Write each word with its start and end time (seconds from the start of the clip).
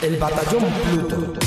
El 0.00 0.16
batallón 0.16 0.64
Pluto. 0.84 1.38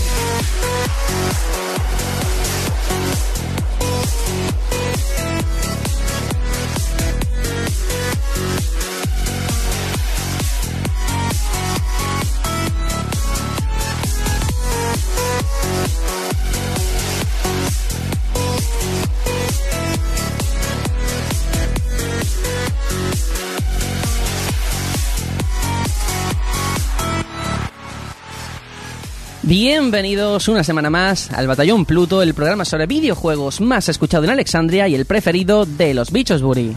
Bienvenidos 29.52 30.48
una 30.48 30.64
semana 30.64 30.90
más 30.90 31.30
al 31.34 31.46
Batallón 31.46 31.84
Pluto, 31.86 32.22
el 32.22 32.34
programa 32.34 32.64
sobre 32.64 32.88
videojuegos 32.88 33.60
más 33.60 33.90
escuchado 33.90 34.24
en 34.24 34.30
Alexandria 34.30 34.88
y 34.88 34.96
el 34.96 35.06
preferido 35.06 35.66
de 35.66 35.94
los 35.94 36.10
bichos 36.10 36.42
Buri. 36.42 36.74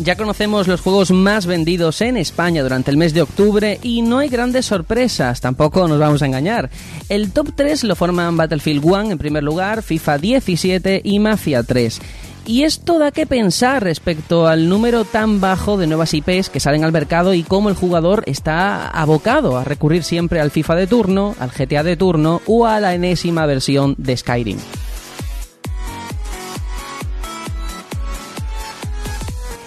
Ya 0.00 0.16
conocemos 0.16 0.68
los 0.68 0.82
juegos 0.82 1.12
más 1.12 1.46
vendidos 1.46 2.02
en 2.02 2.18
España 2.18 2.62
durante 2.62 2.90
el 2.90 2.98
mes 2.98 3.14
de 3.14 3.22
octubre 3.22 3.78
y 3.82 4.02
no 4.02 4.18
hay 4.18 4.28
grandes 4.28 4.66
sorpresas, 4.66 5.40
tampoco 5.40 5.88
nos 5.88 5.98
vamos 5.98 6.20
a 6.20 6.26
engañar. 6.26 6.68
El 7.08 7.32
top 7.32 7.54
3 7.56 7.84
lo 7.84 7.96
forman 7.96 8.36
Battlefield 8.36 8.84
1 8.84 9.12
en 9.12 9.18
primer 9.18 9.44
lugar, 9.44 9.82
FIFA 9.82 10.18
17 10.18 11.00
y 11.04 11.18
Mafia 11.20 11.62
3. 11.62 12.00
Y 12.44 12.64
esto 12.64 12.98
da 12.98 13.12
que 13.12 13.26
pensar 13.26 13.84
respecto 13.84 14.48
al 14.48 14.68
número 14.68 15.04
tan 15.04 15.40
bajo 15.40 15.76
de 15.76 15.86
nuevas 15.86 16.12
IPs 16.12 16.50
que 16.50 16.58
salen 16.58 16.82
al 16.82 16.90
mercado 16.90 17.34
y 17.34 17.44
cómo 17.44 17.68
el 17.68 17.76
jugador 17.76 18.24
está 18.26 18.88
abocado 18.88 19.56
a 19.56 19.64
recurrir 19.64 20.02
siempre 20.02 20.40
al 20.40 20.50
FIFA 20.50 20.74
de 20.74 20.86
turno, 20.88 21.36
al 21.38 21.50
GTA 21.50 21.84
de 21.84 21.96
turno 21.96 22.42
o 22.46 22.66
a 22.66 22.80
la 22.80 22.94
enésima 22.94 23.46
versión 23.46 23.94
de 23.96 24.16
Skyrim. 24.16 24.58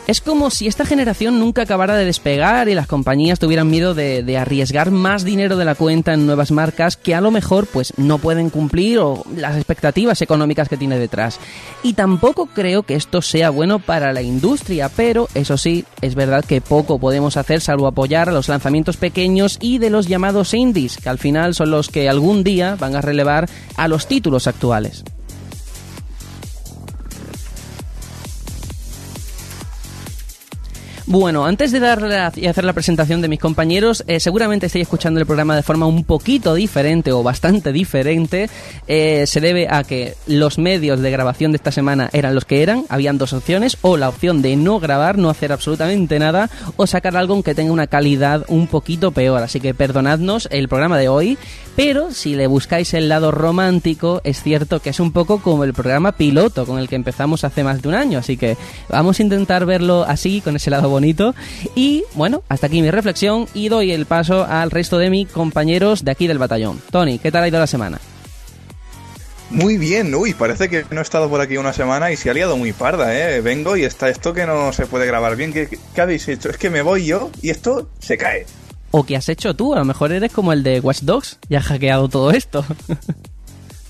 Es 0.08 0.22
como 0.22 0.52
si 0.52 0.68
esta 0.68 0.86
generación 0.86 1.40
nunca 1.40 1.64
acabara 1.64 1.96
de 1.96 2.06
despegar 2.06 2.70
y 2.70 2.76
las 2.76 2.86
compañías 2.86 3.40
tuvieran 3.40 3.72
miedo 3.72 3.96
de, 3.96 4.38
arriesgar 4.38 4.92
más 4.92 5.26
dinero 5.26 5.58
de 5.58 5.66
la 5.66 5.74
cuenta 5.74 6.14
en 6.14 6.28
nuevas 6.28 6.52
marcas 6.52 6.96
que 6.96 7.16
a 7.16 7.22
lo 7.22 7.32
mejor 7.32 7.66
pues 7.66 7.92
no 7.98 8.20
pueden 8.20 8.52
cumplir 8.52 9.00
o 9.00 9.24
las 9.36 9.56
expectativas 9.56 10.22
económicas 10.22 10.70
que 10.70 10.78
tiene 10.78 11.00
detrás. 11.00 11.40
Y 11.82 11.94
tampoco 11.94 12.46
creo 12.46 12.84
que 12.84 12.94
esto 12.94 13.24
sea 13.24 13.50
bueno 13.50 13.80
para 13.80 14.14
la 14.14 14.22
industria, 14.22 14.90
pero 14.90 15.28
eso 15.34 15.58
sí, 15.58 15.86
es 16.02 16.14
verdad 16.14 16.46
que 16.46 16.62
poco 16.62 17.00
podemos 17.00 17.36
hacer 17.36 17.62
salvo 17.62 17.88
apoyar 17.88 18.30
a 18.30 18.34
los 18.34 18.48
lanzamientos 18.48 18.98
pequeños 18.98 19.58
y 19.60 19.80
de 19.80 19.90
los 19.90 20.08
llamados 20.08 20.54
indies, 20.54 20.98
que 20.98 21.10
al 21.10 21.18
final 21.18 21.56
son 21.56 21.72
los 21.72 21.90
que 21.90 22.10
algún 22.10 22.44
día 22.44 22.76
van 22.80 22.96
a 22.96 23.02
relevar 23.02 23.50
a 23.76 23.88
los 23.88 24.06
títulos 24.06 24.46
actuales. 24.46 25.04
Bueno, 31.08 31.46
antes 31.46 31.72
de 31.72 31.80
dar 31.80 32.34
y 32.36 32.48
hacer 32.48 32.64
la 32.64 32.74
presentación 32.74 33.22
de 33.22 33.28
mis 33.28 33.40
compañeros, 33.40 34.04
eh, 34.08 34.20
seguramente 34.20 34.66
estáis 34.66 34.84
escuchando 34.84 35.20
el 35.20 35.28
programa 35.28 35.56
de 35.56 35.62
forma 35.62 35.86
un 35.86 36.04
poquito 36.04 36.56
diferente 36.56 37.12
o 37.12 37.22
bastante 37.22 37.72
diferente. 37.72 38.50
Eh, 38.88 39.26
se 39.28 39.40
debe 39.40 39.68
a 39.70 39.84
que 39.84 40.16
los 40.26 40.58
medios 40.58 41.02
de 41.02 41.12
grabación 41.12 41.52
de 41.52 41.58
esta 41.58 41.72
semana 41.72 42.10
eran 42.12 42.34
los 42.34 42.46
que 42.46 42.64
eran. 42.64 42.86
Habían 42.90 43.20
dos 43.20 43.34
opciones, 43.34 43.78
o 43.82 43.98
la 43.98 44.10
opción 44.10 44.42
de 44.42 44.56
no 44.56 44.80
grabar, 44.80 45.20
no 45.20 45.30
hacer 45.30 45.52
absolutamente 45.52 46.18
nada, 46.18 46.50
o 46.76 46.88
sacar 46.88 47.16
algo 47.16 47.44
que 47.44 47.54
tenga 47.54 47.72
una 47.72 47.86
calidad 47.86 48.44
un 48.48 48.66
poquito 48.66 49.12
peor. 49.12 49.44
Así 49.44 49.60
que 49.60 49.76
perdonadnos 49.76 50.48
el 50.50 50.68
programa 50.68 50.98
de 50.98 51.08
hoy, 51.08 51.38
pero 51.76 52.12
si 52.14 52.36
le 52.36 52.48
buscáis 52.48 52.96
el 52.96 53.10
lado 53.10 53.30
romántico, 53.30 54.22
es 54.24 54.42
cierto 54.42 54.80
que 54.80 54.90
es 54.90 55.00
un 55.00 55.12
poco 55.12 55.40
como 55.40 55.66
el 55.66 55.74
programa 55.74 56.14
piloto 56.14 56.66
con 56.66 56.80
el 56.80 56.88
que 56.88 56.96
empezamos 56.96 57.44
hace 57.44 57.64
más 57.64 57.84
de 57.84 57.90
un 57.90 57.96
año. 57.96 58.18
Así 58.18 58.38
que 58.38 58.58
vamos 58.90 59.20
a 59.20 59.24
intentar 59.24 59.68
verlo 59.68 60.04
así, 60.08 60.42
con 60.42 60.56
ese 60.56 60.72
lado 60.72 60.95
bonito. 60.96 61.36
Y 61.76 62.06
bueno, 62.14 62.42
hasta 62.48 62.68
aquí 62.68 62.82
mi 62.82 62.90
reflexión 62.90 63.48
y 63.54 63.68
doy 63.68 63.92
el 63.92 64.06
paso 64.06 64.46
al 64.46 64.72
resto 64.72 64.98
de 64.98 65.10
mis 65.10 65.28
compañeros 65.28 66.06
de 66.06 66.12
aquí 66.12 66.26
del 66.26 66.38
batallón. 66.38 66.82
Tony, 66.90 67.20
¿qué 67.20 67.32
tal 67.32 67.44
ha 67.44 67.48
ido 67.50 67.60
la 67.60 67.68
semana? 67.68 68.00
Muy 69.50 69.78
bien, 69.78 70.16
uy, 70.16 70.34
parece 70.34 70.70
que 70.70 70.86
no 70.90 71.02
he 71.02 71.04
estado 71.04 71.30
por 71.30 71.42
aquí 71.42 71.58
una 71.58 71.74
semana 71.74 72.12
y 72.12 72.18
se 72.18 72.30
ha 72.30 72.34
liado 72.34 72.56
muy 72.56 72.72
parda, 72.72 73.14
¿eh? 73.14 73.42
Vengo 73.42 73.76
y 73.76 73.84
está 73.84 74.10
esto 74.10 74.34
que 74.34 74.46
no 74.46 74.72
se 74.72 74.86
puede 74.88 75.06
grabar 75.06 75.36
bien. 75.36 75.52
¿Qué, 75.52 75.78
qué 75.94 76.02
habéis 76.02 76.28
hecho? 76.30 76.50
Es 76.50 76.58
que 76.58 76.70
me 76.70 76.82
voy 76.82 77.06
yo 77.06 77.30
y 77.42 77.50
esto 77.50 77.90
se 78.00 78.18
cae. 78.18 78.46
¿O 78.92 79.06
qué 79.06 79.18
has 79.18 79.28
hecho 79.28 79.54
tú? 79.54 79.74
A 79.74 79.80
lo 79.80 79.86
mejor 79.86 80.14
eres 80.14 80.32
como 80.32 80.54
el 80.54 80.64
de 80.64 80.80
Watch 80.80 81.02
Dogs 81.02 81.38
y 81.50 81.56
has 81.56 81.66
hackeado 81.66 82.08
todo 82.08 82.32
esto. 82.32 82.66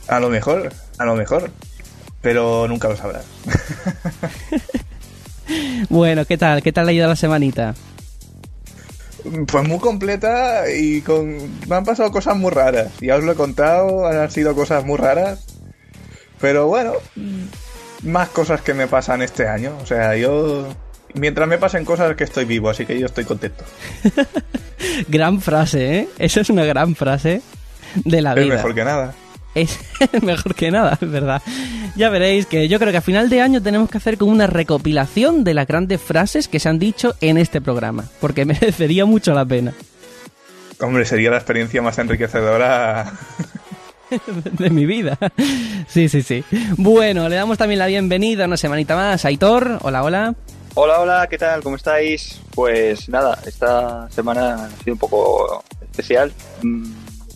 a 0.07 0.19
lo 0.19 0.29
mejor, 0.29 0.73
a 0.97 1.05
lo 1.05 1.15
mejor. 1.15 1.51
Pero 2.21 2.67
nunca 2.67 2.89
lo 2.89 2.97
sabrás. 2.97 3.25
bueno, 5.89 6.25
¿qué 6.25 6.37
tal? 6.37 6.61
¿Qué 6.61 6.71
tal 6.71 6.87
ha 6.87 6.93
ido 6.93 7.07
la 7.07 7.15
semanita? 7.15 7.75
Pues 9.47 9.67
muy 9.67 9.79
completa 9.79 10.69
y 10.71 11.01
con... 11.01 11.37
me 11.67 11.75
han 11.75 11.83
pasado 11.83 12.11
cosas 12.11 12.37
muy 12.37 12.51
raras. 12.51 12.91
Ya 13.01 13.15
os 13.15 13.23
lo 13.23 13.31
he 13.31 13.35
contado, 13.35 14.05
han 14.05 14.29
sido 14.29 14.53
cosas 14.55 14.85
muy 14.85 14.97
raras. 14.97 15.45
Pero 16.39 16.67
bueno, 16.67 16.93
más 18.03 18.29
cosas 18.29 18.61
que 18.61 18.73
me 18.73 18.87
pasan 18.87 19.21
este 19.21 19.47
año. 19.47 19.75
O 19.81 19.85
sea, 19.85 20.15
yo... 20.15 20.67
Mientras 21.15 21.47
me 21.47 21.57
pasen 21.57 21.85
cosas 21.85 22.15
que 22.15 22.25
estoy 22.25 22.45
vivo, 22.45 22.69
así 22.69 22.85
que 22.85 22.99
yo 22.99 23.05
estoy 23.05 23.23
contento. 23.23 23.63
gran 25.07 25.41
frase, 25.41 25.99
¿eh? 25.99 26.09
Esa 26.19 26.41
es 26.41 26.49
una 26.49 26.65
gran 26.65 26.93
frase 26.93 27.41
de 28.03 28.21
la 28.21 28.33
es 28.33 28.43
vida. 28.43 28.55
Es 28.55 28.59
mejor 28.59 28.75
que 28.75 28.83
nada. 28.83 29.13
Es 29.55 29.79
mejor 30.21 30.53
que 30.53 30.69
nada, 30.69 30.97
es 31.01 31.09
verdad. 31.09 31.41
Ya 31.95 32.09
veréis 32.09 32.45
que 32.45 32.67
yo 32.67 32.77
creo 32.77 32.91
que 32.91 32.97
a 32.97 33.01
final 33.01 33.29
de 33.29 33.41
año 33.41 33.63
tenemos 33.63 33.89
que 33.89 33.97
hacer 33.97 34.17
como 34.17 34.31
una 34.31 34.47
recopilación 34.47 35.45
de 35.45 35.53
las 35.53 35.65
grandes 35.65 36.01
frases 36.01 36.49
que 36.49 36.59
se 36.59 36.67
han 36.67 36.77
dicho 36.77 37.15
en 37.21 37.37
este 37.37 37.61
programa, 37.61 38.05
porque 38.19 38.45
merecería 38.45 39.05
mucho 39.05 39.33
la 39.33 39.45
pena. 39.45 39.73
Hombre, 40.81 41.05
sería 41.05 41.31
la 41.31 41.37
experiencia 41.37 41.81
más 41.81 41.97
enriquecedora 41.97 43.13
de 44.43 44.69
mi 44.69 44.85
vida. 44.85 45.17
Sí, 45.87 46.09
sí, 46.09 46.21
sí. 46.21 46.43
Bueno, 46.75 47.29
le 47.29 47.37
damos 47.37 47.57
también 47.57 47.79
la 47.79 47.87
bienvenida 47.87 48.45
una 48.45 48.57
semanita 48.57 48.93
más 48.93 49.23
a 49.23 49.29
Aitor. 49.29 49.79
Hola, 49.83 50.03
hola. 50.03 50.35
Hola, 50.73 50.99
hola, 50.99 51.27
¿qué 51.29 51.37
tal? 51.37 51.63
¿Cómo 51.63 51.77
estáis? 51.77 52.41
Pues 52.53 53.07
nada, 53.07 53.39
esta 53.45 54.09
semana 54.11 54.65
ha 54.65 54.83
sido 54.83 54.95
un 54.95 54.99
poco 54.99 55.63
especial. 55.79 56.33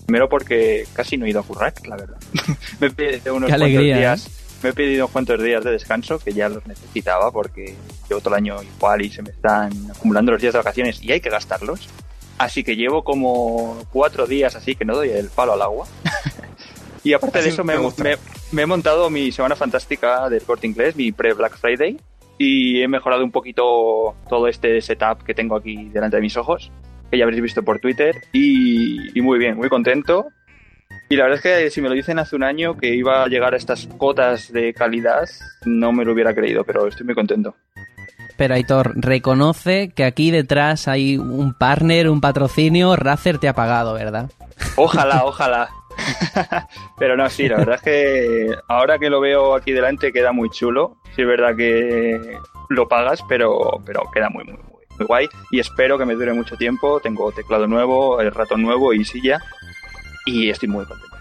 Primero 0.10 0.28
porque 0.28 0.88
casi 0.94 1.18
no 1.18 1.26
he 1.28 1.30
ido 1.30 1.40
a 1.40 1.44
currar, 1.44 1.72
la 1.88 1.96
verdad. 1.96 2.18
me 2.80 2.88
he 2.88 2.90
pedido 2.90 3.36
unos 3.36 3.48
cuantos 3.60 3.84
días. 4.00 4.28
¿eh? 4.28 4.32
Me 4.64 4.70
he 4.70 4.74
pedido 4.74 5.06
unos 5.06 5.12
cuantos 5.12 5.44
días 5.44 5.64
de 5.64 5.72
descanso 5.72 6.18
que 6.18 6.34
ya 6.34 6.50
los 6.50 6.66
necesitaba 6.66 7.32
porque 7.32 7.76
llevo 8.10 8.20
todo 8.20 8.34
el 8.34 8.38
año 8.40 8.56
igual 8.64 9.04
y 9.04 9.12
se 9.12 9.22
me 9.22 9.30
están 9.30 9.72
acumulando 9.92 10.32
los 10.32 10.42
días 10.42 10.54
de 10.54 10.58
vacaciones 10.60 11.04
y 11.04 11.12
hay 11.12 11.22
que 11.22 11.30
gastarlos. 11.30 11.88
Así 12.40 12.64
que 12.64 12.76
llevo 12.76 13.04
como 13.04 13.78
cuatro 13.92 14.26
días 14.26 14.56
así 14.56 14.74
que 14.76 14.84
no 14.84 14.96
doy 14.96 15.10
el 15.10 15.30
palo 15.30 15.54
al 15.54 15.62
agua. 15.62 15.86
y 17.04 17.14
aparte 17.14 17.38
Así 17.40 17.50
de 17.50 17.54
eso 17.54 17.64
me, 17.64 17.78
me- 17.78 18.18
me 18.52 18.62
he 18.64 18.66
montado 18.66 19.12
mi 19.12 19.32
semana 19.32 19.56
fantástica 19.56 20.28
del 20.28 20.42
corte 20.42 20.66
inglés, 20.66 20.96
mi 20.96 21.12
pre-Black 21.12 21.56
Friday. 21.58 21.98
Y 22.40 22.82
he 22.82 22.88
mejorado 22.88 23.24
un 23.24 23.32
poquito 23.32 24.16
todo 24.28 24.48
este 24.48 24.82
setup 24.82 25.24
que 25.24 25.36
tengo 25.36 25.56
aquí 25.56 25.90
delante 25.90 26.16
de 26.16 26.22
mis 26.24 26.36
ojos, 26.38 26.72
que 27.10 27.18
ya 27.18 27.24
habréis 27.24 27.42
visto 27.42 27.64
por 27.64 27.80
Twitter. 27.80 28.22
Y, 28.32 29.18
y 29.18 29.22
muy 29.22 29.40
bien, 29.40 29.58
muy 29.58 29.70
contento. 29.70 30.28
Y 31.10 31.16
la 31.16 31.24
verdad 31.24 31.38
es 31.38 31.44
que 31.44 31.70
si 31.72 31.82
me 31.82 31.90
lo 31.90 31.96
dicen 31.96 32.20
hace 32.20 32.36
un 32.36 32.44
año 32.44 32.78
que 32.78 32.94
iba 32.94 33.24
a 33.24 33.28
llegar 33.28 33.54
a 33.54 33.58
estas 33.58 33.88
cotas 33.98 34.52
de 34.54 34.74
calidad, 34.74 35.28
no 35.66 35.92
me 35.92 36.06
lo 36.06 36.14
hubiera 36.14 36.36
creído, 36.36 36.64
pero 36.64 36.88
estoy 36.88 37.06
muy 37.06 37.16
contento. 37.16 37.56
Pero 38.38 38.54
Aitor, 38.54 38.94
reconoce 38.96 39.90
que 39.90 40.06
aquí 40.06 40.32
detrás 40.32 40.88
hay 40.88 41.18
un 41.18 41.54
partner, 41.54 42.10
un 42.10 42.22
patrocinio. 42.22 42.96
Razer 42.96 43.38
te 43.38 43.50
ha 43.50 43.54
pagado, 43.54 43.96
¿verdad? 43.96 44.30
Ojalá, 44.78 45.24
ojalá. 45.26 45.70
Pero 46.98 47.18
no, 47.18 47.30
sí, 47.30 47.50
la 47.50 47.58
verdad 47.58 47.76
es 47.76 47.82
que 47.82 48.56
ahora 48.70 48.98
que 48.98 49.10
lo 49.10 49.20
veo 49.20 49.56
aquí 49.56 49.74
delante 49.74 50.14
queda 50.14 50.32
muy 50.32 50.50
chulo. 50.50 50.98
Sí 51.16 51.24
es 51.24 51.28
verdad 51.28 51.56
que 51.56 52.38
lo 52.70 52.88
pagas, 52.88 53.22
pero, 53.28 53.82
pero 53.86 54.04
queda 54.14 54.30
muy, 54.30 54.46
muy, 54.46 54.54
muy, 54.54 54.79
muy 55.00 55.08
guay. 55.08 55.30
Y 55.52 55.60
espero 55.60 55.98
que 55.98 56.06
me 56.06 56.14
dure 56.14 56.34
mucho 56.34 56.56
tiempo. 56.58 57.00
Tengo 57.00 57.32
teclado 57.32 57.68
nuevo, 57.68 58.22
el 58.22 58.32
ratón 58.32 58.62
nuevo 58.62 58.94
y 58.94 59.06
silla. 59.06 59.42
Y 60.26 60.50
estoy 60.50 60.70
muy 60.70 60.86
contento. 60.86 61.18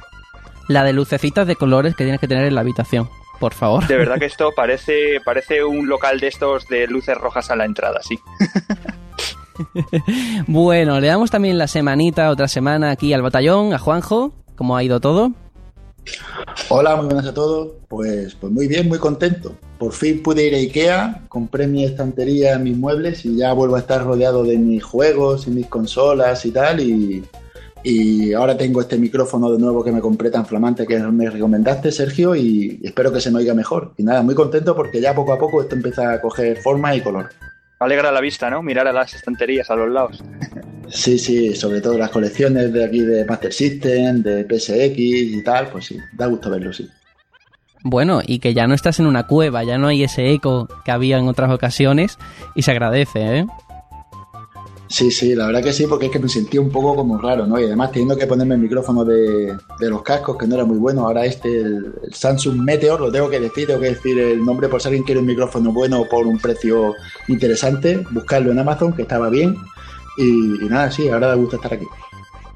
La 0.68 0.84
de 0.84 0.92
lucecitas 0.92 1.46
de 1.46 1.56
colores 1.56 1.94
que 1.94 2.04
tienes 2.04 2.20
que 2.20 2.28
tener 2.28 2.44
en 2.44 2.54
la 2.54 2.60
habitación. 2.60 3.08
Por 3.40 3.54
favor. 3.54 3.86
De 3.86 3.96
verdad 3.96 4.18
que 4.18 4.24
esto 4.26 4.52
parece, 4.54 5.20
parece 5.24 5.64
un 5.64 5.88
local 5.88 6.20
de 6.20 6.26
estos 6.28 6.66
de 6.68 6.86
luces 6.88 7.16
rojas 7.16 7.50
a 7.50 7.56
la 7.56 7.64
entrada, 7.64 8.00
sí. 8.02 8.18
Bueno, 10.46 11.00
le 11.00 11.08
damos 11.08 11.32
también 11.32 11.58
la 11.58 11.66
semanita, 11.66 12.30
otra 12.30 12.46
semana 12.46 12.92
aquí 12.92 13.12
al 13.12 13.22
batallón, 13.22 13.74
a 13.74 13.78
Juanjo. 13.78 14.32
¿Cómo 14.54 14.76
ha 14.76 14.84
ido 14.84 15.00
todo? 15.00 15.32
Hola, 16.68 16.96
muy 16.96 17.06
buenas 17.06 17.26
a 17.26 17.34
todos. 17.34 17.72
Pues, 17.88 18.34
pues 18.34 18.52
muy 18.52 18.68
bien, 18.68 18.88
muy 18.88 18.98
contento. 18.98 19.54
Por 19.78 19.92
fin 19.92 20.22
pude 20.22 20.46
ir 20.46 20.54
a 20.54 20.58
Ikea, 20.58 21.24
compré 21.28 21.66
mi 21.66 21.84
estantería, 21.84 22.58
mis 22.58 22.76
muebles 22.76 23.24
y 23.24 23.36
ya 23.36 23.52
vuelvo 23.52 23.76
a 23.76 23.80
estar 23.80 24.04
rodeado 24.04 24.44
de 24.44 24.58
mis 24.58 24.82
juegos 24.82 25.46
y 25.46 25.50
mis 25.50 25.66
consolas 25.66 26.44
y 26.44 26.50
tal. 26.50 26.80
Y, 26.80 27.24
y 27.82 28.32
ahora 28.32 28.56
tengo 28.56 28.80
este 28.80 28.98
micrófono 28.98 29.50
de 29.50 29.58
nuevo 29.58 29.84
que 29.84 29.92
me 29.92 30.00
compré 30.00 30.30
tan 30.30 30.46
flamante 30.46 30.86
que 30.86 30.98
me 30.98 31.30
recomendaste, 31.30 31.92
Sergio, 31.92 32.34
y 32.34 32.80
espero 32.82 33.12
que 33.12 33.20
se 33.20 33.30
me 33.30 33.38
oiga 33.38 33.54
mejor. 33.54 33.92
Y 33.96 34.02
nada, 34.02 34.22
muy 34.22 34.34
contento 34.34 34.74
porque 34.74 35.00
ya 35.00 35.14
poco 35.14 35.32
a 35.32 35.38
poco 35.38 35.62
esto 35.62 35.74
empieza 35.74 36.12
a 36.12 36.20
coger 36.20 36.58
forma 36.58 36.94
y 36.94 37.00
color. 37.00 37.30
Alegra 37.80 38.10
la 38.10 38.20
vista, 38.20 38.50
¿no? 38.50 38.62
Mirar 38.62 38.88
a 38.88 38.92
las 38.92 39.14
estanterías 39.14 39.70
a 39.70 39.76
los 39.76 39.90
lados. 39.90 40.22
Sí, 40.88 41.18
sí, 41.18 41.54
sobre 41.54 41.80
todo 41.80 41.98
las 41.98 42.10
colecciones 42.10 42.72
de 42.72 42.84
aquí 42.84 43.00
de 43.00 43.24
Master 43.24 43.52
System, 43.52 44.22
de 44.22 44.44
PSX 44.44 44.98
y 44.98 45.42
tal, 45.44 45.68
pues 45.68 45.86
sí, 45.86 45.98
da 46.14 46.26
gusto 46.26 46.50
verlo, 46.50 46.72
sí. 46.72 46.88
Bueno, 47.84 48.20
y 48.26 48.40
que 48.40 48.54
ya 48.54 48.66
no 48.66 48.74
estás 48.74 48.98
en 48.98 49.06
una 49.06 49.26
cueva, 49.26 49.62
ya 49.64 49.78
no 49.78 49.86
hay 49.86 50.02
ese 50.02 50.32
eco 50.32 50.66
que 50.84 50.90
había 50.90 51.18
en 51.18 51.28
otras 51.28 51.50
ocasiones 51.50 52.18
y 52.54 52.62
se 52.62 52.72
agradece, 52.72 53.38
¿eh? 53.38 53.46
Sí, 54.88 55.10
sí, 55.10 55.34
la 55.34 55.46
verdad 55.46 55.62
que 55.62 55.72
sí, 55.72 55.86
porque 55.86 56.06
es 56.06 56.12
que 56.12 56.18
me 56.18 56.28
sentía 56.30 56.60
un 56.60 56.70
poco 56.70 56.96
como 56.96 57.18
raro, 57.18 57.46
¿no? 57.46 57.60
Y 57.60 57.64
además 57.64 57.92
teniendo 57.92 58.16
que 58.16 58.26
ponerme 58.26 58.54
el 58.54 58.62
micrófono 58.62 59.04
de, 59.04 59.54
de 59.78 59.90
los 59.90 60.02
cascos, 60.02 60.38
que 60.38 60.46
no 60.46 60.54
era 60.54 60.64
muy 60.64 60.78
bueno, 60.78 61.06
ahora 61.06 61.26
este, 61.26 61.60
el, 61.60 61.92
Samsung 62.10 62.62
Meteor, 62.62 62.98
lo 62.98 63.12
tengo 63.12 63.28
que 63.28 63.38
decir, 63.38 63.66
tengo 63.66 63.80
que 63.80 63.90
decir 63.90 64.18
el 64.18 64.42
nombre 64.42 64.68
por 64.68 64.80
si 64.80 64.88
alguien 64.88 65.04
quiere 65.04 65.20
un 65.20 65.26
micrófono 65.26 65.72
bueno 65.72 66.04
por 66.10 66.26
un 66.26 66.38
precio 66.38 66.94
interesante, 67.28 68.02
buscarlo 68.10 68.50
en 68.50 68.60
Amazon, 68.60 68.94
que 68.94 69.02
estaba 69.02 69.28
bien. 69.28 69.56
Y, 70.16 70.64
y 70.64 70.68
nada, 70.68 70.90
sí, 70.90 71.08
ahora 71.08 71.28
da 71.28 71.34
gusto 71.34 71.56
estar 71.56 71.74
aquí. 71.74 71.86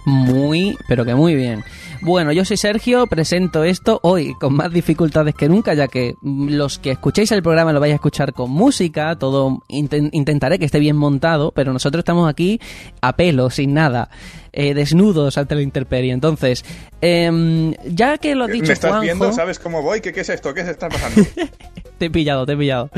Muy, 0.04 0.76
pero 0.88 1.04
que 1.04 1.14
muy 1.14 1.34
bien. 1.34 1.62
Bueno, 2.00 2.32
yo 2.32 2.44
soy 2.44 2.56
Sergio, 2.56 3.06
presento 3.06 3.62
esto 3.62 4.00
hoy 4.02 4.34
con 4.34 4.54
más 4.54 4.72
dificultades 4.72 5.36
que 5.36 5.48
nunca, 5.48 5.74
ya 5.74 5.86
que 5.86 6.14
los 6.22 6.80
que 6.80 6.90
escuchéis 6.90 7.30
el 7.30 7.42
programa 7.44 7.72
lo 7.72 7.78
vais 7.78 7.92
a 7.92 7.94
escuchar 7.94 8.32
con 8.32 8.50
música, 8.50 9.14
todo 9.16 9.62
inten 9.68 10.08
intentaré 10.12 10.58
que 10.58 10.64
esté 10.64 10.80
bien 10.80 10.96
montado, 10.96 11.52
pero 11.52 11.72
nosotros 11.72 12.00
estamos 12.00 12.28
aquí 12.28 12.60
a 13.00 13.12
pelo, 13.14 13.50
sin 13.50 13.74
nada, 13.74 14.10
eh, 14.52 14.74
desnudos 14.74 15.38
ante 15.38 15.54
la 15.54 15.62
intemperie. 15.62 16.12
Entonces, 16.12 16.64
eh, 17.00 17.76
ya 17.86 18.18
que 18.18 18.34
lo 18.34 18.44
has 18.44 18.50
dicho, 18.50 18.66
¿Me 18.66 18.72
estás 18.72 18.90
Juanjo, 18.90 19.02
viendo? 19.04 19.32
¿Sabes 19.32 19.60
cómo 19.60 19.82
voy? 19.82 20.00
¿Qué, 20.00 20.12
¿Qué 20.12 20.22
es 20.22 20.28
esto? 20.28 20.52
¿Qué 20.54 20.64
se 20.64 20.72
está 20.72 20.88
pasando? 20.88 21.22
te 21.98 22.06
he 22.06 22.10
pillado, 22.10 22.44
te 22.44 22.54
he 22.54 22.56
pillado. 22.56 22.90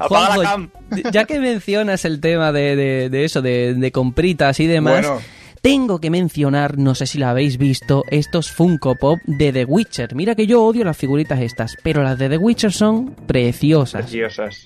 Apaga 0.00 0.34
Juanjo, 0.34 0.42
la 0.42 0.48
cam. 0.50 0.70
Ya 1.12 1.24
que 1.26 1.38
mencionas 1.40 2.06
el 2.06 2.20
tema 2.20 2.52
de, 2.52 2.74
de- 2.74 3.10
de 3.10 3.24
eso, 3.26 3.42
de, 3.42 3.74
de 3.74 3.92
compritas 3.92 4.58
y 4.60 4.66
demás, 4.66 5.06
Bueno. 5.06 5.20
Tengo 5.66 6.00
que 6.00 6.10
mencionar, 6.10 6.78
no 6.78 6.94
sé 6.94 7.06
si 7.06 7.18
la 7.18 7.30
habéis 7.30 7.58
visto, 7.58 8.04
estos 8.08 8.52
Funko 8.52 8.94
Pop 8.94 9.18
de 9.24 9.52
The 9.52 9.64
Witcher. 9.64 10.14
Mira 10.14 10.36
que 10.36 10.46
yo 10.46 10.62
odio 10.62 10.84
las 10.84 10.96
figuritas 10.96 11.40
estas, 11.40 11.76
pero 11.82 12.04
las 12.04 12.16
de 12.20 12.28
The 12.28 12.38
Witcher 12.38 12.72
son 12.72 13.16
preciosas. 13.26 14.02
Preciosas. 14.02 14.60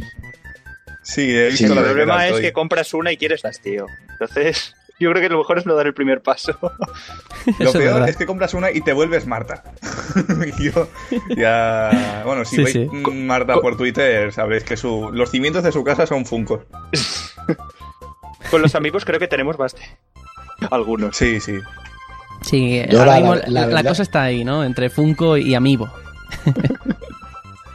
Sí, 1.02 1.22
he 1.34 1.52
Sí, 1.52 1.64
visto 1.64 1.78
El 1.80 1.84
problema 1.86 2.26
es 2.28 2.34
hoy. 2.34 2.42
que 2.42 2.52
compras 2.52 2.92
una 2.92 3.10
y 3.12 3.16
quieres 3.16 3.42
las, 3.44 3.60
tío. 3.62 3.86
Entonces, 4.10 4.74
yo 5.00 5.10
creo 5.10 5.22
que 5.22 5.28
lo 5.30 5.38
mejor 5.38 5.56
es 5.56 5.64
no 5.64 5.74
dar 5.74 5.86
el 5.86 5.94
primer 5.94 6.20
paso. 6.20 6.52
Lo 7.58 7.70
es 7.70 7.76
peor 7.76 8.06
es 8.06 8.18
que 8.18 8.26
compras 8.26 8.52
una 8.52 8.70
y 8.70 8.82
te 8.82 8.92
vuelves 8.92 9.26
Marta. 9.26 9.64
Y 10.58 10.64
yo 10.64 10.86
ya... 11.34 12.22
Bueno, 12.26 12.44
si 12.44 12.56
Sí, 12.56 12.62
veis 12.62 12.74
sí. 12.74 12.86
mm, 12.92 13.24
Marta 13.24 13.54
por 13.58 13.78
Twitter, 13.78 14.30
sabréis 14.34 14.64
que 14.64 14.76
su... 14.76 15.08
los 15.14 15.30
cimientos 15.30 15.64
de 15.64 15.72
su 15.72 15.82
casa 15.82 16.06
son 16.06 16.26
Funkos. 16.26 16.60
Con 18.50 18.60
los 18.60 18.74
amigos 18.74 19.06
creo 19.06 19.18
que 19.18 19.28
tenemos 19.28 19.56
bastante. 19.56 19.88
Algunos. 20.70 21.16
Sí, 21.16 21.40
sí. 21.40 21.54
Sí, 22.42 22.82
Yo 22.90 23.00
ahora 23.00 23.12
la- 23.12 23.18
mismo 23.20 23.34
la- 23.34 23.42
la, 23.48 23.60
la 23.60 23.66
verdad- 23.66 23.90
cosa 23.90 24.02
está 24.02 24.22
ahí, 24.24 24.44
¿no? 24.44 24.64
Entre 24.64 24.88
Funko 24.90 25.36
y 25.36 25.54
Amiibo. 25.54 25.88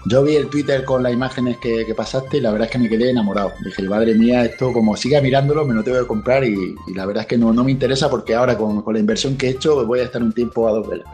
Yo 0.08 0.22
vi 0.22 0.36
el 0.36 0.50
Twitter 0.50 0.86
con 0.86 1.02
las 1.02 1.12
imágenes 1.14 1.58
que, 1.58 1.84
que 1.84 1.96
pasaste 1.96 2.38
y 2.38 2.42
la 2.42 2.52
verdad 2.52 2.68
es 2.68 2.72
que 2.72 2.78
me 2.78 2.88
quedé 2.88 3.10
enamorado. 3.10 3.54
Dije, 3.64 3.82
madre 3.84 4.14
mía, 4.14 4.46
esto 4.46 4.72
como 4.72 4.96
siga 4.96 5.20
mirándolo 5.20 5.66
me 5.66 5.74
lo 5.74 5.84
tengo 5.84 6.00
que 6.00 6.06
comprar 6.06 6.44
y, 6.44 6.76
y 6.88 6.94
la 6.94 7.08
verdad 7.08 7.22
es 7.22 7.28
que 7.28 7.40
no, 7.40 7.52
no 7.52 7.64
me 7.64 7.72
interesa 7.72 8.08
porque 8.08 8.36
ahora 8.36 8.56
con, 8.56 8.84
con 8.84 8.94
la 8.94 9.00
inversión 9.00 9.36
que 9.36 9.48
he 9.48 9.50
hecho 9.52 9.84
voy 9.86 10.02
a 10.02 10.04
estar 10.04 10.22
un 10.22 10.32
tiempo 10.32 10.68
a 10.68 10.74
dos 10.74 10.88
velas. 10.88 11.08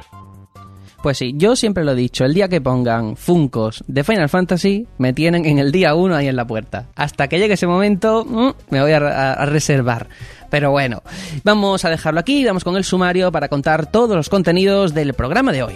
Pues 1.01 1.17
sí, 1.17 1.33
yo 1.37 1.55
siempre 1.55 1.85
lo 1.85 1.93
he 1.93 1.95
dicho, 1.95 2.25
el 2.25 2.33
día 2.33 2.49
que 2.49 2.59
pongan 2.61 3.15
Funkos 3.15 3.83
de 3.87 4.03
Final 4.03 4.27
Fantasy, 4.29 4.85
me 4.97 5.13
tienen 5.13 5.45
en 5.45 5.57
el 5.57 5.71
día 5.71 5.95
1 5.95 6.13
ahí 6.15 6.27
en 6.27 6.35
la 6.35 6.45
puerta. 6.45 6.89
Hasta 6.95 7.27
que 7.29 7.39
llegue 7.39 7.53
ese 7.55 7.65
momento, 7.67 8.23
mm, 8.25 8.49
me 8.71 8.81
voy 8.81 8.91
a, 8.91 8.97
a- 8.97 9.33
a 9.33 9.45
reservar. 9.45 10.09
Pero 10.51 10.69
bueno, 10.69 11.01
vamos 11.43 11.85
a 11.85 11.89
dejarlo 11.89 12.19
aquí 12.19 12.41
y 12.41 12.45
vamos 12.45 12.65
con 12.65 12.75
el 12.75 12.83
sumario 12.83 13.31
para 13.31 13.47
contar 13.47 13.89
todos 13.89 14.15
los 14.15 14.29
contenidos 14.29 14.93
del 14.93 15.13
programa 15.13 15.53
de 15.53 15.63
hoy. 15.63 15.75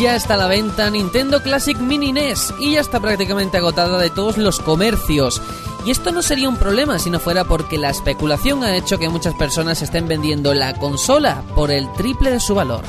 Ya 0.00 0.14
está 0.14 0.34
a 0.34 0.36
la 0.36 0.46
venta 0.46 0.88
Nintendo 0.90 1.42
Classic 1.42 1.76
Mini 1.76 2.12
NES 2.12 2.54
y 2.60 2.74
ya 2.74 2.80
está 2.80 3.00
prácticamente 3.00 3.58
agotada 3.58 3.98
de 3.98 4.10
todos 4.10 4.38
los 4.38 4.60
comercios. 4.60 5.42
Y 5.88 5.90
esto 5.90 6.12
no 6.12 6.20
sería 6.20 6.50
un 6.50 6.58
problema 6.58 6.98
si 6.98 7.08
no 7.08 7.18
fuera 7.18 7.44
porque 7.44 7.78
la 7.78 7.88
especulación 7.88 8.62
ha 8.62 8.76
hecho 8.76 8.98
que 8.98 9.08
muchas 9.08 9.32
personas 9.32 9.80
estén 9.80 10.06
vendiendo 10.06 10.52
la 10.52 10.74
consola 10.74 11.42
por 11.54 11.70
el 11.70 11.90
triple 11.94 12.30
de 12.30 12.40
su 12.40 12.54
valor. 12.54 12.84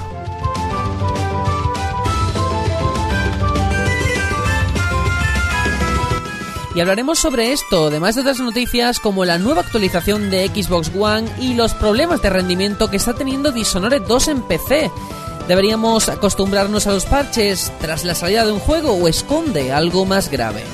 Y 6.75 6.81
hablaremos 6.81 7.19
sobre 7.19 7.54
esto, 7.54 7.88
además 7.88 8.16
de 8.16 8.22
otras 8.22 8.42
noticias 8.42 9.00
como 9.00 9.24
la 9.24 9.38
nueva 9.38 9.62
actualización 9.62 10.30
de 10.30 10.50
Xbox 10.50 10.92
One 10.94 11.31
y 11.40 11.54
los 11.54 11.74
problemas 11.75 12.22
de 12.22 12.31
rendimiento 12.31 12.90
que 12.90 12.98
está 12.98 13.13
teniendo 13.13 13.54
Dishonored 13.54 14.02
2 14.02 14.28
en 14.28 14.42
PC. 14.42 14.92
¿Deberíamos 15.48 16.10
acostumbrarnos 16.10 16.86
a 16.86 16.92
los 16.92 17.06
parches 17.06 17.72
tras 17.80 18.04
la 18.04 18.13
salida 18.13 18.44
de 18.44 18.52
un 18.52 18.60
juego 18.60 18.92
o 18.92 19.07
esconde 19.07 19.72
algo 19.72 20.06
más 20.06 20.30
grave? 20.30 20.66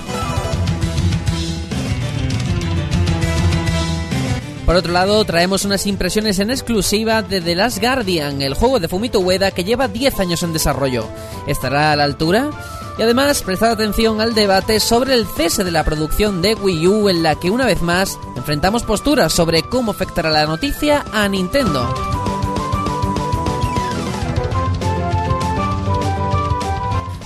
Por 4.66 4.76
otro 4.76 4.92
lado, 4.92 5.24
traemos 5.26 5.64
unas 5.64 5.86
impresiones 5.86 6.40
en 6.40 6.50
exclusiva 6.50 7.22
de 7.22 7.40
The 7.40 7.54
Last 7.54 7.80
Guardian, 7.80 8.42
el 8.42 8.56
juego 8.56 8.80
de 8.80 8.88
Fumito 8.88 9.20
Ueda 9.20 9.52
que 9.52 9.64
lleva 9.64 9.88
10 9.88 10.20
años 10.20 10.42
en 10.42 10.54
desarrollo. 10.54 11.08
¿Estará 11.46 11.92
a 11.92 11.96
la 11.96 12.04
altura? 12.04 12.50
Y 12.98 13.04
además, 13.04 13.44
prestad 13.44 13.72
atención 13.72 14.22
al 14.22 14.34
debate 14.34 14.80
sobre 14.80 15.14
el 15.14 15.28
cese 15.28 15.64
de 15.64 15.70
la 15.70 15.84
producción 15.84 16.42
de 16.42 16.56
Wii 16.56 16.88
U 16.88 17.10
en 17.10 17.22
la 17.22 17.36
que 17.36 17.52
una 17.52 17.66
vez 17.66 17.84
más 17.84 18.18
enfrentamos 18.36 18.82
posturas 18.84 19.32
sobre 19.34 19.62
cómo 19.62 19.92
afectará 19.92 20.32
la 20.32 20.48
noticia 20.48 21.06
a 21.14 21.28
Nintendo. 21.28 21.94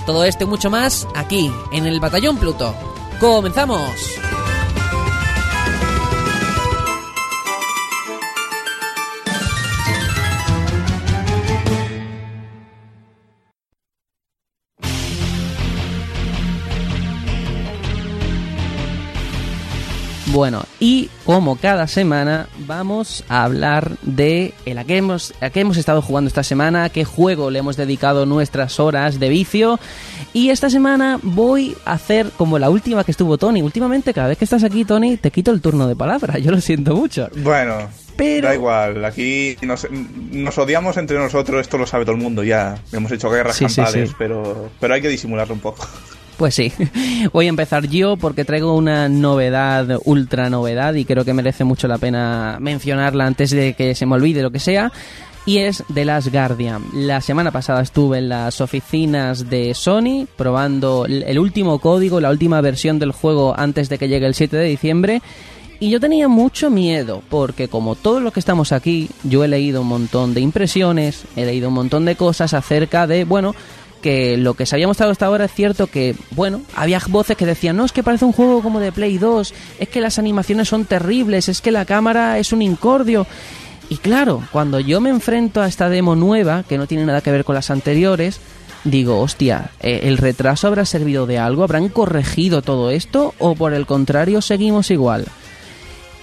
Todo 0.04 0.24
esto 0.24 0.44
y 0.44 0.46
mucho 0.46 0.68
más 0.68 1.06
aquí, 1.14 1.50
en 1.72 1.86
el 1.86 2.00
Batallón 2.00 2.36
Pluto. 2.36 2.74
¡Comenzamos! 3.18 4.29
Bueno, 20.40 20.64
y 20.78 21.10
como 21.26 21.56
cada 21.56 21.86
semana 21.86 22.48
vamos 22.60 23.24
a 23.28 23.44
hablar 23.44 23.98
de 24.00 24.54
el 24.64 24.78
a 24.78 24.84
qué 24.84 24.96
hemos, 24.96 25.34
a 25.42 25.50
qué 25.50 25.60
hemos 25.60 25.76
estado 25.76 26.00
jugando 26.00 26.28
esta 26.28 26.42
semana, 26.42 26.84
a 26.84 26.88
qué 26.88 27.04
juego 27.04 27.50
le 27.50 27.58
hemos 27.58 27.76
dedicado 27.76 28.24
nuestras 28.24 28.80
horas 28.80 29.20
de 29.20 29.28
vicio. 29.28 29.78
Y 30.32 30.48
esta 30.48 30.70
semana 30.70 31.20
voy 31.22 31.76
a 31.84 31.92
hacer 31.92 32.30
como 32.38 32.58
la 32.58 32.70
última 32.70 33.04
que 33.04 33.10
estuvo 33.10 33.36
Tony. 33.36 33.60
Últimamente, 33.60 34.14
cada 34.14 34.28
vez 34.28 34.38
que 34.38 34.46
estás 34.46 34.64
aquí, 34.64 34.86
Tony, 34.86 35.18
te 35.18 35.30
quito 35.30 35.50
el 35.50 35.60
turno 35.60 35.86
de 35.86 35.94
palabra. 35.94 36.38
Yo 36.38 36.50
lo 36.52 36.60
siento 36.62 36.96
mucho. 36.96 37.28
Bueno, 37.42 37.74
Pero- 38.16 38.48
da 38.48 38.54
igual. 38.54 39.04
Aquí 39.04 39.58
nos, 39.60 39.86
nos 39.90 40.56
odiamos 40.56 40.96
entre 40.96 41.18
nosotros, 41.18 41.60
esto 41.60 41.76
lo 41.76 41.86
sabe 41.86 42.06
todo 42.06 42.14
el 42.16 42.22
mundo 42.22 42.42
ya. 42.44 42.78
Hemos 42.92 43.12
hecho 43.12 43.28
guerras 43.28 43.56
Sí, 43.56 43.68
sí, 43.68 43.76
campales, 43.76 44.08
sí. 44.08 44.14
Pero, 44.18 44.70
pero 44.80 44.94
hay 44.94 45.02
que 45.02 45.08
disimularlo 45.10 45.52
un 45.52 45.60
poco. 45.60 45.86
Pues 46.40 46.54
sí, 46.54 46.72
voy 47.34 47.44
a 47.44 47.48
empezar 47.50 47.86
yo 47.86 48.16
porque 48.16 48.46
traigo 48.46 48.74
una 48.74 49.10
novedad, 49.10 49.98
ultra 50.06 50.48
novedad, 50.48 50.94
y 50.94 51.04
creo 51.04 51.22
que 51.22 51.34
merece 51.34 51.64
mucho 51.64 51.86
la 51.86 51.98
pena 51.98 52.56
mencionarla 52.58 53.26
antes 53.26 53.50
de 53.50 53.74
que 53.74 53.94
se 53.94 54.06
me 54.06 54.14
olvide 54.14 54.40
lo 54.40 54.50
que 54.50 54.58
sea. 54.58 54.90
Y 55.44 55.58
es 55.58 55.84
The 55.92 56.06
Last 56.06 56.28
Guardian. 56.32 56.82
La 56.94 57.20
semana 57.20 57.50
pasada 57.50 57.82
estuve 57.82 58.16
en 58.16 58.30
las 58.30 58.62
oficinas 58.62 59.50
de 59.50 59.74
Sony 59.74 60.26
probando 60.34 61.04
el 61.04 61.38
último 61.38 61.78
código, 61.78 62.22
la 62.22 62.30
última 62.30 62.62
versión 62.62 62.98
del 62.98 63.12
juego 63.12 63.54
antes 63.54 63.90
de 63.90 63.98
que 63.98 64.08
llegue 64.08 64.24
el 64.24 64.34
7 64.34 64.56
de 64.56 64.64
diciembre. 64.64 65.20
Y 65.78 65.90
yo 65.90 66.00
tenía 66.00 66.28
mucho 66.28 66.70
miedo, 66.70 67.22
porque 67.28 67.68
como 67.68 67.96
todos 67.96 68.22
los 68.22 68.32
que 68.32 68.40
estamos 68.40 68.72
aquí, 68.72 69.10
yo 69.24 69.44
he 69.44 69.48
leído 69.48 69.82
un 69.82 69.88
montón 69.88 70.32
de 70.32 70.40
impresiones, 70.40 71.24
he 71.36 71.44
leído 71.44 71.68
un 71.68 71.74
montón 71.74 72.06
de 72.06 72.16
cosas 72.16 72.54
acerca 72.54 73.06
de, 73.06 73.24
bueno, 73.24 73.54
que 74.00 74.36
lo 74.36 74.54
que 74.54 74.66
se 74.66 74.74
había 74.74 74.86
mostrado 74.86 75.12
hasta 75.12 75.26
ahora 75.26 75.44
es 75.44 75.52
cierto 75.52 75.86
que, 75.86 76.14
bueno, 76.32 76.62
había 76.74 77.00
voces 77.08 77.36
que 77.36 77.46
decían, 77.46 77.76
no, 77.76 77.84
es 77.84 77.92
que 77.92 78.02
parece 78.02 78.24
un 78.24 78.32
juego 78.32 78.62
como 78.62 78.80
de 78.80 78.92
Play 78.92 79.18
2, 79.18 79.54
es 79.78 79.88
que 79.88 80.00
las 80.00 80.18
animaciones 80.18 80.68
son 80.68 80.84
terribles, 80.84 81.48
es 81.48 81.60
que 81.60 81.70
la 81.70 81.84
cámara 81.84 82.38
es 82.38 82.52
un 82.52 82.62
incordio. 82.62 83.26
Y 83.88 83.96
claro, 83.96 84.42
cuando 84.52 84.80
yo 84.80 85.00
me 85.00 85.10
enfrento 85.10 85.60
a 85.60 85.68
esta 85.68 85.88
demo 85.88 86.14
nueva, 86.14 86.64
que 86.68 86.78
no 86.78 86.86
tiene 86.86 87.04
nada 87.04 87.20
que 87.20 87.32
ver 87.32 87.44
con 87.44 87.54
las 87.54 87.70
anteriores, 87.70 88.40
digo, 88.84 89.20
hostia, 89.20 89.70
eh, 89.80 90.00
¿el 90.04 90.18
retraso 90.18 90.68
habrá 90.68 90.84
servido 90.84 91.26
de 91.26 91.38
algo? 91.38 91.64
¿Habrán 91.64 91.88
corregido 91.88 92.62
todo 92.62 92.90
esto? 92.90 93.34
¿O 93.38 93.54
por 93.54 93.74
el 93.74 93.86
contrario 93.86 94.42
seguimos 94.42 94.90
igual? 94.90 95.26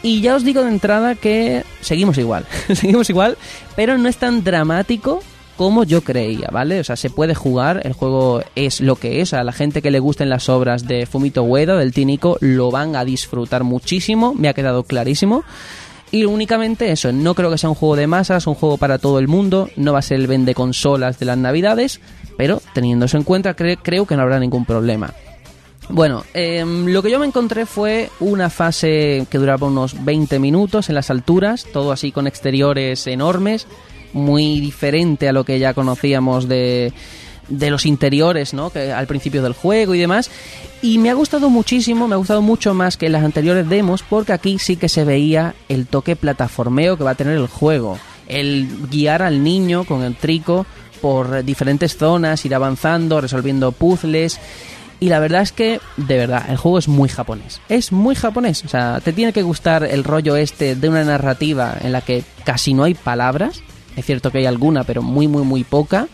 Y 0.03 0.21
ya 0.21 0.35
os 0.35 0.43
digo 0.43 0.63
de 0.63 0.69
entrada 0.69 1.15
que 1.15 1.63
seguimos 1.81 2.17
igual, 2.17 2.45
seguimos 2.73 3.09
igual, 3.09 3.37
pero 3.75 3.97
no 3.97 4.07
es 4.07 4.17
tan 4.17 4.43
dramático 4.43 5.21
como 5.57 5.83
yo 5.83 6.01
creía, 6.01 6.49
¿vale? 6.51 6.79
O 6.79 6.83
sea, 6.83 6.95
se 6.95 7.09
puede 7.09 7.35
jugar, 7.35 7.81
el 7.83 7.93
juego 7.93 8.41
es 8.55 8.79
lo 8.79 8.95
que 8.95 9.21
es, 9.21 9.33
a 9.33 9.43
la 9.43 9.51
gente 9.51 9.81
que 9.81 9.91
le 9.91 9.99
gusten 9.99 10.29
las 10.29 10.47
obras 10.47 10.87
de 10.87 11.05
Fumito 11.05 11.43
Ueda, 11.43 11.75
del 11.75 11.91
Tínico, 11.91 12.37
lo 12.39 12.71
van 12.71 12.95
a 12.95 13.03
disfrutar 13.03 13.63
muchísimo, 13.63 14.33
me 14.33 14.47
ha 14.47 14.53
quedado 14.53 14.83
clarísimo. 14.83 15.43
Y 16.09 16.23
únicamente 16.23 16.91
eso, 16.91 17.11
no 17.11 17.33
creo 17.33 17.51
que 17.51 17.57
sea 17.57 17.69
un 17.69 17.75
juego 17.75 17.97
de 17.97 18.07
masas, 18.07 18.47
un 18.47 18.55
juego 18.55 18.77
para 18.77 18.97
todo 18.97 19.19
el 19.19 19.27
mundo, 19.27 19.69
no 19.75 19.91
va 19.91 19.99
a 19.99 20.03
ser 20.03 20.21
el 20.21 20.27
vende 20.27 20.53
consolas 20.53 21.19
de 21.19 21.25
las 21.25 21.37
navidades, 21.37 21.99
pero 22.37 22.61
teniendo 22.73 23.07
eso 23.07 23.17
en 23.17 23.23
cuenta 23.23 23.55
creo 23.55 24.05
que 24.05 24.15
no 24.15 24.21
habrá 24.21 24.39
ningún 24.39 24.63
problema. 24.63 25.13
Bueno, 25.89 26.23
em, 26.33 26.85
lo 26.87 27.01
que 27.01 27.09
yo 27.09 27.19
me 27.19 27.25
encontré 27.25 27.65
fue 27.65 28.09
una 28.19 28.49
fase 28.49 29.25
que 29.29 29.37
duraba 29.37 29.67
unos 29.67 30.03
20 30.03 30.37
minutos 30.37 30.89
en 30.89 30.95
las 30.95 31.09
alturas, 31.09 31.65
todo 31.71 31.91
así 31.91 32.11
con 32.11 32.27
exteriores 32.27 33.07
enormes, 33.07 33.67
muy 34.13 34.59
diferente 34.59 35.29
a 35.29 35.33
lo 35.33 35.43
que 35.43 35.59
ya 35.59 35.73
conocíamos 35.73 36.47
de, 36.47 36.93
de 37.49 37.69
los 37.69 37.85
interiores, 37.85 38.53
¿no? 38.53 38.69
Que 38.69 38.91
al 38.91 39.07
principio 39.07 39.41
del 39.41 39.53
juego 39.53 39.95
y 39.95 39.99
demás. 39.99 40.29
Y 40.81 40.97
me 40.97 41.09
ha 41.09 41.13
gustado 41.13 41.49
muchísimo, 41.49 42.07
me 42.07 42.15
ha 42.15 42.17
gustado 42.17 42.41
mucho 42.41 42.73
más 42.73 42.97
que 42.97 43.09
las 43.09 43.23
anteriores 43.23 43.67
demos, 43.67 44.03
porque 44.03 44.33
aquí 44.33 44.59
sí 44.59 44.75
que 44.75 44.89
se 44.89 45.03
veía 45.03 45.55
el 45.69 45.87
toque 45.87 46.15
plataformeo 46.15 46.97
que 46.97 47.03
va 47.03 47.11
a 47.11 47.15
tener 47.15 47.37
el 47.37 47.47
juego. 47.47 47.97
El 48.27 48.67
guiar 48.91 49.21
al 49.21 49.43
niño 49.43 49.85
con 49.85 50.03
el 50.03 50.15
trico 50.15 50.65
por 51.01 51.43
diferentes 51.43 51.95
zonas, 51.95 52.45
ir 52.45 52.53
avanzando, 52.53 53.21
resolviendo 53.21 53.71
puzzles. 53.71 54.39
Y 54.99 55.09
la 55.09 55.19
verdad 55.19 55.43
es 55.43 55.51
que, 55.51 55.79
de 55.95 56.17
verdad, 56.17 56.45
el 56.49 56.57
juego 56.57 56.79
es 56.79 56.87
muy 56.87 57.07
japonés. 57.07 57.61
Es 57.69 57.91
muy 57.91 58.15
japonés. 58.15 58.65
O 58.65 58.67
sea, 58.67 58.99
te 58.99 59.13
tiene 59.13 59.31
que 59.31 59.43
gustar 59.43 59.83
el 59.83 60.03
rollo 60.03 60.35
este 60.35 60.75
de 60.75 60.89
una 60.89 61.03
narrativa 61.03 61.77
en 61.81 61.91
la 61.91 62.01
que 62.01 62.23
casi 62.43 62.73
no 62.73 62.83
hay 62.83 62.95
palabras 62.95 63.61
es 63.97 64.05
cierto 64.05 64.31
que 64.31 64.37
hay 64.37 64.45
alguna, 64.45 64.83
pero 64.83 65.01
muy, 65.01 65.27
muy, 65.27 65.43
muy 65.43 65.63
poca. 65.63 66.07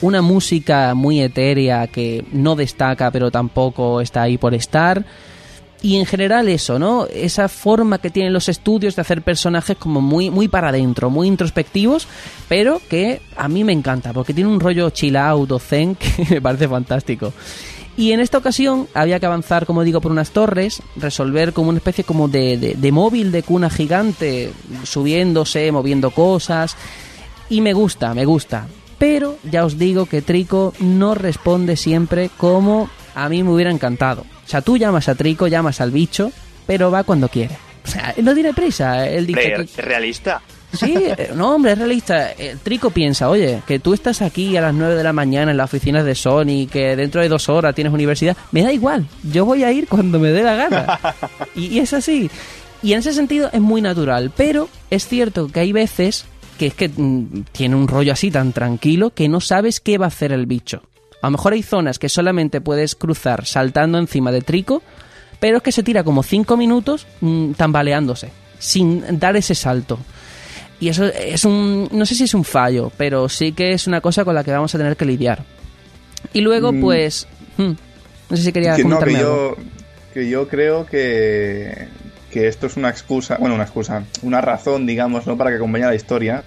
Una 0.00 0.22
música 0.22 0.94
muy 0.94 1.20
etérea 1.20 1.86
que 1.86 2.24
no 2.32 2.56
destaca, 2.56 3.10
pero 3.10 3.30
tampoco 3.30 4.00
está 4.00 4.22
ahí 4.22 4.38
por 4.38 4.54
estar. 4.54 5.04
Y 5.82 5.96
en 5.96 6.06
general 6.06 6.48
eso, 6.48 6.78
¿no? 6.78 7.06
Esa 7.06 7.48
forma 7.48 7.98
que 7.98 8.10
tienen 8.10 8.32
los 8.32 8.48
estudios 8.48 8.96
de 8.96 9.02
hacer 9.02 9.22
personajes 9.22 9.76
como 9.76 10.00
muy, 10.00 10.30
muy 10.30 10.48
para 10.48 10.70
adentro, 10.70 11.10
muy 11.10 11.28
introspectivos, 11.28 12.08
pero 12.48 12.80
que 12.88 13.20
a 13.36 13.46
mí 13.48 13.62
me 13.62 13.72
encanta, 13.72 14.12
porque 14.12 14.34
tiene 14.34 14.50
un 14.50 14.58
rollo 14.58 14.88
chill 14.90 15.16
out 15.16 15.60
zen 15.60 15.94
que 15.96 16.26
me 16.30 16.40
parece 16.40 16.66
fantástico. 16.66 17.32
Y 17.96 18.12
en 18.12 18.20
esta 18.20 18.38
ocasión 18.38 18.88
había 18.94 19.20
que 19.20 19.26
avanzar, 19.26 19.66
como 19.66 19.82
digo, 19.82 20.00
por 20.00 20.12
unas 20.12 20.30
torres, 20.30 20.80
resolver 20.96 21.52
como 21.52 21.68
una 21.68 21.78
especie 21.78 22.04
como 22.04 22.28
de, 22.28 22.56
de, 22.56 22.74
de 22.74 22.92
móvil 22.92 23.32
de 23.32 23.42
cuna 23.42 23.68
gigante, 23.68 24.52
subiéndose, 24.84 25.70
moviendo 25.72 26.10
cosas 26.12 26.76
y 27.50 27.60
me 27.60 27.72
gusta, 27.72 28.14
me 28.14 28.24
gusta. 28.24 28.66
Pero 28.98 29.36
ya 29.44 29.64
os 29.64 29.78
digo 29.78 30.06
que 30.06 30.22
Trico 30.22 30.72
no 30.80 31.14
responde 31.14 31.76
siempre 31.76 32.30
como 32.36 32.90
a 33.14 33.28
mí 33.28 33.42
me 33.42 33.50
hubiera 33.50 33.70
encantado. 33.70 34.22
O 34.22 34.48
sea, 34.48 34.60
tú 34.62 34.76
llamas 34.76 35.08
a 35.08 35.14
Trico, 35.14 35.46
llamas 35.46 35.80
al 35.80 35.90
bicho, 35.90 36.32
pero 36.66 36.90
va 36.90 37.04
cuando 37.04 37.28
quiere. 37.28 37.56
O 37.84 37.88
sea, 37.88 38.14
no 38.22 38.34
tiene 38.34 38.52
prisa. 38.52 39.06
Él 39.06 39.26
dice 39.26 39.52
¿Es 39.52 39.76
realista? 39.76 40.42
Sí, 40.72 40.94
eh, 40.96 41.30
no, 41.34 41.54
hombre, 41.54 41.72
es 41.72 41.78
realista. 41.78 42.32
El 42.32 42.58
Trico 42.58 42.90
piensa, 42.90 43.30
oye, 43.30 43.62
que 43.66 43.78
tú 43.78 43.94
estás 43.94 44.20
aquí 44.20 44.56
a 44.56 44.60
las 44.60 44.74
9 44.74 44.96
de 44.96 45.02
la 45.02 45.12
mañana 45.12 45.50
en 45.52 45.56
las 45.56 45.66
oficinas 45.66 46.04
de 46.04 46.14
Sony, 46.14 46.68
que 46.70 46.94
dentro 46.94 47.22
de 47.22 47.28
dos 47.28 47.48
horas 47.48 47.74
tienes 47.74 47.92
universidad. 47.92 48.36
Me 48.52 48.62
da 48.62 48.72
igual, 48.72 49.06
yo 49.22 49.44
voy 49.44 49.64
a 49.64 49.72
ir 49.72 49.88
cuando 49.88 50.18
me 50.18 50.30
dé 50.30 50.42
la 50.42 50.54
gana. 50.54 51.00
Y, 51.54 51.66
y 51.68 51.78
es 51.78 51.92
así. 51.92 52.30
Y 52.82 52.92
en 52.92 53.00
ese 53.00 53.12
sentido 53.12 53.48
es 53.52 53.60
muy 53.60 53.80
natural. 53.80 54.30
Pero 54.36 54.68
es 54.90 55.08
cierto 55.08 55.48
que 55.48 55.60
hay 55.60 55.72
veces 55.72 56.26
que 56.58 56.66
es 56.66 56.74
que 56.74 56.90
mm, 56.90 57.44
tiene 57.52 57.76
un 57.76 57.88
rollo 57.88 58.12
así 58.12 58.30
tan 58.30 58.52
tranquilo 58.52 59.10
que 59.10 59.28
no 59.28 59.40
sabes 59.40 59.80
qué 59.80 59.96
va 59.96 60.06
a 60.06 60.08
hacer 60.08 60.32
el 60.32 60.46
bicho. 60.46 60.82
A 61.22 61.28
lo 61.28 61.32
mejor 61.32 61.54
hay 61.54 61.62
zonas 61.62 61.98
que 61.98 62.08
solamente 62.08 62.60
puedes 62.60 62.94
cruzar 62.94 63.46
saltando 63.46 63.98
encima 63.98 64.30
de 64.30 64.42
Trico, 64.42 64.82
pero 65.40 65.58
es 65.58 65.62
que 65.62 65.72
se 65.72 65.82
tira 65.82 66.04
como 66.04 66.22
5 66.22 66.56
minutos 66.56 67.06
mm, 67.20 67.52
tambaleándose, 67.52 68.30
sin 68.58 69.18
dar 69.18 69.36
ese 69.36 69.54
salto. 69.54 69.98
Y 70.80 70.88
eso 70.88 71.06
es 71.06 71.44
un. 71.44 71.88
No 71.90 72.06
sé 72.06 72.14
si 72.14 72.24
es 72.24 72.34
un 72.34 72.44
fallo, 72.44 72.92
pero 72.96 73.28
sí 73.28 73.52
que 73.52 73.72
es 73.72 73.86
una 73.86 74.00
cosa 74.00 74.24
con 74.24 74.34
la 74.34 74.44
que 74.44 74.52
vamos 74.52 74.72
a 74.74 74.78
tener 74.78 74.96
que 74.96 75.04
lidiar. 75.04 75.42
Y 76.32 76.40
luego, 76.40 76.72
mm. 76.72 76.80
pues. 76.80 77.26
Hmm, 77.56 77.72
no 78.30 78.36
sé 78.36 78.42
si 78.44 78.52
quería 78.52 78.76
que, 78.76 78.82
comentarme 78.82 79.14
que 79.14 79.20
algo. 79.20 79.56
Yo, 79.56 79.64
que 80.14 80.28
yo 80.28 80.48
creo 80.48 80.86
que, 80.86 81.88
que 82.38 82.46
esto 82.48 82.66
es 82.68 82.76
una 82.76 82.88
excusa, 82.88 83.36
bueno, 83.38 83.54
una 83.56 83.64
excusa, 83.64 84.04
una 84.22 84.40
razón, 84.40 84.86
digamos, 84.86 85.26
¿no? 85.26 85.36
Para 85.36 85.50
que 85.50 85.56
acompañe 85.56 85.86
la 85.86 85.94
historia 85.94 86.44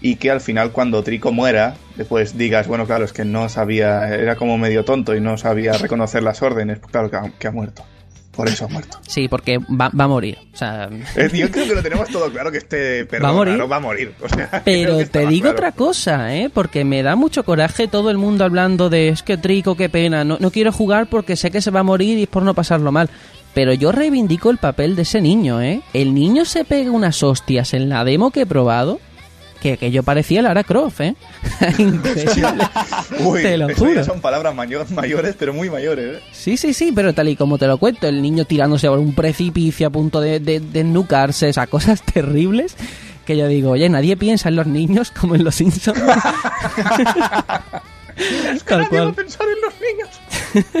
y 0.00 0.16
que 0.16 0.30
al 0.30 0.40
final 0.40 0.72
cuando 0.72 1.02
Trico 1.04 1.30
muera, 1.32 1.74
después 1.96 2.36
digas, 2.36 2.66
bueno, 2.66 2.86
claro, 2.86 3.04
es 3.04 3.12
que 3.12 3.24
no 3.24 3.48
sabía, 3.48 4.08
era 4.14 4.34
como 4.36 4.58
medio 4.58 4.84
tonto 4.84 5.14
y 5.14 5.20
no 5.20 5.38
sabía 5.38 5.72
reconocer 5.74 6.22
las 6.22 6.42
órdenes, 6.42 6.78
claro 6.80 7.08
que 7.10 7.16
ha, 7.16 7.32
que 7.38 7.46
ha 7.46 7.52
muerto. 7.52 7.84
Por 8.32 8.46
eso 8.48 8.66
ha 8.66 8.68
muerto. 8.68 8.98
Sí, 9.04 9.26
porque 9.26 9.58
va, 9.58 9.90
va 9.90 10.04
a 10.04 10.08
morir. 10.08 10.38
O 10.54 10.56
sea, 10.56 10.88
Eh, 11.16 11.28
Yo 11.34 11.50
creo 11.50 11.66
que 11.66 11.74
lo 11.74 11.82
tenemos 11.82 12.08
todo 12.08 12.30
claro 12.30 12.52
que 12.52 12.58
este 12.58 13.04
perro 13.04 13.24
¿Va 13.24 13.30
a 13.30 13.32
morir? 13.32 13.54
raro 13.54 13.68
va 13.68 13.76
a 13.76 13.80
morir. 13.80 14.14
O 14.22 14.28
sea, 14.28 14.48
creo 14.62 14.62
Pero 14.64 15.08
te 15.08 15.26
digo 15.26 15.42
claro. 15.50 15.56
otra 15.56 15.72
cosa, 15.72 16.36
¿eh? 16.36 16.48
Porque 16.52 16.84
me 16.84 17.02
da 17.02 17.16
mucho 17.16 17.44
coraje 17.44 17.88
todo 17.88 18.10
el 18.10 18.16
mundo 18.18 18.44
hablando 18.44 18.90
de 18.90 19.08
es 19.08 19.24
que 19.24 19.36
Trico, 19.38 19.76
qué 19.76 19.88
pena, 19.88 20.22
no, 20.24 20.36
no 20.38 20.52
quiero 20.52 20.70
jugar 20.70 21.08
porque 21.10 21.34
sé 21.34 21.50
que 21.50 21.60
se 21.60 21.72
va 21.72 21.80
a 21.80 21.82
morir 21.82 22.16
y 22.16 22.22
es 22.22 22.28
por 22.28 22.44
no 22.44 22.54
pasarlo 22.54 22.92
mal. 22.92 23.10
Pero 23.54 23.72
yo 23.72 23.90
reivindico 23.92 24.50
el 24.50 24.58
papel 24.58 24.94
de 24.96 25.02
ese 25.02 25.20
niño, 25.20 25.60
¿eh? 25.60 25.80
El 25.92 26.14
niño 26.14 26.44
se 26.44 26.64
pega 26.64 26.90
unas 26.90 27.22
hostias 27.22 27.74
en 27.74 27.88
la 27.88 28.04
demo 28.04 28.30
que 28.30 28.42
he 28.42 28.46
probado 28.46 29.00
que, 29.60 29.76
que 29.76 29.90
yo 29.90 30.04
parecía 30.04 30.40
Lara 30.40 30.62
Croft, 30.62 31.00
¿eh? 31.00 31.16
Increíble. 31.78 32.64
Uy, 33.24 33.42
te 33.42 33.58
lo 33.58 33.74
juro. 33.74 34.04
son 34.04 34.20
palabras 34.20 34.54
mayo- 34.54 34.84
mayores, 34.90 35.34
pero 35.36 35.52
muy 35.52 35.68
mayores. 35.68 36.18
¿eh? 36.18 36.22
Sí, 36.30 36.56
sí, 36.56 36.72
sí, 36.72 36.92
pero 36.94 37.12
tal 37.12 37.28
y 37.28 37.34
como 37.34 37.58
te 37.58 37.66
lo 37.66 37.78
cuento, 37.78 38.06
el 38.06 38.22
niño 38.22 38.44
tirándose 38.44 38.86
por 38.88 39.00
un 39.00 39.14
precipicio 39.14 39.88
a 39.88 39.90
punto 39.90 40.20
de, 40.20 40.38
de, 40.38 40.60
de 40.60 40.80
ennucarse, 40.80 41.52
sea, 41.52 41.66
cosas 41.66 42.02
terribles 42.14 42.76
que 43.26 43.36
yo 43.36 43.48
digo, 43.48 43.70
oye, 43.72 43.88
nadie 43.88 44.16
piensa 44.16 44.48
en 44.48 44.54
los 44.56 44.66
niños 44.68 45.10
como 45.10 45.34
en 45.34 45.42
los 45.42 45.56
Simpsons. 45.56 45.98
Tal 48.64 48.80
Nadie 48.80 48.82
va 48.82 48.88
cual. 48.88 49.08
a 49.08 49.12
pensar 49.12 49.46
en 49.48 49.60
los 49.60 49.74
niños. 49.82 50.74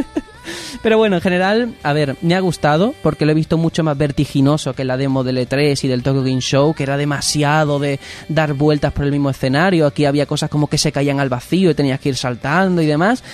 Pero 0.82 0.96
bueno, 0.96 1.16
en 1.16 1.22
general, 1.22 1.74
a 1.82 1.92
ver, 1.92 2.16
me 2.22 2.34
ha 2.36 2.40
gustado 2.40 2.94
porque 3.02 3.24
lo 3.26 3.32
he 3.32 3.34
visto 3.34 3.58
mucho 3.58 3.82
más 3.82 3.98
vertiginoso 3.98 4.74
que 4.74 4.84
la 4.84 4.96
demo 4.96 5.24
del 5.24 5.38
E3 5.38 5.82
y 5.84 5.88
del 5.88 6.02
Tokyo 6.04 6.22
Game 6.22 6.40
Show, 6.40 6.72
que 6.74 6.84
era 6.84 6.96
demasiado 6.96 7.78
de 7.78 7.98
dar 8.28 8.54
vueltas 8.54 8.92
por 8.92 9.04
el 9.04 9.10
mismo 9.10 9.28
escenario. 9.30 9.86
Aquí 9.86 10.04
había 10.04 10.26
cosas 10.26 10.48
como 10.50 10.68
que 10.68 10.78
se 10.78 10.92
caían 10.92 11.18
al 11.20 11.28
vacío 11.28 11.70
y 11.70 11.74
tenías 11.74 11.98
que 12.00 12.10
ir 12.10 12.16
saltando 12.16 12.80
y 12.80 12.86
demás. 12.86 13.24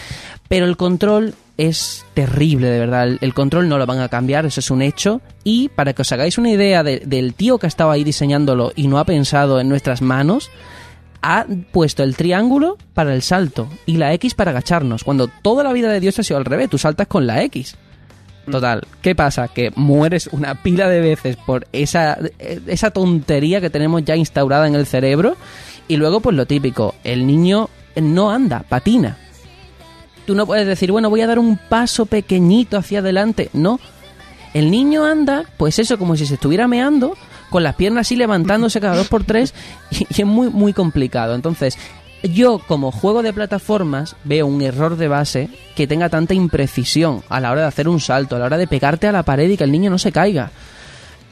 Pero 0.49 0.65
el 0.67 0.77
control 0.77 1.35
es 1.59 2.05
terrible, 2.15 2.69
de 2.69 2.79
verdad. 2.79 3.09
El, 3.21 3.35
control 3.35 3.69
no 3.69 3.79
lo 3.79 3.87
van 3.87 4.01
a 4.01 4.09
cambiar, 4.09 4.47
eso 4.47 4.61
es 4.61 4.71
un 4.71 4.83
hecho. 4.83 5.21
Y 5.45 5.69
para 5.69 5.93
que 5.93 6.03
os 6.03 6.13
hagáis 6.13 6.39
una 6.39 6.51
idea 6.51 6.83
de- 6.83 7.03
del 7.05 7.35
tío 7.35 7.59
que 7.59 7.67
ha 7.67 7.69
estado 7.69 7.91
ahí 7.91 8.05
diseñándolo 8.05 8.73
y 8.75 8.89
no 8.89 8.99
ha 8.99 9.05
pensado 9.05 9.61
en 9.61 9.69
nuestras 9.69 10.01
manos, 10.03 10.51
ha 11.27 11.47
puesto 11.73 12.03
el 12.03 12.17
triángulo 12.17 12.77
para 12.93 13.15
el 13.15 13.23
salto 13.23 13.67
y 13.87 13.97
la 13.97 14.13
X 14.13 14.35
para 14.35 14.51
agacharnos, 14.51 15.05
cuando 15.05 15.27
toda 15.27 15.65
la 15.65 15.73
vida 15.73 15.91
de 15.91 15.99
Dios 15.99 16.19
ha 16.19 16.23
sido 16.23 16.37
al 16.37 16.45
revés, 16.45 16.69
tú 16.69 16.77
saltas 16.77 17.07
con 17.07 17.27
la 17.27 17.43
X. 17.45 17.77
Total, 18.49 18.83
¿qué 19.01 19.15
pasa? 19.15 19.49
Que 19.49 19.73
mueres 19.75 20.29
una 20.33 20.63
pila 20.63 20.87
de 20.87 21.01
veces 21.01 21.37
por 21.37 21.67
esa, 21.73 22.19
esa 22.67 22.91
tontería 22.91 23.63
que 23.63 23.71
tenemos 23.71 24.05
ya 24.05 24.17
instaurada 24.17 24.69
en 24.69 24.75
el 24.75 24.85
cerebro 24.85 25.39
y 25.89 25.97
luego 25.97 26.21
pues 26.21 26.37
lo 26.37 26.45
típico, 26.45 26.95
el 27.05 27.27
niño 27.27 27.71
no 27.97 28.31
anda, 28.31 28.63
patina. 28.69 29.17
Tú 30.27 30.35
no 30.35 30.47
puedes 30.47 30.67
decir, 30.67 30.93
bueno, 30.93 31.09
voy 31.09 31.23
a 31.23 31.27
dar 31.27 31.39
un 31.39 31.57
paso 31.57 32.05
pequeñito 32.05 32.77
hacia 32.77 32.99
adelante, 32.99 33.49
no. 33.55 33.81
El 34.53 34.71
niño 34.71 35.07
anda, 35.07 35.45
pues 35.57 35.79
eso, 35.79 35.99
como 35.99 36.17
si 36.17 36.27
se 36.27 36.35
estuviera 36.35 36.69
meando, 36.69 37.17
con 37.55 37.63
las 37.63 37.77
piernas 37.77 38.09
así 38.09 38.17
levantándose 38.17 38.81
cada 38.81 38.97
dos 38.97 39.07
por 39.07 39.23
tres, 39.23 39.55
y, 39.93 40.09
es 40.11 40.27
muy, 40.27 40.51
muy 40.51 40.73
complicado. 40.73 41.37
Entonces, 41.37 41.79
yo 42.25 42.59
como 42.59 42.91
juego 42.91 43.23
de 43.23 43.33
plataformas 43.33 44.17
veo 44.25 44.49
un 44.49 44.61
error 44.61 44.97
de 44.97 45.07
base 45.07 45.49
que 45.77 45.87
tenga 45.87 46.09
tanta 46.09 46.35
imprecisión 46.35 47.23
a 47.29 47.39
la 47.39 47.53
hora 47.53 47.61
de 47.61 47.69
hacer 47.69 47.87
un 47.87 48.01
salto, 48.01 48.35
a 48.35 48.41
la 48.41 48.47
hora 48.47 48.59
de 48.59 48.67
pegarte 48.67 49.07
a 49.07 49.13
la 49.13 49.23
pared 49.23 49.49
y 49.49 49.57
que 49.57 49.63
el 49.63 49.71
niño 49.71 49.89
no 49.89 49.99
se 49.99 50.11
caiga. 50.11 50.51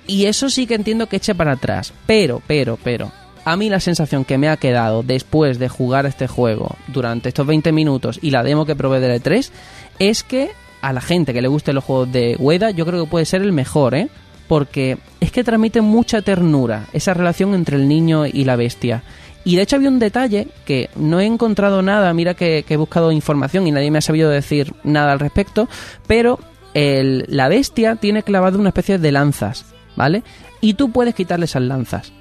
Y 0.06 0.26
eso 0.26 0.48
sí 0.48 0.68
que 0.68 0.76
entiendo 0.76 1.08
que 1.08 1.16
eche 1.16 1.34
para 1.34 1.54
atrás. 1.54 1.92
Pero, 2.06 2.40
pero, 2.46 2.78
pero. 2.84 3.10
A 3.44 3.56
mí 3.56 3.68
la 3.68 3.80
sensación 3.80 4.24
que 4.24 4.38
me 4.38 4.48
ha 4.48 4.56
quedado 4.56 5.02
después 5.02 5.58
de 5.58 5.68
jugar 5.68 6.06
este 6.06 6.28
juego 6.28 6.76
durante 6.86 7.30
estos 7.30 7.48
20 7.48 7.72
minutos 7.72 8.20
y 8.22 8.30
la 8.30 8.44
demo 8.44 8.64
que 8.64 8.76
probé 8.76 9.00
de 9.00 9.20
E3 9.20 9.50
es 9.98 10.22
que 10.22 10.52
a 10.82 10.92
la 10.92 11.00
gente 11.00 11.34
que 11.34 11.42
le 11.42 11.48
guste 11.48 11.72
los 11.72 11.82
juegos 11.82 12.12
de 12.12 12.36
Ueda 12.38 12.70
yo 12.70 12.86
creo 12.86 13.02
que 13.02 13.10
puede 13.10 13.24
ser 13.24 13.42
el 13.42 13.50
mejor, 13.50 13.96
¿eh? 13.96 14.08
Porque 14.48 14.98
es 15.20 15.32
que 15.32 15.44
transmite 15.44 15.80
mucha 15.80 16.22
ternura 16.22 16.86
esa 16.92 17.14
relación 17.14 17.54
entre 17.54 17.76
el 17.76 17.88
niño 17.88 18.26
y 18.26 18.44
la 18.44 18.56
bestia. 18.56 19.02
Y 19.44 19.56
de 19.56 19.62
hecho 19.62 19.76
había 19.76 19.88
un 19.88 19.98
detalle 19.98 20.48
que 20.64 20.88
no 20.94 21.18
he 21.20 21.26
encontrado 21.26 21.82
nada, 21.82 22.12
mira 22.14 22.34
que, 22.34 22.64
he 22.68 22.76
buscado 22.76 23.10
información 23.12 23.66
y 23.66 23.72
nadie 23.72 23.90
me 23.90 23.98
ha 23.98 24.02
sabido 24.02 24.30
decir 24.30 24.72
nada 24.84 25.12
al 25.12 25.18
respecto, 25.20 25.68
pero 26.06 26.38
el- 26.74 27.24
la 27.28 27.48
bestia 27.48 27.96
tiene 27.96 28.22
clavado 28.22 28.58
una 28.58 28.68
especie 28.68 28.98
de 28.98 29.10
lanzas, 29.12 29.64
¿vale? 29.96 30.22
Y 30.60 30.74
tú 30.74 30.92
puedes 30.92 31.14
quitarle 31.14 31.46
esas 31.46 31.62
lanzas, 31.62 32.12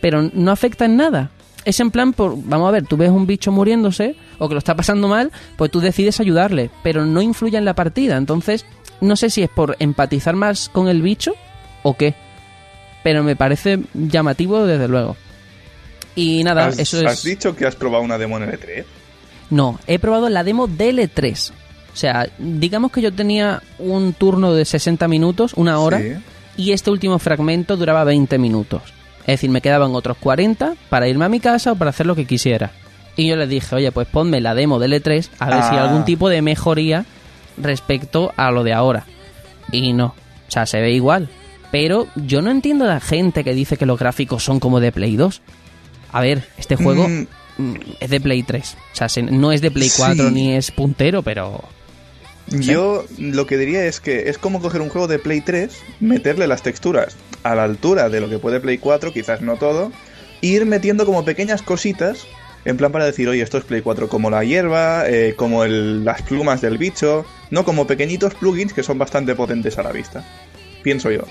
pero 0.00 0.30
no 0.32 0.50
afecta 0.50 0.86
en 0.86 0.96
nada. 0.96 1.30
Es 1.64 1.78
en 1.78 1.90
plan, 1.90 2.12
por, 2.12 2.36
vamos 2.42 2.68
a 2.68 2.72
ver, 2.72 2.86
tú 2.86 2.96
ves 2.96 3.10
un 3.10 3.26
bicho 3.26 3.52
muriéndose 3.52 4.16
o 4.38 4.48
que 4.48 4.54
lo 4.54 4.58
está 4.58 4.74
pasando 4.74 5.08
mal, 5.08 5.30
pues 5.56 5.70
tú 5.70 5.80
decides 5.80 6.20
ayudarle, 6.20 6.70
pero 6.82 7.04
no 7.06 7.20
influye 7.22 7.58
en 7.58 7.64
la 7.66 7.74
partida. 7.74 8.16
Entonces, 8.16 8.64
no 9.00 9.14
sé 9.14 9.28
si 9.30 9.42
es 9.42 9.50
por 9.50 9.76
empatizar 9.78 10.34
más 10.34 10.68
con 10.70 10.88
el 10.88 11.02
bicho 11.02 11.34
o 11.82 11.94
qué, 11.96 12.14
pero 13.02 13.22
me 13.22 13.36
parece 13.36 13.80
llamativo 13.94 14.64
desde 14.66 14.88
luego. 14.88 15.16
Y 16.14 16.44
nada, 16.44 16.66
¿Has, 16.66 16.78
eso 16.78 17.00
es... 17.00 17.06
has 17.06 17.22
dicho 17.22 17.56
que 17.56 17.66
has 17.66 17.74
probado 17.74 18.04
una 18.04 18.18
demo 18.18 18.36
en 18.36 18.44
el 18.44 18.50
E3? 18.60 18.84
No, 19.50 19.78
he 19.86 19.98
probado 19.98 20.28
la 20.28 20.44
demo 20.44 20.68
DL3. 20.68 21.52
O 21.92 21.96
sea, 21.96 22.26
digamos 22.38 22.90
que 22.92 23.02
yo 23.02 23.12
tenía 23.12 23.62
un 23.78 24.12
turno 24.14 24.54
de 24.54 24.64
60 24.64 25.08
minutos, 25.08 25.52
una 25.56 25.78
hora, 25.78 25.98
Sí. 26.00 26.12
y 26.56 26.72
este 26.72 26.90
último 26.90 27.18
fragmento 27.18 27.76
duraba 27.76 28.04
20 28.04 28.38
minutos. 28.38 28.82
Es 29.20 29.26
decir, 29.34 29.50
me 29.50 29.60
quedaban 29.60 29.94
otros 29.94 30.16
40 30.18 30.74
para 30.88 31.06
irme 31.08 31.24
a 31.26 31.28
mi 31.28 31.38
casa 31.40 31.72
o 31.72 31.76
para 31.76 31.90
hacer 31.90 32.06
lo 32.06 32.14
que 32.16 32.26
quisiera. 32.26 32.70
Y 33.16 33.28
yo 33.28 33.36
les 33.36 33.48
dije, 33.48 33.74
oye, 33.74 33.92
pues 33.92 34.08
ponme 34.08 34.40
la 34.40 34.54
demo 34.54 34.78
DL3 34.80 35.28
a 35.38 35.46
ver 35.50 35.62
si 35.64 35.68
hay 35.70 35.76
Ah. 35.78 35.84
algún 35.84 36.04
tipo 36.04 36.28
de 36.30 36.40
mejoría 36.42 37.04
respecto 37.58 38.32
a 38.36 38.50
lo 38.50 38.64
de 38.64 38.72
ahora. 38.72 39.04
Y 39.70 39.92
no, 39.92 40.06
o 40.06 40.50
sea, 40.50 40.64
se 40.66 40.80
ve 40.80 40.92
igual. 40.92 41.28
Pero 41.72 42.06
yo 42.14 42.40
no 42.42 42.50
entiendo 42.52 42.84
a 42.84 42.88
la 42.88 43.00
gente 43.00 43.42
que 43.42 43.54
dice 43.54 43.76
que 43.76 43.86
los 43.86 43.98
gráficos 43.98 44.44
son 44.44 44.60
como 44.60 44.78
de 44.78 44.92
Play 44.92 45.16
2. 45.16 45.42
A 46.12 46.20
ver, 46.20 46.44
este 46.58 46.76
juego 46.76 47.08
Mm, 47.08 47.26
mm, 47.58 47.74
es 47.98 48.10
de 48.10 48.20
Play 48.20 48.42
3. 48.44 48.76
O 48.92 48.96
sea, 48.96 49.08
se- 49.08 49.22
no 49.22 49.50
es 49.50 49.60
de 49.62 49.70
Play 49.72 49.90
4 49.96 50.28
Sí. 50.28 50.34
ni 50.34 50.52
es 50.54 50.70
puntero, 50.70 51.22
pero... 51.22 51.64
Yo 52.48 53.04
lo 53.18 53.46
que 53.46 53.56
diría 53.56 53.86
es 53.86 54.00
que 54.00 54.28
es 54.28 54.36
como 54.36 54.60
coger 54.60 54.80
un 54.82 54.88
juego 54.90 55.06
de 55.08 55.18
Play 55.18 55.40
3, 55.40 55.74
meterle 56.00 56.46
las 56.46 56.62
texturas 56.62 57.16
a 57.44 57.54
la 57.54 57.64
altura 57.64 58.08
de 58.10 58.20
lo 58.20 58.28
que 58.28 58.38
puede 58.38 58.60
Play 58.60 58.78
4, 58.78 59.12
quizás 59.12 59.40
no 59.40 59.56
todo, 59.56 59.90
e 60.42 60.48
ir 60.48 60.66
metiendo 60.66 61.06
como 61.06 61.24
pequeñas 61.24 61.62
cositas, 61.62 62.26
en 62.64 62.76
plan 62.76 62.92
para 62.92 63.06
decir, 63.06 63.28
oye, 63.28 63.42
esto 63.42 63.58
es 63.58 63.64
Play 63.64 63.80
4, 63.80 64.08
como 64.08 64.28
la 64.28 64.44
hierba, 64.44 65.08
eh, 65.08 65.34
como 65.36 65.64
el- 65.64 66.04
las 66.04 66.20
plumas 66.22 66.60
del 66.60 66.78
bicho, 66.78 67.24
no 67.50 67.64
como 67.64 67.86
pequeñitos 67.86 68.34
plugins 68.34 68.72
que 68.74 68.82
son 68.82 68.98
bastante 68.98 69.34
potentes 69.34 69.78
a 69.78 69.82
la 69.84 69.92
vista. 69.92 70.24
Pienso 70.82 71.10
yo. 71.10 71.22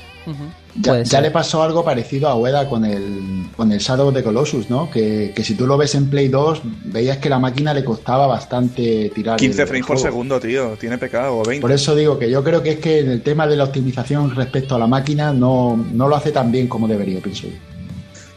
Ya, 0.75 0.91
Puede 0.91 1.03
ya 1.05 1.20
le 1.20 1.31
pasó 1.31 1.63
algo 1.63 1.84
parecido 1.84 2.29
a 2.29 2.36
Ueda 2.36 2.70
con 2.70 2.86
el, 2.86 3.48
con 3.58 3.72
el 3.72 3.79
Shadow 3.79 4.10
of 4.10 4.13
the 4.13 4.24
Colossus, 4.24 4.70
¿no? 4.70 4.89
Que, 4.89 5.34
que 5.36 5.43
si 5.43 5.55
tú 5.55 5.65
lo 5.67 5.77
ves 5.77 5.96
en 5.96 6.10
Play 6.10 6.27
2, 6.27 6.62
veías 6.86 7.17
que 7.17 7.27
la 7.27 7.39
máquina 7.39 7.74
le 7.74 7.84
costaba 7.84 8.27
bastante 8.27 9.12
tirar. 9.13 9.38
15 9.39 9.62
el- 9.63 9.67
frames 9.67 9.86
por 9.88 9.98
segundo, 10.00 10.39
tío, 10.39 10.77
tiene 10.79 10.98
pecado, 10.98 11.38
o 11.39 11.43
20. 11.43 11.60
Por 11.62 11.72
eso 11.72 11.96
digo 11.96 12.17
que 12.20 12.29
yo 12.29 12.43
creo 12.43 12.62
que 12.63 12.72
es 12.72 12.79
que 12.79 13.00
en 13.00 13.10
el 13.10 13.22
tema 13.24 13.48
de 13.48 13.58
la 13.58 13.63
optimización 13.65 14.34
respecto 14.36 14.75
a 14.75 14.79
la 14.79 14.88
máquina 14.88 15.34
no, 15.34 15.75
no 15.91 16.08
lo 16.08 16.15
hace 16.15 16.31
tan 16.31 16.51
bien 16.51 16.67
como 16.67 16.88
debería, 16.88 17.20
pienso 17.20 17.48
yo. 17.48 17.53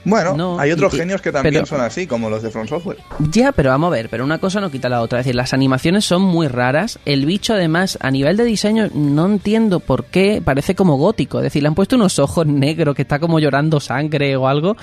Bueno, 0.04 0.36
No, 0.36 0.58
hay 0.60 0.70
otros 0.72 0.92
y- 0.94 0.98
genios 0.98 1.20
que 1.22 1.32
también 1.32 1.54
pero- 1.54 1.66
son 1.66 1.80
así, 1.80 2.06
como 2.06 2.28
los 2.30 2.42
de 2.42 2.50
From 2.50 2.66
Software. 2.68 2.98
Ya, 3.30 3.52
pero 3.52 3.70
vamos 3.70 3.88
a 3.88 3.90
ver, 3.90 4.08
pero 4.10 4.24
una 4.24 4.38
cosa 4.38 4.60
no 4.60 4.70
quita 4.70 4.88
la 4.88 5.00
otra. 5.00 5.20
Es 5.20 5.24
decir, 5.26 5.34
las 5.36 5.52
animaciones 5.54 6.04
son 6.04 6.22
muy 6.22 6.46
raras. 6.48 6.98
El 7.04 7.26
bicho, 7.26 7.54
además, 7.54 7.98
a 8.00 8.10
nivel 8.10 8.36
de 8.36 8.44
diseño, 8.44 8.88
no 8.94 9.26
entiendo 9.26 9.80
por 9.80 10.04
qué 10.04 10.42
parece 10.44 10.74
como 10.74 10.96
gótico. 10.96 11.38
Es 11.38 11.44
decir, 11.44 11.62
le 11.62 11.68
han 11.68 11.74
puesto 11.74 11.96
unos 11.96 12.18
ojos 12.18 12.46
negros 12.46 12.94
que 12.94 13.02
está 13.02 13.18
como 13.18 13.38
llorando 13.40 13.80
sangre 13.80 14.36
o 14.36 14.46
algo. 14.48 14.76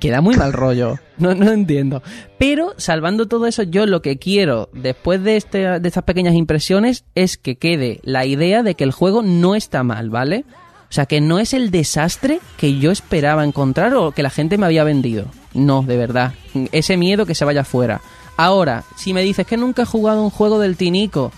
Que 0.00 0.10
da 0.10 0.20
muy 0.20 0.36
mal 0.36 0.52
rollo. 0.52 0.98
No, 1.18 1.34
no 1.34 1.52
entiendo. 1.52 2.02
Pero, 2.38 2.74
salvando 2.76 3.26
todo 3.28 3.46
eso, 3.46 3.62
yo 3.62 3.86
lo 3.86 4.02
que 4.02 4.18
quiero, 4.18 4.68
después 4.72 5.22
de, 5.22 5.36
este, 5.36 5.78
de 5.78 5.88
estas 5.88 6.02
pequeñas 6.02 6.34
impresiones, 6.34 7.04
es 7.14 7.38
que 7.38 7.56
quede 7.56 8.00
la 8.02 8.26
idea 8.26 8.62
de 8.64 8.74
que 8.74 8.82
el 8.84 8.90
juego 8.90 9.22
no 9.22 9.54
está 9.54 9.82
mal, 9.84 10.10
¿vale? 10.10 10.44
O 10.90 10.92
sea, 10.94 11.06
que 11.06 11.20
no 11.20 11.38
es 11.38 11.54
el 11.54 11.70
desastre 11.70 12.40
que 12.56 12.78
yo 12.78 12.90
esperaba 12.92 13.44
encontrar 13.44 13.94
o 13.94 14.12
que 14.12 14.22
la 14.22 14.30
gente 14.30 14.58
me 14.58 14.66
había 14.66 14.84
vendido. 14.84 15.26
No, 15.52 15.82
de 15.82 15.96
verdad. 15.96 16.32
Ese 16.72 16.96
miedo 16.96 17.26
que 17.26 17.34
se 17.34 17.44
vaya 17.44 17.64
fuera. 17.64 18.00
Ahora, 18.36 18.84
si 18.96 19.12
me 19.12 19.22
dices 19.22 19.46
que 19.46 19.56
nunca 19.56 19.82
he 19.82 19.86
jugado 19.86 20.22
un 20.22 20.30
juego 20.30 20.58
del 20.60 20.76
Tinico, 20.76 21.32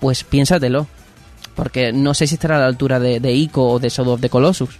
pues 0.00 0.24
piénsatelo. 0.24 0.86
Porque 1.54 1.92
no 1.92 2.12
sé 2.14 2.26
si 2.26 2.34
estará 2.34 2.56
a 2.56 2.60
la 2.60 2.66
altura 2.66 3.00
de, 3.00 3.18
de 3.18 3.32
Ico 3.32 3.66
o 3.70 3.78
de 3.78 3.88
Shadow 3.88 4.14
of 4.14 4.20
the 4.20 4.28
Colossus. 4.28 4.78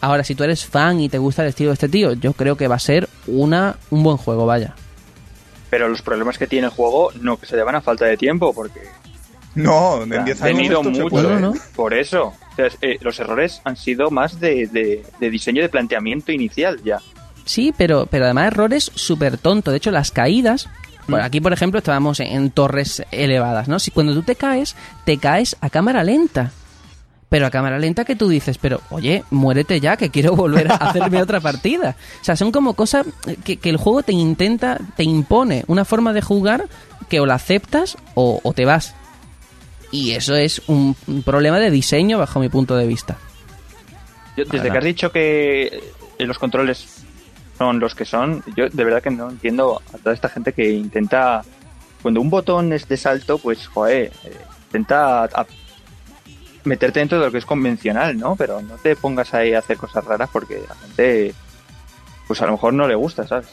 Ahora, 0.00 0.24
si 0.24 0.34
tú 0.34 0.44
eres 0.44 0.66
fan 0.66 1.00
y 1.00 1.08
te 1.08 1.18
gusta 1.18 1.42
el 1.42 1.48
estilo 1.48 1.70
de 1.70 1.74
este 1.74 1.88
tío, 1.88 2.12
yo 2.14 2.32
creo 2.32 2.56
que 2.56 2.68
va 2.68 2.74
a 2.74 2.80
ser 2.80 3.08
una, 3.26 3.76
un 3.90 4.02
buen 4.02 4.16
juego, 4.16 4.44
vaya. 4.44 4.74
Pero 5.70 5.88
los 5.88 6.02
problemas 6.02 6.36
que 6.36 6.46
tiene 6.46 6.66
el 6.66 6.72
juego 6.72 7.10
no 7.20 7.38
que 7.38 7.46
se 7.46 7.56
deban 7.56 7.74
a 7.76 7.80
falta 7.80 8.04
de 8.06 8.16
tiempo, 8.16 8.52
porque 8.52 8.82
No, 9.54 10.02
en 10.02 10.12
ha 10.14 10.24
10 10.24 10.42
años 10.42 10.56
tenido 10.56 10.82
mucho. 10.82 11.06
puede. 11.08 11.28
No, 11.28 11.40
no. 11.40 11.54
Por 11.74 11.94
eso. 11.94 12.34
Sea, 12.56 12.68
eh, 12.80 12.98
los 13.02 13.18
errores 13.20 13.60
han 13.64 13.76
sido 13.76 14.10
más 14.10 14.40
de, 14.40 14.66
de- 14.66 15.04
de 15.20 15.30
diseño 15.30 15.62
de 15.62 15.68
planteamiento 15.68 16.32
inicial 16.32 16.80
ya. 16.84 16.98
Sí, 17.44 17.72
pero, 17.76 18.06
pero 18.06 18.24
además 18.24 18.48
errores 18.48 18.90
súper 18.94 19.38
tontos. 19.38 19.72
De 19.72 19.78
hecho, 19.78 19.90
las 19.90 20.10
caídas. 20.10 20.68
Por 21.08 21.20
aquí, 21.20 21.40
por 21.40 21.52
ejemplo, 21.52 21.78
estábamos 21.78 22.18
en, 22.18 22.26
en 22.28 22.50
torres 22.50 23.04
elevadas, 23.12 23.68
¿no? 23.68 23.78
Si 23.78 23.92
cuando 23.92 24.12
tú 24.14 24.22
te 24.22 24.34
caes, 24.34 24.74
te 25.04 25.18
caes 25.18 25.56
a 25.60 25.70
cámara 25.70 26.02
lenta. 26.02 26.50
Pero 27.28 27.46
a 27.46 27.50
cámara 27.50 27.78
lenta 27.78 28.04
que 28.04 28.16
tú 28.16 28.28
dices, 28.28 28.56
pero 28.58 28.80
oye, 28.90 29.22
muérete 29.30 29.78
ya, 29.80 29.96
que 29.96 30.10
quiero 30.10 30.34
volver 30.34 30.70
a 30.72 30.74
hacerme 30.80 31.20
otra 31.22 31.40
partida. 31.40 31.94
O 32.20 32.24
sea, 32.24 32.34
son 32.36 32.50
como 32.52 32.74
cosas 32.74 33.06
que, 33.44 33.56
que 33.58 33.68
el 33.70 33.76
juego 33.76 34.02
te 34.02 34.12
intenta, 34.12 34.78
te 34.96 35.02
impone 35.04 35.62
una 35.68 35.84
forma 35.84 36.12
de 36.12 36.22
jugar 36.22 36.64
que 37.08 37.20
o 37.20 37.26
la 37.26 37.34
aceptas 37.34 37.96
o, 38.14 38.40
o 38.42 38.52
te 38.52 38.64
vas. 38.64 38.94
Y 39.90 40.12
eso 40.12 40.34
es 40.34 40.62
un, 40.66 40.96
un 41.06 41.22
problema 41.22 41.58
de 41.58 41.70
diseño 41.70 42.18
bajo 42.18 42.40
mi 42.40 42.48
punto 42.48 42.76
de 42.76 42.86
vista. 42.86 43.16
Yo, 44.36 44.44
desde 44.44 44.70
que 44.70 44.78
has 44.78 44.84
dicho 44.84 45.10
que 45.12 45.66
eh, 46.18 46.26
los 46.26 46.38
controles 46.38 47.04
son 47.56 47.78
los 47.80 47.94
que 47.94 48.04
son, 48.04 48.42
yo 48.56 48.68
de 48.68 48.84
verdad 48.84 49.02
que 49.02 49.10
no 49.10 49.30
entiendo 49.30 49.80
a 49.94 49.98
toda 49.98 50.14
esta 50.14 50.28
gente 50.28 50.52
que 50.52 50.70
intenta, 50.72 51.42
cuando 52.02 52.20
un 52.20 52.28
botón 52.28 52.72
es 52.72 52.86
de 52.88 52.96
salto, 52.98 53.38
pues, 53.38 53.66
joder, 53.66 54.12
eh, 54.24 54.36
intenta 54.66 55.24
a- 55.24 55.46
meterte 56.64 56.98
dentro 56.98 57.18
de 57.20 57.26
lo 57.26 57.32
que 57.32 57.38
es 57.38 57.46
convencional, 57.46 58.18
¿no? 58.18 58.34
Pero 58.36 58.60
no 58.60 58.74
te 58.76 58.96
pongas 58.96 59.32
ahí 59.34 59.54
a 59.54 59.60
hacer 59.60 59.76
cosas 59.78 60.04
raras 60.04 60.28
porque 60.32 60.56
a 60.68 60.74
la 60.74 60.80
gente, 60.80 61.32
pues 62.26 62.42
a 62.42 62.46
lo 62.46 62.52
mejor 62.52 62.74
no 62.74 62.88
le 62.88 62.94
gusta, 62.96 63.26
¿sabes? 63.26 63.46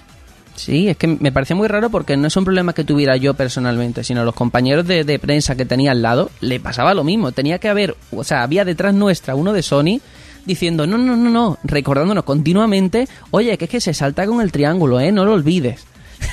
Sí, 0.56 0.88
es 0.88 0.98
que 0.98 1.08
me 1.08 1.32
parece 1.32 1.56
muy 1.56 1.68
raro 1.68 1.90
porque 1.90 2.16
no 2.16 2.28
es 2.28 2.38
un 2.38 2.46
problema 2.46 2.74
que 2.74 2.84
tuviera 2.84 3.18
yo 3.18 3.34
personalmente, 3.34 4.04
sino 4.04 4.24
los 4.24 4.36
compañeros 4.36 4.86
de, 4.88 5.20
prensa 5.20 5.56
que 5.56 5.66
tenía 5.66 5.92
al 5.92 6.02
lado, 6.02 6.30
le 6.42 6.60
pasaba 6.60 6.94
lo 6.94 7.04
mismo. 7.04 7.32
Tenía 7.32 7.60
que 7.60 7.70
haber, 7.70 7.96
o 8.12 8.24
sea, 8.24 8.44
había 8.44 8.64
detrás 8.64 8.94
nuestra 8.94 9.36
uno 9.36 9.52
de 9.52 9.64
Sony 9.64 10.00
diciendo, 10.46 10.86
no, 10.86 10.98
no, 10.98 11.16
no, 11.16 11.30
no, 11.30 11.58
recordándonos 11.64 12.24
continuamente, 12.24 13.08
oye, 13.32 13.58
que 13.58 13.66
es 13.66 13.72
que 13.72 13.82
se 13.82 13.94
salta 13.94 14.28
con 14.28 14.42
el 14.42 14.52
triángulo, 14.52 15.00
¿eh? 15.00 15.12
No 15.12 15.26
lo 15.26 15.34
olvides. 15.34 15.86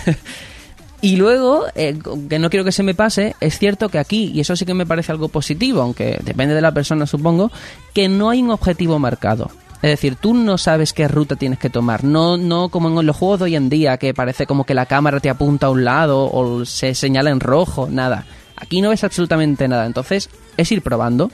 y 1.00 1.16
luego, 1.16 1.66
eh, 1.74 1.98
que 2.28 2.38
no 2.38 2.50
quiero 2.50 2.64
que 2.64 2.72
se 2.72 2.83
me 2.83 2.94
pase, 2.94 3.37
es 3.40 3.59
cierto 3.59 3.88
que 3.88 3.98
aquí, 3.98 4.33
y 4.35 4.40
eso 4.40 4.54
sí 4.56 4.66
que 4.66 4.74
me 4.74 4.87
parece 4.87 5.12
algo 5.12 5.28
positivo, 5.28 5.80
aunque 5.80 6.18
depende 6.22 6.54
de 6.54 6.61
la 6.61 6.74
persona 6.74 7.06
supongo, 7.06 7.50
que 7.94 8.09
no 8.09 8.28
hay 8.28 8.42
un 8.42 8.50
objetivo 8.50 8.98
marcado. 8.98 9.50
Es 9.83 9.90
decir, 9.90 10.16
tú 10.16 10.35
no 10.35 10.59
sabes 10.59 10.93
qué 10.93 11.09
ruta 11.09 11.37
tienes 11.37 11.59
que 11.59 11.71
tomar. 11.71 12.05
No, 12.05 12.37
no 12.37 12.69
como 12.69 13.01
en 13.01 13.07
los 13.07 13.16
juegos 13.16 13.38
de 13.38 13.45
hoy 13.47 13.57
en 13.57 13.71
día, 13.71 13.97
que 13.97 14.12
parece 14.12 14.47
como 14.47 14.64
que 14.64 14.75
la 14.75 14.85
cámara 14.87 15.21
te 15.21 15.31
apunta 15.31 15.66
a 15.69 15.71
un 15.71 15.85
lado 15.85 16.31
o 16.31 16.64
se 16.66 16.95
señala 16.95 17.31
en 17.31 17.40
rojo. 17.40 17.88
Nada. 17.90 18.27
Aquí 18.57 18.83
no 18.83 18.90
ves 18.90 19.05
absolutamente 19.05 19.66
nada. 19.69 19.87
Entonces, 19.87 20.29
es 20.59 20.71
ir 20.71 20.83
probando. 20.83 21.31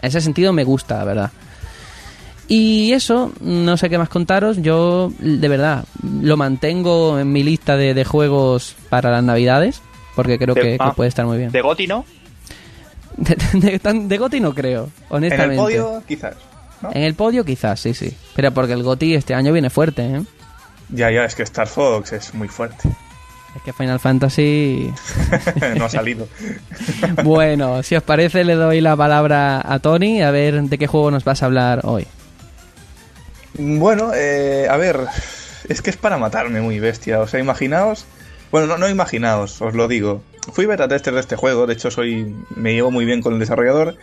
En 0.00 0.08
ese 0.08 0.20
sentido 0.20 0.52
me 0.52 0.62
gusta, 0.62 0.98
la 0.98 1.04
verdad. 1.04 1.30
Y 2.46 2.92
eso, 2.92 3.32
no 3.40 3.76
sé 3.76 3.90
qué 3.90 3.98
más 3.98 4.08
contaros. 4.08 4.62
Yo, 4.62 5.12
de 5.18 5.48
verdad, 5.48 5.84
lo 6.22 6.36
mantengo 6.36 7.18
en 7.18 7.30
mi 7.32 7.42
lista 7.42 7.76
de, 7.76 7.94
de 7.94 8.04
juegos 8.04 8.74
para 8.88 9.10
las 9.10 9.24
navidades. 9.24 9.82
Porque 10.14 10.38
creo 10.38 10.54
De- 10.54 10.60
que, 10.62 10.78
que 10.78 10.90
puede 10.96 11.08
estar 11.08 11.26
muy 11.26 11.36
bien. 11.38 11.50
De 11.50 11.60
Goti, 11.60 11.86
¿no? 11.88 12.04
De, 13.18 13.78
de, 13.80 14.18
Goti 14.18 14.38
no 14.38 14.54
creo, 14.54 14.84
En 15.10 15.16
honestamente. 15.16 15.54
el 15.56 15.60
podio, 15.60 16.02
quizás. 16.06 16.34
¿No? 16.82 16.90
En 16.92 17.02
el 17.02 17.14
podio 17.14 17.44
quizás, 17.44 17.80
sí, 17.80 17.94
sí. 17.94 18.16
Pero 18.34 18.52
porque 18.52 18.72
el 18.72 18.82
GOTI 18.82 19.14
este 19.14 19.34
año 19.34 19.52
viene 19.52 19.70
fuerte, 19.70 20.04
¿eh? 20.04 20.22
Ya, 20.90 21.10
ya, 21.10 21.24
es 21.24 21.34
que 21.34 21.42
Star 21.42 21.66
Fox 21.66 22.12
es 22.12 22.34
muy 22.34 22.48
fuerte. 22.48 22.88
Es 23.56 23.62
que 23.62 23.72
Final 23.72 24.00
Fantasy... 24.00 24.92
no 25.76 25.84
ha 25.84 25.88
salido. 25.88 26.28
bueno, 27.24 27.82
si 27.82 27.96
os 27.96 28.02
parece 28.02 28.44
le 28.44 28.54
doy 28.54 28.80
la 28.80 28.96
palabra 28.96 29.60
a 29.64 29.78
Tony 29.80 30.22
a 30.22 30.30
ver 30.30 30.62
de 30.62 30.78
qué 30.78 30.86
juego 30.86 31.10
nos 31.10 31.24
vas 31.24 31.42
a 31.42 31.46
hablar 31.46 31.80
hoy. 31.84 32.06
Bueno, 33.58 34.12
eh, 34.14 34.66
a 34.70 34.76
ver, 34.76 35.00
es 35.68 35.82
que 35.82 35.90
es 35.90 35.96
para 35.96 36.16
matarme 36.16 36.60
muy 36.60 36.78
bestia. 36.78 37.20
O 37.20 37.26
sea, 37.26 37.40
imaginaos. 37.40 38.06
Bueno, 38.50 38.66
no, 38.66 38.78
no 38.78 38.88
imaginaos, 38.88 39.60
os 39.60 39.74
lo 39.74 39.88
digo. 39.88 40.22
Fui 40.52 40.64
beta 40.64 40.88
tester 40.88 41.12
de 41.12 41.20
este 41.20 41.36
juego, 41.36 41.66
de 41.66 41.74
hecho 41.74 41.90
soy 41.90 42.34
me 42.56 42.72
llevo 42.72 42.90
muy 42.90 43.04
bien 43.04 43.20
con 43.20 43.34
el 43.34 43.38
desarrollador 43.38 43.96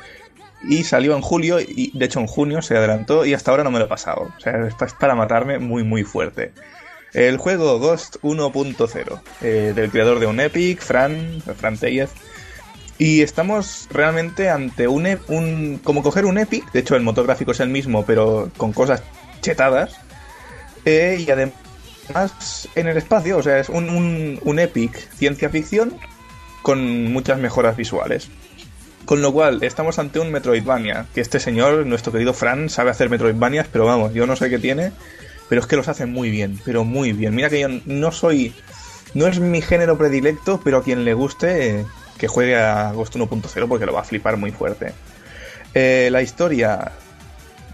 y 0.67 0.83
salió 0.83 1.15
en 1.15 1.21
julio 1.21 1.59
y 1.59 1.91
de 1.93 2.05
hecho 2.05 2.19
en 2.19 2.27
junio 2.27 2.61
se 2.61 2.75
adelantó 2.75 3.25
y 3.25 3.33
hasta 3.33 3.51
ahora 3.51 3.63
no 3.63 3.71
me 3.71 3.79
lo 3.79 3.85
he 3.85 3.89
pasado. 3.89 4.31
O 4.37 4.39
sea, 4.39 4.67
es 4.67 4.93
para 4.93 5.15
matarme 5.15 5.59
muy 5.59 5.83
muy 5.83 6.03
fuerte. 6.03 6.53
El 7.13 7.37
juego 7.37 7.79
Ghost 7.79 8.17
1.0 8.23 9.21
eh, 9.41 9.71
del 9.73 9.89
creador 9.89 10.19
de 10.19 10.27
un 10.27 10.39
Epic, 10.39 10.81
Fran, 10.81 11.41
Fran 11.57 11.77
Tellez. 11.77 12.09
Y 12.97 13.21
estamos 13.21 13.87
realmente 13.89 14.49
ante 14.49 14.87
un, 14.87 15.05
e, 15.05 15.17
un 15.27 15.79
como 15.83 16.03
coger 16.03 16.25
un 16.25 16.37
Epic, 16.37 16.71
de 16.71 16.79
hecho 16.79 16.95
el 16.95 17.03
motor 17.03 17.25
gráfico 17.25 17.51
es 17.51 17.59
el 17.59 17.69
mismo, 17.69 18.05
pero 18.05 18.51
con 18.57 18.73
cosas 18.73 19.01
chetadas. 19.41 19.97
Eh, 20.85 21.23
y 21.25 21.31
además 21.31 22.69
en 22.75 22.87
el 22.87 22.97
espacio, 22.97 23.37
o 23.37 23.43
sea, 23.43 23.59
es 23.59 23.69
un, 23.69 24.39
un, 24.41 24.59
Epic 24.59 24.95
ciencia 25.13 25.49
ficción 25.49 25.97
con 26.61 27.11
muchas 27.11 27.39
mejoras 27.39 27.77
visuales. 27.77 28.29
Con 29.05 29.21
lo 29.21 29.31
cual, 29.31 29.61
estamos 29.61 29.99
ante 29.99 30.19
un 30.19 30.31
Metroidvania, 30.31 31.05
que 31.13 31.21
este 31.21 31.39
señor, 31.39 31.85
nuestro 31.85 32.11
querido 32.11 32.33
Fran, 32.33 32.69
sabe 32.69 32.89
hacer 32.89 33.09
Metroidvanias, 33.09 33.67
pero 33.71 33.85
vamos, 33.85 34.13
yo 34.15 34.25
no 34.25 34.35
sé 34.35 34.49
qué 34.49 34.57
tiene, 34.57 34.91
pero 35.47 35.61
es 35.61 35.67
que 35.67 35.75
los 35.75 35.87
hace 35.87 36.07
muy 36.07 36.31
bien, 36.31 36.59
pero 36.65 36.83
muy 36.83 37.13
bien. 37.13 37.35
Mira 37.35 37.49
que 37.49 37.59
yo 37.59 37.67
no 37.85 38.11
soy, 38.11 38.55
no 39.13 39.27
es 39.27 39.39
mi 39.39 39.61
género 39.61 39.95
predilecto, 39.95 40.59
pero 40.63 40.77
a 40.77 40.83
quien 40.83 41.05
le 41.05 41.13
guste, 41.13 41.85
que 42.17 42.27
juegue 42.27 42.55
a 42.55 42.93
Ghost 42.93 43.15
1.0 43.15 43.67
porque 43.67 43.85
lo 43.85 43.93
va 43.93 44.01
a 44.01 44.05
flipar 44.05 44.37
muy 44.37 44.51
fuerte. 44.51 44.93
Eh, 45.75 46.09
la 46.11 46.23
historia 46.23 46.91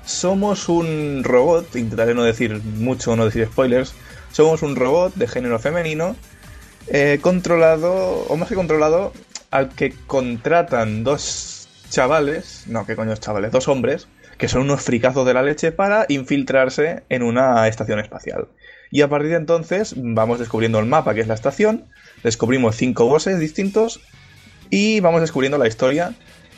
somos 0.05 0.67
un 0.67 1.23
robot, 1.23 1.77
intentaré 1.77 2.13
no 2.13 2.23
decir 2.23 2.61
mucho, 2.61 3.15
no 3.15 3.23
decir 3.23 3.45
spoilers, 3.45 3.93
somos 4.33 4.63
un 4.63 4.75
robot 4.75 5.13
de 5.15 5.27
género 5.27 5.59
femenino 5.59 6.17
eh, 6.87 7.19
controlado, 7.21 8.25
o 8.27 8.35
más 8.35 8.49
que 8.49 8.55
controlado, 8.55 9.13
al 9.51 9.69
que 9.69 9.93
contratan 10.07 11.03
dos 11.03 11.67
chavales, 11.89 12.63
no, 12.67 12.85
¿qué 12.85 12.95
coño 12.95 13.15
chavales? 13.15 13.51
Dos 13.51 13.67
hombres, 13.67 14.07
que 14.37 14.47
son 14.47 14.61
unos 14.61 14.81
fricazos 14.81 15.25
de 15.25 15.33
la 15.33 15.43
leche 15.43 15.71
para 15.71 16.05
infiltrarse 16.09 17.03
en 17.09 17.21
una 17.23 17.67
estación 17.67 17.99
espacial. 17.99 18.47
Y 18.89 19.01
a 19.01 19.09
partir 19.09 19.29
de 19.29 19.37
entonces 19.37 19.93
vamos 19.95 20.39
descubriendo 20.39 20.79
el 20.79 20.85
mapa, 20.85 21.13
que 21.13 21.21
es 21.21 21.27
la 21.27 21.33
estación, 21.33 21.85
descubrimos 22.23 22.75
cinco 22.75 23.05
bosses 23.05 23.39
distintos 23.39 24.01
y 24.69 24.99
vamos 24.99 25.21
descubriendo 25.21 25.57
la 25.57 25.67
historia. 25.67 26.13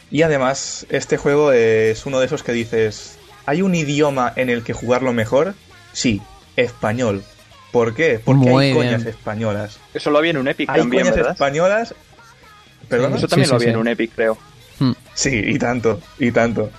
Y 0.10 0.22
además, 0.22 0.86
este 0.90 1.18
juego 1.18 1.52
es 1.52 2.06
uno 2.06 2.20
de 2.20 2.28
esos 2.28 2.44
que 2.44 2.52
dices, 2.52 3.18
¿Hay 3.46 3.62
un 3.62 3.76
idioma 3.76 4.32
en 4.36 4.50
el 4.50 4.64
que 4.64 4.74
jugarlo 4.74 5.14
mejor? 5.14 5.54
Sí, 5.92 6.22
español. 6.56 7.24
¿Por 7.72 7.94
qué? 7.94 8.20
Porque 8.24 8.50
hay 8.50 8.74
coñas 8.74 9.06
españolas. 9.06 9.80
Eso 9.94 10.12
lo 10.12 10.20
había 10.20 10.32
en 10.32 10.38
un 10.38 10.48
Epic 10.48 10.70
hay 10.70 10.82
también, 10.82 11.10
coñas 11.10 11.28
españolas. 11.28 11.96
¿Perdón? 12.98 13.16
Eso 13.16 13.28
también 13.28 13.50
lo 13.50 13.56
había 13.56 13.70
en 13.70 13.78
un 13.78 13.88
Epic, 13.88 14.12
creo. 14.16 14.38
Hmm. 14.80 14.94
Sí, 15.14 15.42
y 15.46 15.58
tanto, 15.58 16.00
y 16.20 16.32
tanto. 16.32 16.70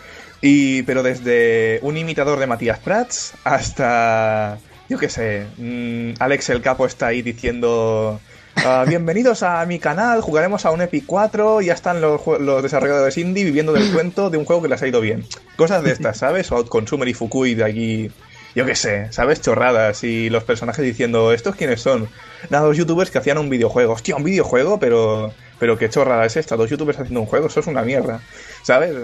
Y, 0.41 0.83
pero 0.83 1.03
desde 1.03 1.79
un 1.83 1.97
imitador 1.97 2.39
de 2.39 2.47
Matías 2.47 2.79
Prats 2.79 3.35
hasta, 3.45 4.59
yo 4.89 4.99
qué 4.99 5.09
sé, 5.09 5.47
mm, 5.57 6.21
Alex 6.21 6.51
el 6.51 6.61
Capo 6.61 6.87
está 6.87 7.07
ahí 7.07 7.23
diciendo 7.23 8.21
Ah, 8.57 8.85
bienvenidos 8.89 9.43
a 9.43 9.65
mi 9.67 9.79
canal, 9.79 10.21
jugaremos 10.21 10.65
a 10.65 10.71
un 10.71 10.81
Epic 10.81 11.05
4, 11.07 11.61
ya 11.61 11.75
están 11.75 12.01
los, 12.01 12.21
los, 12.41 12.63
desarrolladores 12.63 13.19
indie 13.19 13.45
viviendo 13.45 13.73
del 13.73 13.93
cuento 13.93 14.31
de 14.31 14.39
un 14.39 14.45
juego 14.45 14.63
que 14.63 14.69
les 14.69 14.83
ha 14.83 14.87
ido 14.87 15.01
bien. 15.01 15.25
Cosas 15.57 15.83
de 15.83 15.91
estas, 15.93 16.19
¿sabes? 16.19 16.51
O 16.53 16.57
Outconsumer 16.57 17.09
y 17.09 17.15
Fukui 17.15 17.55
de 17.55 17.65
aquí, 17.65 18.11
yo 18.55 18.65
qué 18.65 18.75
sé, 18.75 19.13
¿sabes? 19.13 19.41
Chorradas 19.43 20.05
y 20.05 20.31
los 20.31 20.45
personajes 20.45 20.85
diciendo, 20.85 21.33
¿estos 21.33 21.57
quiénes 21.57 21.81
son? 21.81 22.09
Nada, 22.49 22.67
dos 22.67 22.77
youtubers 22.77 23.11
que 23.11 23.19
hacían 23.19 23.39
un 23.39 23.51
videojuego. 23.51 23.93
Hostia, 23.93 24.17
un 24.17 24.25
videojuego, 24.25 24.79
pero, 24.79 25.35
pero 25.59 25.79
qué 25.79 25.89
chorrada 25.89 26.25
es 26.25 26.37
esta, 26.37 26.57
dos 26.57 26.71
youtubers 26.71 26.99
haciendo 26.99 27.21
un 27.21 27.27
juego, 27.27 27.47
eso 27.47 27.61
es 27.61 27.67
una 27.67 27.83
mierda, 27.83 28.21
¿sabes? 28.63 28.95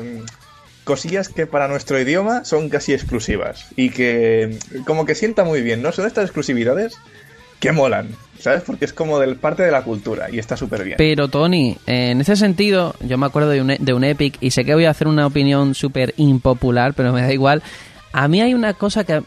cosillas 0.85 1.29
que 1.29 1.47
para 1.47 1.69
nuestro 1.69 2.01
idioma 2.01 2.45
son 2.45 2.69
casi 2.69 2.93
exclusivas 2.93 3.69
y 3.77 3.91
que 3.91 4.59
como 4.87 5.05
que 5.05 5.15
sienta 5.15 5.45
muy 5.45 5.63
bien, 5.63 5.83
¿no? 5.83 5.93
Son 5.93 6.07
estas 6.07 6.25
exclusividades 6.25 6.99
que 7.61 7.73
molan, 7.73 8.09
¿sabes? 8.39 8.63
Porque 8.63 8.87
es 8.87 8.93
como 8.93 9.19
del 9.19 9.37
parte 9.37 9.63
de 9.63 9.71
la 9.71 9.83
cultura 9.83 10.29
y 10.33 10.39
está 10.39 10.57
súper 10.57 10.83
bien. 10.83 10.97
Pero 10.99 11.29
Tony, 11.29 11.77
en 11.87 12.21
ese 12.21 12.35
sentido, 12.35 12.97
yo 13.01 13.19
me 13.19 13.27
acuerdo 13.27 13.51
de 13.51 13.61
un, 13.61 13.77
de 13.79 13.93
un 13.93 14.03
Epic 14.03 14.39
y 14.41 14.51
sé 14.51 14.65
que 14.65 14.75
voy 14.75 14.87
a 14.87 14.91
hacer 14.91 15.07
una 15.07 15.27
opinión 15.27 15.75
súper 15.75 16.15
impopular, 16.17 16.95
pero 16.95 17.13
me 17.13 17.23
da 17.23 17.33
igual. 17.33 17.63
A 18.13 18.27
mí 18.27 18.41
hay 18.41 18.55
una 18.55 18.75
cosa 18.75 19.05
que... 19.05 19.23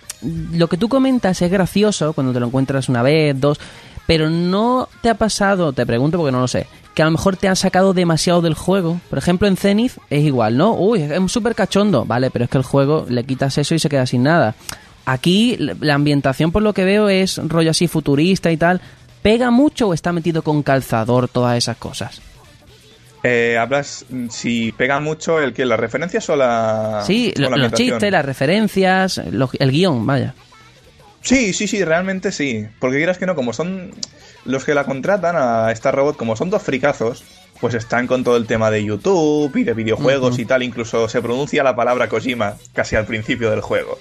Lo 0.51 0.67
que 0.67 0.77
tú 0.77 0.89
comentas 0.89 1.41
es 1.41 1.49
gracioso 1.49 2.11
cuando 2.13 2.33
te 2.33 2.39
lo 2.39 2.47
encuentras 2.47 2.89
una 2.89 3.01
vez, 3.01 3.39
dos, 3.39 3.59
pero 4.07 4.29
no 4.29 4.89
te 5.01 5.09
ha 5.09 5.15
pasado, 5.15 5.73
te 5.73 5.85
pregunto 5.85 6.17
porque 6.17 6.31
no 6.31 6.41
lo 6.41 6.47
sé, 6.47 6.67
que 6.93 7.01
a 7.01 7.05
lo 7.05 7.11
mejor 7.11 7.37
te 7.37 7.47
han 7.47 7.55
sacado 7.55 7.93
demasiado 7.93 8.41
del 8.41 8.53
juego. 8.53 8.99
Por 9.09 9.17
ejemplo, 9.17 9.47
en 9.47 9.57
Zenith 9.57 9.93
es 10.09 10.23
igual, 10.23 10.57
¿no? 10.57 10.73
Uy, 10.73 11.01
es 11.01 11.31
súper 11.31 11.55
cachondo. 11.55 12.05
Vale, 12.05 12.29
pero 12.29 12.45
es 12.45 12.51
que 12.51 12.57
el 12.57 12.63
juego 12.63 13.05
le 13.09 13.23
quitas 13.23 13.57
eso 13.57 13.73
y 13.73 13.79
se 13.79 13.89
queda 13.89 14.05
sin 14.05 14.23
nada. 14.23 14.55
Aquí 15.05 15.57
la 15.57 15.95
ambientación, 15.95 16.51
por 16.51 16.61
lo 16.61 16.73
que 16.73 16.85
veo, 16.85 17.09
es 17.09 17.37
rollo 17.47 17.71
así 17.71 17.87
futurista 17.87 18.51
y 18.51 18.57
tal. 18.57 18.79
¿Pega 19.21 19.51
mucho 19.51 19.87
o 19.87 19.93
está 19.93 20.11
metido 20.11 20.43
con 20.43 20.63
calzador 20.63 21.27
todas 21.27 21.57
esas 21.57 21.77
cosas? 21.77 22.21
Eh, 23.23 23.57
hablas 23.57 24.05
si 24.29 24.73
pega 24.73 24.99
mucho 24.99 25.39
el 25.39 25.53
que 25.53 25.65
las 25.65 25.79
referencias 25.79 26.29
o 26.29 26.35
la 26.35 27.03
sí 27.07 27.33
los 27.37 27.71
chistes 27.71 28.11
las 28.11 28.25
referencias 28.25 29.17
el 29.17 29.71
guion 29.71 30.05
vaya 30.05 30.33
sí 31.23 31.53
sí 31.53 31.67
sí 31.67 31.83
realmente 31.83 32.31
sí 32.31 32.67
porque 32.79 32.97
quieras 32.97 33.17
que 33.17 33.25
no 33.25 33.35
como 33.35 33.51
son 33.51 33.91
los 34.45 34.63
que 34.63 34.75
la 34.75 34.85
contratan 34.85 35.35
a 35.35 35.71
esta 35.71 35.91
robot 35.91 36.15
como 36.15 36.35
son 36.35 36.51
dos 36.51 36.61
fricazos 36.61 37.23
pues 37.59 37.73
están 37.73 38.05
con 38.05 38.23
todo 38.23 38.37
el 38.37 38.45
tema 38.45 38.69
de 38.69 38.83
YouTube 38.83 39.55
y 39.55 39.63
de 39.63 39.73
videojuegos 39.73 40.37
y 40.37 40.45
tal 40.45 40.61
incluso 40.61 41.09
se 41.09 41.21
pronuncia 41.21 41.63
la 41.63 41.75
palabra 41.75 42.09
Kojima 42.09 42.57
casi 42.73 42.95
al 42.95 43.05
principio 43.05 43.49
del 43.49 43.61
juego 43.61 43.97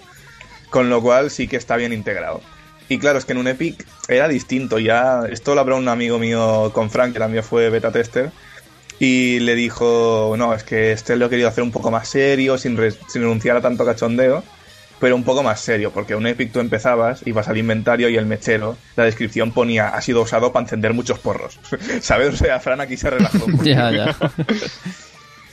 con 0.73 0.89
lo 0.89 1.01
cual 1.03 1.31
sí 1.31 1.47
que 1.47 1.57
está 1.57 1.77
bien 1.77 1.93
integrado. 1.93 2.41
Y 2.89 2.99
claro, 2.99 3.19
es 3.19 3.25
que 3.25 3.33
en 3.33 3.39
un 3.39 3.47
Epic 3.47 3.87
era 4.09 4.27
distinto. 4.27 4.79
Ya, 4.79 5.27
esto 5.31 5.55
lo 5.55 5.61
habló 5.61 5.77
un 5.77 5.87
amigo 5.87 6.19
mío 6.19 6.73
con 6.75 6.91
Frank, 6.91 7.13
que 7.13 7.21
también 7.21 7.45
fue 7.45 7.71
beta 7.71 7.93
tester. 7.93 8.33
Y 8.99 9.41
le 9.41 9.55
dijo, 9.55 10.35
no, 10.37 10.55
es 10.55 10.65
que 10.65 10.93
este 10.93 11.17
lo 11.17 11.27
he 11.27 11.31
querido 11.31 11.49
hacer 11.49 11.63
un 11.63 11.73
poco 11.73 11.91
más 11.91 12.09
serio, 12.09 12.59
sin, 12.59 12.77
renunciar 12.77 13.57
a 13.57 13.61
tanto 13.61 13.85
cachondeo, 13.85 14.43
pero 15.03 15.17
un 15.17 15.25
poco 15.25 15.43
más 15.43 15.59
serio, 15.59 15.91
porque 15.91 16.15
un 16.15 16.29
Epic 16.29 16.53
tú 16.53 16.61
empezabas, 16.61 17.27
ibas 17.27 17.49
al 17.49 17.59
inventario 17.59 18.09
y 18.09 18.17
el 18.17 18.25
mechero, 18.25 18.79
la 18.95 19.03
descripción 19.03 19.51
ponía, 19.51 19.89
ha 19.89 20.01
sido 20.01 20.23
usado 20.23 20.53
para 20.53 20.63
encender 20.63 20.95
muchos 20.95 21.19
porros. 21.19 21.59
¿Sabes? 22.01 22.35
O 22.35 22.37
sea, 22.37 22.61
Fran 22.61 22.81
aquí 22.81 22.97
se 22.97 23.11
relajó. 23.11 23.45
ya, 23.65 23.91
ya. 23.91 24.17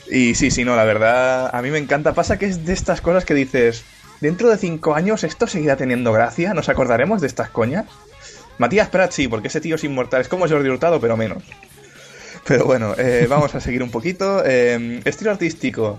y 0.08 0.36
sí, 0.36 0.52
sí, 0.52 0.64
no, 0.64 0.76
la 0.76 0.84
verdad, 0.84 1.50
a 1.52 1.62
mí 1.62 1.70
me 1.72 1.78
encanta. 1.78 2.14
Pasa 2.14 2.38
que 2.38 2.46
es 2.46 2.64
de 2.64 2.72
estas 2.72 3.00
cosas 3.00 3.24
que 3.24 3.34
dices, 3.34 3.82
¿Dentro 4.20 4.50
de 4.50 4.56
cinco 4.56 4.94
años 4.94 5.24
esto 5.24 5.48
seguirá 5.48 5.74
teniendo 5.76 6.12
gracia? 6.12 6.54
¿Nos 6.54 6.68
acordaremos 6.68 7.20
de 7.20 7.26
estas 7.26 7.50
coñas? 7.50 7.86
Matías 8.58 8.88
Prat 8.88 9.10
sí, 9.10 9.26
porque 9.26 9.48
ese 9.48 9.60
tío 9.60 9.74
es 9.74 9.82
inmortal. 9.82 10.20
Es 10.20 10.28
como 10.28 10.46
Jordi 10.46 10.68
Hurtado, 10.68 11.00
pero 11.00 11.16
menos. 11.16 11.42
Pero 12.46 12.66
bueno, 12.66 12.94
eh, 12.98 13.26
vamos 13.28 13.52
a 13.56 13.60
seguir 13.60 13.82
un 13.82 13.90
poquito. 13.90 14.44
Eh, 14.44 15.00
estilo 15.04 15.32
artístico. 15.32 15.98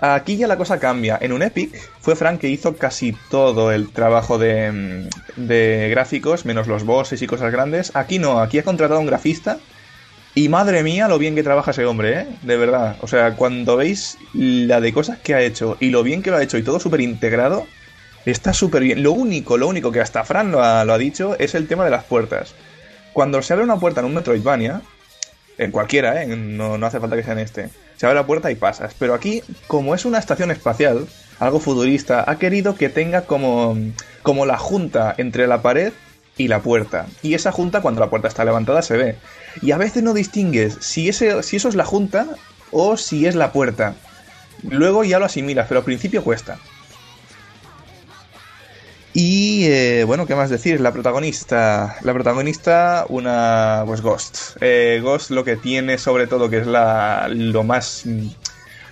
Aquí 0.00 0.36
ya 0.36 0.46
la 0.46 0.56
cosa 0.56 0.78
cambia. 0.78 1.18
En 1.20 1.32
un 1.32 1.42
Epic 1.42 1.74
fue 2.00 2.16
Frank 2.16 2.40
que 2.40 2.48
hizo 2.48 2.76
casi 2.76 3.16
todo 3.30 3.72
el 3.72 3.90
trabajo 3.90 4.38
de, 4.38 5.08
de 5.36 5.88
gráficos, 5.90 6.44
menos 6.44 6.66
los 6.66 6.84
bosses 6.84 7.22
y 7.22 7.26
cosas 7.26 7.50
grandes. 7.52 7.94
Aquí 7.94 8.18
no, 8.18 8.40
aquí 8.40 8.58
ha 8.58 8.62
contratado 8.62 8.98
a 8.98 9.02
un 9.02 9.06
grafista 9.06 9.58
y 10.36 10.50
madre 10.50 10.82
mía, 10.82 11.08
lo 11.08 11.18
bien 11.18 11.34
que 11.34 11.42
trabaja 11.42 11.70
ese 11.70 11.86
hombre, 11.86 12.20
¿eh? 12.20 12.26
De 12.42 12.58
verdad. 12.58 12.96
O 13.00 13.08
sea, 13.08 13.36
cuando 13.36 13.74
veis 13.78 14.18
la 14.34 14.82
de 14.82 14.92
cosas 14.92 15.18
que 15.18 15.34
ha 15.34 15.40
hecho 15.40 15.78
y 15.80 15.88
lo 15.88 16.02
bien 16.02 16.22
que 16.22 16.30
lo 16.30 16.36
ha 16.36 16.42
hecho 16.42 16.58
y 16.58 16.62
todo 16.62 16.78
súper 16.78 17.00
integrado, 17.00 17.66
está 18.26 18.52
súper 18.52 18.82
bien. 18.82 19.02
Lo 19.02 19.12
único, 19.12 19.56
lo 19.56 19.66
único 19.66 19.90
que 19.92 20.02
hasta 20.02 20.24
Fran 20.24 20.52
lo 20.52 20.62
ha, 20.62 20.84
lo 20.84 20.92
ha, 20.92 20.98
dicho 20.98 21.38
es 21.38 21.54
el 21.54 21.66
tema 21.66 21.86
de 21.86 21.90
las 21.90 22.04
puertas. 22.04 22.54
Cuando 23.14 23.40
se 23.40 23.54
abre 23.54 23.64
una 23.64 23.80
puerta 23.80 24.00
en 24.00 24.08
un 24.08 24.14
Metroidvania, 24.14 24.82
en 25.58 25.70
cualquiera, 25.70 26.22
¿eh? 26.22 26.26
No, 26.26 26.78
no 26.78 26.86
hace 26.86 27.00
falta 27.00 27.16
que 27.16 27.22
sea 27.22 27.32
en 27.32 27.38
este, 27.40 27.70
se 27.96 28.06
abre 28.06 28.16
la 28.18 28.26
puerta 28.26 28.50
y 28.50 28.54
pasas. 28.54 28.94
Pero 28.98 29.14
aquí, 29.14 29.42
como 29.66 29.94
es 29.94 30.04
una 30.04 30.18
estación 30.18 30.50
espacial, 30.50 31.06
algo 31.38 31.60
futurista, 31.60 32.24
ha 32.28 32.38
querido 32.38 32.74
que 32.74 32.88
tenga 32.88 33.22
como, 33.22 33.76
como 34.22 34.46
la 34.46 34.58
junta 34.58 35.14
entre 35.18 35.46
la 35.46 35.62
pared 35.62 35.92
y 36.36 36.48
la 36.48 36.60
puerta. 36.60 37.06
Y 37.22 37.34
esa 37.34 37.52
junta, 37.52 37.80
cuando 37.80 38.00
la 38.00 38.10
puerta 38.10 38.28
está 38.28 38.44
levantada, 38.44 38.82
se 38.82 38.96
ve. 38.96 39.16
Y 39.62 39.72
a 39.72 39.78
veces 39.78 40.02
no 40.02 40.14
distingues 40.14 40.76
si, 40.80 41.08
ese, 41.08 41.42
si 41.42 41.56
eso 41.56 41.68
es 41.68 41.74
la 41.74 41.84
junta 41.84 42.26
o 42.70 42.96
si 42.96 43.26
es 43.26 43.34
la 43.34 43.52
puerta. 43.52 43.94
Luego 44.62 45.04
ya 45.04 45.18
lo 45.18 45.26
asimilas, 45.26 45.66
pero 45.68 45.80
al 45.80 45.84
principio 45.84 46.22
cuesta. 46.24 46.58
Y 49.18 49.64
eh, 49.64 50.04
bueno, 50.04 50.26
¿qué 50.26 50.34
más 50.34 50.50
decir? 50.50 50.78
La 50.78 50.92
protagonista. 50.92 51.96
La 52.02 52.12
protagonista, 52.12 53.06
una. 53.08 53.82
Pues 53.86 54.02
Ghost. 54.02 54.58
Eh, 54.60 55.00
Ghost 55.02 55.30
lo 55.30 55.42
que 55.42 55.56
tiene 55.56 55.96
sobre 55.96 56.26
todo, 56.26 56.50
que 56.50 56.58
es 56.58 56.66
la, 56.66 57.26
lo 57.30 57.64
más. 57.64 58.04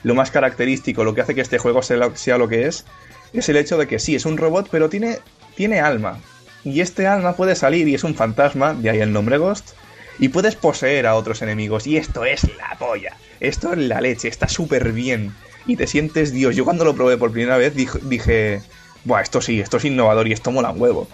Lo 0.03 0.15
más 0.15 0.31
característico, 0.31 1.05
lo 1.05 1.15
que 1.15 1.21
hace 1.21 1.35
que 1.35 1.43
este 1.43 1.59
juego 1.59 1.83
sea 1.83 1.99
lo, 1.99 2.17
sea 2.17 2.39
lo 2.39 2.49
que 2.49 2.67
es, 2.67 2.87
es 3.35 3.51
el 3.51 3.59
hecho 3.59 3.77
de 3.77 3.87
que 3.87 3.99
sí, 3.99 4.15
es 4.15 4.25
un 4.25 4.39
robot, 4.39 4.69
pero 4.71 4.89
tiene, 4.89 5.19
tiene 5.57 5.81
alma. 5.81 6.19
Y 6.63 6.81
este 6.81 7.07
alma 7.07 7.37
puede 7.37 7.55
salir 7.55 7.87
y 7.87 7.95
es 7.95 8.05
un 8.05 8.15
fantasma, 8.15 8.73
de 8.73 8.89
ahí 8.89 9.01
el 9.01 9.13
nombre 9.13 9.37
Ghost, 9.37 9.73
y 10.19 10.29
puedes 10.31 10.57
poseer 10.57 11.07
a 11.07 11.17
otros 11.17 11.43
enemigos. 11.43 11.87
Y 11.87 11.99
esto 11.99 12.25
es 12.25 12.45
la 12.57 12.79
polla. 12.79 13.15
Esto 13.41 13.75
es 13.75 13.79
la 13.79 14.01
leche, 14.01 14.29
está 14.29 14.49
súper 14.49 14.93
bien. 14.93 15.35
Y 15.67 15.77
te 15.77 15.87
sientes 15.87 16.33
Dios. 16.33 16.57
Yo 16.57 16.65
cuando 16.65 16.87
lo 16.87 16.95
probé 16.95 17.19
por 17.19 17.31
primera 17.31 17.59
vez 17.59 17.75
dije, 17.75 18.63
Buah, 19.05 19.21
esto 19.21 19.41
sí, 19.41 19.61
esto 19.61 19.77
es 19.77 19.85
innovador 19.85 20.29
y 20.29 20.33
esto 20.33 20.51
mola 20.51 20.71
un 20.71 20.81
huevo. 20.81 21.09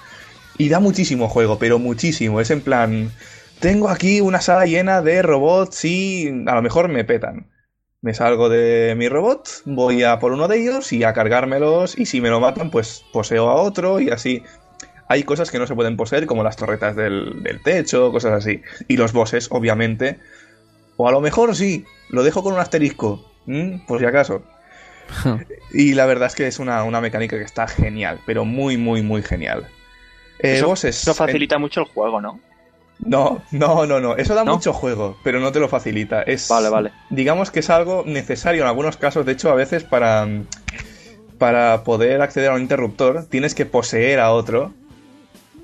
Y 0.59 0.69
da 0.69 0.81
muchísimo 0.81 1.29
juego, 1.29 1.59
pero 1.59 1.79
muchísimo. 1.79 2.41
Es 2.41 2.51
en 2.51 2.61
plan, 2.61 3.11
tengo 3.61 3.89
aquí 3.89 4.21
una 4.21 4.41
sala 4.41 4.67
llena 4.67 5.03
de 5.03 5.23
robots 5.23 5.85
y 5.85 6.29
a 6.47 6.55
lo 6.55 6.63
mejor 6.63 6.89
me 6.89 7.05
petan. 7.05 7.51
Me 8.03 8.15
salgo 8.15 8.49
de 8.49 8.95
mi 8.97 9.09
robot, 9.09 9.63
voy 9.67 10.05
a 10.05 10.19
por 10.19 10.33
uno 10.33 10.49
de 10.49 10.63
ellos 10.63 10.93
y 10.93 11.05
a 11.05 11.13
cargármelos 11.13 11.99
y 11.99 12.07
si 12.07 12.23
me 12.23 12.31
lo 12.31 12.41
matan 12.41 12.71
pues 12.71 13.05
poseo 13.13 13.51
a 13.51 13.57
otro 13.57 14.01
y 14.01 14.09
así. 14.09 14.43
Hay 15.09 15.25
cosas 15.25 15.51
que 15.51 15.59
no 15.59 15.67
se 15.67 15.75
pueden 15.75 15.97
poseer 15.97 16.25
como 16.25 16.45
las 16.45 16.57
torretas 16.57 16.95
del, 16.95 17.43
techo, 17.65 18.13
cosas 18.13 18.33
así. 18.33 18.63
Y 18.87 18.97
los 18.97 19.13
bosses, 19.13 19.49
obviamente. 19.51 20.21
O 20.97 21.09
a 21.09 21.13
lo 21.13 21.21
mejor 21.21 21.57
sí, 21.57 21.85
lo 22.11 22.23
dejo 22.23 22.43
con 22.45 22.55
un 22.55 22.61
asterisco, 22.61 23.29
por 23.89 23.99
si 23.99 24.07
acaso. 24.07 24.43
y 25.73 25.95
la 25.95 26.07
verdad 26.07 26.29
es 26.29 26.35
que 26.35 26.47
es 26.47 26.59
una, 26.59 26.85
mecánica 27.01 27.39
que 27.39 27.45
está 27.45 27.67
genial, 27.67 28.21
pero 28.27 28.45
muy, 28.45 28.77
muy, 28.77 29.03
muy 29.03 29.23
genial. 29.23 29.67
Eh, 30.39 30.59
eso, 30.59 31.15
facilita 31.15 31.59
mucho 31.59 31.81
el 31.81 31.87
juego, 31.87 32.21
¿no? 32.21 32.41
No, 33.05 33.43
no, 33.51 33.87
no, 33.87 34.01
no. 34.01 34.17
Eso 34.17 34.35
da 34.35 34.45
mucho 34.45 34.73
juego, 34.73 35.17
pero 35.23 35.41
no 35.41 35.53
te 35.53 35.61
lo 35.61 35.69
facilita. 35.69 36.23
Es, 36.23 36.49
vale, 36.49 36.69
vale. 36.69 36.93
Digamos 37.09 37.51
que 37.51 37.61
es 37.61 37.71
algo 37.71 38.05
necesario 38.07 38.63
en 38.63 38.69
algunos 38.69 38.97
casos. 38.97 39.25
De 39.25 39.33
hecho, 39.33 39.51
a 39.51 39.55
veces 39.55 39.85
para, 39.85 40.29
para 41.39 41.83
poder 41.85 42.21
acceder 42.21 42.51
a 42.51 42.55
un 42.55 42.63
interruptor 42.63 43.25
tienes 43.27 43.55
que 43.55 43.67
poseer 43.67 44.21
a 44.21 44.33
otro. 44.33 44.73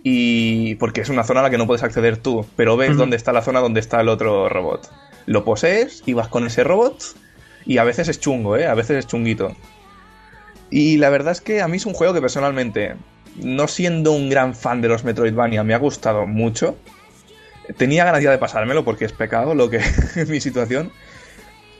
Y 0.02 0.76
porque 0.76 1.00
es 1.00 1.08
una 1.08 1.24
zona 1.24 1.40
a 1.40 1.42
la 1.44 1.50
que 1.50 1.58
no 1.58 1.66
puedes 1.66 1.82
acceder 1.82 2.16
tú, 2.16 2.46
pero 2.54 2.76
ves 2.76 2.96
dónde 2.96 3.16
está 3.16 3.32
la 3.32 3.42
zona 3.42 3.58
donde 3.58 3.80
está 3.80 4.00
el 4.00 4.08
otro 4.08 4.48
robot. 4.48 4.88
Lo 5.26 5.44
posees 5.44 6.04
y 6.06 6.12
vas 6.12 6.28
con 6.28 6.46
ese 6.46 6.62
robot. 6.62 7.16
Y 7.66 7.78
a 7.78 7.84
veces 7.84 8.08
es 8.08 8.20
chungo, 8.20 8.56
¿eh? 8.56 8.66
A 8.66 8.74
veces 8.74 8.96
es 8.98 9.06
chunguito. 9.06 9.54
Y 10.70 10.96
la 10.98 11.10
verdad 11.10 11.32
es 11.32 11.40
que 11.40 11.60
a 11.62 11.68
mí 11.68 11.76
es 11.76 11.86
un 11.86 11.94
juego 11.94 12.14
que 12.14 12.20
personalmente, 12.20 12.94
no 13.36 13.68
siendo 13.68 14.12
un 14.12 14.30
gran 14.30 14.54
fan 14.54 14.80
de 14.80 14.88
los 14.88 15.04
Metroidvania, 15.04 15.64
me 15.64 15.74
ha 15.74 15.78
gustado 15.78 16.26
mucho. 16.26 16.76
Tenía 17.76 18.04
ganas 18.04 18.22
de 18.22 18.38
pasármelo 18.38 18.84
porque 18.84 19.04
es 19.04 19.12
pecado 19.12 19.54
lo 19.54 19.68
que 19.68 19.76
es 20.16 20.28
mi 20.28 20.40
situación. 20.40 20.92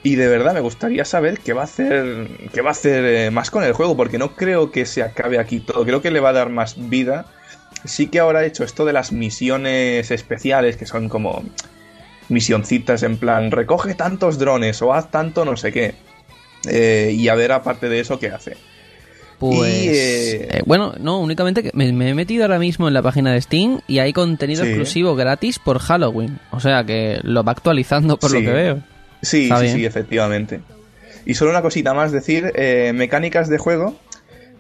Y 0.03 0.15
de 0.15 0.29
verdad 0.29 0.55
me 0.55 0.61
gustaría 0.61 1.05
saber 1.05 1.41
qué 1.41 1.53
va 1.53 1.63
a 1.63 1.65
hacer, 1.65 2.29
qué 2.53 2.61
va 2.61 2.69
a 2.69 2.73
hacer 2.73 3.05
eh, 3.05 3.31
más 3.31 3.51
con 3.51 3.65
el 3.65 3.73
juego, 3.73 3.97
porque 3.97 4.19
no 4.19 4.37
creo 4.37 4.71
que 4.71 4.87
se 4.87 5.03
acabe 5.03 5.39
aquí 5.39 5.61
todo. 5.61 5.85
Creo 5.85 6.01
que 6.01 6.11
le 6.11 6.21
va 6.21 6.29
a 6.29 6.33
dar 6.33 6.49
más 6.49 6.89
vida. 6.89 7.27
Sí 7.85 8.07
que 8.07 8.21
ahora 8.21 8.45
he 8.45 8.47
hecho 8.47 8.63
esto 8.63 8.85
de 8.85 8.93
las 8.93 9.11
misiones 9.11 10.11
especiales, 10.11 10.77
que 10.77 10.87
son 10.87 11.09
como 11.09 11.45
misioncitas 12.29 13.03
en 13.03 13.17
plan, 13.17 13.51
recoge 13.51 13.95
tantos 13.95 14.39
drones 14.39 14.83
o 14.83 14.93
haz 14.93 15.11
tanto 15.11 15.45
no 15.45 15.57
sé 15.57 15.73
qué. 15.73 15.95
Eh, 16.69 17.15
y 17.17 17.29
a 17.29 17.35
ver 17.35 17.53
aparte 17.53 17.89
de 17.89 18.01
eso 18.01 18.19
qué 18.19 18.29
hace. 18.29 18.57
Pues 19.39 19.71
eh, 19.71 20.49
eh, 20.51 20.63
bueno, 20.65 20.95
no, 20.99 21.21
únicamente 21.21 21.63
que 21.63 21.71
me, 21.75 21.89
he 21.89 22.15
metido 22.15 22.45
ahora 22.45 22.59
mismo 22.59 22.89
en 22.89 22.95
la 22.95 23.03
página 23.03 23.33
de 23.33 23.41
Steam 23.41 23.81
y 23.87 23.99
hay 23.99 24.15
contenido 24.15 24.65
exclusivo 24.65 25.15
gratis 25.15 25.59
por 25.59 25.79
Halloween. 25.79 26.39
O 26.51 26.61
sea 26.61 26.85
que 26.85 27.19
lo 27.23 27.45
va 27.45 27.53
actualizando 27.53 28.17
por 28.19 28.33
lo 28.33 28.41
que 28.41 28.53
veo. 28.53 28.83
Sí, 29.23 29.51
sí, 29.61 29.69
sí, 29.69 29.85
efectivamente. 29.85 30.61
Y 31.27 31.35
solo 31.35 31.51
una 31.51 31.61
cosita 31.61 31.93
más, 31.93 32.13
decir, 32.13 32.53
mecánicas 32.95 33.49
de 33.49 33.59
juego. 33.59 33.99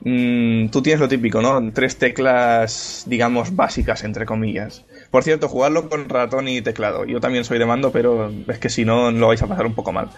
Mm, 0.02 0.68
tú 0.68 0.82
tienes 0.82 1.00
lo 1.00 1.08
típico, 1.08 1.40
¿no? 1.40 1.72
Tres 1.72 1.96
teclas, 1.96 3.04
digamos, 3.06 3.56
básicas, 3.56 4.04
entre 4.04 4.26
comillas. 4.26 4.84
Por 5.16 5.24
cierto, 5.24 5.48
jugarlo 5.48 5.88
con 5.88 6.10
ratón 6.10 6.46
y 6.46 6.60
teclado. 6.60 7.06
Yo 7.06 7.20
también 7.20 7.42
soy 7.46 7.58
de 7.58 7.64
mando, 7.64 7.90
pero 7.90 8.30
es 8.48 8.58
que 8.58 8.68
si 8.68 8.84
no, 8.84 9.10
lo 9.10 9.28
vais 9.28 9.40
a 9.40 9.46
pasar 9.46 9.64
un 9.64 9.74
poco 9.74 9.90
mal. 9.90 10.10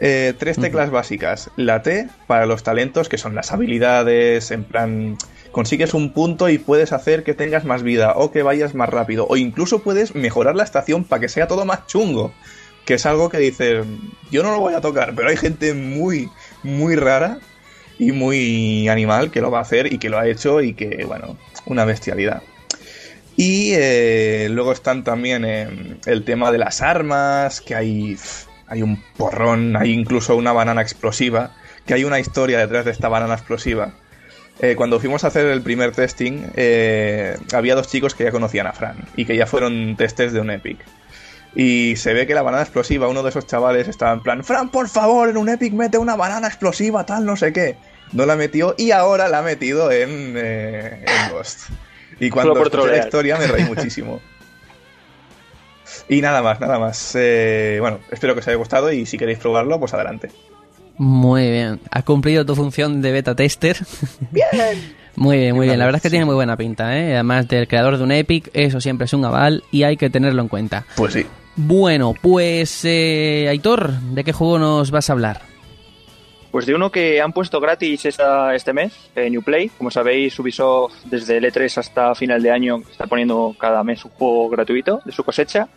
Eh, 0.00 0.34
tres 0.36 0.58
teclas 0.58 0.90
básicas. 0.90 1.52
La 1.54 1.82
T 1.82 2.08
para 2.26 2.44
los 2.44 2.64
talentos, 2.64 3.08
que 3.08 3.18
son 3.18 3.36
las 3.36 3.52
habilidades, 3.52 4.50
en 4.50 4.64
plan, 4.64 5.16
consigues 5.52 5.94
un 5.94 6.12
punto 6.12 6.48
y 6.48 6.58
puedes 6.58 6.92
hacer 6.92 7.22
que 7.22 7.34
tengas 7.34 7.64
más 7.64 7.84
vida 7.84 8.14
o 8.16 8.32
que 8.32 8.42
vayas 8.42 8.74
más 8.74 8.88
rápido. 8.88 9.28
O 9.28 9.36
incluso 9.36 9.78
puedes 9.78 10.16
mejorar 10.16 10.56
la 10.56 10.64
estación 10.64 11.04
para 11.04 11.20
que 11.20 11.28
sea 11.28 11.46
todo 11.46 11.64
más 11.64 11.86
chungo. 11.86 12.32
Que 12.84 12.94
es 12.94 13.06
algo 13.06 13.28
que 13.28 13.38
dices, 13.38 13.86
yo 14.32 14.42
no 14.42 14.50
lo 14.50 14.58
voy 14.58 14.74
a 14.74 14.80
tocar, 14.80 15.14
pero 15.14 15.28
hay 15.28 15.36
gente 15.36 15.72
muy, 15.72 16.28
muy 16.64 16.96
rara 16.96 17.38
y 17.96 18.10
muy 18.10 18.88
animal 18.88 19.30
que 19.30 19.40
lo 19.40 19.52
va 19.52 19.58
a 19.58 19.62
hacer 19.62 19.92
y 19.92 19.98
que 19.98 20.08
lo 20.08 20.18
ha 20.18 20.26
hecho 20.26 20.60
y 20.62 20.74
que, 20.74 21.04
bueno, 21.06 21.36
una 21.64 21.84
bestialidad. 21.84 22.42
Y 23.36 23.72
eh, 23.74 24.48
luego 24.50 24.72
están 24.72 25.04
también 25.04 25.44
eh, 25.44 25.98
el 26.06 26.24
tema 26.24 26.52
de 26.52 26.58
las 26.58 26.82
armas, 26.82 27.60
que 27.60 27.74
hay, 27.74 28.16
hay 28.66 28.82
un 28.82 29.02
porrón, 29.16 29.76
hay 29.76 29.90
incluso 29.92 30.36
una 30.36 30.52
banana 30.52 30.82
explosiva, 30.82 31.54
que 31.86 31.94
hay 31.94 32.04
una 32.04 32.20
historia 32.20 32.58
detrás 32.58 32.84
de 32.84 32.90
esta 32.90 33.08
banana 33.08 33.34
explosiva. 33.34 33.94
Eh, 34.60 34.76
cuando 34.76 35.00
fuimos 35.00 35.24
a 35.24 35.28
hacer 35.28 35.46
el 35.46 35.62
primer 35.62 35.92
testing, 35.92 36.42
había 37.52 37.74
dos 37.74 37.88
chicos 37.88 38.14
que 38.14 38.24
ya 38.24 38.30
conocían 38.30 38.66
a 38.66 38.72
Fran 38.72 38.96
y 39.16 39.24
que 39.24 39.36
ya 39.36 39.46
fueron 39.46 39.96
testes 39.96 40.32
de 40.32 40.40
un 40.40 40.50
Epic. 40.50 40.78
Y 41.54 41.96
se 41.96 42.14
ve 42.14 42.26
que 42.26 42.34
la 42.34 42.42
banana 42.42 42.62
explosiva, 42.62 43.08
uno 43.08 43.22
de 43.22 43.30
esos 43.30 43.46
chavales 43.46 43.88
estaba 43.88 44.12
en 44.12 44.20
plan, 44.20 44.44
Fran, 44.44 44.70
por 44.70 44.88
favor, 44.88 45.28
en 45.28 45.36
un 45.36 45.48
Epic 45.48 45.72
mete 45.72 45.98
una 45.98 46.16
banana 46.16 46.48
explosiva, 46.48 47.04
tal, 47.04 47.24
no 47.24 47.36
sé 47.36 47.52
qué. 47.52 47.76
No 48.12 48.26
la 48.26 48.36
metió 48.36 48.74
y 48.76 48.90
ahora 48.90 49.28
la 49.28 49.38
ha 49.38 49.42
metido 49.42 49.90
en, 49.90 50.36
en 50.36 51.30
Ghost. 51.30 51.70
Y 52.20 52.30
cuando 52.30 52.56
escuché 52.62 52.86
la 52.86 52.98
historia 52.98 53.38
me 53.38 53.46
reí 53.46 53.64
muchísimo. 53.64 54.20
y 56.08 56.20
nada 56.20 56.42
más, 56.42 56.60
nada 56.60 56.78
más. 56.78 57.12
Eh, 57.16 57.78
bueno, 57.80 58.00
espero 58.10 58.34
que 58.34 58.40
os 58.40 58.48
haya 58.48 58.56
gustado 58.56 58.92
y 58.92 59.06
si 59.06 59.18
queréis 59.18 59.38
probarlo, 59.38 59.78
pues 59.78 59.94
adelante. 59.94 60.30
Muy 60.98 61.50
bien. 61.50 61.80
Has 61.90 62.04
cumplido 62.04 62.44
tu 62.44 62.54
función 62.54 63.00
de 63.02 63.12
beta 63.12 63.34
tester. 63.34 63.78
Bien. 64.30 64.94
muy 65.16 65.38
bien, 65.38 65.54
muy 65.56 65.66
bien. 65.66 65.78
La 65.78 65.86
verdad 65.86 65.96
es 65.96 66.02
que 66.02 66.10
tiene 66.10 66.24
muy 66.26 66.34
buena 66.34 66.56
pinta, 66.56 66.96
¿eh? 66.98 67.14
Además 67.14 67.48
del 67.48 67.66
creador 67.66 67.96
de 67.98 68.04
un 68.04 68.12
Epic, 68.12 68.50
eso 68.52 68.80
siempre 68.80 69.06
es 69.06 69.12
un 69.12 69.24
aval 69.24 69.64
y 69.70 69.82
hay 69.82 69.96
que 69.96 70.10
tenerlo 70.10 70.42
en 70.42 70.48
cuenta. 70.48 70.84
Pues 70.96 71.14
sí. 71.14 71.26
Bueno, 71.56 72.14
pues 72.20 72.80
eh, 72.84 73.46
Aitor, 73.48 73.92
¿de 73.92 74.24
qué 74.24 74.32
juego 74.32 74.58
nos 74.58 74.90
vas 74.90 75.10
a 75.10 75.12
hablar? 75.14 75.51
Pues 76.52 76.66
de 76.66 76.74
uno 76.74 76.92
que 76.92 77.22
han 77.22 77.32
puesto 77.32 77.60
gratis 77.60 78.04
este 78.04 78.72
mes, 78.74 78.92
eh, 79.16 79.30
New 79.30 79.42
Play. 79.42 79.70
Como 79.70 79.90
sabéis, 79.90 80.38
Ubisoft 80.38 80.92
desde 81.06 81.38
el 81.38 81.44
E3 81.44 81.78
hasta 81.78 82.14
final 82.14 82.42
de 82.42 82.50
año 82.50 82.82
está 82.90 83.06
poniendo 83.06 83.56
cada 83.58 83.82
mes 83.82 84.04
un 84.04 84.10
juego 84.10 84.50
gratuito 84.50 85.00
de 85.02 85.12
su 85.12 85.24
cosecha. 85.24 85.68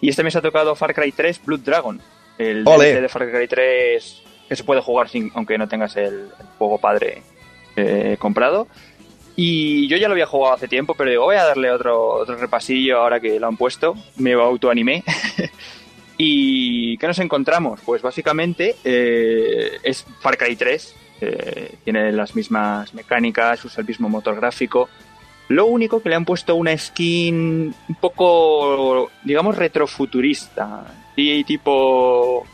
Y 0.00 0.08
este 0.08 0.24
mes 0.24 0.34
ha 0.34 0.42
tocado 0.42 0.74
Far 0.74 0.94
Cry 0.94 1.12
3 1.12 1.42
Blood 1.44 1.60
Dragon. 1.60 2.00
El 2.38 2.64
DLC 2.64 3.00
de 3.00 3.08
Far 3.08 3.30
Cry 3.30 3.46
3 3.46 4.22
que 4.48 4.56
se 4.56 4.64
puede 4.64 4.80
jugar 4.80 5.08
sin, 5.08 5.30
aunque 5.34 5.58
no 5.58 5.68
tengas 5.68 5.96
el, 5.96 6.28
juego 6.58 6.78
padre 6.78 7.22
eh, 7.76 8.16
comprado. 8.18 8.66
Y 9.36 9.86
yo 9.86 9.96
ya 9.96 10.08
lo 10.08 10.14
había 10.14 10.26
jugado 10.26 10.54
hace 10.54 10.66
tiempo, 10.66 10.94
pero 10.94 11.10
digo, 11.10 11.24
voy 11.24 11.36
a 11.36 11.44
darle 11.44 11.70
otro, 11.70 12.14
otro 12.14 12.36
repasillo 12.36 12.98
ahora 12.98 13.20
que 13.20 13.38
lo 13.38 13.46
han 13.46 13.56
puesto. 13.56 13.94
Me 14.16 14.32
autoanimé. 14.32 15.04
¿Y 16.18 16.96
qué 16.98 17.06
nos 17.06 17.18
encontramos? 17.18 17.80
Pues 17.84 18.00
básicamente 18.00 18.76
eh, 18.84 19.78
es 19.82 20.04
Far 20.20 20.38
Cry 20.38 20.56
3, 20.56 20.96
eh, 21.20 21.74
tiene 21.84 22.10
las 22.12 22.34
mismas 22.34 22.94
mecánicas, 22.94 23.64
usa 23.64 23.82
el 23.82 23.86
mismo 23.86 24.08
motor 24.08 24.36
gráfico. 24.36 24.88
Lo 25.48 25.66
único 25.66 26.02
que 26.02 26.08
le 26.08 26.16
han 26.16 26.24
puesto 26.24 26.56
una 26.56 26.76
skin 26.76 27.74
un 27.88 27.94
poco, 28.00 29.10
digamos, 29.24 29.56
retrofuturista. 29.56 30.84
Y 31.14 31.44
tipo... 31.44 32.46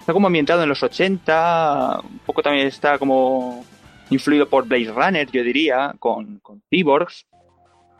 Está 0.00 0.12
como 0.12 0.26
ambientado 0.26 0.62
en 0.62 0.68
los 0.68 0.82
80, 0.82 2.00
un 2.02 2.18
poco 2.26 2.42
también 2.42 2.66
está 2.66 2.98
como 2.98 3.64
influido 4.10 4.46
por 4.46 4.66
Blaze 4.66 4.92
Runner, 4.92 5.30
yo 5.30 5.42
diría, 5.42 5.94
con, 5.98 6.40
con 6.40 6.62
cyborgs. 6.68 7.24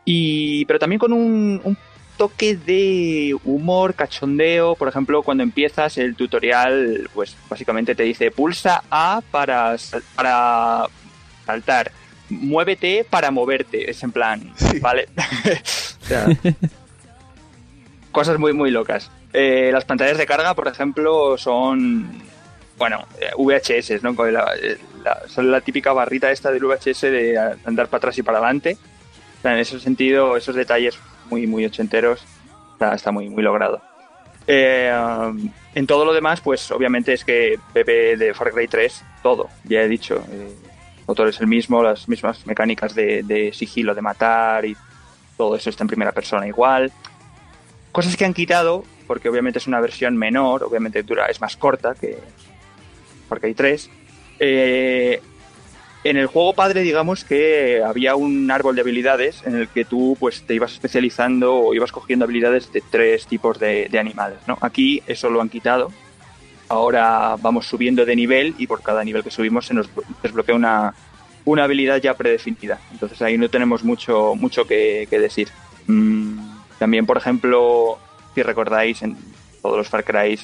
Y, 0.03 0.65
pero 0.65 0.77
también 0.77 0.99
con 0.99 1.13
un 1.13 1.75
toque 2.17 2.55
de 2.55 3.35
humor, 3.43 3.93
cachondeo. 3.93 4.75
Por 4.75 4.87
ejemplo, 4.87 5.23
cuando 5.23 5.43
empiezas 5.43 5.97
el 5.97 6.15
tutorial, 6.15 7.09
pues 7.13 7.35
básicamente 7.49 7.95
te 7.95 8.03
dice 8.03 8.31
pulsa 8.31 8.83
A 8.89 9.21
para, 9.31 9.75
para 10.15 10.85
saltar, 11.45 11.91
muévete 12.29 13.05
para 13.09 13.31
moverte. 13.31 13.89
Es 13.89 14.03
en 14.03 14.11
plan, 14.11 14.53
¿vale? 14.81 15.07
cosas 18.11 18.39
muy, 18.39 18.53
muy 18.53 18.71
locas. 18.71 19.11
Eh, 19.33 19.69
las 19.73 19.85
pantallas 19.85 20.17
de 20.17 20.25
carga, 20.25 20.53
por 20.53 20.67
ejemplo, 20.67 21.37
son, 21.37 22.09
bueno, 22.77 23.05
eh, 23.19 23.31
VHS, 23.37 24.01
¿no? 24.01 24.15
son 25.27 25.51
la 25.51 25.61
típica 25.61 25.91
barrita 25.91 26.31
esta 26.31 26.51
del 26.51 26.63
VHS 26.63 27.01
de 27.01 27.37
andar 27.65 27.87
para 27.87 27.97
atrás 27.97 28.17
y 28.17 28.23
para 28.23 28.37
adelante. 28.37 28.77
en 29.43 29.57
ese 29.57 29.79
sentido, 29.79 30.37
esos 30.37 30.55
detalles 30.55 30.97
muy, 31.29 31.47
muy 31.47 31.65
ochenteros, 31.65 32.23
está, 32.79 33.11
muy, 33.11 33.29
muy 33.29 33.43
logrado. 33.43 33.81
Eh, 34.47 34.91
um, 34.93 35.49
en 35.73 35.87
todo 35.87 36.05
lo 36.05 36.13
demás, 36.13 36.41
pues 36.41 36.69
obviamente 36.71 37.13
es 37.13 37.25
que 37.25 37.59
Pepe 37.73 38.15
de 38.15 38.33
Far 38.33 38.51
Cry 38.51 38.67
3, 38.67 39.03
todo, 39.23 39.49
ya 39.63 39.81
he 39.81 39.87
dicho. 39.87 40.23
Eh, 40.31 40.55
motor 41.07 41.27
es 41.27 41.39
el 41.39 41.47
mismo, 41.47 41.83
las 41.83 42.07
mismas 42.07 42.45
mecánicas 42.45 42.95
de, 42.95 43.23
de 43.23 43.53
sigilo, 43.53 43.93
de 43.93 44.01
matar 44.01 44.65
y 44.65 44.75
todo 45.37 45.55
eso 45.55 45.69
está 45.69 45.83
en 45.83 45.87
primera 45.87 46.11
persona 46.11 46.47
igual. 46.47 46.91
Cosas 47.91 48.17
que 48.17 48.25
han 48.25 48.33
quitado, 48.33 48.83
porque 49.07 49.29
obviamente 49.29 49.59
es 49.59 49.67
una 49.67 49.79
versión 49.79 50.17
menor, 50.17 50.63
obviamente 50.63 51.03
dura, 51.03 51.27
es 51.27 51.41
más 51.41 51.55
corta 51.57 51.95
que 51.95 52.17
hay 53.41 53.53
tres. 53.53 53.89
Eh, 54.39 55.21
en 56.05 56.17
el 56.17 56.27
juego 56.27 56.53
padre, 56.53 56.83
digamos 56.83 57.25
que 57.25 57.81
había 57.83 58.15
un 58.15 58.51
árbol 58.51 58.75
de 58.75 58.81
habilidades 58.81 59.41
en 59.43 59.55
el 59.55 59.67
que 59.67 59.85
tú 59.85 60.15
pues 60.19 60.43
te 60.43 60.53
ibas 60.53 60.71
especializando 60.71 61.55
o 61.55 61.73
ibas 61.73 61.91
cogiendo 61.91 62.25
habilidades 62.25 62.71
de 62.71 62.81
tres 62.81 63.25
tipos 63.25 63.57
de, 63.57 63.89
animales, 63.99 64.37
¿no? 64.47 64.55
Aquí 64.61 65.01
eso 65.07 65.31
lo 65.31 65.41
han 65.41 65.49
quitado. 65.49 65.91
Ahora 66.69 67.35
vamos 67.41 67.65
subiendo 67.65 68.05
de 68.05 68.15
nivel 68.15 68.53
y 68.59 68.67
por 68.67 68.83
cada 68.83 69.03
nivel 69.03 69.23
que 69.23 69.31
subimos 69.31 69.65
se 69.65 69.73
nos 69.73 69.89
desbloquea 70.21 70.53
una, 70.53 70.93
una 71.43 71.63
habilidad 71.63 71.99
ya 71.99 72.13
predefinida. 72.13 72.79
Entonces 72.91 73.19
ahí 73.23 73.39
no 73.39 73.49
tenemos 73.49 73.83
mucho, 73.83 74.35
mucho 74.35 74.67
que, 74.67 75.07
que 75.09 75.19
decir. 75.19 75.49
Mm, 75.87 76.37
también, 76.77 77.07
por 77.07 77.17
ejemplo, 77.17 77.97
si 78.35 78.43
recordáis, 78.43 79.01
en 79.01 79.17
todos 79.63 79.77
los 79.77 79.89
Far 79.89 80.03
Cry, 80.03 80.39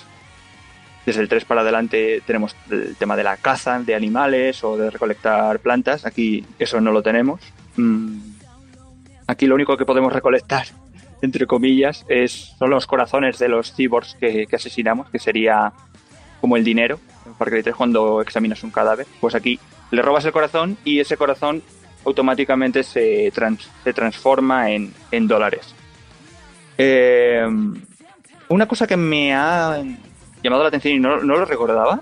desde 1.06 1.22
el 1.22 1.30
3 1.30 1.46
para 1.46 1.62
adelante 1.62 2.22
tenemos 2.26 2.56
el 2.70 2.96
tema 2.96 3.16
de 3.16 3.24
la 3.24 3.38
caza 3.38 3.80
de 3.80 3.96
animales 3.96 4.64
o 4.64 4.78
de 4.78 4.90
recolectar 4.90 5.60
plantas. 5.60 6.06
Aquí 6.06 6.46
eso 6.60 6.80
no 6.82 6.92
lo 6.92 7.02
tenemos. 7.02 7.42
Mm, 7.78 8.20
Aquí 9.28 9.48
lo 9.48 9.56
único 9.56 9.78
que 9.78 9.86
podemos 9.86 10.12
recolectar, 10.12 10.66
entre 11.22 11.48
comillas, 11.48 12.06
es, 12.10 12.54
son 12.60 12.70
los 12.70 12.86
corazones 12.86 13.40
de 13.40 13.48
los 13.48 13.74
cyborgs 13.74 14.16
que, 14.20 14.46
asesinamos, 14.52 15.10
que 15.10 15.20
sería 15.20 15.72
como 16.42 16.58
el 16.58 16.66
dinero 16.66 17.00
en 17.26 17.36
Far 17.36 17.50
Cry 17.50 17.64
3 17.64 17.76
cuando 17.76 18.22
examinas 18.22 18.62
un 18.64 18.72
cadáver. 18.72 19.08
Pues 19.22 19.34
aquí 19.34 19.58
le 19.92 20.02
robas 20.02 20.26
el 20.26 20.34
corazón 20.34 20.76
y 20.84 21.00
ese 21.00 21.16
corazón 21.16 21.64
automáticamente 22.06 22.84
se, 22.84 23.32
trans- 23.32 23.70
se 23.86 23.94
transforma 23.94 24.70
en, 24.72 24.94
en 25.12 25.28
dólares. 25.30 25.74
Eh, 26.78 27.46
una 28.50 28.66
cosa 28.68 28.86
que 28.88 28.98
me 28.98 29.34
ha 29.34 29.82
llamado 30.44 30.64
la 30.64 30.70
atención 30.70 30.94
y 30.96 31.00
no, 31.00 31.18
no 31.22 31.38
lo 31.38 31.46
recordaba 31.46 32.02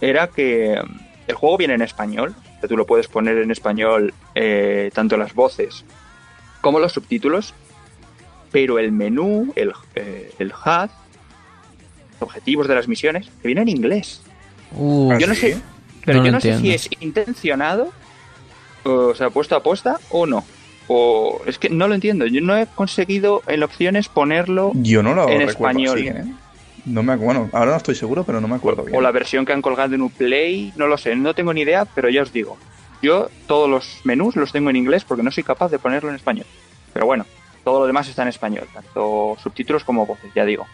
era 0.00 0.28
que 0.28 0.80
el 1.26 1.34
juego 1.34 1.56
viene 1.58 1.74
en 1.74 1.82
español. 1.82 2.34
que 2.60 2.68
Tú 2.68 2.76
lo 2.76 2.86
puedes 2.86 3.08
poner 3.08 3.38
en 3.38 3.50
español 3.50 4.14
eh, 4.34 4.90
tanto 4.94 5.16
las 5.16 5.34
voces 5.34 5.84
como 6.60 6.78
los 6.78 6.92
subtítulos, 6.92 7.54
pero 8.52 8.78
el 8.78 8.92
menú, 8.92 9.52
el, 9.56 9.72
eh, 9.94 10.32
el 10.38 10.52
HUD, 10.52 10.90
objetivos 12.20 12.68
de 12.68 12.74
las 12.74 12.86
misiones, 12.88 13.28
que 13.40 13.48
viene 13.48 13.62
en 13.62 13.68
inglés. 13.68 14.22
Uh, 14.72 15.16
Yo 15.18 15.26
no 15.26 15.34
¿sí? 15.34 15.52
sé, 15.52 15.60
pero 16.04 16.18
No 16.18 16.26
yo 16.26 16.32
no 16.32 16.40
sé 16.40 16.58
si 16.58 16.72
es 16.72 16.88
intencionado, 17.00 17.92
o 18.84 19.14
sea, 19.14 19.30
puesto 19.30 19.56
a 19.56 19.62
posta 19.62 19.98
o 20.10 20.26
no. 20.26 20.44
O 20.88 21.40
es 21.46 21.58
que 21.58 21.70
no 21.70 21.86
lo 21.86 21.94
entiendo. 21.94 22.26
Yo 22.26 22.40
no 22.40 22.56
he 22.56 22.66
conseguido 22.66 23.42
en 23.46 23.62
opciones 23.62 24.08
ponerlo 24.08 24.72
Yo 24.74 25.02
no 25.02 25.14
lo 25.14 25.28
En 25.28 25.42
español. 25.42 25.98
así, 25.98 26.08
¿eh? 26.08 26.24
No 26.86 27.02
me 27.02 27.16
bueno, 27.16 27.48
ahora 27.52 27.72
no 27.72 27.76
estoy 27.76 27.94
seguro, 27.94 28.24
pero 28.24 28.40
no 28.40 28.48
me 28.48 28.56
acuerdo 28.56 28.84
bien. 28.84 28.96
o 28.96 29.00
la 29.00 29.12
versión 29.12 29.44
que 29.44 29.52
han 29.52 29.62
colgado 29.62 29.94
en 29.94 30.02
Uplay, 30.02 30.72
no 30.76 30.86
lo 30.86 30.96
sé, 30.98 31.14
no 31.16 31.34
tengo 31.34 31.52
ni 31.52 31.62
idea, 31.62 31.84
pero 31.84 32.08
ya 32.08 32.22
os 32.22 32.32
digo, 32.32 32.56
yo 33.02 33.28
todos 33.46 33.68
los 33.68 34.00
menús 34.04 34.36
los 34.36 34.52
tengo 34.52 34.70
en 34.70 34.76
inglés 34.76 35.04
porque 35.04 35.22
no 35.22 35.30
soy 35.30 35.42
capaz 35.42 35.70
de 35.70 35.78
ponerlo 35.78 36.10
en 36.10 36.16
español. 36.16 36.46
Pero 36.92 37.06
bueno, 37.06 37.24
todo 37.64 37.80
lo 37.80 37.86
demás 37.86 38.08
está 38.08 38.22
en 38.22 38.28
español, 38.28 38.66
tanto 38.72 39.36
subtítulos 39.42 39.84
como 39.84 40.06
voces, 40.06 40.30
ya 40.34 40.44
digo. 40.44 40.66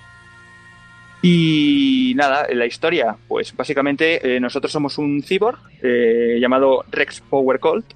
Y 1.23 2.13
nada, 2.17 2.47
la 2.53 2.67
historia, 2.67 3.17
pues 3.27 3.55
básicamente 3.57 4.37
eh, 4.37 4.41
nosotros 4.41 4.71
somos 4.71 4.99
un 4.99 5.23
cyborg 5.23 5.59
eh, 5.83 6.39
llamado 6.41 6.85
Rex 6.91 7.21
Power 7.21 7.59
Colt 7.59 7.87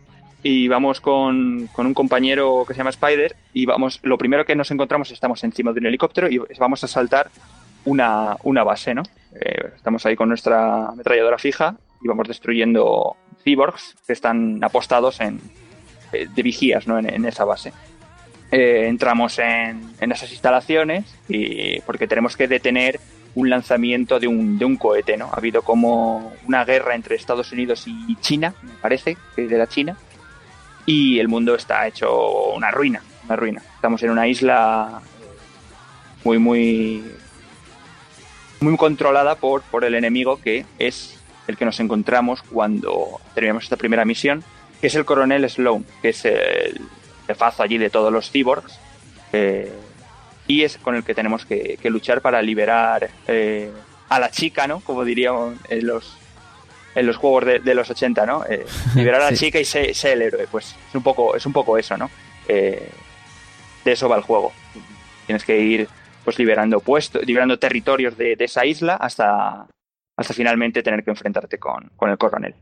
y 0.43 0.69
vamos 0.69 1.01
con, 1.01 1.69
con 1.73 1.87
un 1.87 1.95
compañero 1.95 2.65
que 2.67 2.75
se 2.75 2.79
llama 2.79 2.91
Spider 2.91 3.37
y 3.53 3.67
vamos, 3.67 4.01
lo 4.03 4.17
primero 4.17 4.45
que 4.45 4.57
nos 4.57 4.71
encontramos 4.71 5.11
estamos 5.11 5.45
encima 5.45 5.73
de 5.73 5.81
un 5.81 5.87
helicóptero 5.87 6.29
y 6.31 6.41
vamos 6.59 6.83
a 6.83 6.89
saltar 6.89 7.31
una, 7.85 8.37
una 8.45 8.65
base, 8.65 8.95
¿no? 8.95 9.03
Eh, 9.35 9.73
estamos 9.77 10.05
ahí 10.07 10.17
con 10.17 10.29
nuestra 10.29 10.89
ametralladora 10.89 11.39
fija 11.39 11.77
y 12.03 12.09
vamos 12.09 12.29
destruyendo 12.29 13.17
cyborgs 13.45 13.97
que 14.07 14.13
están 14.13 14.63
apostados 14.63 15.21
en, 15.21 15.41
eh, 16.13 16.27
de 16.35 16.43
vigías, 16.43 16.87
¿no? 16.87 16.99
En, 16.99 17.25
esa 17.25 17.45
base. 17.45 17.73
Eh, 18.51 18.87
entramos 18.89 19.39
en, 19.39 19.93
en 20.01 20.13
esas 20.13 20.31
instalaciones 20.33 21.05
y 21.29 21.81
porque 21.83 22.09
tenemos 22.09 22.37
que 22.37 22.49
detener 22.49 23.01
un 23.37 23.49
lanzamiento 23.49 24.19
de 24.19 24.27
un, 24.27 24.59
de 24.59 24.65
un 24.65 24.77
cohete, 24.77 25.17
¿no? 25.17 25.27
Ha 25.27 25.37
habido 25.37 25.63
como 25.63 26.33
una 26.49 26.65
guerra 26.65 26.97
entre 26.97 27.15
Estados 27.15 27.53
Unidos 27.53 27.85
y 27.87 28.17
China, 28.17 28.55
me 28.63 28.73
parece, 28.75 29.17
de 29.37 29.57
la 29.57 29.69
China, 29.69 29.97
y 30.85 31.21
el 31.21 31.29
mundo 31.29 31.55
está 31.55 31.87
hecho 31.87 32.53
una 32.53 32.73
ruina, 32.73 33.03
una 33.25 33.37
ruina. 33.37 33.63
Estamos 33.77 34.03
en 34.03 34.11
una 34.11 34.27
isla 34.27 35.01
muy, 36.25 36.39
muy, 36.39 37.05
muy 38.61 38.77
controlada 38.77 39.35
por, 39.37 39.63
por 39.63 39.85
el 39.85 39.95
enemigo 39.95 40.41
que 40.41 40.65
es 40.79 41.19
el 41.49 41.57
que 41.57 41.65
nos 41.65 41.81
encontramos 41.81 42.43
cuando 42.43 43.21
terminamos 43.35 43.65
esta 43.65 43.77
primera 43.77 44.05
misión, 44.05 44.45
que 44.81 44.87
es 44.87 44.95
el 44.95 45.05
coronel 45.05 45.49
Sloan, 45.49 45.85
que 46.03 46.11
es 46.11 46.25
el 46.25 46.81
jefazo 47.27 47.63
allí 47.63 47.79
de 47.79 47.91
todos 47.91 48.13
los 48.13 48.31
cyborgs, 48.31 48.79
eh, 49.33 49.73
y 50.47 50.63
es 50.63 50.79
con 50.79 50.95
el 50.95 51.05
que 51.05 51.15
tenemos 51.15 51.45
que, 51.47 51.79
que 51.81 51.91
luchar 51.91 52.21
para 52.21 52.41
liberar 52.43 53.11
eh, 53.27 53.71
a 54.09 54.19
la 54.21 54.31
chica, 54.31 54.67
¿no? 54.67 54.81
Como 54.81 55.05
diríamos 55.05 55.55
en 55.69 55.87
los, 55.87 56.17
en 56.95 57.07
los 57.07 57.17
juegos 57.17 57.45
de, 57.47 57.59
de 57.61 57.75
los 57.75 57.89
80, 57.91 58.27
¿no? 58.27 58.45
Eh, 58.49 58.65
liberar 58.95 59.23
a 59.23 59.25
la 59.31 59.37
Sí. 59.37 59.47
chica 59.47 59.59
y 59.61 59.65
ser, 59.65 59.95
ser 59.95 60.13
el 60.15 60.23
héroe, 60.23 60.47
pues 60.51 60.75
es 60.89 60.95
un 60.95 61.03
poco, 61.03 61.35
es 61.37 61.47
un 61.47 61.53
poco 61.53 61.79
eso, 61.79 61.97
¿no? 61.97 62.11
De 62.49 63.93
eso 63.93 64.09
va 64.09 64.17
el 64.17 64.23
juego. 64.23 64.53
Tienes 65.27 65.45
que 65.45 65.59
ir 65.61 65.89
pues 66.31 66.39
liberando 66.39 66.81
puestos, 66.81 67.27
liberando 67.27 67.59
territorios 67.59 68.17
de, 68.17 68.37
de 68.37 68.45
esa 68.45 68.65
isla 68.65 68.95
hasta, 68.95 69.67
hasta 70.17 70.35
finalmente 70.35 70.83
tener 70.83 71.03
que 71.05 71.11
enfrentarte 71.11 71.59
con, 71.59 71.91
con 71.97 72.11
el 72.11 72.19
coronel. 72.19 72.55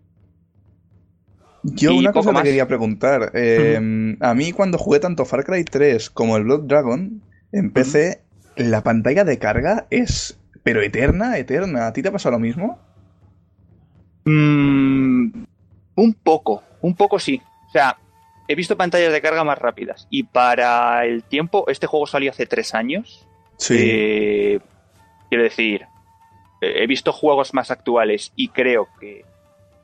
Yo 1.62 1.90
Y 1.92 1.98
una 1.98 2.12
cosa 2.12 2.30
te 2.30 2.34
más. 2.34 2.42
quería 2.44 2.66
preguntar. 2.66 3.30
Eh, 3.34 4.16
A 4.20 4.34
mí 4.34 4.52
cuando 4.52 4.78
jugué 4.78 5.00
tanto 5.00 5.24
Far 5.24 5.44
Cry 5.44 5.64
3 5.64 6.10
como 6.10 6.36
el 6.36 6.44
Blood 6.44 6.62
Dragon 6.66 7.22
en 7.52 7.72
PC, 7.72 8.24
la 8.56 8.82
pantalla 8.82 9.24
de 9.24 9.38
carga 9.38 9.86
es 9.90 10.40
pero 10.62 10.82
eterna, 10.82 11.38
eterna. 11.38 11.86
¿A 11.86 11.92
ti 11.92 12.02
te 12.02 12.08
ha 12.08 12.12
pasado 12.12 12.32
lo 12.34 12.38
mismo? 12.38 12.78
Mm, 14.24 15.44
un 15.96 16.14
poco, 16.22 16.64
un 16.80 16.94
poco 16.96 17.18
sí. 17.18 17.42
O 17.68 17.70
sea, 17.72 17.98
he 18.48 18.54
visto 18.54 18.76
pantallas 18.76 19.12
de 19.12 19.20
carga 19.22 19.44
más 19.44 19.58
rápidas. 19.58 20.06
Y 20.10 20.24
para 20.24 21.04
el 21.06 21.24
tiempo, 21.24 21.64
este 21.68 21.86
juego 21.86 22.06
salió 22.06 22.30
hace 22.30 22.46
tres 22.46 22.74
años. 22.74 23.27
Eh, 23.78 24.60
quiero 25.28 25.44
decir, 25.44 25.82
eh, 26.60 26.82
he 26.82 26.86
visto 26.86 27.12
juegos 27.12 27.52
más 27.54 27.70
actuales 27.70 28.32
y 28.36 28.48
creo 28.48 28.88
que 29.00 29.24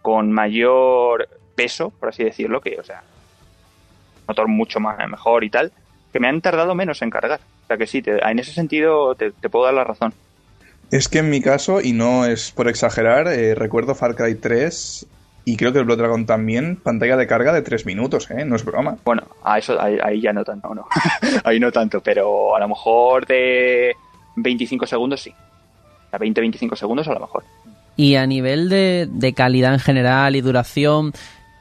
con 0.03 0.31
mayor 0.33 1.29
peso, 1.55 1.91
por 1.91 2.09
así 2.11 2.25
decirlo, 2.25 2.61
que, 2.61 2.79
o 2.79 2.85
sea, 2.85 3.03
motor 4.29 4.49
mucho 4.49 4.81
más 4.81 4.97
mejor 5.09 5.45
y 5.45 5.51
tal, 5.51 5.73
que 6.13 6.21
me 6.21 6.29
han 6.29 6.41
tardado 6.41 6.75
menos 6.75 7.03
en 7.03 7.11
cargar. 7.11 7.41
O 7.65 7.67
sea 7.67 7.77
que 7.77 7.87
sí, 7.87 8.03
te- 8.03 8.23
en 8.25 8.39
ese 8.39 8.53
sentido 8.53 9.15
te, 9.15 9.33
te 9.33 9.49
puedo 9.49 9.65
dar 9.67 9.75
la 9.75 9.85
razón. 9.85 10.13
Es 10.91 11.09
que 11.09 11.19
en 11.19 11.31
mi 11.31 11.41
caso, 11.41 11.81
y 11.81 11.93
no 11.93 12.25
es 12.27 12.51
por 12.53 12.69
exagerar, 12.69 13.27
eh, 13.29 13.55
recuerdo 13.55 13.95
Far 13.95 14.15
Cry 14.15 14.35
3 14.35 15.07
y 15.45 15.57
creo 15.57 15.73
que 15.73 15.79
el 15.81 15.85
Blood 15.85 15.99
Dragon 15.99 16.27
también, 16.27 16.77
pantalla 16.77 17.17
de 17.17 17.27
carga 17.27 17.53
de 17.53 17.63
3 17.63 17.85
minutos, 17.87 18.31
¿eh? 18.31 18.45
No 18.45 18.57
es 18.57 18.65
broma. 18.65 18.97
Bueno, 19.05 19.23
a 19.43 19.59
eso 19.59 19.81
ahí, 19.81 19.99
ahí 20.03 20.21
ya 20.21 20.33
no 20.33 20.45
tanto, 20.45 20.75
no. 20.75 20.87
ahí 21.45 21.61
no 21.61 21.71
tanto, 21.71 22.01
pero 22.01 22.57
a 22.57 22.61
lo 22.61 22.69
mejor 22.69 23.27
de 23.27 23.95
25 24.37 24.87
segundos 24.87 25.21
sí. 25.23 25.35
A 26.13 26.19
20-25 26.19 26.77
segundos 26.77 27.09
a 27.09 27.15
lo 27.15 27.21
mejor. 27.21 27.45
Y 27.97 28.15
a 28.17 28.27
nivel 28.27 28.69
de, 28.69 29.07
de 29.11 29.33
calidad 29.35 29.73
en 29.75 29.81
general 29.81 30.35
y 30.37 30.41
duración, 30.41 31.13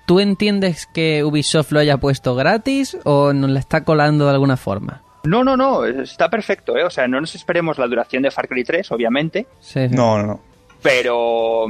¿tú 0.08 0.20
entiendes 0.20 0.88
que 0.94 1.24
Ubisoft 1.24 1.72
lo 1.72 1.80
haya 1.80 1.98
puesto 1.98 2.36
gratis 2.36 2.98
o 3.04 3.34
nos 3.34 3.50
la 3.50 3.60
está 3.60 3.84
colando 3.84 4.26
de 4.26 4.32
alguna 4.32 4.58
forma? 4.58 5.02
No, 5.26 5.44
no, 5.44 5.56
no, 5.56 5.86
está 5.86 6.30
perfecto, 6.30 6.76
¿eh? 6.78 6.84
O 6.84 6.90
sea, 6.90 7.08
no 7.08 7.22
nos 7.22 7.34
esperemos 7.36 7.78
la 7.78 7.88
duración 7.88 8.24
de 8.24 8.32
Far 8.32 8.48
Cry 8.48 8.64
3, 8.64 8.92
obviamente, 8.92 9.48
Sí, 9.60 9.88
sí. 9.90 9.96
No, 9.96 10.18
no, 10.18 10.28
no. 10.28 10.40
pero 10.82 11.68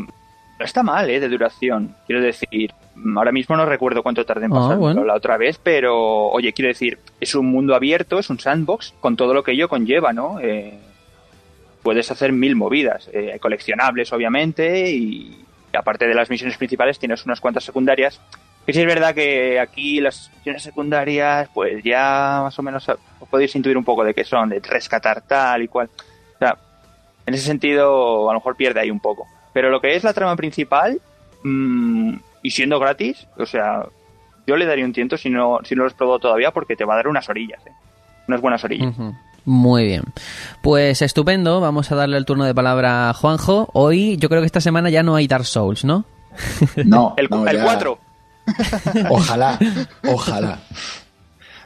no 0.59 0.65
está 0.65 0.83
mal, 0.83 1.09
¿eh? 1.09 1.19
De 1.19 1.29
duración. 1.29 1.95
Quiero 2.05 2.21
decir, 2.21 2.73
ahora 3.15 3.31
mismo 3.31 3.55
no 3.57 3.65
recuerdo 3.65 4.03
cuánto 4.03 4.25
tardé 4.25 4.45
en 4.45 4.53
Ah, 4.53 4.55
pasar 4.59 4.77
bueno. 4.77 5.03
la 5.03 5.15
otra 5.15 5.37
vez, 5.37 5.59
pero 5.61 6.27
oye, 6.29 6.53
quiero 6.53 6.69
decir, 6.69 6.99
es 7.19 7.35
un 7.35 7.47
mundo 7.47 7.75
abierto, 7.75 8.19
es 8.19 8.29
un 8.29 8.39
sandbox, 8.39 8.93
con 8.99 9.15
todo 9.15 9.33
lo 9.33 9.43
que 9.43 9.51
ello 9.53 9.67
conlleva, 9.67 10.13
¿no? 10.13 10.39
Eh, 10.39 10.77
puedes 11.81 12.09
hacer 12.11 12.31
mil 12.31 12.55
movidas, 12.55 13.09
eh, 13.13 13.37
coleccionables, 13.41 14.13
obviamente, 14.13 14.89
y 14.91 15.43
aparte 15.73 16.07
de 16.07 16.13
las 16.15 16.29
misiones 16.29 16.57
principales 16.57 16.99
tienes 16.99 17.25
unas 17.25 17.41
cuantas 17.41 17.63
secundarias. 17.63 18.21
Que 18.65 18.71
sí 18.71 18.79
es 18.79 18.85
verdad 18.85 19.13
que 19.13 19.59
aquí 19.59 19.99
las 19.99 20.31
misiones 20.37 20.63
secundarias, 20.63 21.49
pues 21.53 21.83
ya 21.83 22.39
más 22.43 22.57
o 22.57 22.61
menos 22.63 22.87
os 22.87 23.27
podéis 23.29 23.53
intuir 23.57 23.77
un 23.77 23.83
poco 23.83 24.05
de 24.05 24.13
qué 24.13 24.23
son, 24.23 24.47
de 24.49 24.59
rescatar 24.61 25.21
tal 25.21 25.63
y 25.63 25.67
cual. 25.67 25.89
O 26.35 26.37
sea, 26.39 26.57
en 27.25 27.33
ese 27.33 27.43
sentido, 27.45 28.29
a 28.29 28.33
lo 28.33 28.39
mejor 28.39 28.55
pierde 28.55 28.79
ahí 28.79 28.89
un 28.89 29.01
poco. 29.01 29.27
Pero 29.53 29.69
lo 29.69 29.79
que 29.79 29.95
es 29.95 30.03
la 30.03 30.13
trama 30.13 30.35
principal, 30.35 30.99
mm, 31.43 32.15
y 32.41 32.51
siendo 32.51 32.79
gratis, 32.79 33.27
o 33.37 33.45
sea, 33.45 33.85
yo 34.47 34.57
le 34.57 34.65
daría 34.65 34.85
un 34.85 34.93
tiento 34.93 35.17
si 35.17 35.29
no, 35.29 35.59
si 35.63 35.75
no 35.75 35.83
lo 35.83 35.87
has 35.87 35.93
probado 35.93 36.19
todavía 36.19 36.51
porque 36.51 36.75
te 36.75 36.85
va 36.85 36.93
a 36.93 36.97
dar 36.97 37.07
unas 37.07 37.29
orillas, 37.29 37.61
¿eh? 37.65 37.71
unas 38.27 38.41
buenas 38.41 38.63
orillas. 38.63 38.93
Muy 39.45 39.85
bien. 39.85 40.03
Pues 40.61 41.01
estupendo, 41.01 41.59
vamos 41.59 41.91
a 41.91 41.95
darle 41.95 42.17
el 42.17 42.25
turno 42.25 42.45
de 42.45 42.55
palabra 42.55 43.09
a 43.09 43.13
Juanjo. 43.13 43.69
Hoy 43.73 44.15
yo 44.17 44.29
creo 44.29 44.41
que 44.41 44.45
esta 44.45 44.61
semana 44.61 44.89
ya 44.89 45.03
no 45.03 45.15
hay 45.15 45.27
Dark 45.27 45.45
Souls, 45.45 45.83
¿no? 45.83 46.05
No, 46.85 47.13
el, 47.17 47.27
no, 47.29 47.45
el 47.47 47.57
ya- 47.57 47.63
4. 47.63 47.99
Ojalá, 49.09 49.57
ojalá. 50.07 50.59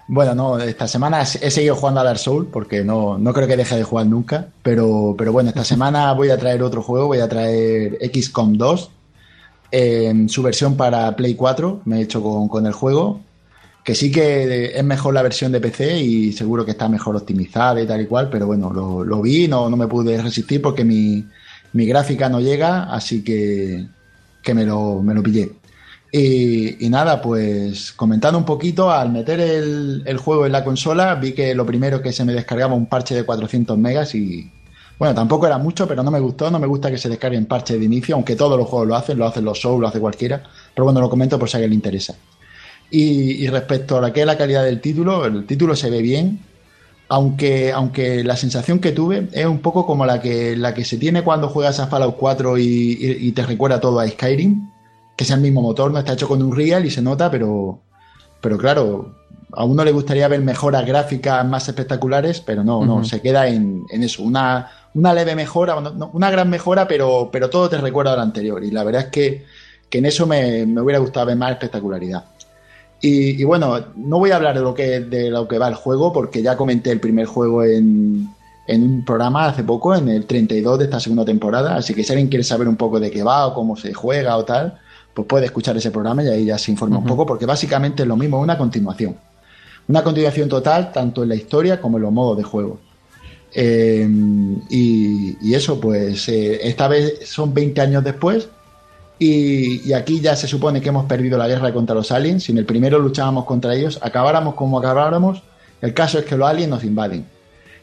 Bueno, 0.10 0.34
no, 0.34 0.58
esta 0.58 0.88
semana 0.88 1.22
he 1.22 1.52
seguido 1.52 1.76
jugando 1.76 2.00
a 2.00 2.04
Dark 2.04 2.20
Souls 2.20 2.48
porque 2.52 2.84
no, 2.84 3.18
no 3.18 3.34
creo 3.34 3.46
que 3.46 3.58
deje 3.58 3.76
de 3.76 3.84
jugar 3.84 4.08
nunca. 4.08 4.48
Pero, 4.64 5.16
pero 5.18 5.32
bueno, 5.34 5.50
esta 5.50 5.64
semana 5.66 6.14
voy 6.14 6.30
a 6.30 6.38
traer 6.38 6.64
otro 6.64 6.82
juego, 6.82 7.08
voy 7.08 7.20
a 7.20 7.28
traer 7.28 7.98
XCOM 8.14 8.58
2 8.58 8.92
en 9.72 10.30
su 10.30 10.42
versión 10.42 10.78
para 10.78 11.14
Play 11.16 11.36
4. 11.36 11.82
Me 11.86 12.00
he 12.00 12.02
hecho 12.04 12.24
con, 12.24 12.48
con 12.48 12.66
el 12.66 12.74
juego. 12.74 13.22
Que 13.84 13.96
sí 13.96 14.12
que 14.12 14.78
es 14.78 14.84
mejor 14.84 15.14
la 15.14 15.22
versión 15.22 15.52
de 15.52 15.62
PC 15.62 16.00
y 16.02 16.34
seguro 16.34 16.66
que 16.66 16.72
está 16.72 16.90
mejor 16.90 17.16
optimizada 17.16 17.82
y 17.82 17.88
tal 17.88 18.02
y 18.02 18.06
cual, 18.06 18.30
pero 18.30 18.46
bueno, 18.46 18.72
lo, 18.74 19.02
lo 19.06 19.22
vi, 19.22 19.48
no, 19.48 19.70
no 19.70 19.78
me 19.78 19.88
pude 19.88 20.22
resistir 20.22 20.62
porque 20.62 20.84
mi, 20.84 21.24
mi 21.72 21.86
gráfica 21.86 22.28
no 22.28 22.42
llega, 22.42 22.84
así 22.94 23.24
que, 23.24 23.88
que 24.44 24.54
me, 24.54 24.66
lo, 24.66 25.02
me 25.02 25.14
lo 25.14 25.24
pillé. 25.24 25.54
Y, 26.12 26.86
y 26.86 26.90
nada, 26.90 27.22
pues 27.22 27.92
comentando 27.92 28.38
un 28.40 28.46
poquito, 28.46 28.90
al 28.92 29.12
meter 29.12 29.40
el, 29.42 30.18
juego 30.18 30.46
en 30.46 30.54
la 30.54 30.64
consola, 30.64 31.16
vi 31.16 31.34
que 31.34 31.54
lo 31.54 31.66
primero 31.66 32.02
que 32.02 32.14
se 32.14 32.24
me 32.24 32.34
descargaba 32.34 32.74
un 32.76 32.86
parche 32.86 33.14
de 33.14 33.24
400 33.24 33.78
megas 33.78 34.16
y, 34.16 34.50
bueno, 34.98 35.14
tampoco 35.14 35.48
era 35.48 35.58
mucho, 35.58 35.86
pero 35.88 36.04
no 36.04 36.12
me 36.12 36.20
gustó, 36.22 36.50
no 36.50 36.60
me 36.60 36.68
gusta 36.68 36.90
que 36.90 36.98
se 36.98 37.10
descarguen 37.10 37.46
parches 37.46 37.78
de 37.78 37.86
inicio, 37.86 38.16
aunque 38.16 38.36
todos 38.38 38.58
los 38.58 38.68
juegos 38.68 38.88
lo 38.88 38.96
hacen, 38.96 39.18
lo 39.18 39.26
hacen 39.28 39.44
los 39.44 39.60
Souls, 39.60 39.82
lo 39.82 39.88
hace 39.88 40.00
cualquiera, 40.00 40.44
pero 40.74 40.86
bueno, 40.86 41.02
lo 41.02 41.10
comento 41.10 41.38
por 41.38 41.50
si 41.50 41.56
a 41.56 41.58
alguien 41.58 41.72
le 41.72 41.76
interesa. 41.76 42.16
Y, 42.90 43.48
respecto 43.50 43.98
a 43.98 44.02
la 44.02 44.14
que 44.14 44.22
es 44.22 44.26
la 44.26 44.38
calidad 44.38 44.64
del 44.64 44.80
título, 44.80 45.26
el 45.26 45.46
título 45.46 45.76
se 45.76 45.90
ve 45.90 46.02
bien, 46.02 46.40
aunque, 47.10 47.74
aunque 47.74 48.24
la 48.24 48.36
sensación 48.38 48.80
que 48.80 48.92
tuve 48.94 49.28
es 49.34 49.46
un 49.46 49.60
poco 49.60 49.86
como 49.86 50.06
la 50.06 50.22
que, 50.22 50.56
la 50.58 50.74
que 50.74 50.86
se 50.86 50.98
tiene 50.98 51.24
cuando 51.24 51.50
juegas 51.50 51.80
a 51.80 51.88
Fallout 51.88 52.16
4 52.18 52.58
y, 52.58 52.64
y- 52.64 53.28
y 53.28 53.32
te 53.34 53.46
recuerda 53.46 53.80
todo 53.82 54.00
a 54.00 54.08
Skyrim, 54.08 54.70
que 55.18 55.24
es 55.24 55.32
el 55.32 55.42
mismo 55.42 55.62
motor, 55.62 55.92
no 55.92 55.98
está 56.00 56.14
hecho 56.14 56.28
con 56.28 56.42
un 56.44 56.56
Real 56.56 56.86
y 56.86 56.92
se 56.92 57.02
nota, 57.02 57.30
pero, 57.32 57.82
pero 58.40 58.58
claro, 58.58 59.16
a 59.52 59.66
uno 59.66 59.84
le 59.84 59.92
gustaría 59.92 60.28
ver 60.28 60.42
mejoras 60.42 60.86
gráficas 60.86 61.46
más 61.46 61.68
espectaculares, 61.68 62.40
pero 62.40 62.64
no, 62.64 62.86
no, 62.86 63.04
se 63.04 63.20
queda 63.20 63.48
en, 63.48 63.84
en 63.90 64.04
eso, 64.04 64.22
una, 64.22 64.70
una 64.94 65.16
leve 65.16 65.36
mejora, 65.36 65.82
no, 65.82 66.12
una 66.14 66.30
gran 66.30 66.50
mejora, 66.50 66.88
pero, 66.88 67.30
pero 67.32 67.50
todo 67.50 67.68
te 67.68 67.80
recuerda 67.80 68.14
al 68.14 68.20
anterior. 68.20 68.64
Y 68.64 68.70
la 68.70 68.84
verdad 68.84 69.06
es 69.06 69.08
que, 69.08 69.46
que 69.90 69.98
en 69.98 70.06
eso 70.06 70.28
me, 70.28 70.68
me 70.68 70.82
hubiera 70.82 71.00
gustado 71.00 71.26
ver 71.26 71.36
más 71.36 71.52
espectacularidad. 71.52 72.26
Y, 73.02 73.42
y 73.42 73.44
bueno, 73.44 73.80
no 73.96 74.20
voy 74.20 74.32
a 74.32 74.36
hablar 74.36 74.56
de 74.56 74.62
lo 74.62 74.74
que 74.74 75.00
de 75.00 75.32
lo 75.32 75.48
que 75.48 75.58
va 75.58 75.68
el 75.68 75.76
juego, 75.76 76.14
porque 76.14 76.44
ya 76.44 76.56
comenté 76.56 76.92
el 76.92 77.00
primer 77.00 77.26
juego 77.26 77.64
en, 77.64 78.28
en 78.68 78.84
un 78.84 79.06
programa 79.06 79.48
hace 79.48 79.64
poco, 79.64 79.96
en 79.96 80.10
el 80.10 80.26
32 80.26 80.78
de 80.78 80.86
esta 80.86 81.00
segunda 81.00 81.26
temporada. 81.26 81.76
Así 81.76 81.96
que 81.96 82.04
si 82.04 82.12
alguien 82.12 82.28
quiere 82.28 82.44
saber 82.44 82.68
un 82.68 82.76
poco 82.76 83.00
de 83.00 83.10
qué 83.10 83.24
va 83.24 83.48
o 83.48 83.54
cómo 83.56 83.76
se 83.78 83.94
juega 83.94 84.38
o 84.38 84.46
tal, 84.46 84.80
pues 85.18 85.28
puede 85.28 85.46
escuchar 85.48 85.76
ese 85.76 85.90
programa 85.90 86.22
y 86.22 86.28
ahí 86.28 86.46
ya 86.46 86.60
se 86.60 86.70
informa 86.70 87.00
un 87.00 87.06
poco, 87.06 87.26
porque 87.26 87.48
básicamente 87.48 88.04
es 88.04 88.08
lo 88.08 88.16
mismo, 88.16 88.40
una 88.40 88.56
continuación. 88.56 89.16
Una 89.88 90.04
continuación 90.04 90.48
total, 90.48 90.92
tanto 90.92 91.24
en 91.24 91.30
la 91.30 91.36
historia 91.36 91.82
como 91.82 91.98
en 91.98 92.04
los 92.04 92.12
modos 92.12 92.38
de 92.38 92.44
juego. 92.44 92.78
Eh, 93.52 94.08
y, 94.70 95.36
y 95.42 95.56
eso, 95.56 95.80
pues, 95.80 96.30
eh, 96.30 96.60
esta 96.62 96.88
vez 96.88 97.28
son 97.28 97.52
20 97.52 97.82
años 97.82 98.04
después. 98.04 98.48
Y, 99.18 99.90
y 99.90 99.94
aquí 99.94 100.20
ya 100.20 100.36
se 100.36 100.48
supone 100.48 100.82
que 100.82 100.90
hemos 100.90 101.08
perdido 101.08 101.36
la 101.36 101.48
guerra 101.48 101.74
contra 101.74 101.96
los 101.96 102.12
aliens. 102.12 102.44
Si 102.44 102.52
en 102.52 102.60
el 102.60 102.68
primero 102.68 103.00
luchábamos 103.00 103.46
contra 103.46 103.74
ellos, 103.74 103.98
acabáramos 104.04 104.54
como 104.54 104.78
acabáramos, 104.78 105.42
el 105.82 105.96
caso 105.96 106.20
es 106.20 106.26
que 106.26 106.38
los 106.38 106.48
aliens 106.48 106.70
nos 106.70 106.84
invaden. 106.84 107.26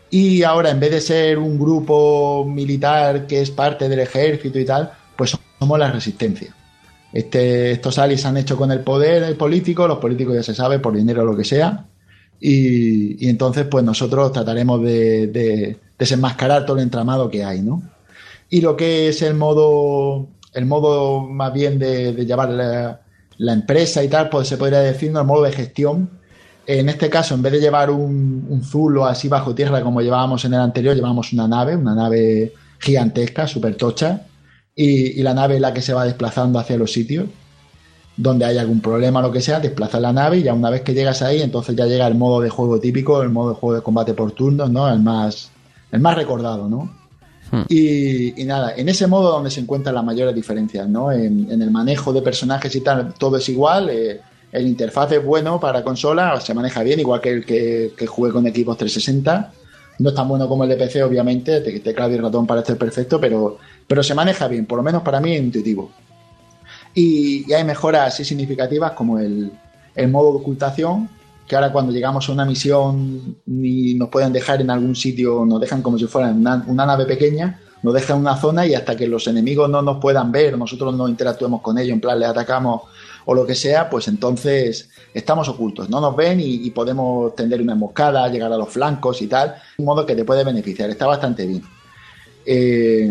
Y 0.09 0.45
ahora, 0.45 0.71
en 0.71 0.79
vez 0.79 0.93
de 0.93 1.01
ser 1.01 1.41
un 1.41 1.59
grupo 1.59 2.45
militar 2.49 3.27
que 3.27 3.41
es 3.41 3.51
parte 3.51 3.89
del 3.89 3.99
ejército 3.99 4.57
y 4.57 4.65
tal, 4.65 4.93
pues 5.17 5.37
somos 5.59 5.79
la 5.81 5.91
resistencia. 5.91 6.55
Este, 7.15 7.71
estos 7.71 7.97
aliens 8.01 8.23
se 8.23 8.27
han 8.27 8.37
hecho 8.37 8.57
con 8.57 8.73
el 8.73 8.81
poder 8.81 9.39
político, 9.39 9.87
los 9.87 9.99
políticos 9.99 10.35
ya 10.35 10.43
se 10.43 10.53
sabe, 10.53 10.81
por 10.81 10.97
dinero 10.97 11.23
o 11.23 11.25
lo 11.25 11.37
que 11.37 11.45
sea. 11.45 11.87
Y, 12.41 13.29
entonces, 13.29 13.67
pues 13.71 13.85
nosotros 13.85 14.33
trataremos 14.33 14.83
de, 14.83 15.29
de 15.29 15.79
desenmascarar 15.97 16.67
todo 16.67 16.77
el 16.77 16.83
entramado 16.83 17.31
que 17.31 17.45
hay, 17.45 17.63
¿no? 17.63 17.83
Y 18.51 18.61
lo 18.63 18.77
que 18.77 19.09
es 19.09 19.23
el 19.23 19.35
modo, 19.35 20.27
el 20.55 20.67
modo 20.67 21.21
más 21.21 21.53
bien 21.53 21.79
de, 21.79 22.13
llevar 22.27 22.51
la, 22.51 23.01
empresa 23.53 24.03
y 24.03 24.09
tal, 24.09 24.29
pues 24.29 24.49
se 24.49 24.57
podría 24.57 24.81
decir, 24.81 25.13
¿no? 25.13 25.21
el 25.21 25.27
modo 25.27 25.45
de 25.45 25.53
gestión. 25.53 26.11
En 26.67 26.89
este 26.89 27.09
caso, 27.09 27.37
en 27.37 27.43
vez 27.43 27.53
de 27.53 27.61
llevar 27.61 27.91
un, 27.91 28.45
un 28.49 28.65
zulo 28.65 29.07
así 29.07 29.29
bajo 29.29 29.55
tierra 29.55 29.83
como 29.83 30.01
llevábamos 30.01 30.45
en 30.47 30.55
el 30.55 30.61
anterior, 30.61 30.97
llevamos 30.97 31.33
una 31.33 31.47
nave, 31.47 31.77
una 31.77 31.95
nave 31.95 32.55
gigantesca, 32.81 33.47
súper 33.47 33.77
tocha, 33.77 34.27
y, 34.77 35.21
y 35.21 35.23
la 35.23 35.35
nave 35.35 35.57
es 35.57 35.61
la 35.61 35.73
que 35.73 35.83
se 35.83 35.95
va 35.95 36.05
desplazando 36.05 36.59
hacia 36.59 36.77
los 36.77 36.93
sitios 36.93 37.27
donde 38.17 38.45
hay 38.45 38.59
algún 38.59 38.81
problema 38.81 39.19
o 39.19 39.23
lo 39.23 39.33
que 39.33 39.41
sea, 39.41 39.59
desplaza 39.61 39.99
la 39.99 40.13
nave 40.13 40.39
y 40.39 40.43
ya 40.45 40.55
una 40.55 40.71
vez 40.71 40.83
que 40.83 40.95
llegas 40.95 41.21
ahí, 41.23 41.43
entonces 41.43 41.75
ya 41.75 41.87
llega 41.87 42.07
el 42.07 42.15
modo 42.15 42.41
de 42.41 42.49
juego 42.49 42.79
típico, 42.79 43.21
el 43.23 43.31
modo 43.31 43.51
de 43.51 43.55
juego 43.57 43.75
de 43.75 43.83
combate 43.83 44.15
por 44.15 44.33
turnos, 44.33 44.71
¿no? 44.71 44.89
El 44.89 45.01
más, 45.01 45.51
el 45.91 46.01
más 46.01 46.15
recordado, 46.15 46.69
¿no? 46.69 46.91
Hmm. 47.51 47.63
Y, 47.69 48.41
y 48.41 48.45
nada, 48.45 48.75
en 48.77 48.89
ese 48.89 49.07
modo 49.09 49.33
donde 49.33 49.51
se 49.51 49.61
encuentran 49.61 49.95
las 49.97 50.05
mayores 50.05 50.35
diferencias, 50.35 50.89
¿no? 50.89 51.11
En, 51.11 51.51
en 51.51 51.61
el 51.61 51.71
manejo 51.73 52.13
de 52.13 52.23
personajes 52.23 52.75
y 52.77 52.81
tal, 52.83 53.15
todo 53.15 53.37
es 53.37 53.49
igual. 53.49 53.91
eh, 53.91 54.21
el 54.53 54.69
interfaz 54.69 55.11
es 55.11 55.25
bueno 55.25 55.59
para 55.59 55.83
consola, 55.83 56.41
se 56.41 56.55
maneja 56.55 56.85
bien, 56.85 57.01
igual 57.01 57.21
que 57.21 57.31
el 57.31 57.45
que, 57.45 57.93
que 57.97 58.07
jugué 58.07 58.31
con 58.31 58.47
equipos 58.47 58.77
360. 58.77 59.53
No 59.99 60.09
es 60.09 60.15
tan 60.15 60.27
bueno 60.29 60.49
como 60.49 60.65
el 60.65 60.71
de 60.71 60.77
PC, 60.77 61.03
obviamente, 61.03 61.61
te- 61.61 61.81
teclado 61.81 62.13
y 62.13 62.17
ratón 62.19 62.47
para 62.47 62.61
este 62.61 62.75
perfecto, 62.75 63.21
pero, 63.21 63.59
pero 63.87 64.03
se 64.03 64.15
maneja 64.15 64.49
bien, 64.49 64.67
por 64.67 64.77
lo 64.79 64.83
menos 64.83 65.03
para 65.03 65.21
mí 65.21 65.35
es 65.35 65.41
intuitivo. 65.43 65.91
Y, 66.95 67.45
y 67.51 67.53
hay 67.53 67.65
mejoras 67.65 68.15
así 68.15 68.25
significativas 68.25 68.93
como 68.93 69.19
el, 69.19 69.53
el 69.95 70.09
modo 70.11 70.33
de 70.33 70.39
ocultación, 70.39 71.09
que 71.47 71.57
ahora 71.57 71.73
cuando 71.73 71.93
llegamos 71.93 72.29
a 72.29 72.33
una 72.33 72.45
misión 72.45 73.37
ni 73.47 73.95
nos 73.95 74.09
pueden 74.09 74.33
dejar 74.33 74.61
en 74.61 74.71
algún 74.71 74.97
sitio, 74.97 75.45
nos 75.45 75.61
dejan 75.61 75.83
como 75.83 75.99
si 75.99 76.07
fuera 76.07 76.29
una, 76.31 76.65
una 76.67 76.87
nave 76.87 77.05
pequeña, 77.05 77.61
nos 77.83 77.93
dejan 77.93 78.19
una 78.19 78.37
zona 78.37 78.67
y 78.67 78.75
hasta 78.75 78.97
que 78.97 79.07
los 79.07 79.27
enemigos 79.27 79.69
no 79.69 79.83
nos 79.83 79.99
puedan 80.01 80.33
ver, 80.33 80.57
nosotros 80.57 80.95
no 80.97 81.07
interactuemos 81.07 81.61
con 81.61 81.77
ellos, 81.79 81.93
en 81.93 82.01
plan 82.01 82.19
les 82.19 82.29
atacamos 82.29 82.83
o 83.27 83.35
lo 83.35 83.47
que 83.47 83.55
sea, 83.55 83.89
pues 83.89 84.09
entonces 84.09 84.91
estamos 85.13 85.49
ocultos, 85.49 85.89
no 85.89 86.01
nos 86.01 86.17
ven 86.17 86.41
y, 86.41 86.71
podemos 86.71 87.35
tender 87.35 87.63
una 87.63 87.73
emboscada, 87.73 88.29
llegar 88.29 88.53
a 88.53 88.57
los 88.57 88.69
flancos 88.69 89.23
y 89.23 89.27
tal, 89.27 89.55
un 89.79 89.85
modo 89.85 90.05
que 90.05 90.15
te 90.15 90.25
puede 90.25 90.45
beneficiar, 90.45 90.91
está 90.91 91.07
bastante 91.07 91.47
bien. 91.47 91.63
Eh, 92.45 93.11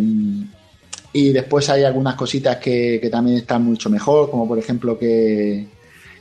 y 1.14 1.32
después 1.32 1.70
hay 1.70 1.84
algunas 1.84 2.16
cositas 2.16 2.57
que, 2.57 3.07
también 3.11 3.38
están 3.38 3.64
mucho 3.64 3.89
mejor, 3.89 4.30
como 4.30 4.47
por 4.47 4.59
ejemplo 4.59 4.97
que, 4.97 5.68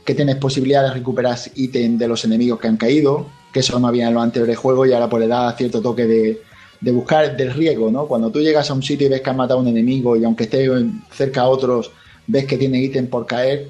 tienes 0.05 0.35
posibilidad 0.35 0.83
de 0.83 0.93
recuperar 0.93 1.37
ítem 1.55 1.97
de 1.97 2.07
los 2.07 2.23
enemigos 2.25 2.59
que 2.59 2.67
han 2.67 2.77
caído, 2.77 3.27
que 3.51 3.59
eso 3.59 3.79
no 3.79 3.87
había 3.87 4.07
en 4.07 4.13
los 4.13 4.23
anteriores 4.23 4.57
juegos 4.57 4.87
y 4.87 4.93
ahora 4.93 5.09
pues 5.09 5.21
le 5.21 5.27
da 5.27 5.51
cierto 5.53 5.81
toque 5.81 6.05
de, 6.05 6.41
de 6.81 6.91
buscar 6.91 7.37
del 7.37 7.53
riesgo, 7.53 7.89
¿no? 7.89 8.07
Cuando 8.07 8.29
tú 8.29 8.39
llegas 8.39 8.69
a 8.69 8.73
un 8.73 8.83
sitio 8.83 9.07
y 9.07 9.09
ves 9.09 9.21
que 9.21 9.29
has 9.29 9.35
matado 9.35 9.59
a 9.59 9.63
un 9.63 9.69
enemigo 9.69 10.15
y 10.17 10.25
aunque 10.25 10.43
esté 10.43 10.67
cerca 11.11 11.41
a 11.41 11.47
otros, 11.47 11.91
ves 12.27 12.45
que 12.45 12.57
tiene 12.57 12.79
ítem 12.79 13.07
por 13.07 13.25
caer, 13.25 13.69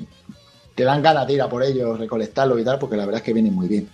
te 0.75 0.83
dan 0.83 1.01
ganas 1.01 1.27
de 1.27 1.33
ir 1.33 1.41
a 1.41 1.49
por 1.49 1.63
ellos, 1.63 1.99
recolectarlos 1.99 2.59
y 2.59 2.63
tal, 2.63 2.79
porque 2.79 2.97
la 2.97 3.05
verdad 3.05 3.19
es 3.19 3.25
que 3.25 3.33
vienen 3.33 3.53
muy 3.53 3.67
bien. 3.67 3.89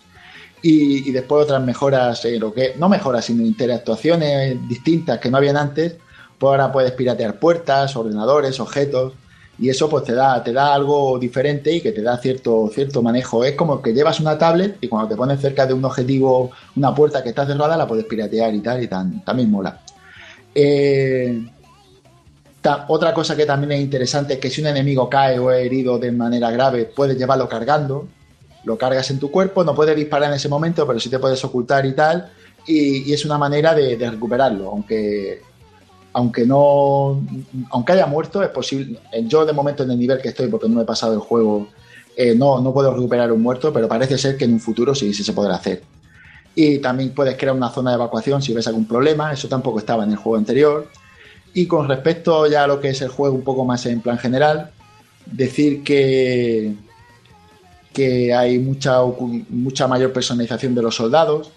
Y, 0.62 1.12
después 1.12 1.46
otras 1.46 1.64
mejoras, 1.64 2.26
eh, 2.26 2.38
lo 2.38 2.54
que 2.54 2.74
no 2.78 2.90
mejoras, 2.90 3.26
sino 3.26 3.44
interactuaciones 3.44 4.58
distintas 4.68 5.20
que 5.20 5.32
no 5.32 5.38
habían 5.38 5.56
antes, 5.56 5.96
pues 6.38 6.50
ahora 6.52 6.72
puedes 6.72 6.92
piratear 6.92 7.40
puertas, 7.40 7.96
ordenadores, 7.96 8.60
objetos, 8.60 9.14
y 9.58 9.70
eso 9.70 9.90
pues 9.90 10.06
te 10.06 10.14
da, 10.14 10.42
te 10.42 10.54
da 10.54 10.74
algo 10.74 11.20
diferente 11.20 11.72
y 11.74 11.82
que 11.82 11.92
te 11.92 12.02
da 12.02 12.18
cierto, 12.18 12.70
cierto 12.74 13.02
manejo. 13.02 13.44
Es 13.44 13.56
como 13.56 13.82
que 13.82 13.94
llevas 13.94 14.20
una 14.22 14.38
tablet 14.38 14.78
y 14.80 14.88
cuando 14.88 15.10
te 15.10 15.16
pones 15.16 15.42
cerca 15.42 15.66
de 15.66 15.74
un 15.74 15.84
objetivo, 15.84 16.52
una 16.78 16.96
puerta 16.96 17.22
que 17.22 17.30
está 17.30 17.46
cerrada, 17.46 17.76
la 17.76 17.88
puedes 17.88 18.06
piratear 18.06 18.54
y 18.54 18.62
tal, 18.62 18.82
y 18.84 18.88
tan, 18.88 19.24
también 19.24 19.52
mola. 19.52 19.82
Eh, 20.56 21.42
otra 22.88 23.14
cosa 23.14 23.36
que 23.36 23.45
también 23.45 23.72
es 23.74 23.82
interesante 23.82 24.34
es 24.34 24.39
que 24.39 24.49
si 24.49 24.62
un 24.62 24.68
enemigo 24.68 25.10
cae 25.10 25.39
o 25.39 25.51
es 25.51 25.66
herido 25.66 25.97
de 25.97 26.12
manera 26.12 26.51
grave, 26.51 26.86
puedes 26.86 27.18
llevarlo 27.18 27.47
cargando, 27.47 28.07
lo 28.66 28.78
cargas 28.78 29.10
en 29.12 29.20
tu 29.20 29.32
cuerpo, 29.32 29.64
no 29.64 29.74
puedes 29.74 29.95
disparar 29.95 30.30
en 30.30 30.36
ese 30.36 30.49
momento, 30.49 30.86
pero 30.86 30.99
sí 30.99 31.10
te 31.10 31.20
puedes 31.20 31.43
ocultar 31.45 31.86
y 31.86 31.93
tal, 31.93 32.32
y, 32.68 33.12
es 33.14 33.26
una 33.26 33.38
manera 33.38 33.74
de, 33.74 33.95
de 33.95 34.12
recuperarlo, 34.12 34.70
aunque 34.70 35.41
aunque 36.12 36.45
no 36.45 37.22
aunque 37.70 37.93
haya 37.93 38.07
muerto 38.07 38.41
es 38.41 38.49
posible 38.49 38.99
yo 39.26 39.45
de 39.45 39.53
momento 39.53 39.84
en 39.84 39.91
el 39.91 39.99
nivel 39.99 40.20
que 40.20 40.30
estoy 40.30 40.47
porque 40.47 40.68
no 40.68 40.76
me 40.76 40.82
he 40.82 40.86
pasado 40.86 41.14
el 41.14 41.20
juego 41.20 41.68
eh, 42.16 42.34
no, 42.36 42.60
no 42.60 42.74
puedo 42.74 42.91
recuperar 42.93 43.32
un 43.32 43.41
muerto 43.41 43.72
pero 43.72 43.88
parece 43.88 44.18
ser 44.18 44.36
que 44.36 44.45
en 44.45 44.53
un 44.53 44.60
futuro 44.60 44.95
sí, 44.95 45.14
sí 45.14 45.24
se 45.24 45.34
podrá 45.34 45.55
hacer. 45.55 45.84
Y 46.55 46.80
también 46.80 47.12
puedes 47.12 47.38
crear 47.38 47.55
una 47.55 47.70
zona 47.70 47.91
de 47.91 47.95
evacuación 47.95 48.41
si 48.41 48.53
ves 48.53 48.68
algún 48.68 48.86
problema 48.86 49.32
eso 49.32 49.47
tampoco 49.47 49.80
estaba 49.80 50.03
en 50.03 50.12
el 50.12 50.18
juego 50.18 50.38
anterior 50.38 50.88
y 51.54 51.66
con 51.68 51.88
respecto 51.88 52.47
ya 52.47 52.64
a 52.64 52.68
lo 52.68 52.80
que 52.80 52.89
es 52.89 53.02
el 53.02 53.10
juego 53.10 53.36
un 53.36 53.43
poco 53.43 53.66
más 53.66 53.86
en 53.86 54.02
plan 54.02 54.18
general 54.18 54.72
decir 55.26 55.84
que, 55.84 56.74
que 57.93 58.34
hay 58.34 58.60
mucha, 58.60 59.02
mucha 59.50 59.88
mayor 59.88 60.12
personalización 60.14 60.76
de 60.76 60.82
los 60.82 60.95
soldados, 60.95 61.52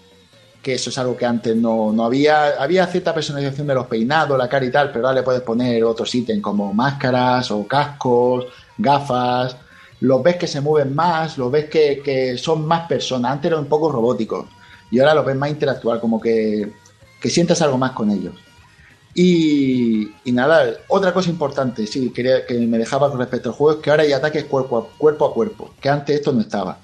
que 0.61 0.73
eso 0.73 0.89
es 0.89 0.97
algo 0.97 1.17
que 1.17 1.25
antes 1.25 1.55
no, 1.55 1.91
no, 1.91 2.05
había. 2.05 2.61
Había 2.61 2.87
cierta 2.87 3.13
personalización 3.13 3.67
de 3.67 3.75
los 3.75 3.87
peinados, 3.87 4.37
la 4.37 4.47
cara 4.47 4.65
y 4.65 4.71
tal, 4.71 4.91
pero 4.91 5.07
ahora 5.07 5.19
le 5.19 5.23
puedes 5.23 5.41
poner 5.41 5.83
otros 5.83 6.13
ítems 6.15 6.41
como 6.41 6.73
máscaras 6.73 7.51
o 7.51 7.67
cascos, 7.67 8.45
gafas. 8.77 9.57
Los 9.99 10.23
ves 10.23 10.37
que 10.37 10.47
se 10.47 10.61
mueven 10.61 10.95
más, 10.95 11.37
los 11.37 11.51
ves 11.51 11.69
que, 11.69 12.01
que 12.03 12.37
son 12.37 12.65
más 12.65 12.87
personas. 12.87 13.33
Antes 13.33 13.51
eran 13.51 13.61
un 13.61 13.69
poco 13.69 13.91
robóticos 13.91 14.45
y 14.89 14.99
ahora 14.99 15.15
los 15.15 15.25
ves 15.25 15.35
más 15.35 15.49
interactuar, 15.49 15.99
como 15.99 16.19
que, 16.19 16.71
que 17.19 17.29
sientas 17.29 17.61
algo 17.61 17.77
más 17.77 17.91
con 17.91 18.09
ellos. 18.11 18.33
Y, 19.15 20.09
nada, 20.25 20.73
otra 20.87 21.13
cosa 21.13 21.29
importante, 21.29 21.85
sí, 21.85 22.09
quería, 22.09 22.45
que 22.45 22.55
me 22.55 22.79
dejaba 22.79 23.09
con 23.09 23.19
respecto 23.19 23.49
al 23.49 23.55
juego 23.55 23.77
es 23.77 23.83
que 23.83 23.91
ahora 23.91 24.03
hay 24.03 24.11
ataques 24.11 24.45
cuerpo 24.45 24.77
a 24.77 24.97
cuerpo, 24.97 25.25
a 25.25 25.33
cuerpo 25.33 25.71
que 25.79 25.89
antes 25.89 26.15
esto 26.15 26.31
no 26.31 26.41
estaba. 26.41 26.79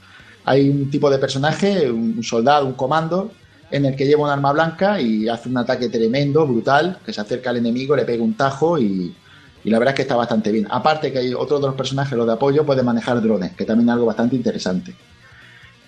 Hay 0.46 0.70
un 0.70 0.90
tipo 0.92 1.10
de 1.10 1.18
personaje, 1.18 1.90
un 1.90 2.24
soldado, 2.24 2.66
un 2.66 2.74
comando, 2.74 3.32
en 3.72 3.86
el 3.86 3.96
que 3.96 4.06
lleva 4.06 4.24
un 4.24 4.30
arma 4.30 4.52
blanca 4.52 5.00
y 5.02 5.28
hace 5.28 5.50
un 5.50 5.58
ataque 5.58 5.90
tremendo, 5.90 6.46
brutal, 6.46 7.00
que 7.06 7.14
se 7.14 7.22
acerca 7.22 7.50
al 7.50 7.58
enemigo, 7.58 7.96
le 7.96 8.06
pega 8.06 8.24
un 8.24 8.36
tajo 8.36 8.80
y, 8.80 9.16
y 9.64 9.70
la 9.70 9.80
verdad 9.80 9.94
es 9.94 9.96
que 9.98 10.02
está 10.04 10.16
bastante 10.16 10.52
bien. 10.52 10.68
Aparte 10.70 11.12
que 11.12 11.20
hay 11.20 11.34
otros 11.34 11.62
de 11.62 11.68
los 11.68 11.76
personajes, 11.76 12.18
los 12.18 12.28
de 12.28 12.34
apoyo, 12.34 12.66
puede 12.66 12.84
manejar 12.84 13.22
drones, 13.22 13.54
que 13.56 13.66
también 13.66 13.90
es 13.90 13.94
algo 13.94 14.06
bastante 14.06 14.36
interesante. 14.36 14.96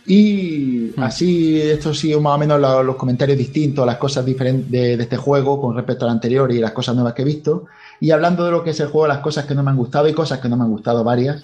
Y 0.06 0.94
así, 0.98 1.62
esto 1.62 1.94
sí, 1.94 2.16
más 2.16 2.36
o 2.36 2.38
menos 2.38 2.60
los, 2.60 2.96
comentarios 2.96 3.38
distintos, 3.38 3.86
las 3.86 3.98
cosas 3.98 4.26
diferentes 4.26 4.72
de, 4.72 4.94
este 4.94 5.18
juego 5.18 5.62
con 5.62 5.76
respecto 5.76 6.06
al 6.06 6.12
anterior 6.12 6.52
y 6.52 6.60
las 6.60 6.72
cosas 6.72 6.96
nuevas 6.96 7.14
que 7.14 7.22
he 7.22 7.26
visto. 7.26 7.66
Y 8.00 8.12
hablando 8.12 8.44
de 8.46 8.52
lo 8.52 8.64
que 8.64 8.72
es 8.72 8.80
el 8.80 8.88
juego, 8.88 9.08
las 9.08 9.20
cosas 9.20 9.46
que 9.46 9.54
no 9.54 9.64
me 9.64 9.70
han 9.70 9.78
gustado 9.78 10.08
y 10.08 10.14
cosas 10.14 10.40
que 10.40 10.50
no 10.50 10.58
me 10.58 10.64
han 10.64 10.72
gustado 10.72 11.04
varias. 11.04 11.44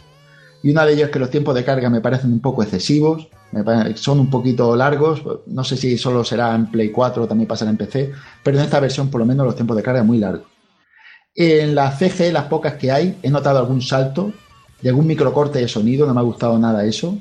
Y 0.63 0.71
una 0.71 0.85
de 0.85 0.93
ellas 0.93 1.05
es 1.05 1.11
que 1.11 1.19
los 1.19 1.29
tiempos 1.29 1.53
de 1.53 1.63
carga 1.63 1.89
me 1.89 2.01
parecen 2.01 2.33
un 2.33 2.39
poco 2.39 2.63
excesivos, 2.63 3.27
son 3.95 4.19
un 4.19 4.29
poquito 4.29 4.75
largos. 4.75 5.21
No 5.45 5.63
sé 5.63 5.77
si 5.77 5.97
solo 5.97 6.23
será 6.23 6.55
en 6.55 6.71
Play 6.71 6.89
4 6.89 7.23
o 7.23 7.27
también 7.27 7.47
pasará 7.47 7.69
en 7.69 7.77
PC, 7.77 8.11
pero 8.43 8.57
en 8.57 8.63
esta 8.63 8.79
versión, 8.79 9.09
por 9.09 9.19
lo 9.19 9.25
menos, 9.25 9.45
los 9.45 9.55
tiempos 9.55 9.77
de 9.77 9.83
carga 9.83 10.03
muy 10.03 10.17
largos. 10.17 10.47
En 11.35 11.75
la 11.75 11.91
CG, 11.91 12.33
las 12.33 12.45
pocas 12.45 12.73
que 12.73 12.91
hay, 12.91 13.19
he 13.21 13.29
notado 13.29 13.59
algún 13.59 13.83
salto 13.83 14.33
y 14.81 14.87
algún 14.87 15.05
microcorte 15.05 15.59
de 15.59 15.67
sonido, 15.67 16.07
no 16.07 16.13
me 16.15 16.19
ha 16.19 16.23
gustado 16.23 16.57
nada 16.57 16.83
eso. 16.83 17.15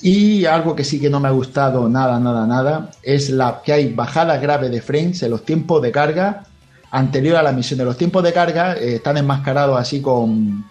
Y 0.00 0.44
algo 0.44 0.76
que 0.76 0.84
sí 0.84 1.00
que 1.00 1.10
no 1.10 1.18
me 1.20 1.28
ha 1.28 1.32
gustado 1.32 1.88
nada, 1.88 2.20
nada, 2.20 2.46
nada, 2.46 2.90
es 3.02 3.30
la 3.30 3.60
que 3.64 3.72
hay 3.72 3.92
bajadas 3.92 4.40
graves 4.40 4.70
de 4.70 4.80
frames 4.80 5.22
en 5.22 5.30
los 5.30 5.44
tiempos 5.44 5.82
de 5.82 5.90
carga 5.90 6.44
anterior 6.90 7.36
a 7.36 7.42
la 7.42 7.52
misión. 7.52 7.78
De 7.78 7.84
los 7.84 7.96
tiempos 7.96 8.22
de 8.22 8.32
carga 8.32 8.74
eh, 8.74 8.96
están 8.96 9.16
enmascarados 9.16 9.78
así 9.78 10.00
con, 10.00 10.64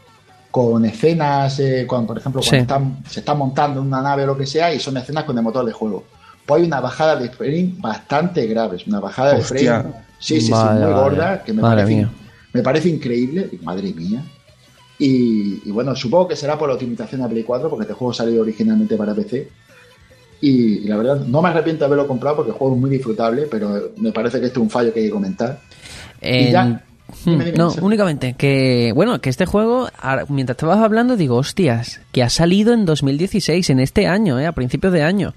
con 0.49 0.85
escenas, 0.85 1.59
eh, 1.59 1.85
cuando, 1.87 2.07
por 2.07 2.17
ejemplo, 2.17 2.41
cuando 2.41 2.97
se 3.09 3.19
está 3.19 3.33
montando 3.33 3.81
una 3.81 4.01
nave 4.01 4.23
o 4.23 4.27
lo 4.27 4.37
que 4.37 4.45
sea, 4.45 4.73
y 4.73 4.79
son 4.79 4.97
escenas 4.97 5.25
con 5.25 5.37
el 5.37 5.43
motor 5.43 5.65
de 5.65 5.73
juego. 5.73 6.05
Pues 6.45 6.61
hay 6.61 6.67
una 6.67 6.79
bajada 6.79 7.17
de 7.17 7.29
frame 7.29 7.73
bastante 7.79 8.47
grave, 8.47 8.77
una 8.87 9.01
bajada 9.01 9.33
de 9.33 9.41
frame, 9.41 9.91
sí, 10.19 10.39
sí, 10.39 10.47
sí, 10.47 10.53
muy 10.53 10.93
gorda, 10.93 11.43
que 11.43 11.51
me 11.51 11.61
parece, 11.61 12.07
me 12.53 12.61
parece 12.61 12.87
increíble. 12.87 13.49
madre 13.63 13.93
mía, 13.93 14.23
y, 14.99 15.69
bueno, 15.71 15.95
supongo 15.95 16.27
que 16.29 16.35
será 16.35 16.57
por 16.57 16.67
la 16.67 16.75
optimización 16.75 17.21
de 17.21 17.29
Play 17.29 17.43
4, 17.43 17.69
porque 17.69 17.83
este 17.83 17.93
juego 17.93 18.13
salió 18.13 18.41
originalmente 18.41 18.95
para 18.97 19.13
PC. 19.13 19.47
Y, 20.41 20.79
la 20.87 20.97
verdad, 20.97 21.21
no 21.21 21.41
me 21.41 21.49
arrepiento 21.49 21.81
de 21.81 21.85
haberlo 21.85 22.07
comprado 22.07 22.37
porque 22.37 22.51
el 22.51 22.57
juego 22.57 22.75
es 22.75 22.81
muy 22.81 22.89
disfrutable, 22.89 23.47
pero 23.49 23.91
me 23.97 24.11
parece 24.11 24.39
que 24.39 24.47
esto 24.47 24.59
es 24.59 24.63
un 24.63 24.69
fallo 24.69 24.93
que 24.93 25.01
hay 25.01 25.05
que 25.07 25.11
comentar. 25.11 25.59
Hmm, 27.23 27.39
no, 27.55 27.73
únicamente 27.81 28.35
que, 28.37 28.91
bueno, 28.93 29.21
que 29.21 29.29
este 29.29 29.45
juego, 29.45 29.87
mientras 30.27 30.57
estabas 30.57 30.79
hablando, 30.79 31.15
digo, 31.15 31.37
hostias, 31.37 32.01
que 32.11 32.21
ha 32.21 32.29
salido 32.29 32.73
en 32.73 32.85
2016, 32.85 33.69
en 33.69 33.79
este 33.79 34.07
año, 34.07 34.39
¿eh? 34.39 34.45
a 34.45 34.51
principios 34.51 34.91
de 34.91 35.03
año. 35.03 35.33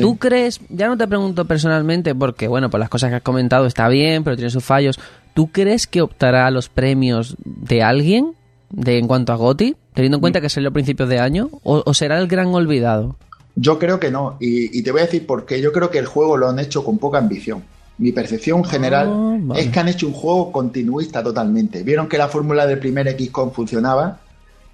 ¿Tú 0.00 0.16
crees, 0.16 0.60
ya 0.68 0.86
no 0.86 0.96
te 0.96 1.08
pregunto 1.08 1.44
personalmente, 1.44 2.14
porque, 2.14 2.46
bueno, 2.46 2.70
pues 2.70 2.78
las 2.78 2.88
cosas 2.88 3.10
que 3.10 3.16
has 3.16 3.22
comentado 3.22 3.66
está 3.66 3.88
bien, 3.88 4.22
pero 4.22 4.36
tiene 4.36 4.50
sus 4.50 4.64
fallos, 4.64 4.98
¿tú 5.34 5.48
crees 5.48 5.86
que 5.86 6.02
optará 6.02 6.46
a 6.46 6.50
los 6.50 6.68
premios 6.68 7.36
de 7.44 7.82
alguien? 7.82 8.34
De 8.70 8.98
en 8.98 9.06
cuanto 9.06 9.32
a 9.32 9.36
Goti, 9.36 9.76
teniendo 9.94 10.16
en 10.16 10.20
cuenta 10.20 10.40
que 10.40 10.48
salió 10.48 10.70
a 10.70 10.72
principios 10.72 11.08
de 11.08 11.18
año, 11.18 11.50
o, 11.62 11.94
será 11.94 12.18
el 12.18 12.28
gran 12.28 12.48
olvidado? 12.48 13.16
Yo 13.56 13.78
creo 13.78 13.98
que 13.98 14.10
no, 14.10 14.36
y, 14.40 14.82
te 14.82 14.92
voy 14.92 15.00
a 15.00 15.04
decir 15.04 15.26
por 15.26 15.44
qué. 15.44 15.60
Yo 15.60 15.72
creo 15.72 15.90
que 15.90 15.98
el 15.98 16.06
juego 16.06 16.36
lo 16.36 16.48
han 16.48 16.58
hecho 16.58 16.84
con 16.84 16.98
poca 16.98 17.18
ambición. 17.18 17.64
Mi 17.98 18.12
percepción 18.12 18.64
general 18.64 19.08
ah, 19.10 19.54
es 19.56 19.68
que 19.70 19.80
han 19.80 19.88
hecho 19.88 20.06
un 20.06 20.12
juego 20.12 20.52
continuista 20.52 21.22
totalmente. 21.22 21.82
Vieron 21.82 22.08
que 22.08 22.16
la 22.16 22.28
fórmula 22.28 22.64
del 22.66 22.78
primer 22.78 23.10
XCOM 23.18 23.50
funcionaba 23.50 24.20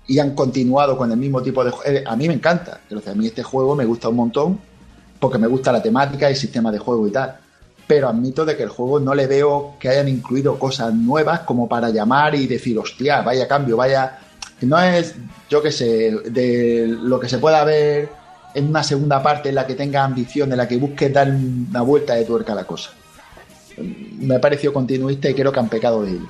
y 0.07 0.19
han 0.19 0.35
continuado 0.35 0.99
con 0.99 1.11
el 1.11 1.17
mismo 1.17 1.41
tipo 1.41 1.65
de 1.65 1.71
juego. 1.71 2.11
A 2.11 2.17
mí 2.17 2.29
me 2.29 2.35
encanta, 2.35 2.81
a 2.91 3.15
mí 3.15 3.27
este 3.27 3.43
juego 3.43 3.75
me 3.75 3.87
gusta 3.87 4.11
un 4.11 4.17
montón 4.17 4.59
porque 5.19 5.39
me 5.39 5.47
gusta 5.47 5.73
la 5.73 5.83
temática 5.83 6.29
y 6.29 6.33
el 6.33 6.39
sistema 6.39 6.71
de 6.71 6.79
juego 6.79 7.07
y 7.07 7.11
tal 7.11 7.39
pero 7.87 8.09
admito 8.09 8.45
de 8.45 8.57
que 8.57 8.62
el 8.62 8.68
juego 8.68 9.01
no 9.01 9.14
le 9.14 9.26
veo 9.26 9.74
que 9.78 9.89
hayan 9.89 10.09
incluido 10.09 10.59
cosas 10.59 10.95
nuevas 10.95 11.41
como 11.41 11.68
para 11.68 11.91
llamar 11.91 12.35
y 12.35 12.47
decir, 12.47 12.78
hostia, 12.78 13.22
vaya 13.22 13.47
cambio, 13.49 13.76
vaya... 13.76 14.18
No 14.62 14.80
es, 14.80 15.14
yo 15.51 15.61
qué 15.61 15.70
sé, 15.70 16.11
de 16.30 16.87
lo 16.89 17.20
que 17.20 17.28
se 17.28 17.39
pueda 17.39 17.62
ver 17.64 18.09
en 18.55 18.68
una 18.68 18.82
segunda 18.82 19.22
parte 19.22 19.51
en 19.51 19.57
la 19.57 19.66
que 19.66 19.74
tenga 19.74 20.05
ambición, 20.05 20.51
en 20.53 20.59
la 20.59 20.68
que 20.68 20.76
busque 20.76 21.11
dar 21.11 21.28
una 21.28 21.82
vuelta 21.82 22.14
de 22.14 22.24
tuerca 22.24 22.53
a 22.53 22.57
la 22.57 22.64
cosa. 22.64 22.91
Me 24.18 24.37
ha 24.37 24.41
parecido 24.41 24.72
continuista 24.72 25.28
y 25.28 25.35
creo 25.35 25.53
que 25.53 25.61
han 25.61 25.68
pecado 25.68 26.03
de 26.03 26.12
ello. 26.12 26.28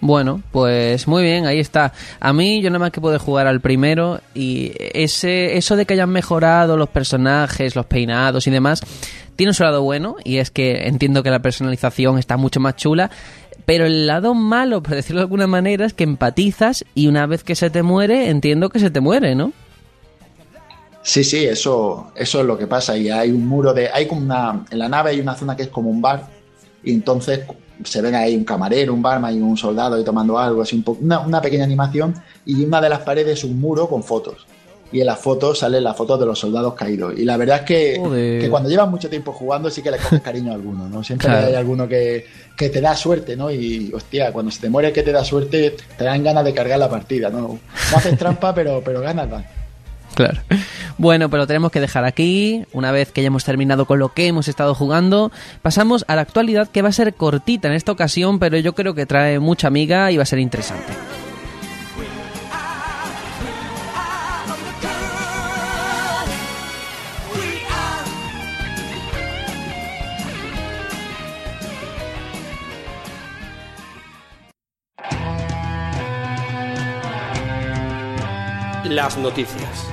Bueno, 0.00 0.42
pues 0.52 1.08
muy 1.08 1.22
bien, 1.22 1.46
ahí 1.46 1.58
está. 1.58 1.92
A 2.20 2.32
mí 2.32 2.60
yo 2.60 2.68
nada 2.70 2.80
más 2.80 2.90
que 2.90 3.00
puedo 3.00 3.18
jugar 3.18 3.46
al 3.46 3.60
primero 3.60 4.20
y 4.34 4.72
ese 4.78 5.56
eso 5.56 5.74
de 5.74 5.86
que 5.86 5.94
hayan 5.94 6.10
mejorado 6.10 6.76
los 6.76 6.88
personajes, 6.88 7.74
los 7.74 7.86
peinados 7.86 8.46
y 8.46 8.50
demás, 8.50 8.82
tiene 9.36 9.54
su 9.54 9.62
lado 9.62 9.82
bueno 9.82 10.16
y 10.22 10.36
es 10.36 10.50
que 10.50 10.86
entiendo 10.86 11.22
que 11.22 11.30
la 11.30 11.40
personalización 11.40 12.18
está 12.18 12.36
mucho 12.36 12.60
más 12.60 12.76
chula, 12.76 13.10
pero 13.64 13.86
el 13.86 14.06
lado 14.06 14.34
malo, 14.34 14.82
por 14.82 14.94
decirlo 14.94 15.20
de 15.20 15.24
alguna 15.24 15.46
manera, 15.46 15.86
es 15.86 15.94
que 15.94 16.04
empatizas 16.04 16.84
y 16.94 17.08
una 17.08 17.26
vez 17.26 17.42
que 17.42 17.54
se 17.54 17.70
te 17.70 17.82
muere, 17.82 18.28
entiendo 18.28 18.68
que 18.68 18.78
se 18.78 18.90
te 18.90 19.00
muere, 19.00 19.34
¿no? 19.34 19.52
Sí, 21.02 21.22
sí, 21.22 21.44
eso, 21.44 22.10
eso 22.16 22.40
es 22.40 22.46
lo 22.46 22.58
que 22.58 22.66
pasa. 22.66 22.96
Y 22.96 23.08
hay 23.10 23.30
un 23.30 23.46
muro 23.46 23.72
de. 23.72 23.88
Hay 23.88 24.08
como 24.08 24.22
una. 24.22 24.64
En 24.70 24.78
la 24.80 24.88
nave 24.88 25.10
hay 25.10 25.20
una 25.20 25.36
zona 25.36 25.54
que 25.56 25.62
es 25.62 25.68
como 25.68 25.88
un 25.88 26.02
bar. 26.02 26.26
Y 26.82 26.92
entonces 26.92 27.40
se 27.84 28.00
ven 28.00 28.14
ahí 28.14 28.36
un 28.36 28.44
camarero, 28.44 28.94
un 28.94 29.02
barman 29.02 29.36
y 29.36 29.40
un 29.40 29.56
soldado 29.56 29.96
ahí 29.96 30.04
tomando 30.04 30.38
algo, 30.38 30.62
así 30.62 30.76
un 30.76 30.98
una, 31.00 31.20
una 31.20 31.40
pequeña 31.40 31.64
animación. 31.64 32.14
Y 32.44 32.64
una 32.64 32.80
de 32.80 32.88
las 32.88 33.00
paredes 33.00 33.38
es 33.38 33.44
un 33.44 33.60
muro 33.60 33.88
con 33.88 34.02
fotos 34.02 34.46
y 34.92 35.00
en 35.00 35.06
las 35.06 35.18
fotos 35.18 35.58
salen 35.58 35.82
las 35.84 35.96
fotos 35.96 36.18
de 36.20 36.26
los 36.26 36.38
soldados 36.38 36.74
caídos. 36.74 37.14
Y 37.16 37.24
la 37.24 37.36
verdad 37.36 37.58
es 37.58 37.62
que, 37.62 38.48
cuando 38.50 38.68
llevas 38.68 38.88
mucho 38.88 39.08
tiempo 39.10 39.32
jugando 39.32 39.70
sí 39.70 39.82
que 39.82 39.90
le 39.90 39.98
coges 39.98 40.20
cariño 40.22 40.52
a 40.52 40.54
alguno, 40.54 40.88
¿no? 40.88 41.02
Siempre 41.02 41.30
hay 41.30 41.54
alguno 41.54 41.88
que, 41.88 42.24
te 42.56 42.80
da 42.80 42.94
suerte, 42.94 43.36
¿no? 43.36 43.50
Y 43.50 43.92
hostia, 43.92 44.32
cuando 44.32 44.50
se 44.50 44.60
te 44.60 44.70
muere 44.70 44.92
que 44.92 45.02
te 45.02 45.12
da 45.12 45.24
suerte, 45.24 45.76
te 45.96 46.04
dan 46.04 46.22
ganas 46.22 46.44
de 46.44 46.54
cargar 46.54 46.78
la 46.78 46.88
partida, 46.88 47.30
¿no? 47.30 47.40
No 47.40 47.60
haces 47.94 48.16
trampa, 48.16 48.54
pero, 48.54 48.82
pero 48.84 49.00
ganas 49.00 49.28
van. 49.28 49.44
Claro. 50.16 50.40
Bueno, 50.96 51.28
pero 51.28 51.46
tenemos 51.46 51.70
que 51.70 51.78
dejar 51.78 52.06
aquí. 52.06 52.64
Una 52.72 52.90
vez 52.90 53.12
que 53.12 53.20
hayamos 53.20 53.44
terminado 53.44 53.84
con 53.84 53.98
lo 53.98 54.14
que 54.14 54.26
hemos 54.26 54.48
estado 54.48 54.74
jugando, 54.74 55.30
pasamos 55.60 56.06
a 56.08 56.16
la 56.16 56.22
actualidad 56.22 56.68
que 56.68 56.80
va 56.80 56.88
a 56.88 56.92
ser 56.92 57.12
cortita 57.12 57.68
en 57.68 57.74
esta 57.74 57.92
ocasión, 57.92 58.38
pero 58.38 58.56
yo 58.56 58.74
creo 58.74 58.94
que 58.94 59.04
trae 59.04 59.38
mucha 59.38 59.68
amiga 59.68 60.10
y 60.10 60.16
va 60.16 60.22
a 60.22 60.26
ser 60.26 60.38
interesante. 60.38 60.94
las 78.96 79.18
noticias. 79.18 79.85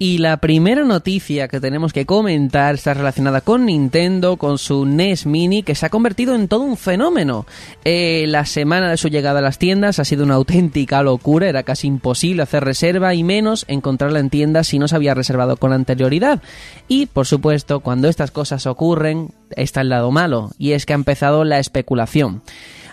Y 0.00 0.18
la 0.18 0.36
primera 0.36 0.84
noticia 0.84 1.48
que 1.48 1.58
tenemos 1.60 1.92
que 1.92 2.06
comentar 2.06 2.76
está 2.76 2.94
relacionada 2.94 3.40
con 3.40 3.66
Nintendo, 3.66 4.36
con 4.36 4.58
su 4.58 4.86
NES 4.86 5.26
Mini, 5.26 5.64
que 5.64 5.74
se 5.74 5.86
ha 5.86 5.90
convertido 5.90 6.36
en 6.36 6.46
todo 6.46 6.62
un 6.62 6.76
fenómeno. 6.76 7.46
Eh, 7.84 8.26
la 8.28 8.46
semana 8.46 8.90
de 8.90 8.96
su 8.96 9.08
llegada 9.08 9.40
a 9.40 9.42
las 9.42 9.58
tiendas 9.58 9.98
ha 9.98 10.04
sido 10.04 10.22
una 10.22 10.36
auténtica 10.36 11.02
locura, 11.02 11.48
era 11.48 11.64
casi 11.64 11.88
imposible 11.88 12.44
hacer 12.44 12.64
reserva 12.64 13.12
y 13.14 13.24
menos 13.24 13.64
encontrarla 13.66 14.20
en 14.20 14.30
tiendas 14.30 14.68
si 14.68 14.78
no 14.78 14.86
se 14.86 14.94
había 14.94 15.14
reservado 15.14 15.56
con 15.56 15.72
anterioridad. 15.72 16.42
Y, 16.86 17.06
por 17.06 17.26
supuesto, 17.26 17.80
cuando 17.80 18.08
estas 18.08 18.30
cosas 18.30 18.66
ocurren, 18.66 19.32
está 19.56 19.80
el 19.80 19.88
lado 19.88 20.12
malo, 20.12 20.52
y 20.58 20.72
es 20.72 20.86
que 20.86 20.92
ha 20.92 20.96
empezado 20.96 21.42
la 21.42 21.58
especulación. 21.58 22.42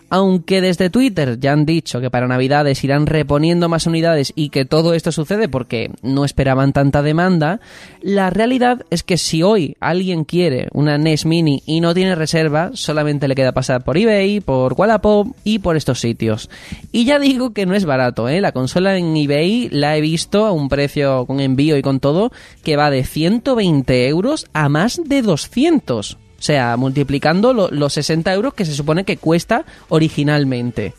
Aunque 0.10 0.62
desde 0.62 0.89
Twitter 0.89 1.39
ya 1.39 1.53
han 1.53 1.66
dicho 1.66 1.99
que 1.99 2.12
para 2.12 2.28
Navidades 2.28 2.84
irán 2.84 3.08
reponiendo 3.08 3.70
más 3.70 3.88
unidades 3.88 4.34
y 4.36 4.49
que 4.49 4.66
todo 4.66 4.93
esto 4.93 5.12
sucede 5.12 5.49
porque 5.49 5.91
no 6.01 6.26
esperaban 6.26 6.74
tanta 6.74 7.01
demanda, 7.01 7.60
la 8.01 8.30
realidad 8.30 8.86
es 8.89 9.03
que 9.03 9.18
si 9.18 9.43
hoy 9.43 9.76
alguien 9.80 10.24
quiere 10.24 10.68
una 10.74 10.97
NES 10.97 11.26
Mini 11.26 11.64
y 11.66 11.82
no 11.82 11.93
tiene 11.93 12.16
reserva, 12.16 12.72
solamente 12.74 13.28
le 13.28 13.36
queda 13.36 13.51
pasar 13.51 13.84
por 13.84 13.97
eBay, 13.97 14.41
por 14.41 14.74
Wallapop 14.74 15.36
y 15.43 15.60
por 15.60 15.76
estos 15.76 15.99
sitios. 15.99 16.49
Y 16.91 17.06
ya 17.06 17.20
digo 17.20 17.53
que 17.53 17.66
no 17.66 17.76
es 17.76 17.86
barato, 17.86 18.30
¿eh? 18.30 18.41
La 18.41 18.51
consola 18.51 18.97
en 18.97 19.16
eBay 19.16 19.70
la 19.72 19.97
he 19.97 20.01
visto 20.01 20.45
a 20.45 20.51
un 20.51 20.70
precio 20.70 21.26
con 21.26 21.39
envío 21.39 21.78
y 21.78 21.82
con 21.82 21.99
todo 21.99 22.32
que 22.64 22.78
va 22.78 22.91
de 22.91 23.03
120 23.03 24.08
euros 24.08 24.47
a 24.53 24.70
más 24.70 25.01
de 25.03 25.22
200. 25.22 26.18
O 26.38 26.41
sea, 26.41 26.75
multiplicando 26.77 27.53
lo- 27.53 27.69
los 27.71 27.93
60 27.93 28.33
euros 28.33 28.53
que 28.53 28.65
se 28.65 28.73
supone 28.73 29.03
que 29.05 29.17
cuesta 29.17 29.65
originalmente. 29.89 30.93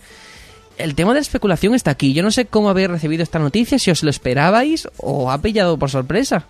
El 0.79 0.95
tema 0.95 1.13
de 1.13 1.17
la 1.17 1.21
especulación 1.23 1.75
está 1.75 1.91
aquí. 1.93 2.13
Yo 2.13 2.23
no 2.23 2.31
sé 2.31 2.47
cómo 2.47 2.69
habéis 2.69 2.89
recibido 2.89 3.23
esta 3.23 3.39
noticia, 3.39 3.79
si 3.79 3.91
os 3.91 4.03
lo 4.03 4.11
esperabais 4.11 4.89
o 4.99 5.31
ha 5.31 5.41
pillado 5.41 5.79
por 5.79 5.91
sorpresa. 5.91 6.47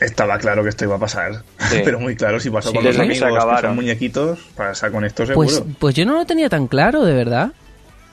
Estaba 0.00 0.38
claro 0.38 0.62
que 0.62 0.68
esto 0.68 0.84
iba 0.84 0.96
a 0.96 0.98
pasar. 0.98 1.42
Sí. 1.70 1.80
Pero 1.84 1.98
muy 2.00 2.16
claro, 2.16 2.40
si 2.40 2.50
pasó 2.50 2.70
Sí, 2.70 2.76
con 2.76 2.84
los 2.84 2.94
se 2.96 3.02
amigos 3.02 3.18
que 3.28 3.34
acabaron. 3.36 3.70
son 3.70 3.76
muñequitos, 3.76 4.38
pasa 4.56 4.90
con 4.90 5.04
esto 5.04 5.26
seguro. 5.26 5.46
Pues, 5.48 5.62
pues 5.78 5.94
yo 5.94 6.04
no 6.06 6.14
lo 6.14 6.24
tenía 6.26 6.48
tan 6.48 6.66
claro, 6.68 7.04
de 7.04 7.12
verdad. 7.14 7.52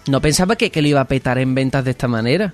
No 0.08 0.22
pensaba 0.22 0.56
que, 0.56 0.70
que 0.72 0.82
lo 0.84 0.88
iba 0.88 1.02
a 1.02 1.06
petar 1.06 1.38
en 1.40 1.56
ventas 1.56 1.84
de 1.86 1.92
esta 1.92 2.08
manera. 2.08 2.54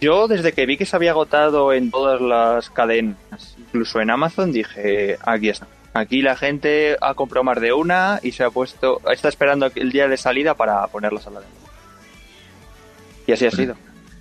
Yo 0.00 0.28
desde 0.28 0.52
que 0.52 0.66
vi 0.66 0.76
que 0.76 0.86
se 0.86 0.94
había 0.94 1.10
agotado 1.12 1.72
en 1.72 1.90
todas 1.90 2.20
las 2.20 2.70
cadenas, 2.70 3.16
incluso 3.58 4.00
en 4.00 4.10
Amazon, 4.10 4.52
dije, 4.52 5.16
aquí 5.24 5.48
está. 5.48 5.66
Aquí 5.98 6.20
la 6.20 6.36
gente 6.36 6.96
ha 7.00 7.14
comprado 7.14 7.44
más 7.44 7.60
de 7.60 7.72
una 7.72 8.20
y 8.22 8.32
se 8.32 8.44
ha 8.44 8.50
puesto, 8.50 9.00
está 9.10 9.28
esperando 9.28 9.70
el 9.74 9.90
día 9.90 10.08
de 10.08 10.16
salida 10.18 10.54
para 10.54 10.86
ponerlas 10.88 11.26
a 11.26 11.30
la 11.30 11.40
venta. 11.40 11.54
Y 13.26 13.32
así 13.32 13.46
ha 13.46 13.50
sido. 13.50 13.74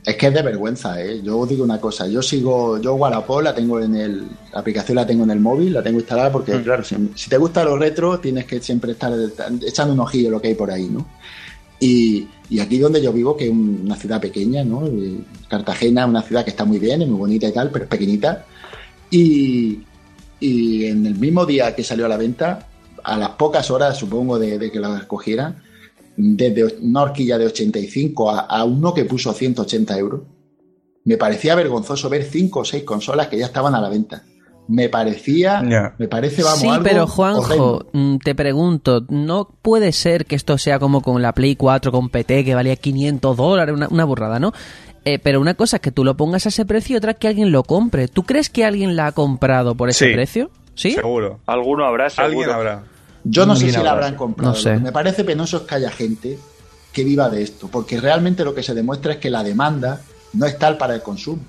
Es 0.05 0.15
que 0.15 0.27
es 0.27 0.33
de 0.33 0.41
vergüenza, 0.41 1.01
¿eh? 1.03 1.21
Yo 1.23 1.39
os 1.39 1.49
digo 1.49 1.63
una 1.63 1.81
cosa, 1.81 2.07
yo 2.07 2.21
sigo, 2.21 2.79
yo 2.79 2.93
Wallapop 2.93 3.41
la 3.41 3.53
tengo 3.55 3.79
en 3.81 3.95
el, 3.95 4.27
la 4.53 4.59
aplicación 4.59 4.95
la 4.95 5.05
tengo 5.05 5.23
en 5.23 5.31
el 5.31 5.39
móvil, 5.39 5.73
la 5.73 5.81
tengo 5.83 5.99
instalada 5.99 6.31
porque, 6.31 6.53
Mm. 6.53 6.63
claro, 6.63 6.83
si, 6.83 6.95
si 7.15 7.29
te 7.29 7.37
gusta 7.37 7.63
los 7.65 7.77
retro, 7.79 8.19
tienes 8.19 8.45
que 8.45 8.61
siempre 8.61 8.91
estar 8.91 9.11
echando 9.67 9.93
un 9.93 9.99
ojillo 9.99 10.29
lo 10.29 10.39
que 10.39 10.49
hay 10.49 10.53
por 10.55 10.69
ahí, 10.71 10.85
¿no? 10.87 11.05
Y, 11.79 12.27
y 12.49 12.59
aquí 12.59 12.77
donde 12.77 13.01
yo 13.01 13.11
vivo, 13.11 13.35
que 13.35 13.45
es 13.45 13.51
un- 13.51 13.81
una 13.83 13.95
ciudad 13.95 14.21
pequeña, 14.21 14.63
¿no? 14.63 14.85
Eh, 14.87 15.19
Cartagena, 15.49 16.05
una 16.05 16.21
ciudad 16.21 16.43
que 16.45 16.51
está 16.51 16.63
muy 16.65 16.77
bien, 16.79 17.01
es 17.01 17.07
muy 17.07 17.17
bonita 17.19 17.47
y 17.47 17.51
tal, 17.51 17.69
pero 17.71 17.85
es 17.85 17.89
pequeñita. 17.89 18.45
Y, 19.09 19.79
y 20.45 20.85
en 20.85 21.05
el 21.05 21.15
mismo 21.15 21.45
día 21.45 21.75
que 21.75 21.83
salió 21.83 22.05
a 22.05 22.09
la 22.09 22.17
venta, 22.17 22.67
a 23.03 23.17
las 23.17 23.29
pocas 23.29 23.69
horas, 23.71 23.97
supongo, 23.97 24.37
de, 24.39 24.57
de 24.59 24.71
que 24.71 24.79
la 24.79 24.97
escogiera, 24.97 25.55
desde 26.17 26.77
una 26.81 27.01
horquilla 27.03 27.37
de 27.37 27.47
85 27.47 28.31
a, 28.31 28.39
a 28.41 28.63
uno 28.63 28.93
que 28.93 29.05
puso 29.05 29.33
180 29.33 29.97
euros, 29.97 30.21
me 31.03 31.17
parecía 31.17 31.55
vergonzoso 31.55 32.09
ver 32.09 32.23
cinco 32.23 32.61
o 32.61 32.65
seis 32.65 32.83
consolas 32.83 33.27
que 33.27 33.37
ya 33.37 33.45
estaban 33.45 33.75
a 33.75 33.81
la 33.81 33.89
venta. 33.89 34.23
Me 34.67 34.89
parecía, 34.89 35.61
me 35.99 36.07
parece, 36.07 36.41
vamos, 36.41 36.59
sí, 36.59 36.67
algo 36.67 36.83
pero 36.83 37.05
Juanjo, 37.05 37.41
horrendo. 37.41 37.87
mm, 37.93 38.17
te 38.17 38.33
pregunto, 38.33 39.05
¿no 39.09 39.47
puede 39.61 39.91
ser 39.91 40.25
que 40.25 40.35
esto 40.35 40.57
sea 40.57 40.79
como 40.79 41.01
con 41.01 41.21
la 41.21 41.33
Play 41.33 41.55
4 41.55 41.91
con 41.91 42.09
PT 42.09 42.43
que 42.43 42.55
valía 42.55 42.75
500 42.75 43.37
dólares, 43.37 43.75
una, 43.75 43.87
una 43.89 44.05
burrada, 44.05 44.39
¿no? 44.39 44.53
Eh, 45.05 45.19
pero 45.19 45.39
una 45.39 45.53
cosa 45.53 45.77
es 45.77 45.81
que 45.81 45.91
tú 45.91 46.03
lo 46.03 46.17
pongas 46.17 46.45
a 46.45 46.49
ese 46.49 46.65
precio 46.65 46.95
y 46.95 46.97
otra 46.97 47.11
es 47.11 47.17
que 47.17 47.27
alguien 47.27 47.51
lo 47.51 47.63
compre. 47.63 48.07
¿Tú 48.07 48.23
crees 48.23 48.49
que 48.49 48.65
alguien 48.65 48.95
la 48.95 49.07
ha 49.07 49.11
comprado 49.11 49.75
por 49.75 49.89
ese 49.89 50.07
Sí. 50.07 50.13
precio? 50.13 50.49
¿Sí? 50.73 50.91
Seguro. 50.93 51.39
Alguno 51.45 51.85
habrá, 51.85 52.09
seguro. 52.09 52.27
Alguien 52.27 52.49
habrá. 52.49 52.83
Yo 53.23 53.45
no 53.45 53.55
sé 53.55 53.67
si 53.67 53.71
la 53.71 53.77
habrá, 53.79 53.91
habrán 53.91 54.11
sí. 54.11 54.17
comprado. 54.17 54.51
No 54.53 54.57
sé. 54.59 54.71
Lo 54.71 54.77
que 54.77 54.83
me 54.83 54.91
parece 54.91 55.23
penoso 55.23 55.57
es 55.57 55.63
que 55.63 55.75
haya 55.75 55.91
gente 55.91 56.37
que 56.91 57.03
viva 57.03 57.29
de 57.29 57.43
esto, 57.43 57.67
porque 57.67 57.99
realmente 57.99 58.43
lo 58.43 58.53
que 58.55 58.63
se 58.63 58.73
demuestra 58.73 59.13
es 59.13 59.19
que 59.19 59.29
la 59.29 59.43
demanda 59.43 60.01
no 60.33 60.45
es 60.45 60.57
tal 60.57 60.77
para 60.77 60.95
el 60.95 61.01
consumo. 61.01 61.41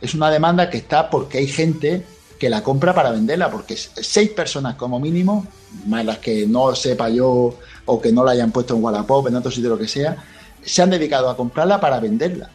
Es 0.00 0.14
una 0.14 0.30
demanda 0.30 0.70
que 0.70 0.78
está 0.78 1.10
porque 1.10 1.38
hay 1.38 1.46
gente 1.48 2.04
que 2.38 2.50
la 2.50 2.62
compra 2.62 2.92
para 2.94 3.10
venderla, 3.10 3.50
porque 3.50 3.76
seis 3.76 4.30
personas 4.30 4.74
como 4.74 4.98
mínimo, 4.98 5.46
más 5.86 6.04
las 6.04 6.18
que 6.18 6.46
no 6.46 6.74
sepa 6.74 7.08
yo 7.08 7.56
o 7.84 8.00
que 8.00 8.12
no 8.12 8.24
la 8.24 8.32
hayan 8.32 8.50
puesto 8.50 8.74
en 8.76 8.82
Wallapop, 8.82 9.28
en 9.28 9.36
otro 9.36 9.50
sitio, 9.50 9.70
lo 9.70 9.78
que 9.78 9.86
sea, 9.88 10.16
se 10.62 10.82
han 10.82 10.90
dedicado 10.90 11.30
a 11.30 11.36
comprarla 11.36 11.80
para 11.80 12.00
venderla. 12.00 12.50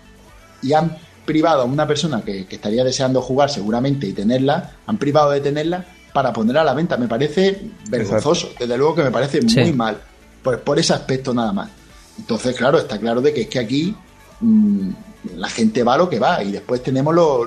Y 0.61 0.73
han 0.73 0.97
privado 1.25 1.61
a 1.63 1.65
una 1.65 1.85
persona 1.85 2.21
que, 2.21 2.45
que 2.45 2.55
estaría 2.55 2.83
deseando 2.83 3.21
jugar 3.21 3.49
seguramente 3.49 4.07
y 4.07 4.13
tenerla, 4.13 4.71
han 4.85 4.97
privado 4.97 5.31
de 5.31 5.41
tenerla 5.41 5.85
para 6.13 6.31
ponerla 6.33 6.61
a 6.61 6.65
la 6.65 6.73
venta. 6.73 6.97
Me 6.97 7.07
parece 7.07 7.61
vergonzoso, 7.89 8.51
desde 8.59 8.77
luego 8.77 8.95
que 8.95 9.03
me 9.03 9.11
parece 9.11 9.41
Sí. 9.47 9.59
muy 9.61 9.73
mal, 9.73 9.97
por, 10.41 10.61
por 10.61 10.79
ese 10.79 10.93
aspecto 10.93 11.33
nada 11.33 11.51
más. 11.51 11.69
Entonces, 12.17 12.55
claro, 12.55 12.77
está 12.79 12.97
claro 12.97 13.21
de 13.21 13.33
que 13.33 13.41
es 13.41 13.47
que 13.47 13.59
aquí 13.59 13.95
mm, 14.39 14.89
la 15.35 15.49
gente 15.49 15.83
va 15.83 15.95
a 15.95 15.97
lo 15.97 16.09
que 16.09 16.17
va 16.19 16.41
y 16.43 16.51
después 16.51 16.81
tenemos 16.81 17.13
lo, 17.13 17.45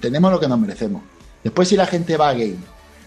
tenemos 0.00 0.30
lo 0.30 0.38
que 0.38 0.46
nos 0.48 0.58
merecemos. 0.58 1.02
Después 1.42 1.68
si 1.68 1.76
la 1.76 1.86
gente 1.86 2.16
va 2.16 2.28
a 2.28 2.32
game 2.34 2.56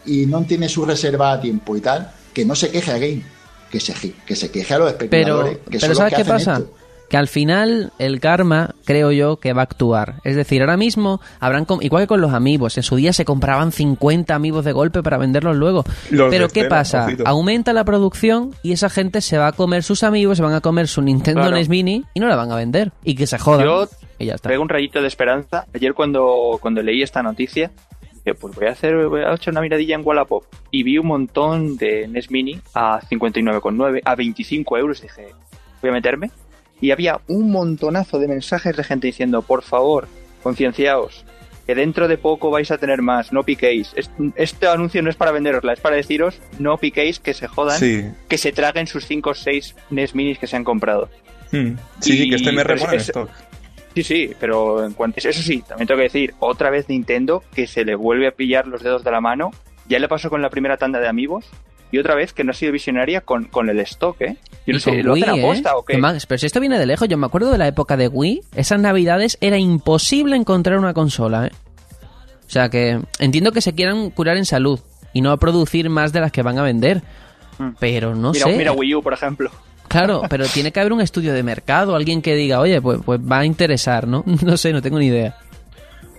y 0.05 0.25
no 0.25 0.41
tiene 0.43 0.67
su 0.67 0.83
reserva 0.85 1.31
a 1.33 1.39
tiempo 1.39 1.77
y 1.77 1.81
tal, 1.81 2.11
que 2.33 2.43
no 2.43 2.53
se 2.55 2.69
queje 2.69 2.91
a 2.91 2.97
game, 2.97 3.23
que 3.71 3.79
se, 3.79 3.93
que 4.25 4.35
se 4.35 4.51
queje 4.51 4.73
a 4.73 4.79
los 4.79 4.93
Pero, 4.93 5.05
especuladores. 5.05 5.57
que 5.69 5.79
son 5.79 5.81
pero 5.81 5.87
los 5.89 5.97
¿sabes 5.97 6.13
que 6.13 6.15
qué 6.15 6.21
hacen 6.31 6.33
pasa? 6.33 6.57
esto. 6.57 6.73
Que 7.09 7.17
al 7.17 7.27
final 7.27 7.91
el 7.99 8.19
karma, 8.19 8.73
creo 8.83 9.11
yo, 9.11 9.37
que 9.37 9.53
va 9.53 9.61
a 9.61 9.63
actuar. 9.65 10.15
Es 10.23 10.35
decir, 10.35 10.61
ahora 10.61 10.75
mismo 10.75 11.21
habrán, 11.39 11.65
com- 11.65 11.81
igual 11.83 12.03
que 12.03 12.07
con 12.07 12.19
los 12.21 12.33
amigos, 12.33 12.77
en 12.77 12.83
su 12.83 12.95
día 12.95 13.13
se 13.13 13.25
compraban 13.25 13.71
50 13.71 14.33
amigos 14.33 14.65
de 14.65 14.71
golpe 14.71 15.03
para 15.03 15.17
venderlos 15.17 15.55
luego. 15.55 15.83
Los 16.09 16.31
pero 16.31 16.49
¿qué 16.49 16.65
pasa? 16.65 17.07
Aumenta 17.25 17.73
la 17.73 17.83
producción 17.83 18.55
y 18.63 18.71
esa 18.71 18.89
gente 18.89 19.21
se 19.21 19.37
va 19.37 19.47
a 19.47 19.51
comer 19.51 19.83
sus 19.83 20.01
amigos, 20.03 20.37
se 20.37 20.43
van 20.43 20.53
a 20.53 20.61
comer 20.61 20.87
su 20.87 21.01
Nintendo 21.03 21.41
Claro. 21.41 21.55
NES 21.57 21.69
Mini 21.69 22.03
y 22.15 22.19
no 22.19 22.27
la 22.27 22.35
van 22.35 22.51
a 22.51 22.55
vender. 22.55 22.91
Y 23.03 23.13
que 23.15 23.27
se 23.27 23.37
jodan. 23.37 23.65
Yo 23.65 23.87
y 24.17 24.25
ya 24.25 24.33
está. 24.35 24.49
Pego 24.49 24.63
un 24.63 24.69
rayito 24.69 24.99
de 25.01 25.07
esperanza. 25.07 25.65
Ayer 25.75 25.93
cuando, 25.93 26.57
cuando 26.59 26.81
leí 26.81 27.03
esta 27.03 27.21
noticia, 27.21 27.69
dije, 28.13 28.33
pues 28.33 28.55
voy 28.55 28.65
a 28.67 28.71
hacer 28.71 28.95
voy 29.07 29.21
a 29.21 29.33
echar 29.33 29.51
una 29.53 29.61
miradilla 29.61 29.93
en 29.95 30.01
Wallapop. 30.03 30.43
Y 30.71 30.81
vi 30.83 30.97
un 30.97 31.05
montón 31.07 31.77
de 31.77 32.07
NES 32.07 32.31
Mini 32.31 32.59
a 32.73 32.99
59,9, 33.01 34.01
a 34.03 34.15
25 34.15 34.77
euros. 34.77 35.01
Dije, 35.01 35.27
voy 35.81 35.91
a 35.91 35.93
meterme. 35.93 36.31
Y 36.81 36.91
había 36.91 37.19
un 37.27 37.51
montonazo 37.51 38.19
de 38.19 38.27
mensajes 38.27 38.75
de 38.75 38.83
gente 38.83 39.07
diciendo, 39.07 39.41
por 39.41 39.63
favor, 39.63 40.07
concienciaos, 40.43 41.25
que 41.65 41.73
dentro 41.73 42.07
de 42.07 42.17
poco 42.17 42.51
vais 42.51 42.69
a 42.71 42.77
tener 42.77 43.01
más, 43.01 43.33
no 43.33 43.43
piquéis. 43.43 43.91
Es- 43.95 44.11
Este 44.35 44.67
anuncio 44.67 45.01
no 45.01 45.09
es 45.09 45.15
para 45.15 45.31
venderosla, 45.31 45.73
es 45.73 45.79
para 45.79 45.95
deciros, 45.95 46.39
no 46.59 46.77
piquéis, 46.77 47.19
que 47.19 47.33
se 47.33 47.47
jodan, 47.47 47.79
Sí. 47.79 48.05
que 48.27 48.37
se 48.37 48.51
traguen 48.51 48.87
sus 48.87 49.05
5 49.05 49.31
o 49.31 49.33
6 49.33 49.75
NES 49.89 50.13
Minis 50.15 50.37
que 50.37 50.47
se 50.47 50.55
han 50.55 50.63
comprado. 50.63 51.09
Hmm. 51.51 51.75
Sí, 52.01 52.23
Y- 52.23 52.29
que 52.29 52.35
este 52.35 52.51
me 52.51 52.63
pero 52.63 52.75
repone 52.75 52.97
es- 52.97 53.03
stock. 53.09 53.29
Sí, 53.95 54.03
sí, 54.03 54.31
pero 54.39 54.85
en 54.85 54.91
cuanto 54.93 55.19
eso 55.19 55.31
sí, 55.41 55.63
también 55.65 55.87
tengo 55.87 55.97
que 55.99 56.03
decir, 56.03 56.33
otra 56.39 56.69
vez 56.69 56.89
Nintendo 56.89 57.43
que 57.55 57.65
se 57.65 57.85
le 57.85 57.95
vuelve 57.95 58.27
a 58.27 58.31
pillar 58.31 58.67
los 58.67 58.83
dedos 58.83 59.03
de 59.05 59.11
la 59.11 59.21
mano. 59.21 59.51
Ya 59.87 59.99
le 59.99 60.07
pasó 60.09 60.29
con 60.29 60.41
la 60.41 60.49
primera 60.49 60.75
tanda 60.77 60.99
de 60.99 61.07
amigos 61.07 61.45
y 61.91 61.97
otra 61.99 62.15
vez 62.15 62.33
que 62.33 62.43
no 62.43 62.51
ha 62.51 62.53
sido 62.53 62.71
visionaria 62.71 63.21
con, 63.21 63.45
con 63.45 63.69
el 63.69 63.79
stock, 63.81 64.19
¿eh? 64.21 64.37
Yo 64.65 64.73
no 64.73 64.77
Y 64.77 64.81
sé, 64.81 65.03
¿lo 65.03 65.13
hacen 65.13 65.29
Wii, 65.29 65.39
¿eh? 65.39 65.43
aposta 65.43 65.77
o 65.77 65.85
qué? 65.85 66.01
Pero 66.27 66.37
si 66.39 66.45
esto 66.45 66.59
viene 66.59 66.79
de 66.79 66.85
lejos, 66.85 67.07
yo 67.07 67.17
me 67.17 67.25
acuerdo 67.25 67.51
de 67.51 67.57
la 67.57 67.67
época 67.67 67.95
de 67.97 68.07
Wii, 68.07 68.41
esas 68.55 68.79
navidades 68.79 69.37
era 69.41 69.57
imposible 69.57 70.35
encontrar 70.35 70.77
una 70.79 70.93
consola, 70.93 71.47
¿eh? 71.47 71.51
O 72.47 72.49
sea 72.49 72.69
que 72.69 72.99
entiendo 73.19 73.51
que 73.51 73.61
se 73.61 73.73
quieran 73.73 74.09
curar 74.11 74.37
en 74.37 74.45
salud 74.45 74.79
y 75.13 75.21
no 75.21 75.35
producir 75.37 75.89
más 75.89 76.13
de 76.13 76.19
las 76.19 76.31
que 76.31 76.41
van 76.43 76.59
a 76.59 76.63
vender. 76.63 77.01
Mm. 77.57 77.69
Pero 77.79 78.15
no 78.15 78.31
mira, 78.31 78.45
sé. 78.45 78.57
mira 78.57 78.71
Wii 78.71 78.95
U, 78.95 79.03
por 79.03 79.13
ejemplo. 79.13 79.49
Claro, 79.87 80.23
pero 80.29 80.45
tiene 80.47 80.71
que 80.71 80.79
haber 80.79 80.91
un 80.93 80.99
estudio 80.99 81.31
de 81.31 81.43
mercado, 81.43 81.95
alguien 81.95 82.23
que 82.23 82.35
diga, 82.35 82.59
oye, 82.59 82.81
pues, 82.81 82.99
pues 83.05 83.19
va 83.21 83.39
a 83.39 83.45
interesar, 83.45 84.07
¿no? 84.07 84.23
No 84.43 84.57
sé, 84.57 84.73
no 84.73 84.81
tengo 84.81 84.97
ni 84.97 85.05
idea. 85.05 85.37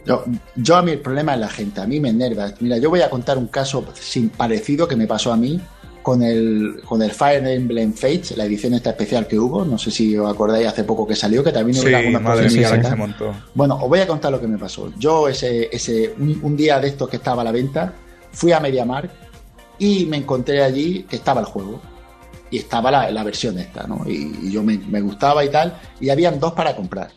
Yo, 0.07 0.25
yo 0.55 0.77
a 0.77 0.83
mí 0.83 0.93
el 0.93 1.01
problema 1.01 1.35
es 1.35 1.41
la 1.41 1.49
gente, 1.49 1.81
a 1.81 1.87
mí 1.87 2.01
me 2.01 2.11
enerva. 2.11 2.53
Mira, 2.61 2.79
yo 2.79 2.91
voy 2.91 3.03
a 3.03 3.11
contar 3.11 3.39
un 3.39 3.49
caso 3.49 3.85
sin 3.95 4.29
parecido 4.29 4.87
que 4.87 4.97
me 4.97 5.07
pasó 5.07 5.33
a 5.33 5.37
mí 5.37 5.61
con 6.03 6.23
el, 6.23 6.81
con 6.85 7.03
el 7.03 7.11
Fire 7.11 7.45
Emblem 7.45 7.93
Fates, 7.93 8.37
la 8.37 8.45
edición 8.45 8.75
esta 8.75 8.91
especial 8.91 9.27
que 9.27 9.37
hubo, 9.37 9.65
no 9.65 9.77
sé 9.77 9.91
si 9.91 10.17
os 10.17 10.33
acordáis 10.33 10.69
hace 10.69 10.85
poco 10.85 11.05
que 11.05 11.17
salió, 11.17 11.43
que 11.43 11.51
también 11.51 11.77
hubo 11.79 11.89
Sí, 11.89 11.95
algunas 11.95 12.23
madre 12.23 12.49
mía, 12.49 12.81
que 12.81 12.89
se 12.89 12.95
montó. 12.95 13.35
Bueno, 13.55 13.75
os 13.75 13.89
voy 13.89 13.99
a 13.99 14.07
contar 14.07 14.31
lo 14.31 14.41
que 14.41 14.47
me 14.47 14.57
pasó. 14.57 14.93
Yo 14.97 15.27
ese, 15.27 15.69
ese 15.73 16.15
un, 16.17 16.39
un 16.45 16.57
día 16.57 16.79
de 16.79 16.87
estos 16.87 17.09
que 17.09 17.17
estaba 17.17 17.43
a 17.43 17.45
la 17.45 17.51
venta, 17.51 17.93
fui 18.31 18.53
a 18.53 18.61
MediaMarkt 18.61 19.13
y 19.81 20.07
me 20.07 20.19
encontré 20.19 20.63
allí 20.63 21.03
que 21.03 21.17
estaba 21.17 21.41
el 21.41 21.47
juego. 21.47 21.81
Y 22.49 22.59
estaba 22.59 22.93
la, 22.93 23.11
la 23.11 23.25
versión 23.25 23.59
esta, 23.59 23.89
¿no? 23.89 24.05
Y, 24.07 24.39
y 24.45 24.53
yo 24.53 24.63
me, 24.63 24.79
me 24.79 25.01
gustaba 25.01 25.45
y 25.45 25.49
tal. 25.49 25.77
Y 26.01 26.11
habían 26.11 26.39
dos 26.39 26.53
para 26.53 26.77
comprar. 26.77 27.11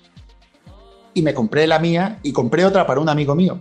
Y 1.20 1.22
me 1.22 1.34
compré 1.34 1.68
la 1.68 1.80
mía 1.80 2.18
y 2.24 2.32
compré 2.32 2.64
otra 2.64 2.88
para 2.88 3.02
un 3.02 3.10
amigo 3.10 3.36
mío. 3.36 3.60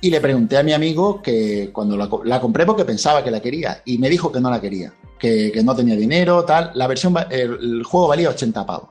Y 0.00 0.08
le 0.08 0.22
pregunté 0.22 0.56
a 0.56 0.62
mi 0.62 0.72
amigo 0.72 1.20
que 1.20 1.68
cuando 1.70 1.98
la, 1.98 2.08
la 2.24 2.40
compré 2.40 2.64
porque 2.64 2.86
pensaba 2.86 3.22
que 3.22 3.30
la 3.30 3.40
quería. 3.42 3.82
Y 3.84 3.98
me 3.98 4.08
dijo 4.08 4.32
que 4.32 4.40
no 4.40 4.48
la 4.48 4.58
quería. 4.58 4.94
Que, 5.18 5.52
que 5.52 5.62
no 5.62 5.76
tenía 5.76 5.96
dinero, 5.96 6.46
tal. 6.46 6.70
La 6.72 6.86
versión, 6.86 7.14
el, 7.28 7.58
el 7.60 7.82
juego 7.84 8.08
valía 8.08 8.30
80 8.30 8.64
pavos. 8.64 8.88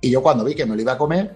Y 0.00 0.08
yo 0.08 0.22
cuando 0.22 0.44
vi 0.44 0.54
que 0.54 0.64
me 0.64 0.74
lo 0.74 0.80
iba 0.80 0.92
a 0.92 0.98
comer, 0.98 1.34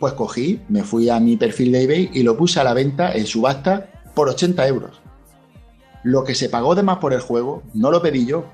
pues 0.00 0.14
cogí, 0.14 0.60
me 0.68 0.82
fui 0.82 1.08
a 1.08 1.20
mi 1.20 1.36
perfil 1.36 1.70
de 1.70 1.82
eBay 1.84 2.10
y 2.12 2.24
lo 2.24 2.36
puse 2.36 2.58
a 2.58 2.64
la 2.64 2.74
venta 2.74 3.12
en 3.12 3.26
subasta 3.26 3.90
por 4.12 4.28
80 4.28 4.66
euros. 4.66 5.00
Lo 6.02 6.24
que 6.24 6.34
se 6.34 6.48
pagó 6.48 6.74
de 6.74 6.82
más 6.82 6.98
por 6.98 7.12
el 7.12 7.20
juego, 7.20 7.62
no 7.74 7.92
lo 7.92 8.02
pedí 8.02 8.26
yo, 8.26 8.46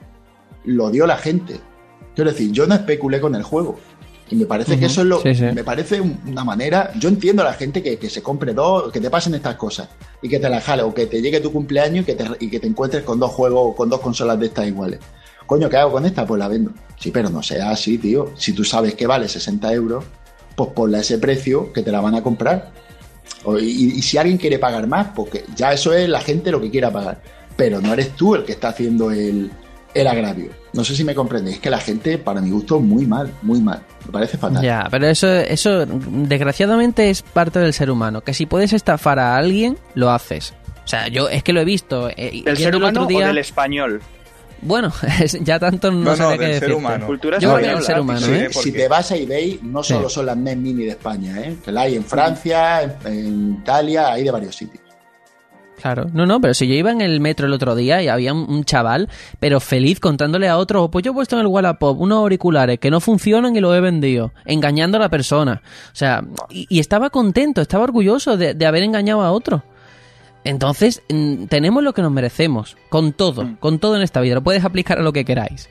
lo 0.66 0.90
dio 0.90 1.06
la 1.06 1.16
gente. 1.16 1.60
Quiero 2.14 2.30
decir, 2.30 2.52
yo 2.52 2.66
no 2.66 2.74
especulé 2.74 3.20
con 3.20 3.34
el 3.34 3.42
juego. 3.42 3.76
Y 4.30 4.36
me 4.36 4.46
parece 4.46 4.78
que 4.78 4.86
eso 4.86 5.02
es 5.02 5.06
lo. 5.06 5.20
Sí, 5.20 5.34
sí. 5.34 5.44
Me 5.54 5.62
parece 5.64 6.00
una 6.00 6.44
manera. 6.44 6.92
Yo 6.98 7.08
entiendo 7.10 7.42
a 7.42 7.44
la 7.46 7.52
gente 7.52 7.82
que, 7.82 7.98
que 7.98 8.08
se 8.08 8.22
compre 8.22 8.54
dos, 8.54 8.90
que 8.90 9.00
te 9.00 9.10
pasen 9.10 9.34
estas 9.34 9.56
cosas 9.56 9.88
y 10.22 10.28
que 10.28 10.38
te 10.40 10.48
las 10.48 10.64
jale, 10.64 10.82
o 10.82 10.94
que 10.94 11.06
te 11.06 11.20
llegue 11.20 11.40
tu 11.40 11.52
cumpleaños 11.52 12.02
y 12.02 12.06
que 12.06 12.14
te, 12.14 12.24
y 12.40 12.48
que 12.50 12.58
te 12.58 12.66
encuentres 12.66 13.02
con 13.04 13.20
dos 13.20 13.30
juegos, 13.32 13.76
con 13.76 13.90
dos 13.90 14.00
consolas 14.00 14.40
de 14.40 14.46
estas 14.46 14.66
iguales. 14.66 14.98
Coño, 15.46 15.68
¿qué 15.68 15.76
hago 15.76 15.92
con 15.92 16.06
esta? 16.06 16.26
Pues 16.26 16.38
la 16.38 16.48
vendo. 16.48 16.70
Sí, 16.98 17.10
pero 17.10 17.28
no 17.28 17.42
sea 17.42 17.70
así, 17.70 17.98
tío. 17.98 18.30
Si 18.34 18.54
tú 18.54 18.64
sabes 18.64 18.94
que 18.94 19.06
vale 19.06 19.28
60 19.28 19.70
euros, 19.74 20.04
pues 20.56 20.70
ponle 20.70 21.00
ese 21.00 21.18
precio 21.18 21.70
que 21.72 21.82
te 21.82 21.92
la 21.92 22.00
van 22.00 22.14
a 22.14 22.22
comprar. 22.22 22.72
O- 23.44 23.58
y, 23.58 23.66
y 23.96 24.00
si 24.02 24.16
alguien 24.16 24.38
quiere 24.38 24.58
pagar 24.58 24.86
más, 24.86 25.08
porque 25.14 25.44
ya 25.54 25.72
eso 25.74 25.92
es 25.92 26.08
la 26.08 26.22
gente 26.22 26.50
lo 26.50 26.62
que 26.62 26.70
quiera 26.70 26.90
pagar. 26.90 27.20
Pero 27.56 27.80
no 27.82 27.92
eres 27.92 28.16
tú 28.16 28.34
el 28.34 28.44
que 28.44 28.52
está 28.52 28.68
haciendo 28.68 29.10
el, 29.10 29.50
el 29.94 30.06
agravio. 30.06 30.50
No 30.72 30.82
sé 30.84 30.94
si 30.96 31.04
me 31.04 31.14
comprendéis, 31.14 31.58
que 31.60 31.70
la 31.70 31.78
gente, 31.78 32.18
para 32.18 32.40
mi 32.40 32.50
gusto, 32.50 32.80
muy 32.80 33.06
mal, 33.06 33.32
muy 33.42 33.60
mal. 33.60 33.80
Me 34.06 34.12
parece 34.12 34.36
fatal. 34.36 34.62
Ya, 34.62 34.86
pero 34.90 35.06
eso, 35.06 35.28
eso 35.32 35.86
desgraciadamente 35.86 37.10
es 37.10 37.22
parte 37.22 37.58
del 37.60 37.72
ser 37.72 37.90
humano. 37.90 38.20
Que 38.22 38.34
si 38.34 38.46
puedes 38.46 38.72
estafar 38.72 39.18
a 39.18 39.36
alguien, 39.36 39.78
lo 39.94 40.10
haces. 40.10 40.52
O 40.84 40.88
sea, 40.88 41.08
yo 41.08 41.28
es 41.28 41.42
que 41.42 41.52
lo 41.52 41.60
he 41.60 41.64
visto. 41.64 42.10
eh, 42.10 42.42
¿Del 42.44 42.56
viendo 42.56 42.56
ser 42.56 42.68
el 42.70 42.76
humano 42.76 43.00
otro 43.02 43.06
día- 43.08 43.24
o 43.24 43.28
del 43.28 43.38
español? 43.38 44.02
Bueno, 44.62 44.92
es- 45.22 45.38
ya 45.42 45.58
tanto 45.58 45.90
no, 45.90 46.16
No, 46.16 46.16
no, 46.16 46.38
qué 46.38 46.72
humano. 46.72 47.06
Cultura 47.06 47.38
Yo 47.38 47.54
creo 47.54 47.76
que 47.78 47.82
ser 47.84 48.00
humano, 48.00 48.20
Sí, 48.20 48.32
¿eh? 48.32 48.48
¿por 48.52 48.62
Si 48.62 48.72
te 48.72 48.88
vas 48.88 49.10
a 49.12 49.16
eBay, 49.16 49.60
no 49.62 49.82
Sí. 49.82 49.92
solo 49.94 50.08
son 50.08 50.26
las 50.26 50.36
NES 50.36 50.56
Mini 50.56 50.84
de 50.84 50.90
España, 50.90 51.38
¿eh? 51.40 51.56
que 51.64 51.70
la 51.72 51.82
hay 51.82 51.96
en 51.96 52.04
Francia, 52.04 52.82
en, 52.82 53.12
en 53.12 53.50
Italia, 53.60 54.12
hay 54.12 54.24
de 54.24 54.30
varios 54.30 54.56
sitios. 54.56 54.82
Claro, 55.84 56.06
no, 56.14 56.24
no, 56.24 56.40
pero 56.40 56.54
si 56.54 56.66
yo 56.66 56.72
iba 56.72 56.90
en 56.92 57.02
el 57.02 57.20
metro 57.20 57.46
el 57.46 57.52
otro 57.52 57.76
día 57.76 58.02
y 58.02 58.08
había 58.08 58.32
un, 58.32 58.46
un 58.48 58.64
chaval, 58.64 59.10
pero 59.38 59.60
feliz 59.60 60.00
contándole 60.00 60.48
a 60.48 60.56
otro, 60.56 60.90
pues 60.90 61.04
yo 61.04 61.10
he 61.10 61.14
puesto 61.14 61.36
en 61.36 61.42
el 61.42 61.46
Wallapop 61.46 62.00
unos 62.00 62.20
auriculares 62.20 62.78
que 62.78 62.90
no 62.90 63.00
funcionan 63.00 63.54
y 63.54 63.60
los 63.60 63.76
he 63.76 63.80
vendido, 63.80 64.32
engañando 64.46 64.96
a 64.96 65.00
la 65.00 65.10
persona. 65.10 65.60
O 65.92 65.94
sea, 65.94 66.24
y, 66.48 66.66
y 66.70 66.80
estaba 66.80 67.10
contento, 67.10 67.60
estaba 67.60 67.84
orgulloso 67.84 68.38
de, 68.38 68.54
de 68.54 68.64
haber 68.64 68.82
engañado 68.82 69.20
a 69.20 69.30
otro. 69.30 69.62
Entonces, 70.42 71.02
mm, 71.10 71.44
tenemos 71.48 71.82
lo 71.82 71.92
que 71.92 72.00
nos 72.00 72.12
merecemos, 72.12 72.78
con 72.88 73.12
todo, 73.12 73.44
Mm. 73.44 73.56
con 73.56 73.78
todo 73.78 73.96
en 73.96 74.02
esta 74.02 74.22
vida, 74.22 74.36
lo 74.36 74.42
puedes 74.42 74.64
aplicar 74.64 74.98
a 74.98 75.02
lo 75.02 75.12
que 75.12 75.26
queráis. 75.26 75.68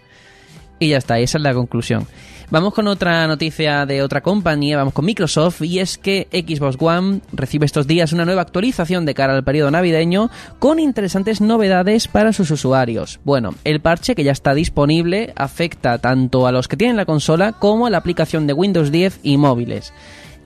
Y 0.77 0.89
ya 0.89 0.97
está, 0.97 1.17
esa 1.17 1.39
es 1.39 1.43
la 1.43 1.55
conclusión. 1.55 2.05
Vamos 2.53 2.75
con 2.75 2.87
otra 2.87 3.25
noticia 3.25 3.87
de 3.87 4.03
otra 4.03 4.21
compañía, 4.21 4.77
vamos 4.77 4.93
con 4.93 5.05
Microsoft, 5.05 5.63
y 5.63 5.79
es 5.79 5.97
que 5.97 6.27
Xbox 6.31 6.77
One 6.79 7.21
recibe 7.31 7.65
estos 7.65 7.87
días 7.87 8.13
una 8.13 8.25
nueva 8.25 8.43
actualización 8.43 9.07
de 9.07 9.15
cara 9.15 9.33
al 9.33 9.43
periodo 9.43 9.71
navideño 9.71 10.29
con 10.59 10.77
interesantes 10.77 11.41
novedades 11.41 12.07
para 12.07 12.31
sus 12.31 12.51
usuarios. 12.51 13.19
Bueno, 13.23 13.55
el 13.63 13.81
parche 13.81 14.13
que 14.13 14.23
ya 14.23 14.33
está 14.33 14.53
disponible 14.53 15.33
afecta 15.35 15.97
tanto 15.97 16.45
a 16.45 16.51
los 16.51 16.67
que 16.67 16.77
tienen 16.77 16.95
la 16.95 17.07
consola 17.07 17.53
como 17.53 17.87
a 17.87 17.89
la 17.89 17.97
aplicación 17.97 18.45
de 18.45 18.53
Windows 18.53 18.91
10 18.91 19.21
y 19.23 19.37
móviles. 19.37 19.91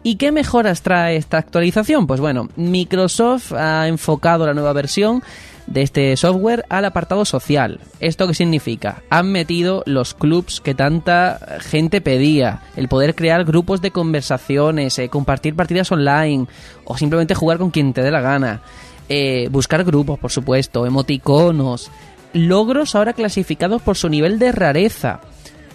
¿Y 0.02 0.16
qué 0.16 0.32
mejoras 0.32 0.84
trae 0.84 1.18
esta 1.18 1.38
actualización? 1.40 2.08
Pues 2.08 2.22
bueno, 2.22 2.48
Microsoft 2.56 3.52
ha 3.52 3.86
enfocado 3.90 4.46
la 4.46 4.54
nueva 4.54 4.72
versión 4.72 5.22
de 5.68 5.82
este 5.82 6.16
software 6.18 6.66
al 6.70 6.86
apartado 6.86 7.26
social. 7.26 7.80
¿Esto 8.00 8.28
qué 8.28 8.34
significa? 8.34 9.04
Han 9.10 9.32
metido 9.32 9.84
los 9.86 10.14
clubs 10.14 10.62
que 10.62 10.74
tanta 10.74 11.60
gente 11.60 12.02
pedía, 12.02 12.62
el 12.76 12.88
poder 12.88 13.16
crear 13.16 13.44
grupos 13.44 13.82
de 13.82 13.92
conversaciones, 13.92 14.98
eh, 14.98 15.10
compartir 15.10 15.56
partidas 15.56 15.92
online 15.92 16.48
o 16.86 16.98
simplemente 16.98 17.36
jugar 17.36 17.58
con 17.58 17.70
quien 17.70 17.94
te 17.94 18.02
dé 18.02 18.12
la 18.12 18.22
gana, 18.22 18.62
eh, 19.10 19.50
buscar 19.52 19.84
grupos, 19.84 20.18
por 20.18 20.32
supuesto, 20.32 20.86
emoticonos, 20.86 21.92
logros 22.34 22.96
ahora 22.96 23.14
clasificados 23.14 23.82
por 23.82 23.98
su 23.98 24.10
nivel 24.10 24.40
de 24.40 24.52
rareza. 24.52 25.22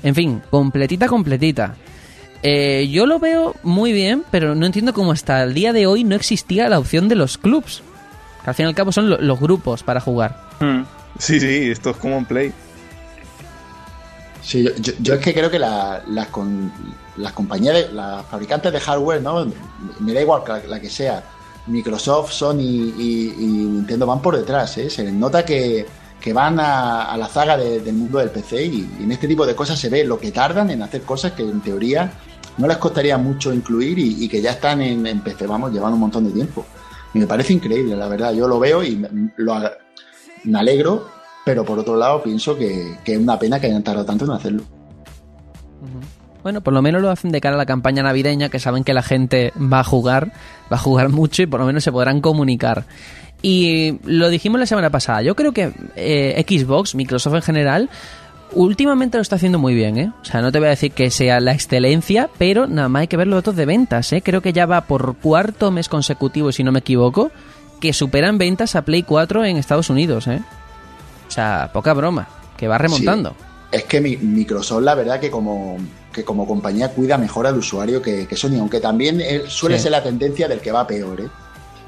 En 0.02 0.14
fin, 0.14 0.42
completita, 0.50 1.06
completita. 1.06 1.76
Eh, 2.42 2.88
yo 2.90 3.06
lo 3.06 3.20
veo 3.20 3.54
muy 3.62 3.92
bien, 3.92 4.24
pero 4.30 4.54
no 4.54 4.66
entiendo 4.66 4.92
cómo 4.92 5.12
hasta 5.12 5.42
el 5.44 5.54
día 5.54 5.72
de 5.72 5.86
hoy 5.86 6.02
no 6.02 6.16
existía 6.16 6.68
la 6.68 6.78
opción 6.78 7.08
de 7.08 7.14
los 7.14 7.38
clubs. 7.38 7.82
Que 8.44 8.50
al 8.50 8.54
fin 8.54 8.66
y 8.66 8.68
al 8.68 8.74
cabo 8.74 8.90
son 8.92 9.08
lo- 9.10 9.18
los 9.20 9.38
grupos 9.40 9.82
para 9.82 10.00
jugar. 10.00 10.48
Mm. 10.60 10.82
Sí, 11.18 11.38
sí, 11.40 11.70
esto 11.70 11.90
es 11.90 11.96
como 11.96 12.16
en 12.16 12.24
Play. 12.24 12.52
Sí, 14.42 14.64
yo, 14.64 14.70
yo- 14.80 14.92
yo 15.00 15.14
es 15.14 15.20
que 15.20 15.32
creo 15.32 15.50
que 15.50 15.58
la- 15.58 16.02
las, 16.08 16.26
con- 16.28 16.72
las 17.16 17.32
compañías, 17.32 17.74
de- 17.74 17.92
las 17.92 18.26
fabricantes 18.26 18.72
de 18.72 18.80
hardware, 18.80 19.22
¿no? 19.22 19.46
Me 20.00 20.12
da 20.12 20.20
igual 20.20 20.42
que 20.44 20.52
la, 20.52 20.58
la 20.66 20.80
que 20.80 20.90
sea, 20.90 21.22
Microsoft, 21.68 22.32
Sony 22.32 22.58
y, 22.58 23.34
y 23.38 23.46
Nintendo 23.46 24.04
van 24.06 24.20
por 24.20 24.36
detrás, 24.36 24.76
¿eh? 24.78 24.90
Se 24.90 25.04
les 25.04 25.12
nota 25.12 25.44
que, 25.44 25.86
que 26.20 26.32
van 26.32 26.58
a, 26.58 27.04
a 27.04 27.16
la 27.16 27.28
zaga 27.28 27.56
de- 27.56 27.80
del 27.80 27.94
mundo 27.94 28.18
del 28.18 28.30
PC 28.30 28.64
y, 28.64 28.90
y 28.98 29.04
en 29.04 29.12
este 29.12 29.28
tipo 29.28 29.46
de 29.46 29.54
cosas 29.54 29.78
se 29.78 29.88
ve 29.88 30.02
lo 30.04 30.18
que 30.18 30.32
tardan 30.32 30.70
en 30.70 30.82
hacer 30.82 31.02
cosas 31.02 31.32
que 31.32 31.42
en 31.42 31.60
teoría 31.60 32.12
no 32.58 32.66
les 32.66 32.78
costaría 32.78 33.16
mucho 33.18 33.52
incluir 33.54 33.96
y, 33.98 34.24
y 34.24 34.28
que 34.28 34.42
ya 34.42 34.50
están 34.50 34.82
en, 34.82 35.06
en 35.06 35.20
PC, 35.20 35.46
vamos, 35.46 35.72
llevando 35.72 35.94
un 35.94 36.00
montón 36.00 36.24
de 36.24 36.32
tiempo. 36.32 36.66
Y 37.14 37.18
me 37.18 37.26
parece 37.26 37.52
increíble, 37.52 37.96
la 37.96 38.08
verdad, 38.08 38.32
yo 38.32 38.48
lo 38.48 38.58
veo 38.58 38.82
y 38.82 38.96
me, 38.96 39.08
lo, 39.36 39.54
me 40.44 40.58
alegro, 40.58 41.08
pero 41.44 41.64
por 41.64 41.78
otro 41.78 41.96
lado 41.96 42.22
pienso 42.22 42.56
que, 42.56 42.96
que 43.04 43.14
es 43.14 43.18
una 43.18 43.38
pena 43.38 43.60
que 43.60 43.66
hayan 43.66 43.82
tardado 43.82 44.06
tanto 44.06 44.24
en 44.24 44.30
hacerlo. 44.30 44.62
Bueno, 46.42 46.60
por 46.60 46.72
lo 46.72 46.82
menos 46.82 47.02
lo 47.02 47.10
hacen 47.10 47.30
de 47.30 47.40
cara 47.40 47.54
a 47.54 47.58
la 47.58 47.66
campaña 47.66 48.02
navideña, 48.02 48.48
que 48.48 48.58
saben 48.58 48.82
que 48.82 48.94
la 48.94 49.02
gente 49.02 49.52
va 49.56 49.80
a 49.80 49.84
jugar, 49.84 50.32
va 50.72 50.76
a 50.76 50.80
jugar 50.80 51.08
mucho 51.10 51.42
y 51.42 51.46
por 51.46 51.60
lo 51.60 51.66
menos 51.66 51.84
se 51.84 51.92
podrán 51.92 52.20
comunicar. 52.20 52.84
Y 53.42 53.98
lo 54.04 54.28
dijimos 54.28 54.60
la 54.60 54.66
semana 54.66 54.90
pasada, 54.90 55.22
yo 55.22 55.34
creo 55.34 55.52
que 55.52 55.72
eh, 55.96 56.44
Xbox, 56.46 56.94
Microsoft 56.94 57.34
en 57.34 57.42
general, 57.42 57.90
últimamente 58.54 59.18
lo 59.18 59.22
está 59.22 59.36
haciendo 59.36 59.58
muy 59.58 59.74
bien, 59.74 59.98
¿eh? 59.98 60.12
O 60.22 60.24
sea, 60.24 60.40
no 60.42 60.52
te 60.52 60.58
voy 60.58 60.66
a 60.68 60.70
decir 60.70 60.92
que 60.92 61.10
sea 61.10 61.40
la 61.40 61.52
excelencia, 61.52 62.28
pero 62.38 62.66
nada 62.66 62.88
más 62.88 63.00
hay 63.02 63.08
que 63.08 63.16
ver 63.16 63.26
los 63.26 63.38
datos 63.38 63.56
de 63.56 63.66
ventas, 63.66 64.12
¿eh? 64.12 64.22
Creo 64.22 64.40
que 64.40 64.52
ya 64.52 64.66
va 64.66 64.82
por 64.82 65.16
cuarto 65.16 65.70
mes 65.70 65.88
consecutivo, 65.88 66.52
si 66.52 66.62
no 66.64 66.72
me 66.72 66.80
equivoco, 66.80 67.30
que 67.80 67.92
superan 67.92 68.38
ventas 68.38 68.76
a 68.76 68.82
Play 68.82 69.02
4 69.02 69.44
en 69.44 69.56
Estados 69.56 69.90
Unidos, 69.90 70.26
¿eh? 70.28 70.40
O 71.28 71.30
sea, 71.30 71.70
poca 71.72 71.92
broma, 71.94 72.28
que 72.56 72.68
va 72.68 72.78
remontando. 72.78 73.34
Es 73.70 73.84
que 73.84 74.00
mi- 74.00 74.16
Microsoft, 74.18 74.82
la 74.82 74.94
verdad, 74.94 75.18
que 75.18 75.30
como, 75.30 75.78
que 76.12 76.24
como 76.24 76.46
compañía 76.46 76.90
cuida 76.90 77.16
mejor 77.16 77.46
al 77.46 77.56
usuario 77.56 78.02
que, 78.02 78.26
que 78.26 78.36
Sony, 78.36 78.58
aunque 78.60 78.80
también 78.80 79.20
eh, 79.20 79.42
suele 79.48 79.76
Sí. 79.78 79.84
ser 79.84 79.92
la 79.92 80.02
tendencia 80.02 80.46
del 80.46 80.60
que 80.60 80.70
va 80.72 80.86
peor, 80.86 81.22
¿eh? 81.22 81.28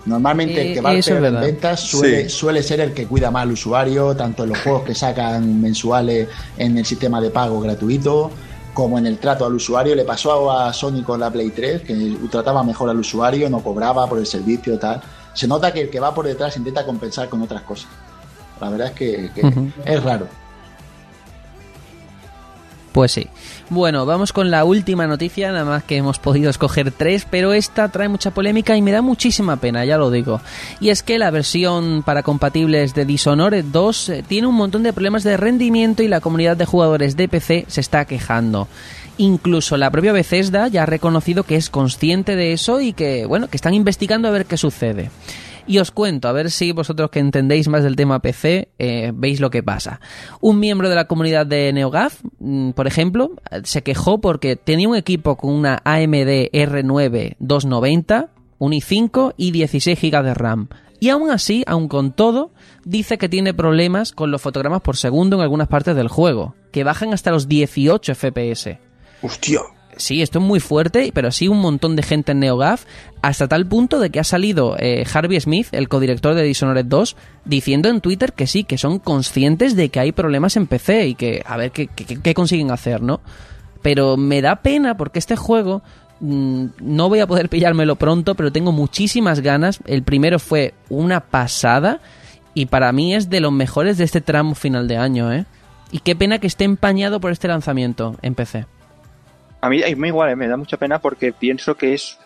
Normalmente 0.07 0.61
Eh, 0.61 0.69
el 0.69 0.75
que 0.75 0.81
va 0.81 0.93
en 0.95 1.23
verdad. 1.23 1.41
ventas 1.41 1.81
suele, 1.81 2.25
Sí. 2.29 2.37
suele 2.37 2.63
ser 2.63 2.81
el 2.81 2.93
que 2.93 3.07
cuida 3.07 3.31
más 3.31 3.43
al 3.45 3.53
usuario, 3.53 4.15
tanto 4.15 4.45
en 4.45 4.51
los 4.51 4.59
juegos 4.59 4.83
que 4.83 4.95
sacan 4.95 5.61
mensuales 5.61 6.29
en 6.59 6.77
el 6.79 6.85
sistema 6.85 7.21
de 7.21 7.31
pago 7.31 7.61
gratuito, 7.61 8.31
como 8.75 8.99
en 8.99 9.07
el 9.07 9.19
trato 9.19 9.47
al 9.47 9.55
usuario. 9.55 9.95
Le 9.95 10.05
pasó 10.05 10.51
a 10.51 10.73
Sony 10.73 11.03
con 11.05 11.21
la 11.21 11.31
Play 11.31 11.51
3, 11.51 11.83
que 11.83 12.17
trataba 12.31 12.63
mejor 12.63 12.91
al 12.91 12.99
usuario, 12.99 13.49
no 13.49 13.61
cobraba 13.63 14.07
por 14.09 14.19
el 14.19 14.27
servicio 14.27 14.79
tal. 14.79 15.01
Se 15.33 15.47
nota 15.49 15.73
que 15.73 15.83
el 15.83 15.91
que 15.91 16.01
va 16.01 16.13
por 16.15 16.27
detrás 16.27 16.57
intenta 16.57 16.85
compensar 16.85 17.29
con 17.29 17.41
otras 17.43 17.63
cosas. 17.63 17.89
La 18.61 18.69
verdad 18.71 18.89
es 18.89 18.93
que, 18.95 19.31
es 19.85 20.03
raro. 20.03 20.29
Pues 22.95 23.11
sí. 23.11 23.27
Bueno, 23.71 24.07
vamos 24.07 24.33
con 24.33 24.53
la 24.53 24.65
última 24.65 25.09
noticia, 25.09 25.51
nada 25.51 25.65
más 25.65 25.83
que 25.83 25.97
hemos 25.97 26.21
podido 26.21 26.49
escoger 26.49 26.93
tres, 26.93 27.27
pero 27.29 27.53
esta 27.53 27.89
trae 27.89 28.09
mucha 28.09 28.31
polémica 28.31 28.77
y 28.77 28.83
me 28.83 28.93
da 28.93 29.03
muchísima 29.03 29.57
pena, 29.57 29.85
ya 29.85 29.99
lo 29.99 30.13
digo. 30.13 30.41
Y 30.79 30.91
es 30.91 31.03
que 31.03 31.19
la 31.19 31.33
versión 31.33 32.05
para 32.05 32.23
compatibles 32.23 32.95
de 32.95 33.05
Dishonored 33.05 33.65
2 33.65 34.09
eh, 34.11 34.25
tiene 34.25 34.47
un 34.47 34.55
montón 34.55 34.85
de 34.85 34.93
problemas 34.93 35.25
de 35.25 35.37
rendimiento 35.37 36.05
y 36.05 36.09
la 36.09 36.21
comunidad 36.21 36.57
de 36.57 36.67
jugadores 36.67 37.17
de 37.17 37.27
PC 37.27 37.65
se 37.67 37.81
está 37.81 38.05
quejando. 38.05 38.69
Incluso 39.19 39.77
la 39.77 39.91
propia 39.91 40.13
Bethesda 40.13 40.69
ya 40.69 40.85
ha 40.85 40.87
reconocido 40.87 41.43
que 41.43 41.57
es 41.57 41.71
consciente 41.71 42.37
de 42.37 42.53
eso 42.53 42.81
y 42.81 42.93
que, 42.93 43.27
bueno, 43.27 43.49
que 43.49 43.57
están 43.57 43.75
investigando 43.75 44.29
a 44.29 44.31
ver 44.31 44.47
qué 44.47 44.57
sucede. 44.57 45.11
Y 45.67 45.79
os 45.79 45.91
cuento, 45.91 46.29
a 46.29 46.33
ver 46.33 46.51
si 46.51 46.73
vosotros 46.73 47.11
que 47.11 47.21
entendéis 47.21 47.69
más 47.69 47.83
del 47.83 47.97
tema 47.97 48.21
PC 48.21 48.69
eh, 48.79 49.13
veis 49.15 49.41
lo 49.41 49.51
que 49.51 49.63
pasa. 49.63 50.01
Un 50.41 50.61
miembro 50.61 50.91
de 50.91 50.95
la 50.95 51.07
comunidad 51.07 51.47
de 51.47 51.73
NeoGAF, 51.73 52.21
mm, 52.39 52.71
por 52.71 52.87
ejemplo, 52.87 53.33
se 53.63 53.83
quejó 53.83 54.21
porque 54.21 54.57
tenía 54.57 54.89
un 54.89 54.97
equipo 54.97 55.37
con 55.37 55.55
una 55.55 55.81
AMD 55.85 56.51
R9 56.53 57.37
290, 57.39 58.29
un 58.59 58.73
i5 58.73 59.35
y 59.39 59.53
16 59.53 59.99
GB 59.99 60.23
de 60.23 60.35
RAM. 60.35 60.69
Y 61.01 61.09
aún 61.09 61.31
así, 61.31 61.65
aun 61.67 61.89
con 61.89 62.13
todo, 62.13 62.53
dice 62.85 63.19
que 63.19 63.29
tiene 63.29 63.55
problemas 63.55 64.13
con 64.13 64.31
los 64.31 64.43
fotogramas 64.43 64.83
por 64.83 64.97
segundo 64.97 65.37
en 65.37 65.43
algunas 65.43 65.69
partes 65.69 65.97
del 65.97 66.09
juego, 66.09 66.55
que 66.73 66.85
bajan 66.85 67.13
hasta 67.15 67.31
los 67.31 67.49
18 67.49 68.15
FPS. 68.15 68.79
Hostia. 69.23 69.61
Sí, 69.97 70.23
esto 70.23 70.39
es 70.39 70.45
muy 70.45 70.61
fuerte, 70.61 71.11
pero 71.15 71.31
sí 71.31 71.49
un 71.49 71.61
montón 71.61 71.97
de 71.97 72.03
gente 72.03 72.33
en 72.33 72.41
NeoGAF, 72.41 72.85
hasta 73.23 73.49
tal 73.49 73.67
punto 73.67 74.01
de 74.01 74.11
que 74.11 74.21
ha 74.21 74.25
salido 74.25 74.77
eh, 74.79 75.05
Harvey 75.13 75.41
Smith, 75.41 75.69
el 75.73 75.89
codirector 75.89 76.35
de 76.35 76.43
Dishonored 76.43 76.85
2, 76.85 77.17
diciendo 77.45 77.89
en 77.89 78.01
Twitter 78.01 78.33
que 78.33 78.47
sí, 78.47 78.65
que 78.65 78.79
son 78.79 78.99
conscientes 78.99 79.77
de 79.77 79.89
que 79.89 80.01
hay 80.01 80.13
problemas 80.13 80.57
en 80.57 80.67
PC 80.67 81.09
y 81.09 81.15
que 81.15 81.43
a 81.47 81.57
ver 81.57 81.71
qué, 81.71 82.35
consiguen 82.35 82.71
hacer, 82.71 83.03
¿no? 83.03 83.21
Pero 83.83 84.17
me 84.17 84.43
da 84.43 84.57
pena 84.57 84.97
porque 84.97 85.19
este 85.19 85.37
juego 85.37 85.83
mm, 86.21 86.67
no 86.81 87.09
voy 87.09 87.21
a 87.21 87.27
poder 87.27 87.49
pillármelo 87.49 87.97
pronto, 87.97 88.35
pero 88.35 88.53
tengo 88.53 88.73
muchísimas 88.73 89.41
ganas. 89.41 89.81
El 89.87 90.03
primero 90.03 90.39
fue 90.39 90.75
una 90.89 91.21
pasada 91.21 92.01
y 92.55 92.67
para 92.67 92.93
mí 92.93 93.15
es 93.15 93.31
de 93.31 93.41
los 93.41 93.53
mejores 93.53 93.99
de 93.99 94.05
este 94.05 94.21
tramo 94.21 94.55
final 94.55 94.89
de 94.89 94.97
año, 94.97 95.33
¿eh? 95.33 95.47
Y 95.91 96.01
qué 96.01 96.17
pena 96.17 96.41
que 96.41 96.47
esté 96.47 96.65
empañado 96.65 97.21
por 97.21 97.31
este 97.31 97.47
lanzamiento 97.47 98.17
en 98.23 98.35
PC. 98.35 98.67
A 99.65 99.69
mí, 99.71 99.83
a 99.83 99.97
mí 99.97 100.09
igual, 100.09 100.31
eh, 100.31 100.37
me 100.37 100.47
da 100.49 100.57
mucha 100.57 100.77
pena 100.77 100.99
porque 100.99 101.33
pienso 101.33 101.75
que 101.75 101.95
es 101.95 102.19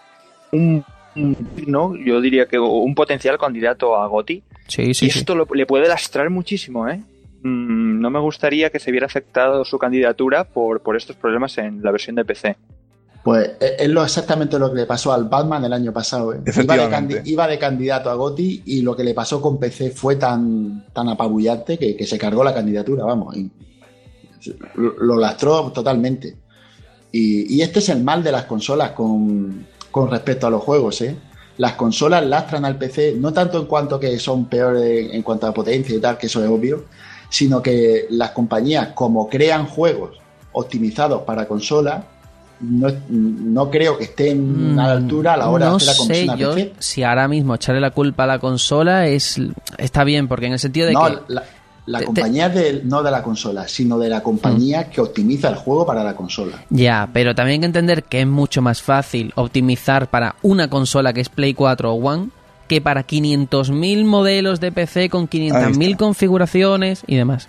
un, 0.53 0.85
un- 1.15 1.37
no, 1.67 1.95
yo 1.97 2.21
diría 2.21 2.47
que 2.47 2.59
un 2.59 2.95
potencial 2.95 3.39
candidato 3.39 3.97
a 3.97 4.07
GOTI. 4.09 4.43
Sí, 4.67 4.95
sí, 4.95 5.07
y 5.07 5.11
sí. 5.11 5.19
esto 5.21 5.35
lo- 5.35 5.47
le 5.53 5.65
puede 5.67 5.87
lastrar 5.89 6.31
muchísimo, 6.31 6.89
¿eh? 6.89 7.01
Mm, 7.43 8.01
no 8.01 8.11
me 8.11 8.19
gustaría 8.19 8.71
que 8.71 8.81
se 8.81 8.91
viera 8.91 9.07
afectado 9.07 9.65
su 9.65 9.79
candidatura 9.79 10.45
por, 10.45 10.81
por 10.81 10.97
estos 10.97 11.15
problemas 11.17 11.57
en 11.59 11.81
la 11.83 11.93
versión 11.93 12.17
de 12.17 12.25
PC. 12.25 12.57
Pues 13.23 13.53
es 13.61 13.73
es 13.81 13.89
lo 13.89 14.03
exactamente 14.03 14.59
lo 14.59 14.71
que 14.73 14.77
le 14.81 14.87
pasó 14.87 15.13
al 15.13 15.25
Batman 15.29 15.65
el 15.65 15.73
año 15.73 15.93
pasado. 15.93 16.33
¿eh? 16.33 16.37
Iba, 16.39 16.45
de 16.45 16.51
Efectivamente. 16.51 17.23
candi- 17.23 17.27
iba 17.29 17.47
de 17.47 17.59
candidato 17.59 18.11
a 18.11 18.15
Goti 18.15 18.63
y 18.67 18.83
lo 18.83 18.97
que 18.97 19.05
le 19.05 19.15
pasó 19.15 19.41
con 19.41 19.59
PC 19.61 19.91
fue 19.91 20.17
tan, 20.17 20.87
tan 20.93 21.09
apabullante 21.09 21.79
que, 21.79 21.95
que 21.95 22.07
se 22.07 22.19
cargó 22.19 22.43
la 22.43 22.53
candidatura, 22.55 23.05
vamos. 23.05 23.37
y 23.37 23.49
lo 24.77 25.17
lastró 25.17 25.71
totalmente. 25.73 26.35
Y, 27.13 27.55
y 27.57 27.63
este 27.63 27.79
es 27.79 27.89
el 27.89 28.03
mal 28.05 28.23
de 28.23 28.33
las 28.33 28.45
consolas 28.45 28.91
con, 28.93 29.67
con 29.91 30.11
respecto 30.11 30.47
a 30.47 30.51
los 30.51 30.63
juegos. 30.63 31.01
¿eh? 31.01 31.17
Las 31.57 31.73
consolas 31.73 32.25
lastran 32.27 32.65
al 32.65 32.77
PC, 32.77 33.15
no 33.19 33.33
tanto 33.33 33.59
en 33.61 33.67
cuanto 33.67 33.99
que 33.99 34.19
son 34.19 34.45
peores 34.47 35.11
en 35.13 35.23
cuanto 35.23 35.47
a 35.47 35.55
potencia 35.55 35.95
y 35.97 36.01
tal, 36.01 36.19
que 36.19 36.27
eso 36.27 36.43
es 36.45 36.51
obvio, 36.51 36.85
sino 37.31 37.63
que 37.63 38.07
las 38.11 38.31
compañías, 38.31 38.89
como 38.95 39.29
crean 39.29 39.67
juegos 39.67 40.19
optimizados 40.53 41.23
para 41.23 41.47
consolas, 41.47 42.05
no, 42.61 42.89
no 43.09 43.71
creo 43.71 43.97
que 43.97 44.05
estén 44.05 44.77
a 44.79 44.89
la 44.89 44.93
altura 44.95 45.35
a 45.35 45.37
la 45.37 45.49
hora 45.49 45.67
Mm, 45.67 45.71
no 45.71 45.79
de 45.79 45.91
hacer 45.91 46.27
la 46.27 46.35
sé 46.37 46.39
yo 46.43 46.55
PC. 46.55 46.73
si 46.81 47.03
ahora 47.05 47.29
mismo 47.29 47.55
echarle 47.55 47.81
la 47.81 47.93
culpa 47.93 48.25
a 48.25 48.27
la 48.27 48.39
consola 48.41 49.07
es 49.07 49.41
está 49.77 50.03
bien, 50.03 50.27
porque 50.27 50.47
en 50.47 50.55
el 50.55 50.59
sentido 50.59 50.89
de 50.89 50.93
No, 50.95 51.05
que... 51.07 51.33
la, 51.35 51.45
la 51.89 51.99
te- 52.01 52.05
compañía 52.07 52.47
es 52.47 52.55
de- 52.55 52.83
no 52.85 53.03
de 53.03 53.11
la 53.11 53.23
consola, 53.23 53.67
sino 53.69 53.99
de 53.99 54.09
la 54.09 54.23
compañía 54.23 54.91
que 54.91 55.01
optimiza 55.01 55.49
el 55.49 55.57
juego 55.57 55.85
para 55.87 56.05
la 56.05 56.15
consola. 56.15 56.65
Ya, 56.71 57.09
pero 57.13 57.35
también 57.35 57.55
hay 57.55 57.61
que 57.61 57.67
entender 57.67 58.05
que 58.05 58.21
es 58.21 58.27
mucho 58.27 58.63
más 58.63 58.83
fácil 58.83 59.33
optimizar 59.37 60.09
para 60.09 60.37
una 60.43 60.69
consola 60.69 61.13
que 61.13 61.21
es 61.21 61.29
Play 61.29 61.55
4 61.55 61.93
o 61.93 61.95
One 61.97 62.29
que 62.69 62.81
para 62.83 63.03
500.000 63.05 64.05
modelos 64.05 64.61
de 64.61 64.71
PC 64.73 65.09
con 65.09 65.23
Ahí 65.23 65.29
500.000 65.51 65.91
está. 65.93 65.97
configuraciones 66.05 67.03
y 67.07 67.17
demás. 67.17 67.49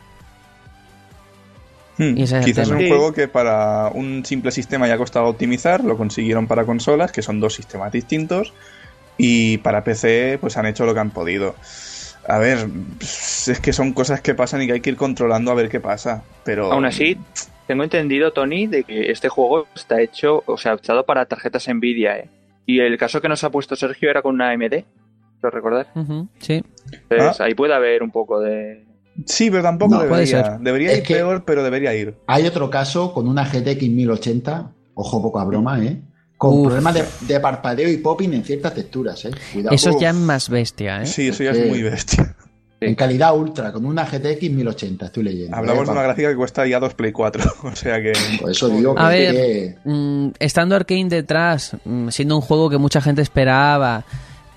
Hmm, 1.98 2.18
Y 2.18 2.24
es 2.24 2.34
Quizás 2.46 2.70
un 2.70 2.78
juego 2.88 3.12
que 3.12 3.28
para 3.28 3.90
un 3.94 4.24
simple 4.26 4.52
sistema 4.52 4.88
ya 4.88 4.98
costaba 4.98 5.28
optimizar, 5.28 5.84
lo 5.84 5.98
consiguieron 5.98 6.48
para 6.48 6.66
consolas, 6.66 7.12
que 7.12 7.22
son 7.22 7.42
dos 7.42 7.56
sistemas 7.56 7.92
distintos, 7.92 8.54
y 9.18 9.58
para 9.58 9.84
PC 9.84 10.38
pues 10.40 10.56
han 10.56 10.66
hecho 10.66 10.86
lo 10.86 10.94
que 10.94 11.02
han 11.02 11.10
podido. 11.12 11.56
A 12.28 12.38
ver, 12.38 12.68
es 13.02 13.60
que 13.62 13.74
son 13.74 13.94
cosas 13.94 14.22
que 14.22 14.36
pasan 14.36 14.62
y 14.62 14.68
que 14.68 14.74
hay 14.74 14.82
que 14.82 14.90
ir 14.92 14.98
controlando 14.98 15.52
a 15.52 15.56
ver 15.56 15.70
qué 15.70 15.80
pasa, 15.80 16.24
pero... 16.44 16.72
Aún 16.72 16.86
así, 16.86 17.18
tengo 17.68 17.84
entendido, 17.84 18.32
Tony, 18.34 18.68
de 18.68 18.84
que 18.84 19.10
este 19.12 19.30
juego 19.30 19.68
está 19.76 20.00
hecho, 20.02 20.44
o 20.46 20.58
sea, 20.58 20.74
optado 20.76 21.06
para 21.06 21.26
tarjetas 21.26 21.68
Nvidia, 21.68 22.18
¿eh? 22.18 22.30
Y 22.66 22.80
el 22.82 22.98
caso 23.00 23.20
que 23.22 23.30
nos 23.30 23.44
ha 23.44 23.50
puesto 23.50 23.76
Sergio 23.76 24.12
era 24.12 24.22
con 24.22 24.36
una 24.36 24.52
AMD, 24.52 24.84
¿lo 25.42 25.50
recordar? 25.50 25.88
Sí. 26.40 26.64
Entonces, 27.10 27.42
Ah. 27.42 27.46
ahí 27.46 27.56
puede 27.56 27.74
haber 27.74 28.04
un 28.04 28.12
poco 28.12 28.40
de... 28.42 28.86
Sí, 29.26 29.50
pero 29.50 29.64
tampoco 29.64 29.96
No, 29.96 30.00
puede 30.08 30.26
debería. 30.26 30.44
ser. 30.52 30.60
Debería 30.60 30.92
Es 30.92 30.98
ir 31.00 31.04
que- 31.04 31.16
peor, 31.16 31.44
pero 31.46 31.64
debería 31.64 31.96
ir. 31.96 32.16
Hay 32.28 32.46
otro 32.46 32.70
caso 32.70 33.12
con 33.12 33.28
una 33.28 33.44
GTX 33.46 33.90
1080, 33.90 34.72
ojo 34.94 35.22
poca 35.22 35.44
broma, 35.46 35.84
¿eh? 35.84 36.00
Con 36.40 36.54
Uf. 36.62 36.66
problemas 36.68 36.94
de, 36.96 37.04
de 37.28 37.40
parpadeo 37.42 37.90
y 37.90 37.98
popping 37.98 38.34
en 38.34 38.44
ciertas 38.46 38.74
texturas, 38.74 39.24
¿eh? 39.26 39.32
Cuidado. 39.54 39.76
Eso 39.76 39.92
Uf. 39.92 40.02
ya 40.02 40.10
es 40.10 40.16
más 40.16 40.50
bestia, 40.50 41.02
¿eh? 41.04 41.06
Sí, 41.06 41.28
eso 41.28 41.44
ya 41.44 41.52
es 41.52 41.68
muy 41.68 41.84
bestia. 41.84 42.34
En 42.82 42.96
calidad 42.96 43.36
ultra, 43.38 43.74
con 43.74 43.86
una 43.86 44.06
GTX 44.06 44.50
1080, 44.52 45.08
estoy 45.08 45.24
leyendo. 45.24 45.54
Hablamos 45.58 45.82
¿eh? 45.84 45.86
de 45.88 45.92
una 45.92 46.02
gráfica 46.04 46.30
que 46.30 46.36
cuesta 46.38 46.66
ya 46.66 46.80
dos 46.80 46.94
Play 46.94 47.12
4, 47.12 47.44
o 47.64 47.76
sea 47.76 48.02
que... 48.02 48.14
Por 48.40 48.50
eso 48.52 48.70
digo 48.70 48.96
que, 48.96 49.02
A 49.02 49.10
ver, 49.10 49.32
que- 49.36 49.76
Mm, 49.84 50.30
estando 50.40 50.78
Arkane 50.78 51.10
detrás, 51.10 51.76
mm, 51.84 52.08
siendo 52.08 52.38
un 52.38 52.42
juego 52.42 52.70
que 52.70 52.78
mucha 52.78 53.02
gente 53.02 53.22
esperaba, 53.22 54.06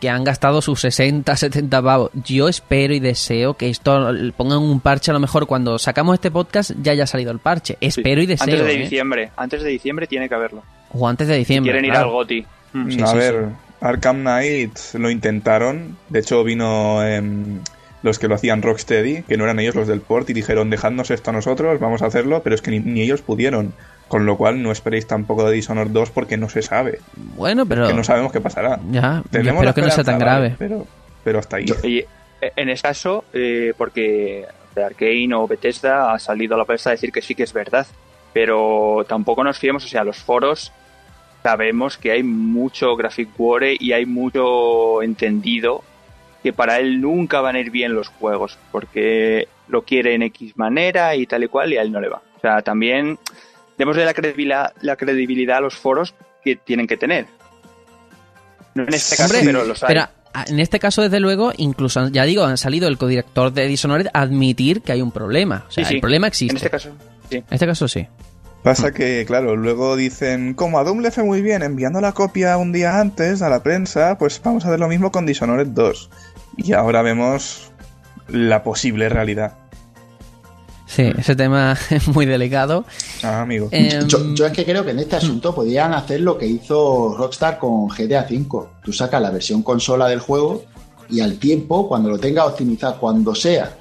que 0.00 0.08
han 0.08 0.22
gastado 0.22 0.62
sus 0.62 0.80
60, 0.82 1.34
70 1.36 1.82
pavos, 1.82 2.10
yo 2.24 2.48
espero 2.48 2.94
y 2.94 3.00
deseo 3.00 3.54
que 3.54 3.68
esto 3.68 4.08
pongan 4.36 4.58
un 4.58 4.78
parche 4.80 5.10
a 5.10 5.14
lo 5.14 5.20
mejor 5.20 5.48
cuando 5.48 5.78
sacamos 5.80 6.14
este 6.14 6.30
podcast 6.30 6.70
ya 6.80 6.92
haya 6.92 7.08
salido 7.08 7.32
el 7.32 7.40
parche. 7.40 7.76
Espero 7.80 8.22
y 8.22 8.26
deseo. 8.26 8.44
Antes 8.54 8.66
de 8.66 8.72
¿eh? 8.74 8.78
diciembre, 8.78 9.30
antes 9.36 9.62
de 9.64 9.68
diciembre 9.68 10.06
tiene 10.06 10.28
que 10.28 10.34
haberlo. 10.36 10.62
O 10.92 11.08
antes 11.08 11.28
de 11.28 11.36
diciembre. 11.36 11.72
Quieren 11.72 11.84
ir 11.84 11.92
claro. 11.92 12.06
al 12.08 12.12
GOTI. 12.12 12.46
Mm. 12.72 12.90
Sí, 12.90 13.02
a 13.02 13.06
sí, 13.06 13.16
ver, 13.16 13.48
Arkham 13.80 14.20
Knight 14.20 14.78
lo 14.94 15.10
intentaron. 15.10 15.96
De 16.08 16.20
hecho, 16.20 16.44
vino 16.44 17.04
em, 17.04 17.60
los 18.02 18.18
que 18.18 18.28
lo 18.28 18.34
hacían 18.34 18.62
Rocksteady, 18.62 19.22
que 19.22 19.36
no 19.36 19.44
eran 19.44 19.58
ellos 19.60 19.74
los 19.74 19.88
del 19.88 20.00
port, 20.00 20.28
y 20.30 20.32
dijeron: 20.32 20.70
Dejadnos 20.70 21.10
esto 21.10 21.30
a 21.30 21.32
nosotros, 21.32 21.80
vamos 21.80 22.02
a 22.02 22.06
hacerlo. 22.06 22.42
Pero 22.42 22.54
es 22.54 22.62
que 22.62 22.70
ni, 22.70 22.80
ni 22.80 23.02
ellos 23.02 23.22
pudieron. 23.22 23.72
Con 24.08 24.26
lo 24.26 24.36
cual, 24.36 24.62
no 24.62 24.70
esperéis 24.70 25.06
tampoco 25.06 25.48
de 25.48 25.54
Dishonored 25.54 25.90
2 25.90 26.10
porque 26.10 26.36
no 26.36 26.50
se 26.50 26.60
sabe. 26.60 26.98
Bueno, 27.16 27.64
pero. 27.64 27.88
Que 27.88 27.94
no 27.94 28.04
sabemos 28.04 28.30
qué 28.30 28.40
pasará. 28.42 28.78
Ya, 28.90 29.22
Tenemos 29.30 29.62
espero 29.62 29.74
que 29.74 29.82
no 29.82 29.90
sea 29.90 30.04
tan 30.04 30.18
grave. 30.18 30.48
vale, 30.48 30.56
pero, 30.58 30.86
pero 31.24 31.38
hasta 31.38 31.56
ahí. 31.56 31.64
Oye, 31.82 32.06
en 32.42 32.68
ese 32.68 32.82
caso, 32.82 33.24
eh, 33.32 33.72
porque 33.76 34.44
Arkane 34.76 35.34
o 35.34 35.46
Bethesda 35.46 36.12
ha 36.12 36.18
salido 36.18 36.54
a 36.54 36.58
la 36.58 36.64
prensa 36.64 36.90
a 36.90 36.92
decir 36.92 37.12
que 37.12 37.22
sí 37.22 37.34
que 37.34 37.44
es 37.44 37.52
verdad, 37.52 37.86
pero 38.32 39.04
tampoco 39.08 39.44
nos 39.44 39.58
fiemos, 39.58 39.84
o 39.84 39.88
sea, 39.88 40.04
los 40.04 40.18
foros 40.18 40.72
sabemos 41.42 41.96
que 41.98 42.12
hay 42.12 42.22
mucho 42.22 42.94
graphic 42.96 43.28
war 43.38 43.62
y 43.64 43.92
hay 43.92 44.06
mucho 44.06 45.02
entendido 45.02 45.82
que 46.42 46.52
para 46.52 46.78
él 46.78 47.00
nunca 47.00 47.40
van 47.40 47.56
a 47.56 47.60
ir 47.60 47.70
bien 47.70 47.94
los 47.94 48.08
juegos, 48.08 48.58
porque 48.72 49.48
lo 49.68 49.82
quiere 49.82 50.14
en 50.14 50.22
X 50.22 50.56
manera 50.56 51.14
y 51.14 51.26
tal 51.26 51.44
y 51.44 51.48
cual 51.48 51.72
y 51.72 51.76
a 51.78 51.82
él 51.82 51.92
no 51.92 52.00
le 52.00 52.08
va. 52.08 52.20
O 52.36 52.40
sea, 52.40 52.62
también 52.62 53.18
démosle 53.78 54.04
la 54.04 54.12
credibilidad, 54.14 54.72
la 54.82 54.96
credibilidad 54.96 55.58
a 55.58 55.60
los 55.60 55.74
foros 55.74 56.14
que 56.44 56.56
tienen 56.56 56.86
que 56.86 56.96
tener. 56.96 57.26
No 58.74 58.82
en 58.84 58.94
este 58.94 59.16
caso, 59.16 59.34
Hombre, 59.34 59.52
pero 59.52 59.64
los 59.64 59.82
hay. 59.82 59.88
Pero 59.88 60.00
a- 60.34 60.44
en 60.48 60.58
este 60.60 60.78
caso, 60.80 61.02
desde 61.02 61.20
luego, 61.20 61.52
incluso, 61.58 62.08
ya 62.08 62.24
digo, 62.24 62.44
han 62.44 62.56
salido 62.58 62.88
el 62.88 62.98
codirector 62.98 63.52
de 63.52 63.68
Dishonored 63.68 64.08
a 64.12 64.22
admitir 64.22 64.80
que 64.82 64.92
hay 64.92 65.02
un 65.02 65.12
problema. 65.12 65.64
O 65.68 65.70
sea, 65.70 65.84
Sí, 65.84 65.88
sí. 65.90 65.94
el 65.96 66.00
problema 66.00 66.26
existe. 66.26 66.52
En 66.52 66.56
este 66.56 66.70
caso, 66.70 66.90
sí. 67.30 67.36
En 67.36 67.44
este 67.50 67.66
caso 67.66 67.86
sí. 67.86 68.06
Pasa 68.62 68.92
que, 68.92 69.24
claro, 69.26 69.56
luego 69.56 69.96
dicen, 69.96 70.54
como 70.54 70.78
a 70.78 70.84
Doom 70.84 71.00
le 71.00 71.10
fue 71.10 71.24
muy 71.24 71.42
bien 71.42 71.62
enviando 71.62 72.00
la 72.00 72.12
copia 72.12 72.56
un 72.56 72.72
día 72.72 73.00
antes 73.00 73.42
a 73.42 73.48
la 73.48 73.62
prensa, 73.62 74.16
pues 74.18 74.40
vamos 74.42 74.64
a 74.64 74.68
hacer 74.68 74.78
lo 74.78 74.86
mismo 74.86 75.10
con 75.10 75.26
Dishonored 75.26 75.66
2. 75.66 76.10
Y 76.58 76.72
ahora 76.72 77.02
vemos 77.02 77.72
la 78.28 78.62
posible 78.62 79.08
realidad. 79.08 79.54
Sí, 80.86 81.10
ese 81.18 81.34
tema 81.34 81.76
es 81.90 82.06
muy 82.08 82.24
delicado. 82.24 82.84
Ah, 83.24 83.40
amigo. 83.40 83.68
Em, 83.72 84.06
yo, 84.06 84.32
yo 84.34 84.46
es 84.46 84.52
que 84.52 84.64
creo 84.64 84.84
que 84.84 84.92
en 84.92 85.00
este 85.00 85.16
asunto 85.16 85.54
podían 85.54 85.92
hacer 85.94 86.20
lo 86.20 86.38
que 86.38 86.46
hizo 86.46 87.16
Rockstar 87.16 87.58
con 87.58 87.88
GTA 87.88 88.26
V. 88.30 88.68
Tú 88.84 88.92
sacas 88.92 89.20
la 89.20 89.30
versión 89.30 89.62
consola 89.62 90.06
del 90.06 90.20
juego 90.20 90.64
y 91.08 91.20
al 91.20 91.38
tiempo, 91.38 91.88
cuando 91.88 92.10
lo 92.10 92.18
tengas 92.18 92.46
optimizado, 92.46 92.98
cuando 92.98 93.34
sea, 93.34 93.76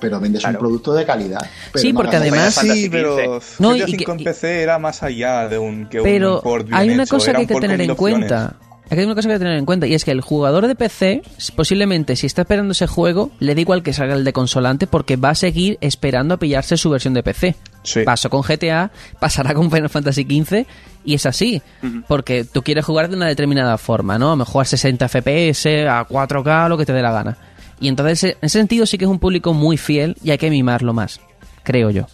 pero 0.00 0.20
vendes 0.20 0.42
Claro. 0.42 0.58
un 0.58 0.60
producto 0.60 0.94
de 0.94 1.04
calidad. 1.04 1.40
Pero 1.72 1.82
Sí, 1.82 1.92
no 1.92 1.96
porque 2.00 2.16
además- 2.16 2.54
sí, 2.54 2.88
pero. 2.90 3.40
No, 3.58 3.70
GTA 3.74 3.84
y 3.88 3.90
5 3.92 4.04
que- 4.04 4.12
en 4.12 4.24
PC 4.24 4.62
era 4.62 4.78
más 4.78 5.02
allá 5.02 5.48
de 5.48 5.58
un 5.58 5.86
que 5.86 6.00
Pero 6.02 6.36
un 6.36 6.42
port 6.42 6.66
bien 6.66 6.76
hay 6.78 6.90
una 6.90 7.04
hecho, 7.04 7.16
cosa 7.16 7.32
que 7.32 7.38
hay 7.38 7.46
que 7.46 7.54
tener 7.60 7.80
en 7.80 7.94
cuenta. 7.94 8.56
Aquí 8.90 9.00
hay 9.00 9.06
una 9.06 9.14
cosa 9.14 9.28
que 9.28 9.32
hay 9.32 9.38
que 9.38 9.44
tener 9.46 9.58
en 9.58 9.64
cuenta 9.64 9.86
y 9.86 9.94
es 9.94 10.04
que 10.04 10.10
el 10.10 10.20
jugador 10.20 10.66
de 10.66 10.74
PC, 10.74 11.22
posiblemente 11.56 12.16
si 12.16 12.26
está 12.26 12.42
esperando 12.42 12.72
ese 12.72 12.86
juego, 12.86 13.30
le 13.40 13.54
da 13.54 13.60
igual 13.62 13.82
que 13.82 13.94
salga 13.94 14.14
el 14.14 14.24
de 14.24 14.32
consolante 14.34 14.86
porque 14.86 15.16
va 15.16 15.30
a 15.30 15.34
seguir 15.34 15.78
esperando 15.80 16.34
a 16.34 16.36
pillarse 16.36 16.76
su 16.76 16.90
versión 16.90 17.14
de 17.14 17.22
PC. 17.22 17.56
Sí. 17.82 18.02
Pasó 18.04 18.28
con 18.28 18.42
GTA, 18.42 18.90
pasará 19.18 19.54
con 19.54 19.70
Final 19.70 19.88
Fantasy 19.88 20.24
XV 20.24 20.66
y 21.02 21.14
es 21.14 21.24
así. 21.24 21.62
Porque 22.06 22.44
tú 22.44 22.62
quieres 22.62 22.84
jugar 22.84 23.08
de 23.08 23.16
una 23.16 23.26
determinada 23.26 23.78
forma, 23.78 24.18
¿no? 24.18 24.26
A 24.28 24.30
lo 24.32 24.36
mejor 24.36 24.62
a 24.62 24.64
60 24.66 25.08
FPS, 25.08 25.88
a 25.88 26.04
4K, 26.04 26.68
lo 26.68 26.76
que 26.76 26.84
te 26.84 26.92
dé 26.92 27.00
la 27.00 27.12
gana. 27.12 27.38
Y 27.84 27.88
entonces, 27.88 28.24
en 28.24 28.36
ese 28.40 28.58
sentido, 28.58 28.86
sí 28.86 28.96
que 28.96 29.04
es 29.04 29.10
un 29.10 29.18
público 29.18 29.52
muy 29.52 29.76
fiel 29.76 30.16
y 30.22 30.30
hay 30.30 30.38
que 30.38 30.48
mimarlo 30.48 30.94
más, 30.94 31.20
creo 31.62 31.90
yo. 31.90 32.06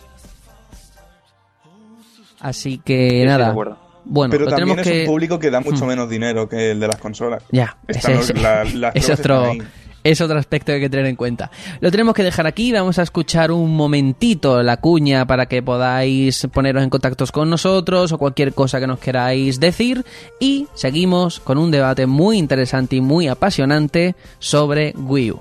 Así 2.40 2.78
que 2.78 3.24
nada. 3.24 3.54
Bueno, 4.02 4.32
pero 4.32 4.46
lo 4.46 4.50
también 4.50 4.76
tenemos 4.76 4.86
es 4.86 4.92
que... 4.92 5.00
un 5.02 5.06
público 5.06 5.38
que 5.38 5.50
da 5.50 5.60
mucho 5.60 5.86
menos 5.86 6.08
dinero 6.08 6.48
que 6.48 6.72
el 6.72 6.80
de 6.80 6.88
las 6.88 6.96
consolas. 6.96 7.44
Ya, 7.52 7.76
Están 7.86 8.14
ese 8.14 8.32
los- 8.34 8.42
la- 8.42 8.64
las 8.74 9.10
otro. 9.10 9.52
Es 10.05 10.20
otro 10.20 10.38
aspecto 10.38 10.66
que 10.66 10.74
hay 10.74 10.80
que 10.80 10.90
tener 10.90 11.07
en 11.07 11.16
cuenta. 11.16 11.51
Lo 11.80 11.90
tenemos 11.90 12.14
que 12.14 12.22
dejar 12.22 12.46
aquí, 12.46 12.72
vamos 12.72 12.98
a 12.98 13.03
escuchar 13.03 13.53
un 13.53 13.74
momentito 13.76 14.62
la 14.62 14.78
cuña 14.78 15.26
para 15.26 15.46
que 15.46 15.62
podáis 15.62 16.46
poneros 16.53 16.82
en 16.82 16.90
contacto 16.90 17.20
con 17.32 17.51
nosotros 17.51 18.12
o 18.12 18.18
cualquier 18.18 18.55
cosa 18.55 18.80
que 18.80 18.86
nos 18.86 18.98
queráis 18.98 19.61
decir 19.61 20.05
y 20.40 20.66
seguimos 20.74 21.40
con 21.40 21.59
un 21.59 21.70
debate 21.70 22.07
muy 22.07 22.38
interesante 22.38 22.96
y 22.96 23.01
muy 23.01 23.28
apasionante 23.28 24.14
sobre 24.38 24.94
Wii 24.96 25.32
U. 25.32 25.40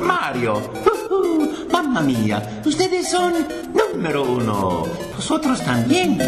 Mario. 0.00 0.54
Uh, 1.10 1.46
mamma 1.72 2.00
mía, 2.00 2.60
ustedes 2.64 3.10
son 3.10 3.32
número 3.72 4.24
uno. 4.24 4.84
Vosotros 5.14 5.62
también. 5.62 6.18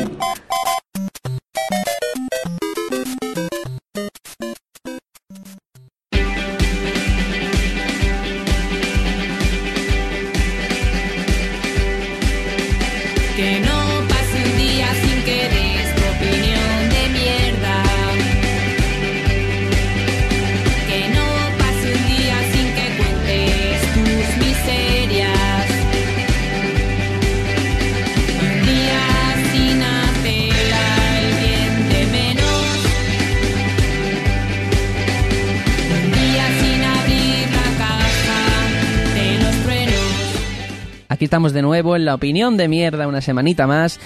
Estamos 41.35 41.53
de 41.53 41.63
nuevo 41.63 41.97
en 41.97 42.05
la 42.05 42.15
opinión 42.15 42.57
de 42.57 42.69
mierda 42.69 43.09
una 43.09 43.21
semanita 43.21 43.67
más 43.67 43.99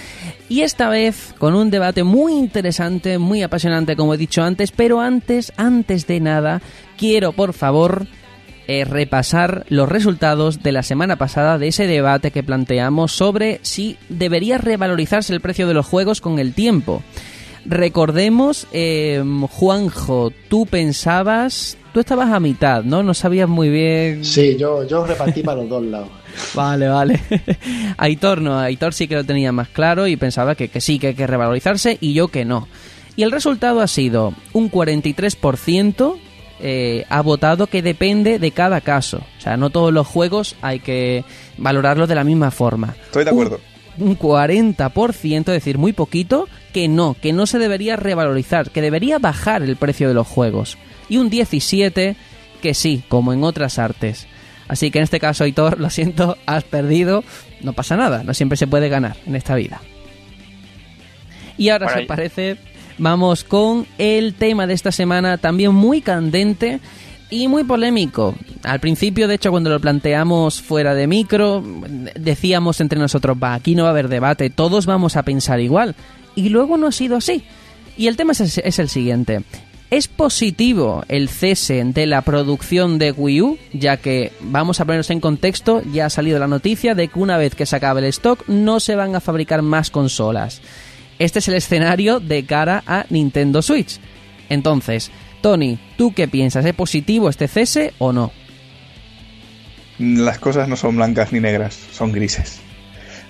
y 0.49 0.61
esta 0.61 0.89
vez 0.89 1.35
con 1.37 1.53
un 1.53 1.69
debate 1.69 2.03
muy 2.03 2.33
interesante, 2.33 3.19
muy 3.19 3.43
apasionante 3.43 3.95
como 3.95 4.15
he 4.15 4.17
dicho 4.17 4.41
antes, 4.41 4.71
pero 4.71 4.99
antes, 4.99 5.53
antes 5.55 6.07
de 6.07 6.21
nada, 6.21 6.59
quiero 6.97 7.31
por 7.31 7.53
favor 7.53 8.07
eh, 8.67 8.83
repasar 8.83 9.63
los 9.69 9.87
resultados 9.87 10.63
de 10.63 10.71
la 10.71 10.81
semana 10.81 11.17
pasada 11.17 11.59
de 11.59 11.67
ese 11.67 11.85
debate 11.85 12.31
que 12.31 12.41
planteamos 12.41 13.11
sobre 13.11 13.59
si 13.61 13.97
debería 14.09 14.57
revalorizarse 14.57 15.31
el 15.31 15.39
precio 15.39 15.67
de 15.67 15.75
los 15.75 15.85
juegos 15.85 16.21
con 16.21 16.39
el 16.39 16.55
tiempo. 16.55 17.03
Recordemos, 17.63 18.65
eh, 18.73 19.23
Juanjo, 19.51 20.31
tú 20.47 20.65
pensabas, 20.65 21.77
tú 21.93 21.99
estabas 21.99 22.31
a 22.31 22.39
mitad, 22.39 22.83
¿no? 22.83 23.03
No 23.03 23.13
sabías 23.13 23.47
muy 23.47 23.69
bien. 23.69 24.25
Sí, 24.25 24.57
yo, 24.57 24.83
yo 24.87 25.05
repartí 25.05 25.43
para 25.43 25.61
los 25.61 25.69
dos 25.69 25.83
lados. 25.83 26.09
Vale, 26.53 26.87
vale. 26.87 27.19
Aitor 27.97 28.41
no, 28.41 28.59
Aitor 28.59 28.93
sí 28.93 29.07
que 29.07 29.15
lo 29.15 29.23
tenía 29.23 29.51
más 29.51 29.69
claro 29.69 30.07
y 30.07 30.15
pensaba 30.15 30.55
que, 30.55 30.69
que 30.69 30.81
sí, 30.81 30.99
que 30.99 31.07
hay 31.07 31.15
que 31.15 31.27
revalorizarse 31.27 31.97
y 31.99 32.13
yo 32.13 32.27
que 32.27 32.45
no. 32.45 32.67
Y 33.15 33.23
el 33.23 33.31
resultado 33.31 33.81
ha 33.81 33.87
sido 33.87 34.33
un 34.53 34.71
43% 34.71 36.19
eh, 36.61 37.05
ha 37.07 37.21
votado 37.21 37.67
que 37.67 37.81
depende 37.81 38.37
de 38.37 38.51
cada 38.51 38.81
caso. 38.81 39.21
O 39.37 39.41
sea, 39.41 39.55
no 39.55 39.69
todos 39.69 39.93
los 39.93 40.05
juegos 40.05 40.55
hay 40.61 40.79
que 40.79 41.23
valorarlos 41.57 42.09
de 42.09 42.15
la 42.15 42.25
misma 42.25 42.51
forma. 42.51 42.95
Estoy 43.05 43.23
de 43.23 43.29
acuerdo. 43.29 43.61
Un, 43.97 44.09
un 44.09 44.19
40%, 44.19 45.39
es 45.39 45.45
decir, 45.45 45.77
muy 45.77 45.93
poquito, 45.93 46.49
que 46.73 46.89
no, 46.89 47.15
que 47.19 47.31
no 47.31 47.45
se 47.45 47.59
debería 47.59 47.95
revalorizar, 47.95 48.71
que 48.71 48.81
debería 48.81 49.19
bajar 49.19 49.63
el 49.63 49.77
precio 49.77 50.09
de 50.09 50.13
los 50.13 50.27
juegos. 50.27 50.77
Y 51.07 51.17
un 51.17 51.31
17% 51.31 52.15
que 52.61 52.73
sí, 52.73 53.03
como 53.07 53.31
en 53.31 53.45
otras 53.45 53.79
artes. 53.79 54.27
Así 54.69 54.91
que 54.91 54.99
en 54.99 55.03
este 55.03 55.19
caso, 55.19 55.43
Aitor, 55.43 55.79
lo 55.79 55.89
siento, 55.89 56.37
has 56.45 56.63
perdido. 56.63 57.23
No 57.61 57.73
pasa 57.73 57.97
nada, 57.97 58.23
no 58.23 58.33
siempre 58.33 58.55
se 58.55 58.67
puede 58.67 58.87
ganar 58.87 59.17
en 59.25 59.35
esta 59.35 59.55
vida. 59.55 59.81
Y 61.57 61.69
ahora, 61.69 61.93
si 61.93 62.01
os 62.01 62.05
parece, 62.05 62.57
vamos 62.99 63.43
con 63.43 63.85
el 63.97 64.35
tema 64.35 64.67
de 64.67 64.75
esta 64.75 64.93
semana, 64.93 65.37
también 65.37 65.73
muy 65.73 66.01
candente 66.01 66.79
y 67.31 67.47
muy 67.47 67.63
polémico. 67.63 68.35
Al 68.63 68.79
principio, 68.79 69.27
de 69.27 69.35
hecho, 69.35 69.51
cuando 69.51 69.71
lo 69.71 69.81
planteamos 69.81 70.61
fuera 70.61 70.93
de 70.93 71.07
micro, 71.07 71.63
decíamos 72.15 72.79
entre 72.79 72.99
nosotros, 72.99 73.35
va, 73.41 73.55
aquí 73.55 73.75
no 73.75 73.83
va 73.83 73.89
a 73.89 73.91
haber 73.91 74.07
debate, 74.07 74.51
todos 74.51 74.85
vamos 74.85 75.17
a 75.17 75.23
pensar 75.23 75.59
igual. 75.59 75.95
Y 76.35 76.49
luego 76.49 76.77
no 76.77 76.87
ha 76.87 76.91
sido 76.91 77.17
así. 77.17 77.43
Y 77.97 78.07
el 78.07 78.15
tema 78.15 78.31
es 78.31 78.79
el 78.79 78.87
siguiente. 78.87 79.43
¿Es 79.91 80.07
positivo 80.07 81.03
el 81.07 81.29
cese 81.29 81.83
de 81.83 82.05
la 82.05 82.21
producción 82.21 82.99
de 82.99 83.11
Wii 83.11 83.41
U? 83.41 83.57
Ya 83.73 83.97
que, 83.97 84.31
vamos 84.39 84.79
a 84.79 84.85
ponernos 84.85 85.09
en 85.09 85.19
contexto, 85.19 85.81
ya 85.91 86.05
ha 86.05 86.09
salido 86.11 86.37
la 86.37 86.47
noticia 86.47 86.93
de 86.93 87.07
que 87.07 87.17
una 87.17 87.37
vez 87.37 87.55
que 87.55 87.65
se 87.65 87.75
acabe 87.75 88.01
el 88.01 88.05
stock 88.07 88.47
no 88.47 88.79
se 88.79 88.95
van 88.95 89.15
a 89.15 89.19
fabricar 89.19 89.63
más 89.63 89.89
consolas. 89.89 90.61
Este 91.17 91.39
es 91.39 91.47
el 91.47 91.55
escenario 91.55 92.19
de 92.19 92.45
cara 92.45 92.83
a 92.85 93.07
Nintendo 93.09 93.63
Switch. 93.63 93.99
Entonces, 94.47 95.09
Tony, 95.41 95.79
¿tú 95.97 96.13
qué 96.13 96.27
piensas? 96.27 96.65
¿Es 96.65 96.75
positivo 96.75 97.27
este 97.27 97.47
cese 97.47 97.93
o 97.97 98.13
no? 98.13 98.31
Las 99.97 100.37
cosas 100.37 100.69
no 100.69 100.75
son 100.75 100.97
blancas 100.97 101.33
ni 101.33 101.39
negras, 101.39 101.79
son 101.91 102.11
grises. 102.11 102.61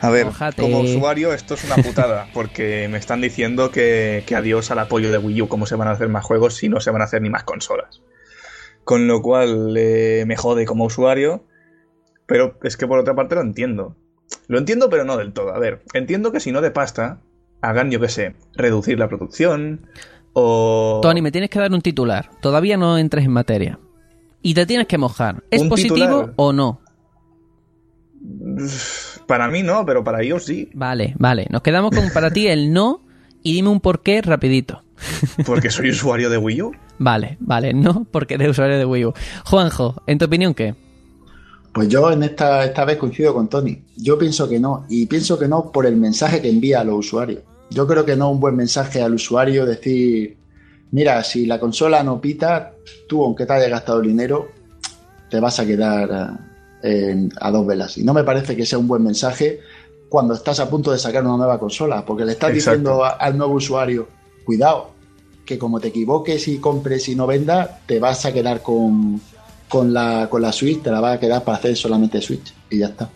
A 0.01 0.09
ver, 0.09 0.27
como 0.57 0.79
usuario 0.79 1.33
esto 1.33 1.55
es 1.55 1.63
una 1.65 1.75
putada, 1.75 2.27
porque 2.33 2.87
me 2.89 2.97
están 2.97 3.21
diciendo 3.21 3.71
que, 3.71 4.23
que 4.25 4.35
adiós 4.35 4.71
al 4.71 4.79
apoyo 4.79 5.11
de 5.11 5.17
Wii 5.17 5.43
U, 5.43 5.47
cómo 5.47 5.65
se 5.65 5.75
van 5.75 5.87
a 5.87 5.91
hacer 5.91 6.07
más 6.09 6.23
juegos 6.23 6.55
si 6.55 6.69
no 6.69 6.79
se 6.79 6.91
van 6.91 7.01
a 7.01 7.05
hacer 7.05 7.21
ni 7.21 7.29
más 7.29 7.43
consolas. 7.43 8.01
Con 8.83 9.07
lo 9.07 9.21
cual 9.21 9.75
eh, 9.77 10.23
me 10.25 10.35
jode 10.35 10.65
como 10.65 10.85
usuario, 10.85 11.43
pero 12.25 12.57
es 12.63 12.77
que 12.77 12.87
por 12.87 12.99
otra 12.99 13.15
parte 13.15 13.35
lo 13.35 13.41
entiendo. 13.41 13.95
Lo 14.47 14.57
entiendo, 14.57 14.89
pero 14.89 15.03
no 15.03 15.17
del 15.17 15.33
todo. 15.33 15.53
A 15.53 15.59
ver, 15.59 15.83
entiendo 15.93 16.31
que 16.31 16.39
si 16.39 16.51
no 16.51 16.61
de 16.61 16.71
pasta, 16.71 17.21
hagan, 17.61 17.91
yo 17.91 17.99
qué 17.99 18.09
sé, 18.09 18.35
reducir 18.55 18.97
la 18.99 19.07
producción 19.07 19.87
o... 20.33 20.99
Tony, 21.01 21.21
me 21.21 21.31
tienes 21.31 21.49
que 21.49 21.59
dar 21.59 21.71
un 21.71 21.81
titular. 21.81 22.29
Todavía 22.41 22.77
no 22.77 22.97
entres 22.97 23.25
en 23.25 23.31
materia. 23.31 23.79
Y 24.41 24.53
te 24.53 24.65
tienes 24.65 24.87
que 24.87 24.97
mojar. 24.97 25.43
¿Es 25.51 25.63
positivo 25.63 25.95
titular. 25.95 26.33
o 26.37 26.53
no? 26.53 26.81
Para 29.30 29.47
mí 29.47 29.61
no, 29.61 29.86
pero 29.86 30.03
para 30.03 30.23
ellos 30.23 30.43
sí, 30.43 30.71
Vale, 30.73 31.13
vale. 31.19 31.45
Nos 31.51 31.61
quedamos 31.61 31.95
con 31.95 32.09
para 32.09 32.32
ti 32.32 32.47
el 32.47 32.73
no 32.73 33.01
y 33.43 33.53
dime 33.53 33.69
un 33.69 33.80
porqué 33.80 34.23
rapidito. 34.23 34.82
porque 35.45 35.69
soy 35.69 35.91
usuario 35.91 36.32
de 36.32 36.39
Wii 36.39 36.61
U. 36.63 36.71
Vale, 36.97 37.38
vale, 37.39 37.71
no 37.75 38.07
porque 38.11 38.34
eres 38.34 38.49
usuario 38.49 38.80
de 38.80 38.86
Wii 38.86 39.05
U. 39.05 39.13
Juanjo, 39.45 40.01
¿en 40.07 40.17
tu 40.17 40.25
opinión 40.25 40.55
qué? 40.55 40.73
Pues 41.71 41.88
yo 41.89 42.11
en 42.11 42.23
esta, 42.23 42.65
esta 42.65 42.86
vez 42.86 42.97
coincido 42.97 43.36
con 43.36 43.47
Tony. 43.47 43.80
Yo 43.97 44.17
pienso 44.17 44.49
que 44.49 44.59
no. 44.59 44.88
Y 44.89 45.05
pienso 45.05 45.38
que 45.38 45.47
no 45.47 45.71
por 45.71 45.86
el 45.86 45.95
mensaje 45.95 46.41
que 46.41 46.49
envía 46.49 46.82
a 46.82 46.84
los 46.84 46.95
usuarios. 46.95 47.43
Yo 47.69 47.86
creo 47.86 48.03
que 48.03 48.15
no 48.15 48.30
es 48.30 48.34
un 48.34 48.39
buen 48.39 48.55
mensaje 48.55 48.99
al 49.03 49.13
usuario 49.13 49.63
decir, 49.63 50.38
mira, 50.89 51.23
si 51.23 51.45
la 51.45 51.59
consola 51.59 52.01
no 52.01 52.19
pita, 52.19 52.71
tú 53.07 53.23
aunque 53.23 53.45
te 53.45 53.53
hayas 53.53 53.69
gastado 53.69 53.99
el 54.01 54.07
dinero, 54.07 54.49
te 55.30 55.39
vas 55.39 55.59
a 55.59 55.67
quedar 55.67 56.48
en- 56.84 57.32
a 57.39 57.51
dos 57.51 57.65
velas. 57.65 57.97
Y 57.97 58.03
no 58.03 58.13
me 58.13 58.23
parece 58.23 58.55
que 58.55 58.65
sea 58.65 58.77
un 58.80 58.88
buen 58.88 59.03
mensaje 59.03 59.59
cuando 60.07 60.34
estás 60.34 60.59
a 60.59 60.69
punto 60.69 60.91
de 60.91 60.97
sacar 60.99 61.23
una 61.25 61.38
nueva 61.38 61.59
consola, 61.59 62.03
porque 62.05 62.25
le 62.25 62.32
estás 62.34 62.51
Exacto. 62.51 62.71
diciendo 62.80 63.03
a- 63.05 63.09
al 63.09 63.38
nuevo 63.38 63.53
usuario, 63.53 64.07
cuidado, 64.45 64.91
que 65.45 65.57
como 65.59 65.80
te 65.80 65.89
equivoques 65.89 66.47
y 66.47 66.57
compres 66.59 67.07
y 67.09 67.15
no 67.15 67.27
vendas, 67.27 67.69
te 67.86 67.99
vas 67.99 68.25
a 68.25 68.32
quedar 68.34 68.61
con, 68.61 69.19
con, 69.67 69.93
la, 69.93 70.27
con 70.30 70.41
la 70.41 70.51
Switch, 70.51 70.82
te 70.82 70.91
la 70.91 70.99
vas 70.99 71.17
a 71.17 71.19
quedar 71.19 71.43
para 71.43 71.57
hacer 71.57 71.75
solamente 71.75 72.21
Switch 72.21 72.53
y 72.69 72.80
ya 72.80 72.88
está. 72.88 73.09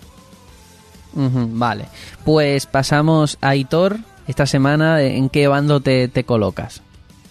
Vale. 1.15 1.85
Pues 2.25 2.65
pasamos 2.65 3.37
a 3.41 3.49
Aitor. 3.49 3.97
Esta 4.27 4.45
semana, 4.45 5.01
¿en 5.01 5.29
qué 5.29 5.47
bando 5.47 5.79
te, 5.81 6.07
te 6.07 6.23
colocas? 6.23 6.81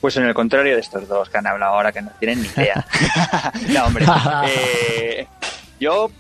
Pues 0.01 0.17
en 0.19 0.25
el 0.25 0.35
contrario 0.35 0.75
de 0.75 0.81
estos 0.81 1.09
dos 1.09 1.29
que 1.31 1.39
han 1.39 1.47
hablado 1.47 1.75
ahora, 1.75 1.91
que 1.91 2.03
no 2.03 2.11
tienen 2.21 2.43
ni 2.43 2.49
idea. 2.49 2.87
no, 3.71 3.87
hombre. 3.87 4.05
eh, 4.49 5.27
yo 5.83 6.11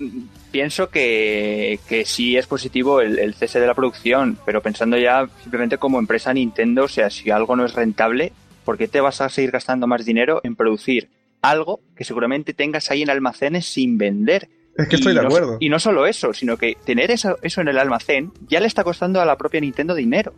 pienso 0.50 0.90
que, 0.90 1.78
que 1.88 2.04
sí 2.04 2.36
es 2.36 2.46
positivo 2.46 3.00
el, 3.00 3.18
el 3.18 3.34
cese 3.34 3.60
de 3.60 3.66
la 3.66 3.74
producción, 3.74 4.36
pero 4.44 4.60
pensando 4.60 4.98
ya 4.98 5.28
simplemente 5.42 5.78
como 5.78 5.98
empresa 5.98 6.34
Nintendo, 6.34 6.84
o 6.84 6.88
sea, 6.88 7.08
si 7.10 7.30
algo 7.30 7.56
no 7.56 7.64
es 7.64 7.74
rentable, 7.74 8.32
¿por 8.64 8.76
qué 8.76 8.88
te 8.88 9.00
vas 9.00 9.20
a 9.20 9.28
seguir 9.28 9.50
gastando 9.50 9.86
más 9.86 10.04
dinero 10.04 10.40
en 10.44 10.56
producir 10.56 11.08
algo 11.40 11.80
que 11.96 12.04
seguramente 12.04 12.52
tengas 12.54 12.90
ahí 12.90 13.02
en 13.02 13.10
almacenes 13.10 13.66
sin 13.66 13.96
vender? 13.98 14.48
Es 14.76 14.88
que 14.88 14.96
Y 14.96 14.98
estoy 15.00 15.14
de 15.14 15.20
no- 15.22 15.26
acuerdo. 15.28 15.56
y 15.60 15.68
no 15.68 15.78
solo 15.78 16.06
eso, 16.06 16.32
sino 16.32 16.56
que 16.56 16.76
tener 16.84 17.10
eso, 17.10 17.38
eso 17.42 17.60
en 17.60 17.68
el 17.68 17.78
almacén 17.78 18.32
ya 18.48 18.60
le 18.60 18.66
está 18.66 18.84
costando 18.84 19.20
a 19.20 19.24
la 19.26 19.36
propia 19.36 19.60
Nintendo 19.60 19.94
dinero. 19.94 20.32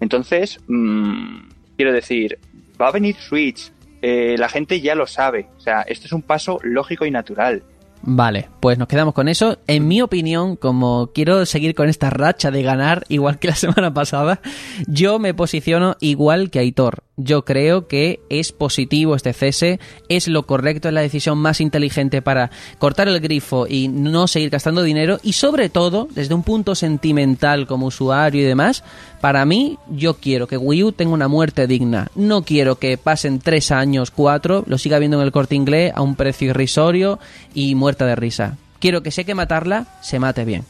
Entonces, 0.00 0.58
mm, 0.66 1.48
quiero 1.76 1.92
decir, 1.92 2.38
va 2.80 2.88
a 2.88 2.92
venir 2.92 3.16
Switch, 3.16 3.70
eh, 4.02 4.34
la 4.38 4.48
gente 4.48 4.80
ya 4.80 4.94
lo 4.94 5.06
sabe. 5.06 5.46
O 5.56 5.60
sea, 5.60 5.82
esto 5.82 6.06
es 6.06 6.12
un 6.12 6.22
paso 6.22 6.58
lógico 6.62 7.06
y 7.06 7.10
natural. 7.10 7.62
Vale, 8.04 8.48
pues 8.60 8.78
nos 8.78 8.88
quedamos 8.88 9.14
con 9.14 9.28
eso. 9.28 9.58
En 9.66 9.86
mi 9.86 10.02
opinión, 10.02 10.56
como 10.56 11.10
quiero 11.14 11.46
seguir 11.46 11.74
con 11.74 11.88
esta 11.88 12.10
racha 12.10 12.50
de 12.50 12.62
ganar, 12.62 13.04
igual 13.08 13.38
que 13.38 13.48
la 13.48 13.54
semana 13.56 13.94
pasada, 13.94 14.40
yo 14.86 15.18
me 15.18 15.34
posiciono 15.34 15.96
igual 16.00 16.50
que 16.50 16.58
Aitor. 16.58 17.04
Yo 17.16 17.44
creo 17.44 17.88
que 17.88 18.20
es 18.30 18.52
positivo 18.52 19.14
este 19.14 19.34
cese, 19.34 19.80
es 20.08 20.28
lo 20.28 20.44
correcto, 20.46 20.88
es 20.88 20.94
la 20.94 21.02
decisión 21.02 21.36
más 21.36 21.60
inteligente 21.60 22.22
para 22.22 22.50
cortar 22.78 23.06
el 23.06 23.20
grifo 23.20 23.66
y 23.68 23.88
no 23.88 24.26
seguir 24.26 24.48
gastando 24.48 24.82
dinero 24.82 25.20
y 25.22 25.34
sobre 25.34 25.68
todo, 25.68 26.08
desde 26.10 26.34
un 26.34 26.42
punto 26.42 26.74
sentimental 26.74 27.66
como 27.66 27.86
usuario 27.86 28.40
y 28.40 28.44
demás, 28.44 28.82
para 29.20 29.44
mí 29.44 29.78
yo 29.90 30.14
quiero 30.14 30.46
que 30.46 30.56
Wii 30.56 30.84
U 30.84 30.92
tenga 30.92 31.12
una 31.12 31.28
muerte 31.28 31.66
digna. 31.66 32.08
No 32.14 32.44
quiero 32.44 32.76
que 32.76 32.96
pasen 32.96 33.40
tres 33.40 33.72
años, 33.72 34.10
cuatro, 34.10 34.64
lo 34.66 34.78
siga 34.78 34.98
viendo 34.98 35.20
en 35.20 35.26
el 35.26 35.32
corte 35.32 35.54
inglés 35.54 35.92
a 35.94 36.00
un 36.00 36.16
precio 36.16 36.48
irrisorio 36.48 37.18
y 37.52 37.74
muerta 37.74 38.06
de 38.06 38.16
risa. 38.16 38.56
Quiero 38.80 39.02
que 39.02 39.10
si 39.10 39.20
hay 39.20 39.24
que 39.26 39.34
matarla, 39.34 39.86
se 40.00 40.18
mate 40.18 40.46
bien. 40.46 40.64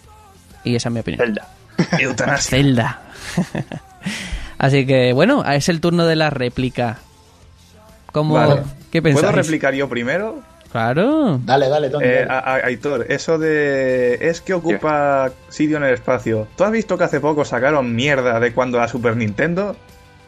Y 0.64 0.74
esa 0.74 0.88
es 0.88 0.92
mi 0.92 1.00
opinión. 1.00 1.24
Zelda. 1.24 1.48
Eutanasia. 2.00 2.58
Zelda. 2.58 3.02
Así 4.62 4.86
que 4.86 5.12
bueno, 5.12 5.44
es 5.44 5.68
el 5.68 5.80
turno 5.82 6.06
de 6.06 6.16
la 6.16 6.30
réplica. 6.30 6.98
¿Cómo? 8.12 8.34
Vale. 8.34 8.62
¿Qué 8.90 9.02
pensáis? 9.02 9.26
¿Puedo 9.26 9.36
replicar 9.42 9.74
yo 9.74 9.88
primero? 9.88 10.40
Claro. 10.70 11.38
Dale, 11.44 11.68
dale, 11.68 11.90
Tony. 11.90 12.04
Eh, 12.06 12.24
dale. 12.26 12.30
a- 12.30 12.38
a- 12.38 12.66
Aitor, 12.66 13.06
eso 13.10 13.38
de. 13.38 14.18
Es 14.22 14.40
que 14.40 14.54
ocupa 14.54 15.30
sitio 15.50 15.76
en 15.78 15.82
el 15.84 15.92
espacio. 15.94 16.46
¿Tú 16.56 16.64
has 16.64 16.70
visto 16.70 16.96
que 16.96 17.04
hace 17.04 17.20
poco 17.20 17.44
sacaron 17.44 17.94
mierda 17.94 18.40
de 18.40 18.52
cuando 18.54 18.78
la 18.78 18.88
Super 18.88 19.16
Nintendo? 19.16 19.76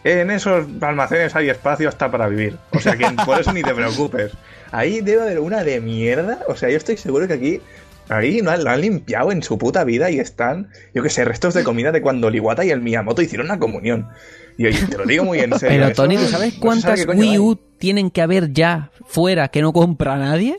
En 0.03 0.31
esos 0.31 0.67
almacenes 0.83 1.35
hay 1.35 1.49
espacio 1.49 1.89
hasta 1.89 2.11
para 2.11 2.29
vivir. 2.29 2.59
O 2.73 2.81
sea 2.81 2.95
que 2.97 3.07
por 3.25 3.41
eso 3.41 3.55
ni 3.55 3.63
te 3.63 3.73
preocupes. 3.75 4.33
Ahí 4.71 5.01
debe 5.01 5.23
haber 5.23 5.39
una 5.41 5.65
de 5.65 5.81
mierda. 5.81 6.41
O 6.49 6.57
sea, 6.57 6.69
yo 6.69 6.77
estoy 6.77 6.99
seguro 6.99 7.27
que 7.27 7.33
aquí. 7.35 7.61
Ahí 8.09 8.43
no 8.43 8.51
han- 8.51 8.65
lo 8.65 8.71
han 8.71 8.81
limpiado 8.81 9.33
en 9.33 9.43
su 9.43 9.57
puta 9.59 9.83
vida 9.85 10.11
y 10.11 10.19
están, 10.21 10.69
yo 10.95 11.03
que 11.03 11.11
sé, 11.11 11.25
restos 11.25 11.55
de 11.55 11.65
comida 11.65 11.91
de 11.93 12.03
cuando 12.03 12.29
el 12.29 12.35
Iwata 12.37 12.65
y 12.65 12.71
el 12.71 12.81
Miyamoto 12.81 13.23
hicieron 13.23 13.47
una 13.47 13.59
comunión. 13.59 14.09
Y 14.59 14.67
oye, 14.67 14.87
te 14.87 14.99
lo 14.99 15.05
digo 15.07 15.25
muy 15.25 15.41
en 15.41 15.59
serio. 15.59 15.79
Pero 15.79 15.87
eso 15.87 16.03
Tony, 16.03 16.17
¿tú 16.17 16.23
no- 16.23 16.29
sabes 16.29 16.55
no 16.55 16.61
cuántas 16.61 17.01
sabe 17.01 17.13
Wii 17.19 17.31
hay. 17.31 17.39
U 17.39 17.57
tienen 17.79 18.11
que 18.11 18.23
haber 18.23 18.53
ya 18.53 18.91
fuera 19.07 19.49
que 19.49 19.63
no 19.63 19.73
compra 19.73 20.17
nadie? 20.17 20.59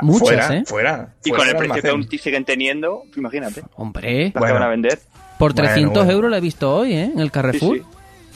Muchas, 0.00 0.20
fuera, 0.28 0.54
¿eh? 0.56 0.62
Fuera. 0.66 1.14
Y 1.24 1.30
fuera 1.30 1.44
con 1.44 1.48
el 1.48 1.56
precio 1.56 1.82
que 1.82 1.88
aún 1.88 2.08
siguen 2.18 2.44
teniendo, 2.44 3.02
imagínate, 3.16 3.62
Hombre, 3.76 4.24
las 4.26 4.32
Bueno. 4.34 4.46
que 4.46 4.52
van 4.52 4.62
a 4.62 4.68
vender. 4.68 4.98
por 5.38 5.54
Bueno, 5.54 5.68
300 5.68 5.94
bueno. 6.04 6.12
euros 6.12 6.30
la 6.30 6.36
he 6.36 6.40
visto 6.42 6.74
hoy, 6.76 6.92
¿eh? 6.92 7.10
En 7.14 7.18
el 7.20 7.30
Carrefour. 7.30 7.78
sí. 7.78 7.82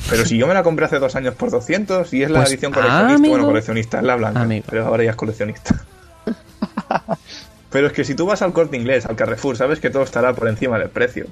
Pero 0.08 0.24
si 0.24 0.38
yo 0.38 0.46
me 0.46 0.54
la 0.54 0.62
compré 0.62 0.86
hace 0.86 0.98
dos 0.98 1.14
años 1.16 1.34
por 1.34 1.50
200 1.50 2.12
y 2.14 2.22
es 2.22 2.30
la 2.30 2.38
Pues, 2.40 2.52
edición 2.52 2.72
coleccionista. 2.72 3.14
amigo. 3.14 3.32
bueno, 3.34 3.46
coleccionista, 3.48 3.98
es 3.98 4.04
la 4.04 4.16
blanca. 4.16 4.40
Amigo. 4.40 4.64
Pero 4.70 4.86
ahora 4.86 5.04
ya 5.04 5.10
es 5.10 5.16
coleccionista. 5.16 5.84
pero 7.70 7.86
es 7.86 7.92
que 7.92 8.04
si 8.04 8.14
tú 8.14 8.26
vas 8.26 8.42
al 8.42 8.52
corte 8.52 8.76
inglés, 8.76 9.06
al 9.06 9.16
Carrefour, 9.16 9.56
sabes 9.56 9.80
que 9.80 9.90
todo 9.90 10.02
estará 10.02 10.34
por 10.34 10.48
encima 10.48 10.78
del 10.78 10.90
precio. 10.90 11.26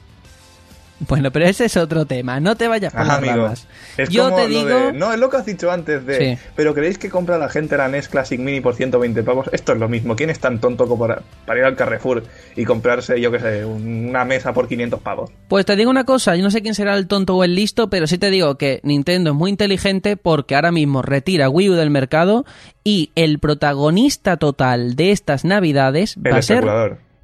Bueno, 1.01 1.31
pero 1.31 1.45
ese 1.47 1.67
es 1.67 1.77
otro 1.77 2.07
tema. 2.07 2.41
No 2.41 2.57
te 2.57 2.67
vayas 2.67 2.93
por 2.93 3.03
Ajá, 3.03 3.09
las 3.09 3.19
amigo. 3.19 3.45
ramas. 3.45 3.69
Es 3.97 4.09
Yo 4.09 4.25
como 4.25 4.37
te 4.37 4.43
lo 4.43 4.49
digo... 4.49 4.69
de- 4.69 4.93
no, 4.95 5.13
es 5.13 5.19
lo 5.21 5.31
que 5.31 5.37
has 5.37 5.47
dicho 5.47 5.71
antes 5.71 6.05
de. 6.05 6.37
Sí. 6.37 6.43
Pero 6.57 6.75
creéis 6.75 6.99
que 6.99 7.09
compra 7.09 7.39
la 7.39 7.49
gente 7.49 7.77
la 7.77 7.87
NES 7.89 8.09
Classic 8.09 8.39
Mini 8.41 8.61
por 8.61 8.75
120 8.75 9.23
pavos. 9.23 9.49
Esto 9.53 9.73
es 9.75 9.79
lo 9.79 9.89
mismo. 9.89 10.17
¿Quién 10.17 10.31
es 10.31 10.41
tan 10.41 10.61
tonto 10.61 10.89
como 10.89 11.07
para, 11.07 11.23
para 11.47 11.61
ir 11.61 11.65
al 11.67 11.77
Carrefour 11.77 12.25
y 12.57 12.65
comprarse, 12.65 13.21
yo 13.21 13.31
qué 13.31 13.39
sé, 13.39 13.65
una 13.65 14.25
mesa 14.25 14.53
por 14.53 14.67
500 14.67 15.01
pavos? 15.01 15.31
Pues 15.47 15.65
te 15.67 15.77
digo 15.77 15.89
una 15.91 16.05
cosa, 16.05 16.35
yo 16.35 16.43
no 16.43 16.51
sé 16.51 16.63
quién 16.63 16.75
será 16.75 16.97
el 16.97 17.07
tonto 17.07 17.37
o 17.37 17.45
el 17.45 17.55
listo, 17.55 17.89
pero 17.91 18.07
sí 18.09 18.19
te 18.19 18.31
digo 18.31 18.57
que 18.59 18.81
Nintendo 18.83 19.31
es 19.31 19.37
muy 19.37 19.51
inteligente 19.51 20.17
porque 20.17 20.57
ahora 20.57 20.73
mismo 20.73 21.03
retira 21.03 21.49
Wii 21.49 21.71
U 21.71 21.75
del 21.75 21.91
mercado 21.91 22.45
y 22.83 23.13
el 23.15 23.39
protagonista 23.39 24.37
total 24.37 24.97
de 24.97 25.13
estas 25.13 25.45
navidades 25.45 26.17
El 26.25 26.33
va 26.33 26.39
a 26.39 26.43
ser. 26.43 26.67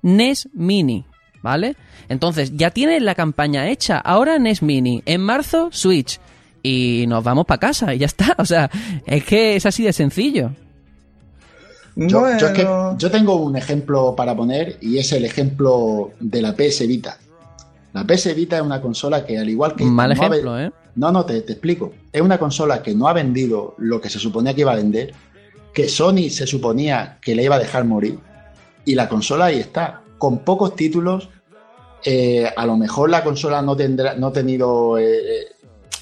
NES 0.03 0.49
Mini, 0.53 1.07
¿vale? 1.45 1.77
Entonces 2.09 2.57
ya 2.57 2.71
tiene 2.71 2.99
la 3.01 3.15
campaña 3.15 3.69
hecha, 3.69 3.99
ahora 3.99 4.39
NES 4.39 4.63
Mini, 4.63 5.03
en 5.05 5.21
marzo 5.21 5.69
Switch 5.73 6.19
y 6.63 7.05
nos 7.07 7.23
vamos 7.23 7.45
para 7.45 7.61
casa 7.61 7.95
y 7.95 7.99
ya 7.99 8.07
está, 8.07 8.35
o 8.39 8.47
sea, 8.47 8.71
es 9.07 9.25
que 9.25 9.55
es 9.55 9.67
así 9.67 9.83
de 9.85 9.93
sencillo. 9.93 10.51
Yo, 11.97 12.09
yo 12.39 12.47
es 12.49 12.53
que- 12.53 12.65
Bueno. 12.65 12.97
yo 12.99 13.11
tengo 13.11 13.37
un 13.37 13.57
ejemplo 13.57 14.15
para 14.17 14.35
poner 14.35 14.79
y 14.81 14.99
es 14.99 15.13
el 15.13 15.25
ejemplo 15.27 16.13
de 16.19 16.43
la 16.43 16.55
PS 16.57 16.87
Vita. 16.89 17.19
La 17.93 18.05
PS 18.05 18.35
Vita 18.35 18.57
es 18.57 18.63
una 18.63 18.81
consola 18.81 19.25
que 19.25 19.39
al 19.39 19.49
igual 19.49 19.77
que... 19.77 19.85
Mal 19.85 20.15
no 20.17 20.23
ha 20.25 20.29
ve- 20.29 20.37
ejemplo, 20.39 20.59
¿eh? 20.61 20.73
No, 20.97 21.13
no, 21.13 21.25
te, 21.27 21.43
te 21.43 21.53
explico. 21.53 21.93
Es 22.13 22.23
una 22.23 22.39
consola 22.39 22.83
que 22.83 22.95
no 22.95 23.07
ha 23.07 23.13
vendido 23.13 23.75
lo 23.79 24.01
que 24.01 24.09
se 24.09 24.19
suponía 24.19 24.55
que 24.55 24.63
iba 24.63 24.73
a 24.73 24.77
vender, 24.77 25.13
que 25.75 25.89
Sony 25.89 26.31
se 26.31 26.47
suponía 26.47 27.19
que 27.21 27.35
le 27.37 27.45
iba 27.45 27.57
a 27.57 27.59
dejar 27.59 27.85
morir, 27.85 28.19
y 28.87 28.95
la 28.95 29.09
consola 29.09 29.47
ahí 29.47 29.59
está, 29.61 30.01
con 30.25 30.39
pocos 30.39 30.75
títulos. 30.75 31.29
eh, 32.07 32.47
a 32.55 32.67
lo 32.67 32.77
mejor 32.77 33.09
la 33.09 33.25
consola 33.25 33.63
no 33.63 33.75
tendrá, 33.77 34.15
no 34.15 34.27
ha 34.27 34.33
tenido 34.33 34.99
eh, 34.99 35.47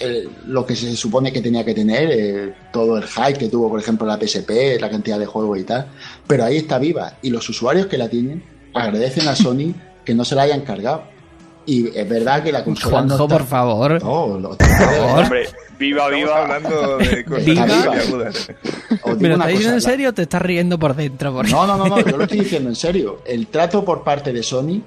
el- 0.00 0.28
lo 0.48 0.66
que 0.66 0.74
se 0.74 0.96
supone 0.96 1.32
que 1.32 1.40
tenía 1.40 1.64
que 1.64 1.74
tener, 1.74 2.08
eh, 2.10 2.54
todo 2.72 2.96
el 2.98 3.04
hype 3.04 3.38
que 3.38 3.48
tuvo, 3.48 3.68
por 3.68 3.78
ejemplo, 3.78 4.04
la 4.04 4.18
PSP, 4.18 4.80
la 4.80 4.90
cantidad 4.90 5.16
de 5.20 5.26
juegos 5.26 5.60
y 5.60 5.62
tal, 5.64 5.86
pero 6.26 6.42
ahí 6.44 6.56
está 6.56 6.78
viva, 6.80 7.18
y 7.22 7.30
los 7.30 7.48
usuarios 7.48 7.86
que 7.86 7.98
la 7.98 8.08
tienen 8.08 8.42
agradecen 8.74 9.28
a 9.28 9.36
Sony 9.36 9.74
que 10.04 10.12
no 10.14 10.24
se 10.24 10.34
la 10.34 10.42
hayan 10.42 10.62
cargado. 10.62 11.04
Y 11.64 11.96
es 11.96 12.08
verdad 12.08 12.42
que 12.42 12.50
la 12.52 12.64
consola 12.64 13.02
no 13.02 13.08
Juanjo, 13.16 13.24
está- 13.24 13.38
por 13.38 13.46
favor. 13.46 14.02
no, 14.02 14.38
lo- 14.38 14.56
de 14.56 14.66
verdad. 14.66 15.18
Hombre, 15.20 15.48
viva, 15.78 16.04
Estamos 16.06 16.18
viva. 16.20 16.42
hablando 16.42 16.98
de 16.98 17.24
cosas 17.26 17.44
Viva. 17.44 17.66
¿Me 19.18 19.28
lo 19.28 19.34
estás 19.34 19.48
diciendo 19.48 19.74
en 19.74 19.80
serio 19.82 20.08
o 20.08 20.12
te 20.12 20.22
estás 20.22 20.42
riendo 20.42 20.78
por 20.78 20.94
dentro? 20.96 21.32
Porque- 21.32 21.52
No, 21.52 21.66
no, 21.66 21.76
no, 21.76 21.86
no, 21.86 22.00
yo 22.00 22.16
lo 22.16 22.24
estoy 22.24 22.40
diciendo 22.40 22.68
en 22.68 22.76
serio. 22.76 23.20
El 23.24 23.46
trato 23.46 23.84
por 23.84 24.02
parte 24.02 24.32
de 24.32 24.42
Sony 24.42 24.82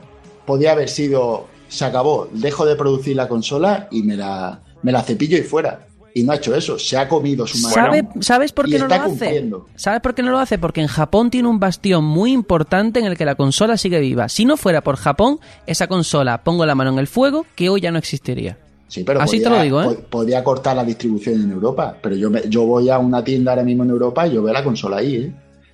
podía 0.46 0.74
haber 0.74 0.90
sido, 0.90 1.48
se 1.70 1.86
acabó, 1.86 2.28
dejo 2.32 2.66
de 2.66 2.76
producir 2.76 3.16
la 3.16 3.28
consola 3.28 3.88
y 3.92 4.04
me 4.04 4.16
la, 4.18 4.60
me 4.84 4.92
la 4.92 5.02
cepillo 5.02 5.38
y 5.38 5.44
fuera. 5.44 5.88
Y 6.18 6.24
no 6.24 6.32
ha 6.32 6.38
hecho 6.38 6.56
eso, 6.56 6.80
se 6.80 6.98
ha 6.98 7.10
comido 7.10 7.46
su. 7.46 7.58
¿Sabe- 7.58 8.08
¿Sabes 8.22 8.54
por 8.54 8.70
y 8.70 8.72
qué 8.72 8.80
no 8.80 8.88
lo 8.88 8.96
hace? 8.96 9.50
¿Sabes 9.76 10.00
por 10.00 10.16
qué 10.16 10.24
no 10.24 10.32
lo 10.32 10.40
hace? 10.40 10.58
Porque 10.58 10.80
en 10.80 10.88
Japón 10.88 11.30
tiene 11.30 11.50
un 11.50 11.60
bastión 11.60 12.06
muy 12.06 12.32
importante 12.32 13.02
en 13.02 13.06
el 13.06 13.18
que 13.18 13.26
la 13.26 13.36
consola 13.36 13.76
sigue 13.76 14.00
viva. 14.00 14.30
Si 14.30 14.46
no 14.46 14.56
fuera 14.56 14.80
por 14.82 14.96
Japón, 14.96 15.40
esa 15.68 15.88
consola, 15.88 16.42
pongo 16.42 16.66
la 16.66 16.74
mano 16.74 16.92
en 16.92 17.00
el 17.00 17.08
fuego, 17.08 17.46
que 17.56 17.68
hoy 17.68 17.82
ya 17.82 17.92
no 17.92 17.98
existiría. 18.00 18.58
Sí, 18.88 19.04
pero 19.04 19.20
Así 19.20 19.44
te 19.44 19.50
lo 19.50 19.62
digo, 19.62 19.82
¿eh? 19.82 19.86
po- 19.88 20.20
Podía 20.20 20.42
cortar 20.42 20.78
la 20.78 20.86
distribución 20.86 21.42
en 21.42 21.52
Europa, 21.52 21.98
pero 22.02 22.16
yo, 22.16 22.30
me- 22.30 22.44
yo 22.48 22.64
voy 22.66 22.90
a 22.90 22.98
una 22.98 23.22
tienda 23.22 23.52
ahora 23.52 23.64
mismo 23.66 23.84
en 23.84 23.90
Europa 23.90 24.26
y 24.26 24.36
yo 24.36 24.42
veo 24.42 24.54
la 24.54 24.64
consola 24.64 24.98
ahí, 24.98 25.16
¿eh? 25.18 25.34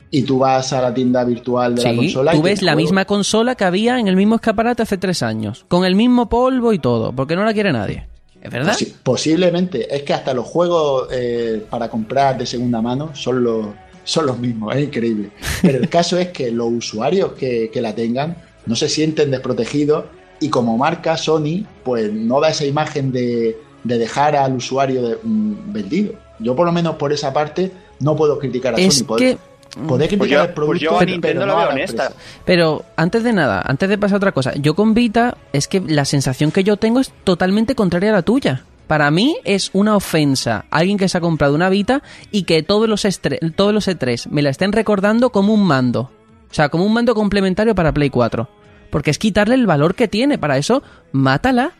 Y 0.10 0.24
tú 0.24 0.40
vas 0.40 0.74
a 0.74 0.82
la 0.82 0.92
tienda 0.92 1.24
virtual 1.24 1.76
de 1.76 1.84
la 1.84 1.96
consola 1.96 2.34
y 2.34 2.38
tú 2.38 2.42
ves 2.42 2.60
tienes 2.60 2.64
la 2.64 2.76
misma 2.76 3.06
consola 3.06 3.54
que 3.54 3.64
había 3.64 4.00
en 4.00 4.08
el 4.08 4.16
mismo 4.16 4.36
escaparate 4.36 4.82
hace 4.82 4.98
tres 4.98 5.22
años, 5.22 5.66
con 5.68 5.86
el 5.86 5.94
mismo 5.96 6.30
polvo 6.30 6.74
y 6.74 6.80
todo, 6.80 7.14
porque 7.14 7.36
no 7.36 7.46
la 7.46 7.54
quiere 7.54 7.72
nadie. 7.72 8.08
¿Es 8.42 8.50
verdad? 8.52 8.74
Posi- 8.74 8.94
posiblemente, 9.04 9.96
es 9.96 10.04
que 10.04 10.14
hasta 10.14 10.34
los 10.34 10.46
juegos 10.48 11.08
eh, 11.12 11.64
para 11.70 11.90
comprar 11.90 12.38
de 12.38 12.46
segunda 12.46 12.82
mano 12.82 13.12
son 13.16 13.44
los, 13.44 13.68
son 14.04 14.26
los 14.26 14.40
mismos, 14.40 14.76
es 14.76 14.84
increíble. 14.86 15.30
Pero 15.62 15.78
el 15.78 15.90
caso 15.90 16.18
es 16.18 16.30
que 16.30 16.52
los 16.52 16.70
usuarios 16.72 17.34
que, 17.34 17.70
que 17.72 17.82
la 17.82 17.94
tengan 17.94 18.36
no 18.66 18.76
se 18.76 18.90
sienten 18.90 19.30
desprotegidos 19.32 20.06
y 20.40 20.50
como 20.50 20.76
marca 20.78 21.18
Sony, 21.18 21.66
pues 21.84 22.12
no 22.12 22.40
da 22.42 22.50
esa 22.50 22.66
imagen 22.66 23.12
de, 23.12 23.58
de 23.84 23.98
dejar 24.00 24.36
al 24.36 24.56
usuario 24.56 25.02
de- 25.04 25.18
mm, 25.22 25.72
vendido. 25.74 26.14
Yo 26.40 26.56
por 26.56 26.66
lo 26.66 26.72
menos 26.72 26.96
por 26.96 27.14
esa 27.14 27.32
parte 27.32 27.72
no 28.00 28.16
puedo 28.16 28.40
criticar 28.40 28.74
a 28.74 28.78
Es 28.80 28.96
Sony. 29.06 29.16
que... 29.18 29.38
Criticar 29.72 30.18
Pues 30.18 30.30
yo- 30.30 30.42
el 30.44 30.50
producto, 30.54 30.66
pues 30.68 30.82
yo 30.82 30.96
a 30.96 31.00
pero 31.00 31.12
Nintendo 31.12 31.46
no 31.46 31.56
honesta. 31.56 32.12
Pero 32.46 32.84
antes 32.98 33.24
de 33.24 33.34
nada, 33.34 33.62
antes 33.66 33.88
de 33.90 33.98
pasar 33.98 34.16
a 34.16 34.18
otra 34.18 34.32
cosa, 34.34 34.54
yo 34.56 34.76
con 34.76 34.94
Vita 34.94 35.38
es 35.54 35.68
que 35.68 35.80
la 35.80 36.06
sensación 36.06 36.52
que 36.52 36.64
yo 36.64 36.78
tengo 36.78 37.00
es 37.00 37.12
totalmente 37.24 37.74
contraria 37.76 38.10
a 38.10 38.14
la 38.14 38.22
tuya. 38.22 38.64
Para 38.88 39.10
mí 39.12 39.38
es 39.46 39.70
una 39.72 39.96
ofensa 39.96 40.66
alguien 40.70 40.98
que 40.98 41.08
se 41.08 41.18
ha 41.18 41.22
comprado 41.22 41.56
una 41.56 41.70
Vita 41.70 42.04
y 42.32 42.44
que 42.44 42.62
todos 42.64 42.90
los, 42.90 43.08
todos 43.56 43.74
los 43.74 43.88
E3 43.88 44.28
me 44.30 44.42
la 44.42 44.50
estén 44.50 44.74
recordando 44.74 45.30
como 45.30 45.54
un 45.54 45.64
mando. 45.64 46.12
O 46.50 46.54
sea, 46.54 46.68
como 46.68 46.84
un 46.86 46.92
mando 46.94 47.16
complementario 47.16 47.74
para 47.74 47.94
Play 47.94 48.10
4. 48.10 48.50
Porque 48.90 49.10
es 49.12 49.18
quitarle 49.18 49.56
el 49.56 49.66
valor 49.68 49.96
que 49.96 50.10
tiene. 50.10 50.38
Para 50.38 50.58
eso, 50.58 50.84
mátala. 51.14 51.72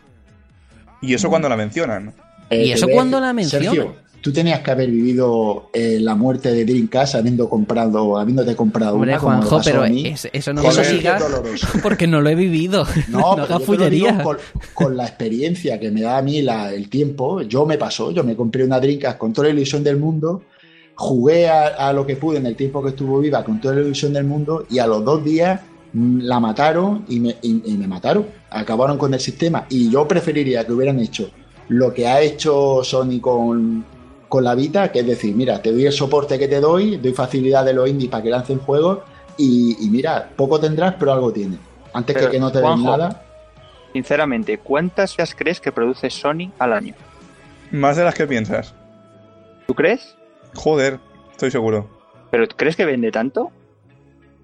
Y 1.02 1.12
eso 1.12 1.28
cuando 1.28 1.50
la 1.50 1.56
mencionan. 1.56 2.14
Eh, 2.48 2.64
¿Y 2.66 2.72
eso 2.72 2.86
a 2.86 2.90
cuándo 2.90 3.18
decir- 3.18 3.26
la 3.26 3.32
menciona? 3.34 3.64
Sergio, 3.66 3.96
tú 4.22 4.32
tenías 4.32 4.60
que 4.60 4.70
haber 4.70 4.90
vivido 4.90 5.68
eh, 5.74 5.98
la 6.00 6.14
muerte 6.14 6.50
de 6.52 6.64
Dreamcast 6.64 7.16
habiendo 7.16 7.48
comprado, 7.50 8.16
habiéndote 8.16 8.56
comprado 8.56 8.94
Hombre, 8.94 9.10
una, 9.12 9.18
como 9.20 9.32
Juanjo, 9.36 9.56
pasó 9.56 9.70
pero 9.70 9.82
a 9.84 9.88
mí. 9.88 10.06
es- 10.06 10.28
eso 10.32 10.52
no 10.54 10.62
me 10.62 10.68
lo 10.72 10.82
digas 10.90 11.22
porque 11.82 12.06
no 12.06 12.20
lo 12.22 12.30
he 12.30 12.34
vivido. 12.34 12.86
No, 13.08 13.18
No, 13.36 13.46
pero 13.46 13.58
yo 13.58 13.66
te 13.66 13.76
lo 13.78 13.90
digo 13.90 14.06
con, 14.22 14.36
con 14.72 14.96
la 14.96 15.04
experiencia 15.06 15.78
que 15.78 15.90
me 15.90 16.00
da 16.00 16.16
a 16.18 16.22
mí 16.22 16.40
la- 16.40 16.72
el 16.72 16.88
tiempo, 16.88 17.42
yo 17.42 17.66
me 17.66 17.76
pasó, 17.76 18.10
yo 18.12 18.24
me 18.24 18.34
compré 18.36 18.64
una 18.64 18.80
Dreamcast 18.80 19.18
con 19.18 19.32
toda 19.32 19.48
la 19.48 19.54
ilusión 19.54 19.84
del 19.84 19.96
mundo, 19.98 20.42
jugué 20.94 21.48
a, 21.48 21.66
a 21.88 21.92
lo 21.92 22.06
que 22.06 22.16
pude 22.16 22.38
en 22.38 22.46
el 22.46 22.54
tiempo 22.56 22.82
que 22.82 22.90
estuvo 22.90 23.18
viva 23.18 23.42
con 23.44 23.60
toda 23.60 23.74
la 23.74 23.80
ilusión 23.82 24.12
del 24.12 24.24
mundo 24.24 24.66
y 24.70 24.78
a 24.78 24.86
los 24.86 25.04
dos 25.04 25.24
días 25.24 25.60
mm, 25.92 26.20
la 26.20 26.38
mataron 26.38 27.04
y 27.08 27.18
me, 27.18 27.36
y- 27.42 27.62
y 27.64 27.76
me 27.76 27.88
mataron, 27.88 28.26
acabaron 28.50 28.98
con 28.98 29.12
el 29.14 29.20
sistema. 29.20 29.66
Y 29.68 29.90
yo 29.90 30.06
preferiría 30.06 30.64
que 30.64 30.72
hubieran 30.72 31.00
hecho 31.00 31.30
lo 31.68 31.92
que 31.94 32.06
ha 32.06 32.20
hecho 32.20 32.84
Sony 32.84 33.18
con, 33.20 33.84
con 34.32 34.44
la 34.44 34.54
Vita, 34.54 34.90
que 34.90 35.00
es 35.00 35.06
decir, 35.06 35.34
mira, 35.36 35.60
te 35.60 35.70
doy 35.72 35.84
el 35.84 35.92
soporte 35.92 36.38
que 36.38 36.48
te 36.48 36.58
doy, 36.58 36.96
doy 36.96 37.12
facilidad 37.12 37.66
de 37.66 37.74
los 37.74 37.86
indies 37.86 38.10
para 38.10 38.22
que 38.22 38.30
lancen 38.30 38.60
juegos 38.60 39.00
y, 39.36 39.76
y 39.78 39.90
mira, 39.90 40.30
poco 40.34 40.58
tendrás, 40.58 40.94
pero 40.98 41.12
algo 41.12 41.30
tienes. 41.30 41.58
Antes 41.92 42.14
Pero, 42.16 42.28
que 42.28 42.32
que 42.32 42.40
no 42.40 42.50
te 42.50 42.60
den 42.60 42.66
Juanjo, 42.68 42.96
nada. 42.96 43.22
Sinceramente, 43.92 44.56
¿cuántas 44.56 45.10
sillas 45.10 45.34
crees 45.34 45.60
que 45.60 45.70
produce 45.70 46.08
Sony 46.08 46.50
al 46.58 46.72
año? 46.72 46.94
Más 47.72 47.98
de 47.98 48.04
las 48.04 48.14
que 48.14 48.26
piensas. 48.26 48.74
¿Tú 49.66 49.74
crees? 49.74 50.16
Joder, 50.54 50.98
estoy 51.32 51.50
seguro. 51.50 51.90
¿Pero 52.30 52.48
crees 52.56 52.74
que 52.74 52.86
vende 52.86 53.12
tanto? 53.12 53.50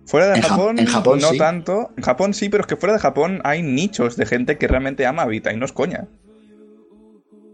Fuera 0.05 0.27
de 0.27 0.35
En 0.35 0.43
Ja- 0.43 0.49
Japón, 0.51 0.79
en 0.81 0.85
Japón 0.87 1.19
no 1.23 1.31
sí. 1.31 1.39
tanto. 1.39 1.93
En 1.97 2.03
Japón 2.03 2.35
sí, 2.35 2.51
pero 2.51 2.61
es 2.61 2.67
que 2.67 2.77
fuera 2.77 2.93
de 2.93 2.99
Japón 2.99 3.41
hay 3.43 3.63
nichos 3.63 4.17
de 4.19 4.27
gente 4.27 4.59
que 4.59 4.69
realmente 4.69 5.07
ama 5.07 5.25
Vita 5.25 5.51
y 5.51 5.57
no 5.57 5.65
es 5.65 5.73
coña. 5.73 6.09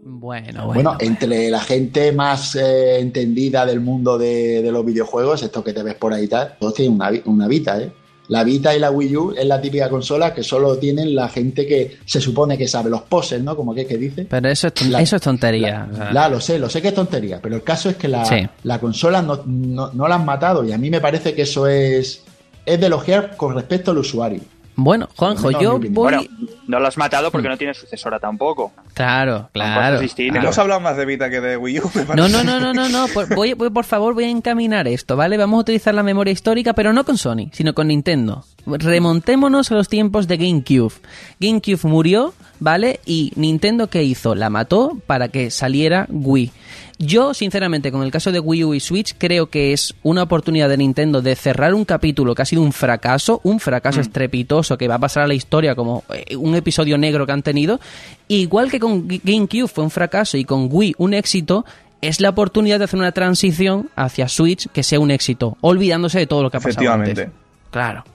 Bueno, 0.07 0.67
Bueno, 0.67 0.91
bueno. 0.91 0.97
entre 0.99 1.49
la 1.49 1.59
gente 1.61 2.11
más 2.11 2.55
eh, 2.55 2.99
entendida 2.99 3.65
del 3.65 3.79
mundo 3.81 4.19
de, 4.19 4.61
de 4.61 4.71
los 4.71 4.85
videojuegos, 4.85 5.41
esto 5.41 5.63
que 5.63 5.73
te 5.73 5.81
ves 5.81 5.95
por 5.95 6.13
ahí 6.13 6.27
tal, 6.27 6.55
todos 6.59 6.75
tienen 6.75 6.93
una, 6.93 7.09
una 7.25 7.47
Vita, 7.47 7.81
¿eh? 7.81 7.91
La 8.27 8.43
Vita 8.43 8.75
y 8.75 8.79
la 8.79 8.91
Wii 8.91 9.17
U 9.17 9.33
es 9.37 9.45
la 9.45 9.59
típica 9.59 9.89
consola 9.89 10.31
que 10.33 10.43
solo 10.43 10.77
tienen 10.77 11.15
la 11.15 11.27
gente 11.29 11.65
que 11.65 11.97
se 12.05 12.21
supone 12.21 12.55
que 12.57 12.67
sabe, 12.67 12.89
los 12.91 13.01
poses, 13.03 13.41
¿no? 13.41 13.55
Como 13.55 13.73
que 13.73 13.81
es 13.81 13.87
que 13.87 13.97
dice. 13.97 14.25
Pero 14.29 14.47
eso 14.49 14.67
es, 14.67 14.89
La- 14.89 15.01
eso 15.01 15.15
es 15.15 15.21
tontería. 15.23 15.87
o 15.91 15.95
sea. 15.95 16.11
La, 16.13 16.29
lo 16.29 16.39
sé, 16.39 16.57
lo 16.59 16.69
sé 16.69 16.81
que 16.83 16.89
es 16.89 16.93
tontería, 16.95 17.39
pero 17.41 17.55
el 17.55 17.63
caso 17.63 17.89
es 17.89 17.95
que 17.95 18.07
la, 18.07 18.25
Sí. 18.25 18.47
la 18.63 18.79
consola 18.79 19.21
no, 19.23 19.41
no- 19.45 19.91
no 19.91 20.07
la 20.07 20.15
han 20.15 20.25
matado 20.25 20.63
y 20.63 20.71
a 20.71 20.77
mí 20.77 20.89
me 20.91 21.01
parece 21.01 21.33
que 21.33 21.43
eso 21.43 21.67
es, 21.67 22.23
es 22.63 22.79
de 22.79 22.85
elogiar 22.85 23.35
con 23.37 23.53
respecto 23.55 23.89
al 23.91 23.97
usuario. 23.99 24.41
Bueno, 24.77 25.07
Juanjo, 25.15 25.51
yo 25.51 25.79
voy... 25.79 25.89
Bueno, 25.89 26.21
no 26.67 26.79
lo 26.79 26.87
has 26.87 26.97
matado 26.97 27.31
porque 27.31 27.47
no 27.47 27.57
tiene 27.57 27.73
sucesora 27.73 28.19
tampoco. 28.19 28.73
Claro, 28.93 29.49
claro. 29.53 29.99
claro. 29.99 30.39
Hemos 30.39 30.57
hablado 30.57 30.79
más 30.81 30.97
de 30.97 31.05
Vita 31.05 31.29
que 31.29 31.39
de 31.39 31.55
Wii 31.57 31.79
U. 31.79 31.91
me 31.95 32.15
No, 32.15 32.27
no, 32.27 32.43
no, 32.43 32.59
no, 32.59 32.73
no, 32.73 32.89
no. 32.89 33.07
Por, 33.13 33.33
voy, 33.35 33.53
voy- 33.53 33.69
por 33.69 33.85
favor, 33.85 34.13
voy 34.13 34.25
a 34.25 34.29
encaminar 34.29 34.87
esto, 34.87 35.15
¿vale? 35.15 35.37
Vamos 35.37 35.57
a 35.57 35.61
utilizar 35.61 35.93
la 35.93 36.03
memoria 36.03 36.31
histórica, 36.33 36.73
pero 36.73 36.91
no 36.93 37.05
con 37.05 37.17
Sony, 37.17 37.49
sino 37.51 37.73
con 37.73 37.87
Nintendo. 37.87 38.43
Remontémonos 38.65 39.71
a 39.71 39.75
los 39.75 39.89
tiempos 39.89 40.27
de 40.27 40.37
GameCube. 40.37 40.93
GameCube 41.39 41.79
murió, 41.87 42.33
¿vale? 42.59 42.99
Y 43.05 43.31
Nintendo, 43.35 43.87
¿qué 43.87 44.03
hizo? 44.03 44.35
La 44.35 44.49
mató 44.49 44.97
para 45.07 45.27
que 45.29 45.51
saliera 45.51 46.07
Wii. 46.09 46.51
Yo, 46.97 47.33
sinceramente, 47.33 47.91
con 47.91 48.03
el 48.03 48.11
caso 48.11 48.31
de 48.31 48.39
Wii 48.39 48.63
U 48.63 48.73
y 48.73 48.79
Switch, 48.79 49.15
creo 49.17 49.49
que 49.49 49.73
es 49.73 49.93
una 50.03 50.23
oportunidad 50.23 50.69
de 50.69 50.77
Nintendo 50.77 51.21
de 51.21 51.35
cerrar 51.35 51.73
un 51.73 51.83
capítulo 51.83 52.33
que 52.33 52.41
ha 52.41 52.45
sido 52.45 52.61
un 52.61 52.71
fracaso, 52.71 53.41
un 53.43 53.59
fracaso 53.59 53.99
estrepitoso 53.99 54.77
que 54.77 54.87
va 54.87 54.95
a 54.95 54.99
pasar 54.99 55.23
a 55.23 55.27
la 55.27 55.33
historia 55.33 55.75
como 55.75 56.05
eh, 56.13 56.37
un 56.37 56.55
episodio 56.55 56.97
negro 56.97 57.25
que 57.25 57.33
han 57.33 57.43
tenido. 57.43 57.81
Igual 58.29 58.71
que 58.71 58.79
con 58.79 59.07
GameCube 59.07 59.67
fue 59.67 59.83
un 59.83 59.91
fracaso 59.91 60.37
y 60.37 60.45
con 60.45 60.69
Wii 60.71 60.95
un 60.97 61.13
éxito, 61.13 61.65
es 62.01 62.21
la 62.21 62.29
oportunidad 62.29 62.79
de 62.79 62.85
hacer 62.85 62.99
una 62.99 63.11
transición 63.11 63.89
hacia 63.97 64.29
Switch 64.29 64.69
que 64.69 64.83
sea 64.83 64.99
un 64.99 65.11
éxito, 65.11 65.57
olvidándose 65.59 66.19
de 66.19 66.27
todo 66.27 66.43
lo 66.43 66.51
que 66.51 66.57
ha 66.57 66.59
pasado 66.61 66.71
Efectivamente. 66.71 67.21
antes. 67.23 67.35
Claro. 67.71 68.05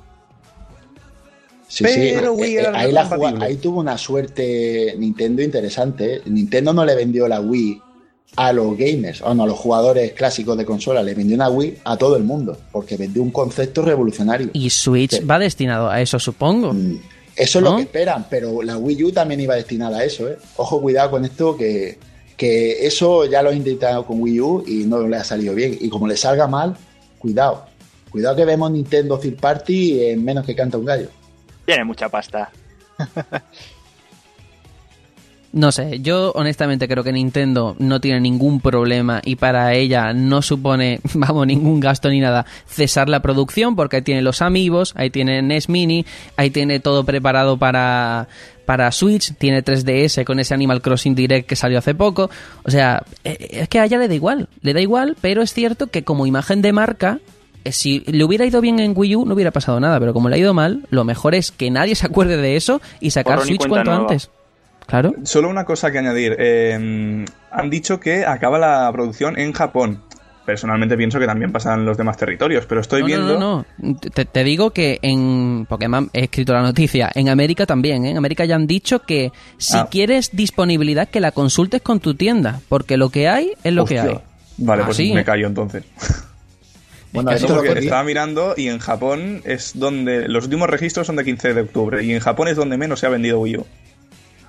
Sí, 1.69 1.85
Pero 1.85 2.35
sí, 2.35 2.43
Wii 2.43 2.57
eh, 2.57 2.61
era 2.61 2.79
ahí, 2.79 2.93
la 2.93 3.09
tuvo 3.61 3.79
una 3.79 3.99
suerte 3.99 4.95
Nintendo 4.99 5.43
interesante. 5.43 6.17
¿eh? 6.17 6.23
Nintendo 6.27 6.73
no 6.73 6.85
le 6.85 6.97
vendió 6.97 7.29
la 7.29 7.41
Wii 7.41 7.83
a 8.37 8.53
los 8.53 8.77
gamers, 8.77 9.21
o 9.23 9.35
no, 9.35 9.43
a 9.43 9.47
los 9.47 9.59
jugadores 9.59 10.13
clásicos 10.13 10.57
de 10.57 10.65
consola, 10.65 11.03
le 11.03 11.15
vendió 11.15 11.35
una 11.37 11.49
Wii 11.51 11.79
a 11.85 11.97
todo 11.97 12.17
el 12.17 12.23
mundo, 12.25 12.57
porque 12.73 12.97
vendió 12.97 13.23
un 13.23 13.31
concepto 13.31 13.83
revolucionario. 13.83 14.51
Y 14.53 14.71
Switch 14.71 15.19
Sí. 15.19 15.25
va 15.25 15.39
destinado 15.39 15.91
a 15.91 16.01
eso, 16.01 16.19
supongo. 16.19 16.73
Mm, 16.73 16.99
Eso 17.37 17.59
es 17.59 17.65
¿No? 17.65 17.71
lo 17.73 17.77
que 17.79 17.83
esperan, 17.85 18.27
pero 18.29 18.63
la 18.63 18.77
Wii 18.77 19.05
U 19.05 19.13
también 19.13 19.41
iba 19.41 19.55
destinada 19.55 19.99
a 19.99 20.05
eso. 20.05 20.29
¿eh? 20.29 20.37
Ojo, 20.57 20.81
cuidado 20.81 21.11
con 21.13 21.25
esto, 21.25 21.57
que, 21.57 21.99
que 22.37 22.87
eso 22.87 23.25
ya 23.25 23.43
lo 23.43 23.51
he 23.51 23.57
intentado 23.57 24.05
con 24.05 24.21
Wii 24.21 24.41
U 24.41 24.65
y 24.67 24.85
no 24.85 25.07
le 25.07 25.17
ha 25.17 25.25
salido 25.25 25.55
bien. 25.55 25.77
Y 25.81 25.89
como 25.89 26.07
le 26.07 26.17
salga 26.17 26.47
mal, 26.47 26.77
cuidado. 27.19 27.65
Cuidado 28.11 28.37
que 28.37 28.45
vemos 28.45 28.71
Nintendo 28.71 29.19
Third 29.19 29.37
Party 29.41 30.05
en 30.05 30.25
menos 30.25 30.45
que 30.45 30.55
canta 30.55 30.77
un 30.77 30.85
gallo. 30.85 31.09
Tiene 31.65 31.85
mucha 31.85 32.09
pasta. 32.09 32.51
No 35.53 35.73
sé, 35.73 35.99
yo 36.01 36.31
honestamente 36.37 36.87
creo 36.87 37.03
que 37.03 37.13
Nintendo 37.13 37.75
no 37.81 38.01
tiene 38.01 38.21
ningún 38.21 38.61
problema 38.61 39.21
y 39.25 39.35
para 39.35 39.75
ella 39.75 40.13
no 40.13 40.43
supone, 40.43 41.01
vamos, 41.15 41.47
ningún 41.47 41.81
gasto 41.81 42.09
ni 42.09 42.21
nada 42.21 42.47
cesar 42.67 43.09
la 43.09 43.21
producción 43.21 43.75
porque 43.75 43.97
ahí 43.97 44.03
tiene 44.03 44.23
los 44.23 44.43
amigos, 44.43 44.93
ahí 44.97 45.11
tiene 45.11 45.43
NES 45.43 45.69
Mini, 45.69 46.07
ahí 46.37 46.51
tiene 46.51 46.79
todo 46.79 47.03
preparado 47.03 47.57
para, 47.57 48.29
para 48.65 48.93
Switch, 48.93 49.35
tiene 49.39 49.65
3DS 49.65 50.25
con 50.25 50.39
ese 50.39 50.55
Animal 50.55 50.83
Crossing 50.83 51.17
Direct 51.17 51.49
que 51.49 51.57
salió 51.57 51.79
hace 51.79 51.97
poco. 51.97 52.31
O 52.63 52.71
sea, 52.71 53.03
eh, 53.25 53.49
es 53.51 53.69
que 53.69 53.81
a 53.81 53.87
ella 53.87 53.99
le 53.99 54.07
da 54.07 54.15
igual, 54.15 54.49
le 54.63 54.73
da 54.73 54.81
igual, 54.81 55.17
pero 55.21 55.43
es 55.43 55.53
cierto 55.53 55.89
que 55.89 56.05
como 56.05 56.27
imagen 56.27 56.63
de 56.63 56.73
marca, 56.73 57.19
eh, 57.65 57.73
si 57.73 58.05
le 58.07 58.23
hubiera 58.23 58.47
ido 58.47 58.61
bien 58.61 58.79
en 58.79 58.93
Wii 58.95 59.17
U 59.17 59.25
no 59.27 59.35
hubiera 59.35 59.51
pasado 59.51 59.81
nada, 59.81 59.99
pero 59.99 60.13
como 60.15 60.29
le 60.29 60.37
ha 60.37 60.39
ido 60.39 60.55
mal, 60.55 60.87
lo 60.91 61.03
mejor 61.03 61.35
es 61.35 61.51
que 61.51 61.73
nadie 61.73 61.97
se 61.97 62.07
acuerde 62.07 62.37
de 62.37 62.55
eso 62.55 62.81
y 63.01 63.11
sacar 63.11 63.41
Switch 63.41 63.67
cuanto 63.67 63.91
nueva. 63.91 64.03
antes. 64.03 64.31
Claro. 64.91 65.15
Solo 65.25 65.49
una 65.49 65.65
cosa 65.65 65.91
que 65.91 65.99
añadir. 65.99 66.37
eh, 66.39 67.25
han 67.53 67.71
dicho 67.71 67.99
que 68.01 68.25
acaba 68.27 68.59
la 68.59 68.91
producción 68.93 69.39
en 69.39 69.53
Japón. 69.53 70.03
Personalmente 70.45 70.97
pienso 70.97 71.21
que 71.21 71.27
también 71.27 71.53
pasan 71.53 71.85
los 71.85 71.97
demás 71.97 72.17
territorios, 72.17 72.67
pero 72.67 72.81
estoy 72.81 73.01
no, 73.03 73.07
viendo... 73.07 73.39
No, 73.39 73.39
no, 73.39 73.67
no. 73.79 73.95
Te, 73.99 74.25
te 74.25 74.43
digo 74.43 74.71
que 74.71 74.99
en. 75.03 75.65
Porque 75.69 75.87
me 75.89 75.99
han- 75.99 76.11
he 76.13 76.25
escrito 76.25 76.53
la 76.55 76.63
noticia. 76.63 77.11
En 77.15 77.29
América 77.29 77.67
también, 77.67 78.05
¿eh? 78.05 78.11
En 78.11 78.17
América 78.17 78.45
ya 78.47 78.57
han 78.57 78.67
dicho 78.67 79.01
que 79.03 79.31
si 79.59 79.77
Ah. 79.77 79.87
quieres 79.91 80.31
disponibilidad, 80.33 81.09
que 81.09 81.21
la 81.21 81.31
consultes 81.31 81.83
con 81.83 82.01
tu 82.01 82.15
tienda. 82.15 82.61
Porque 82.69 82.97
lo 82.97 83.11
que 83.11 83.29
hay 83.29 83.53
es 83.63 83.73
lo 83.73 83.85
que 83.85 84.01
hay. 84.01 84.19
Vale, 84.59 84.83
Ah, 84.83 84.87
pues 84.87 84.97
sí, 84.97 85.13
me 85.13 85.21
¿eh? 85.21 85.25
callo 85.25 85.47
entonces. 85.47 85.85
Bueno, 87.13 87.33
es 87.33 87.45
que 87.45 87.79
estaba 87.81 88.05
mirando 88.05 88.55
y 88.57 88.69
en 88.69 88.79
Japón 88.79 89.43
es 89.45 89.73
donde... 89.77 90.29
Los 90.29 90.45
últimos 90.45 90.71
registros 90.71 91.09
son 91.09 91.17
de 91.17 91.25
15 91.25 91.55
de 91.55 91.63
octubre 91.63 92.05
y 92.05 92.13
en 92.13 92.21
Japón 92.21 92.47
es 92.47 92.55
donde 92.57 92.77
menos 92.79 93.01
se 93.01 93.07
ha 93.07 93.09
vendido 93.09 93.41
Wii 93.41 93.57
U. 93.57 93.67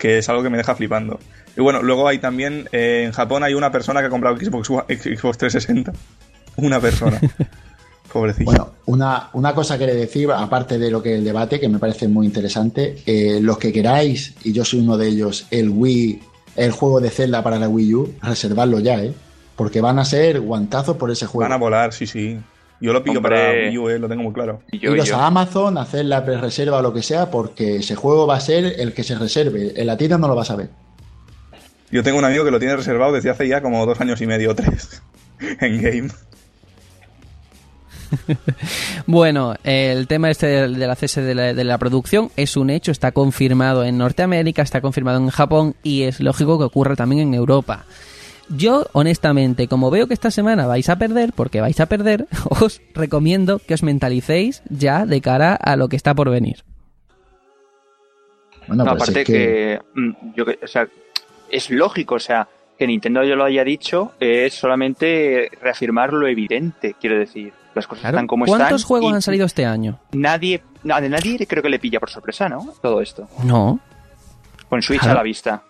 Que 0.01 0.17
es 0.17 0.27
algo 0.29 0.41
que 0.41 0.49
me 0.49 0.57
deja 0.57 0.73
flipando. 0.73 1.19
Y 1.55 1.61
bueno, 1.61 1.83
luego 1.83 2.07
hay 2.07 2.17
también... 2.17 2.67
eh, 2.71 3.03
en 3.05 3.11
Japón 3.11 3.43
hay 3.43 3.53
una 3.53 3.71
persona 3.71 3.99
que 3.99 4.07
ha 4.07 4.09
comprado 4.09 4.35
Xbox, 4.35 4.67
Xbox 4.67 5.37
360. 5.37 5.93
Una 6.55 6.79
persona. 6.79 7.21
Pobrecillo. 8.11 8.45
Bueno, 8.45 8.71
una, 8.87 9.29
una 9.33 9.53
cosa 9.53 9.77
que 9.77 9.85
le 9.85 9.93
decir, 9.93 10.31
aparte 10.31 10.79
de 10.79 10.89
lo 10.89 11.03
que 11.03 11.13
el 11.13 11.23
debate, 11.23 11.59
que 11.59 11.69
me 11.69 11.77
parece 11.77 12.07
muy 12.07 12.25
interesante, 12.25 12.97
eh, 13.05 13.37
los 13.41 13.59
que 13.59 13.71
queráis, 13.71 14.33
y 14.43 14.53
yo 14.53 14.65
soy 14.65 14.79
uno 14.79 14.97
de 14.97 15.07
ellos, 15.07 15.45
el 15.51 15.69
Wii, 15.69 16.19
el 16.55 16.71
juego 16.71 16.99
de 16.99 17.11
Zelda 17.11 17.43
para 17.43 17.59
la 17.59 17.69
Wii 17.69 17.93
U, 17.93 18.15
reservadlo 18.23 18.79
ya, 18.79 19.03
¿eh? 19.03 19.13
Porque 19.55 19.81
van 19.81 19.99
a 19.99 20.05
ser 20.05 20.41
guantazos 20.41 20.97
por 20.97 21.11
ese 21.11 21.27
juego. 21.27 21.47
Van 21.47 21.53
a 21.53 21.61
volar, 21.61 21.93
sí, 21.93 22.07
sí. 22.07 22.39
Yo 22.81 22.91
lo 22.93 23.03
pillo 23.03 23.19
Hombre. 23.19 23.35
para 23.35 23.51
Wii 23.69 23.77
U, 23.77 23.89
eh, 23.89 23.99
lo 23.99 24.09
tengo 24.09 24.23
muy 24.23 24.33
claro. 24.33 24.61
Y 24.71 24.79
yo, 24.79 24.91
y 24.91 24.95
Iros 24.95 25.07
yo. 25.09 25.15
a 25.17 25.27
Amazon, 25.27 25.77
hacer 25.77 26.05
la 26.05 26.25
pre-reserva 26.25 26.79
o 26.79 26.81
lo 26.81 26.93
que 26.93 27.03
sea, 27.03 27.29
porque 27.29 27.77
ese 27.77 27.95
juego 27.95 28.25
va 28.25 28.35
a 28.37 28.39
ser 28.39 28.65
el 28.79 28.93
que 28.93 29.03
se 29.03 29.15
reserve. 29.15 29.73
En 29.75 29.85
la 29.87 29.95
tienda 29.97 30.17
no 30.17 30.27
lo 30.27 30.35
vas 30.35 30.49
a 30.49 30.55
ver. 30.55 30.69
Yo 31.91 32.01
tengo 32.03 32.17
un 32.17 32.25
amigo 32.25 32.43
que 32.43 32.51
lo 32.51 32.59
tiene 32.59 32.75
reservado 32.75 33.13
desde 33.13 33.29
hace 33.29 33.47
ya 33.47 33.61
como 33.61 33.85
dos 33.85 34.01
años 34.01 34.19
y 34.21 34.25
medio 34.27 34.51
o 34.51 34.55
tres. 34.55 35.01
en 35.61 35.81
game. 35.81 36.09
Bueno, 39.05 39.55
el 39.63 40.07
tema 40.07 40.29
este 40.29 40.47
del, 40.47 40.77
del 40.77 40.89
acceso 40.89 41.21
de 41.21 41.33
la, 41.35 41.53
de 41.53 41.63
la 41.63 41.77
producción 41.77 42.29
es 42.35 42.57
un 42.57 42.69
hecho, 42.69 42.91
está 42.91 43.11
confirmado 43.11 43.83
en 43.83 43.97
Norteamérica, 43.97 44.61
está 44.61 44.81
confirmado 44.81 45.19
en 45.19 45.29
Japón 45.29 45.75
y 45.83 46.03
es 46.03 46.19
lógico 46.19 46.57
que 46.57 46.65
ocurra 46.65 46.95
también 46.95 47.21
en 47.21 47.33
Europa. 47.33 47.85
Yo, 48.55 48.85
honestamente, 48.93 49.67
como 49.67 49.89
veo 49.91 50.07
que 50.07 50.13
esta 50.13 50.29
semana 50.31 50.65
vais 50.67 50.89
a 50.89 50.97
perder, 50.97 51.31
porque 51.33 51.61
vais 51.61 51.79
a 51.79 51.85
perder, 51.85 52.27
os 52.49 52.81
recomiendo 52.93 53.59
que 53.59 53.73
os 53.73 53.83
mentalicéis 53.83 54.61
ya 54.69 55.05
de 55.05 55.21
cara 55.21 55.55
a 55.55 55.75
lo 55.75 55.87
que 55.89 55.95
está 55.95 56.13
por 56.13 56.29
venir. 56.29 56.63
Bueno, 58.67 58.83
No, 58.85 58.91
pues 58.91 59.01
aparte 59.09 59.21
es 59.21 59.27
que, 59.27 59.33
que... 59.33 59.81
mm, 59.95 60.11
yo 60.35 60.45
que- 60.45 60.59
o 60.63 60.67
sea, 60.67 60.87
es 61.49 61.69
lógico, 61.69 62.15
o 62.15 62.19
sea, 62.19 62.47
que 62.77 62.87
Nintendo 62.87 63.23
yo 63.23 63.35
lo 63.35 63.43
haya 63.43 63.63
dicho 63.63 64.13
es 64.19 64.53
solamente 64.53 65.49
reafirmar 65.61 66.13
lo 66.13 66.27
evidente, 66.27 66.95
quiero 66.99 67.17
decir. 67.17 67.53
Las 67.73 67.87
cosas 67.87 68.01
Claro. 68.01 68.17
están 68.17 68.27
como 68.27 68.45
están. 68.45 68.59
¿Cuántos 68.59 68.83
juegos 68.83 69.11
y 69.11 69.15
han 69.15 69.21
salido 69.21 69.45
este 69.45 69.65
año? 69.65 69.97
Nadie, 70.11 70.61
nadie 70.83 71.47
creo 71.47 71.63
que 71.63 71.69
le 71.69 71.79
pilla 71.79 71.99
por 72.01 72.09
sorpresa, 72.09 72.49
¿no? 72.49 72.73
Todo 72.81 72.99
esto. 73.01 73.29
No. 73.45 73.79
Con 74.67 74.81
Switch 74.81 74.99
Claro. 74.99 75.13
a 75.13 75.15
la 75.19 75.23
vista. 75.23 75.63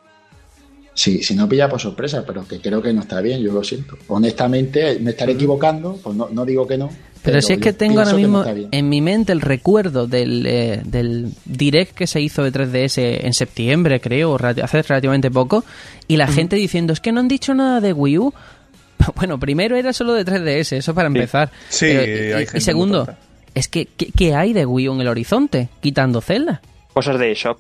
Sí, 0.94 1.24
si 1.24 1.36
no 1.36 1.48
pilla 1.48 1.70
por 1.70 1.80
sorpresa, 1.80 2.24
pero 2.26 2.46
que 2.46 2.60
creo 2.60 2.82
que 2.82 2.92
no 2.94 3.02
está 3.02 3.22
bien, 3.22 3.42
yo 3.42 3.54
lo 3.54 3.64
siento. 3.64 3.98
Honestamente, 4.08 5.00
me 5.00 5.12
estaré 5.12 5.34
equivocando, 5.34 5.98
pues 6.04 6.16
no, 6.16 6.30
no 6.30 6.46
digo 6.46 6.68
que 6.68 6.78
no. 6.78 6.90
Pero, 7.24 7.42
si 7.42 7.54
es 7.54 7.60
que 7.60 7.72
tengo 7.72 8.00
ahora 8.00 8.12
no 8.12 8.18
mismo 8.18 8.44
en 8.46 8.90
mi 8.90 9.00
mente 9.00 9.32
el 9.32 9.42
recuerdo 9.42 10.08
del, 10.08 10.44
eh, 10.48 10.82
del 10.84 11.32
direct 11.46 11.96
que 11.96 12.08
se 12.08 12.20
hizo 12.20 12.44
de 12.44 12.52
3DS 12.52 13.26
en 13.26 13.34
septiembre, 13.34 14.02
creo, 14.02 14.38
hace 14.62 14.82
relativamente 14.82 15.30
poco, 15.30 15.64
y 16.08 16.18
la 16.18 16.28
gente 16.28 16.56
diciendo, 16.56 16.94
es 16.94 17.00
que 17.00 17.12
no 17.12 17.20
han 17.20 17.28
dicho 17.28 17.54
nada 17.54 17.80
de 17.80 17.94
Wii 17.94 18.18
U. 18.18 18.34
Bueno, 19.16 19.40
primero 19.40 19.76
era 19.76 19.94
solo 19.94 20.14
de 20.14 20.24
3DS, 20.24 20.74
eso 20.78 20.94
para 20.94 21.08
empezar. 21.08 21.52
Sí, 21.70 21.88
Pero- 21.88 22.38
hay 22.38 22.44
y, 22.44 22.46
gente 22.46 22.62
segundo, 22.62 23.08
es 23.56 23.68
que, 23.68 23.88
¿qué, 23.88 24.12
qué 24.16 24.36
hay 24.36 24.54
de 24.54 24.66
Wii 24.66 24.90
U 24.90 24.94
en 24.94 25.02
el 25.02 25.08
horizonte? 25.08 25.70
Quitando 25.82 26.22
Zelda. 26.22 26.62
Cosas 26.94 27.18
de 27.20 27.34
shop. 27.34 27.58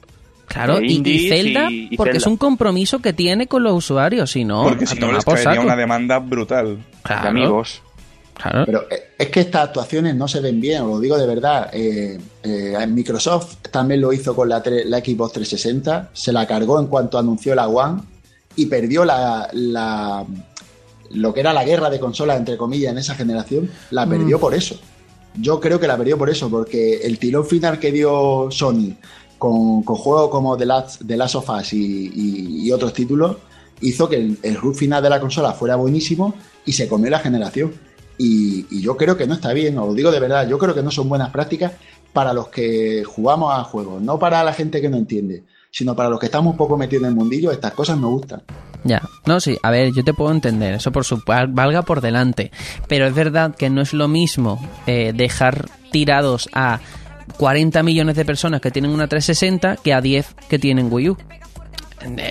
Claro, 0.52 0.82
y, 0.82 1.02
y 1.08 1.30
Zelda, 1.30 1.70
y- 1.72 1.88
y 1.92 1.98
porque 1.98 2.18
es 2.18 2.26
un 2.28 2.38
compromiso 2.38 3.00
que 3.00 3.14
tiene 3.14 3.48
con 3.48 3.64
los 3.64 3.74
usuarios, 3.74 4.32
si 4.32 4.44
no, 4.44 4.64
Porque 4.64 4.84
a 4.84 4.88
si 4.88 5.00
no 5.00 5.12
les 5.12 5.24
caería 5.24 5.44
saco. 5.56 5.62
una 5.64 5.76
demanda 5.76 6.20
brutal. 6.20 6.78
Claro, 7.04 7.24
De 7.24 7.30
amigos. 7.30 7.82
claro. 8.34 8.64
Pero 8.66 8.82
eh, 8.92 9.04
es 9.18 9.30
que 9.30 9.40
estas 9.42 9.70
actuaciones 9.70 10.16
no 10.16 10.28
se 10.28 10.40
ven 10.42 10.60
bien, 10.60 10.82
os 10.82 10.90
lo 10.90 11.00
digo 11.00 11.18
de 11.18 11.28
verdad. 11.28 11.70
Eh, 11.74 12.20
eh, 12.44 12.86
Microsoft 12.88 13.58
también 13.72 14.02
lo 14.02 14.12
hizo 14.12 14.36
con 14.36 14.50
la, 14.50 14.62
la 14.86 14.98
Xbox 15.00 15.34
360, 15.34 16.10
se 16.14 16.34
la 16.34 16.46
cargó 16.48 16.80
en 16.80 16.88
cuanto 16.88 17.18
anunció 17.18 17.56
la 17.56 17.68
One 17.68 18.02
y 18.56 18.66
perdió 18.66 19.06
la, 19.06 19.48
la- 19.54 20.26
lo 21.12 21.34
que 21.34 21.40
era 21.42 21.54
la 21.54 21.64
guerra 21.66 21.90
de 21.90 22.00
consolas, 22.00 22.38
entre 22.38 22.58
comillas, 22.58 22.92
en 22.92 22.98
esa 22.98 23.16
generación, 23.16 23.70
la 23.92 24.06
perdió 24.08 24.40
por 24.40 24.54
eso. 24.54 24.80
Yo 25.36 25.60
creo 25.62 25.80
que 25.80 25.88
la 25.88 25.98
perdió 25.98 26.18
por 26.18 26.30
eso, 26.30 26.50
porque 26.50 26.98
el 27.04 27.18
tirón 27.20 27.46
final 27.46 27.80
que 27.80 27.92
dio 27.92 28.48
Sony 28.52 28.96
con, 29.42 29.82
juegos 29.82 30.30
como 30.30 30.56
The 30.56 30.68
Last, 30.68 31.36
of 31.36 31.50
Us 31.50 31.74
y, 31.74 32.72
otros 32.72 32.94
títulos 32.94 33.38
hizo 33.82 34.08
que 34.08 34.18
el, 34.18 34.38
el 34.44 34.56
run 34.56 34.76
final 34.76 35.02
de 35.02 35.10
la 35.10 35.20
consola 35.20 35.54
fuera 35.54 35.76
buenísimo 35.78 36.36
y 36.64 36.74
se 36.74 36.88
comió 36.88 37.10
la 37.10 37.18
generación. 37.18 37.74
Y, 38.20 38.68
yo 38.84 38.96
creo 38.96 39.18
que 39.18 39.26
no 39.26 39.34
está 39.34 39.52
bien, 39.52 39.80
os 39.80 39.88
lo 39.88 39.94
digo 39.96 40.12
de 40.12 40.20
verdad, 40.20 40.48
yo 40.48 40.60
creo 40.60 40.76
que 40.76 40.84
no 40.84 40.92
son 40.92 41.10
buenas 41.10 41.32
prácticas 41.32 41.72
para 42.14 42.34
los 42.34 42.50
que 42.50 43.04
jugamos 43.04 43.52
a 43.52 43.64
juegos, 43.64 44.00
no 44.00 44.20
para 44.20 44.44
la 44.44 44.54
gente 44.54 44.80
que 44.80 44.90
no 44.90 44.98
entiende, 44.98 45.44
sino 45.72 45.96
para 45.96 46.10
los 46.10 46.20
que 46.20 46.28
estamos 46.28 46.52
un 46.52 46.58
poco 46.58 46.78
metidos 46.78 47.06
en 47.06 47.10
el 47.10 47.16
mundillo, 47.16 47.52
estas 47.52 47.74
cosas 47.74 47.98
me 47.98 48.06
gustan. 48.06 48.44
Ya, 48.84 49.02
no, 49.26 49.40
sí, 49.40 49.58
a 49.64 49.72
ver, 49.72 49.92
yo 49.92 50.04
te 50.04 50.14
puedo 50.14 50.32
entender, 50.32 50.76
eso 50.76 50.92
por 50.92 51.04
su 51.04 51.20
valga 51.26 51.82
por 51.82 52.02
delante, 52.02 52.52
pero 52.88 53.08
es 53.08 53.16
verdad 53.16 53.56
que 53.56 53.72
no 53.72 53.82
es 53.82 53.94
lo 53.94 54.08
mismo 54.08 54.60
eh, 54.86 55.14
dejar 55.16 55.68
tirados 55.92 56.48
a 56.54 56.80
40 57.32 57.84
millones 57.84 58.16
de 58.16 58.26
personas 58.26 58.62
que 58.62 58.72
tienen 58.72 58.92
una 58.92 59.08
360 59.08 59.78
que 59.78 59.94
a 59.94 60.02
10 60.02 60.26
que 60.50 60.60
tienen 60.60 60.88
Wii 60.92 61.10
U. 61.10 61.18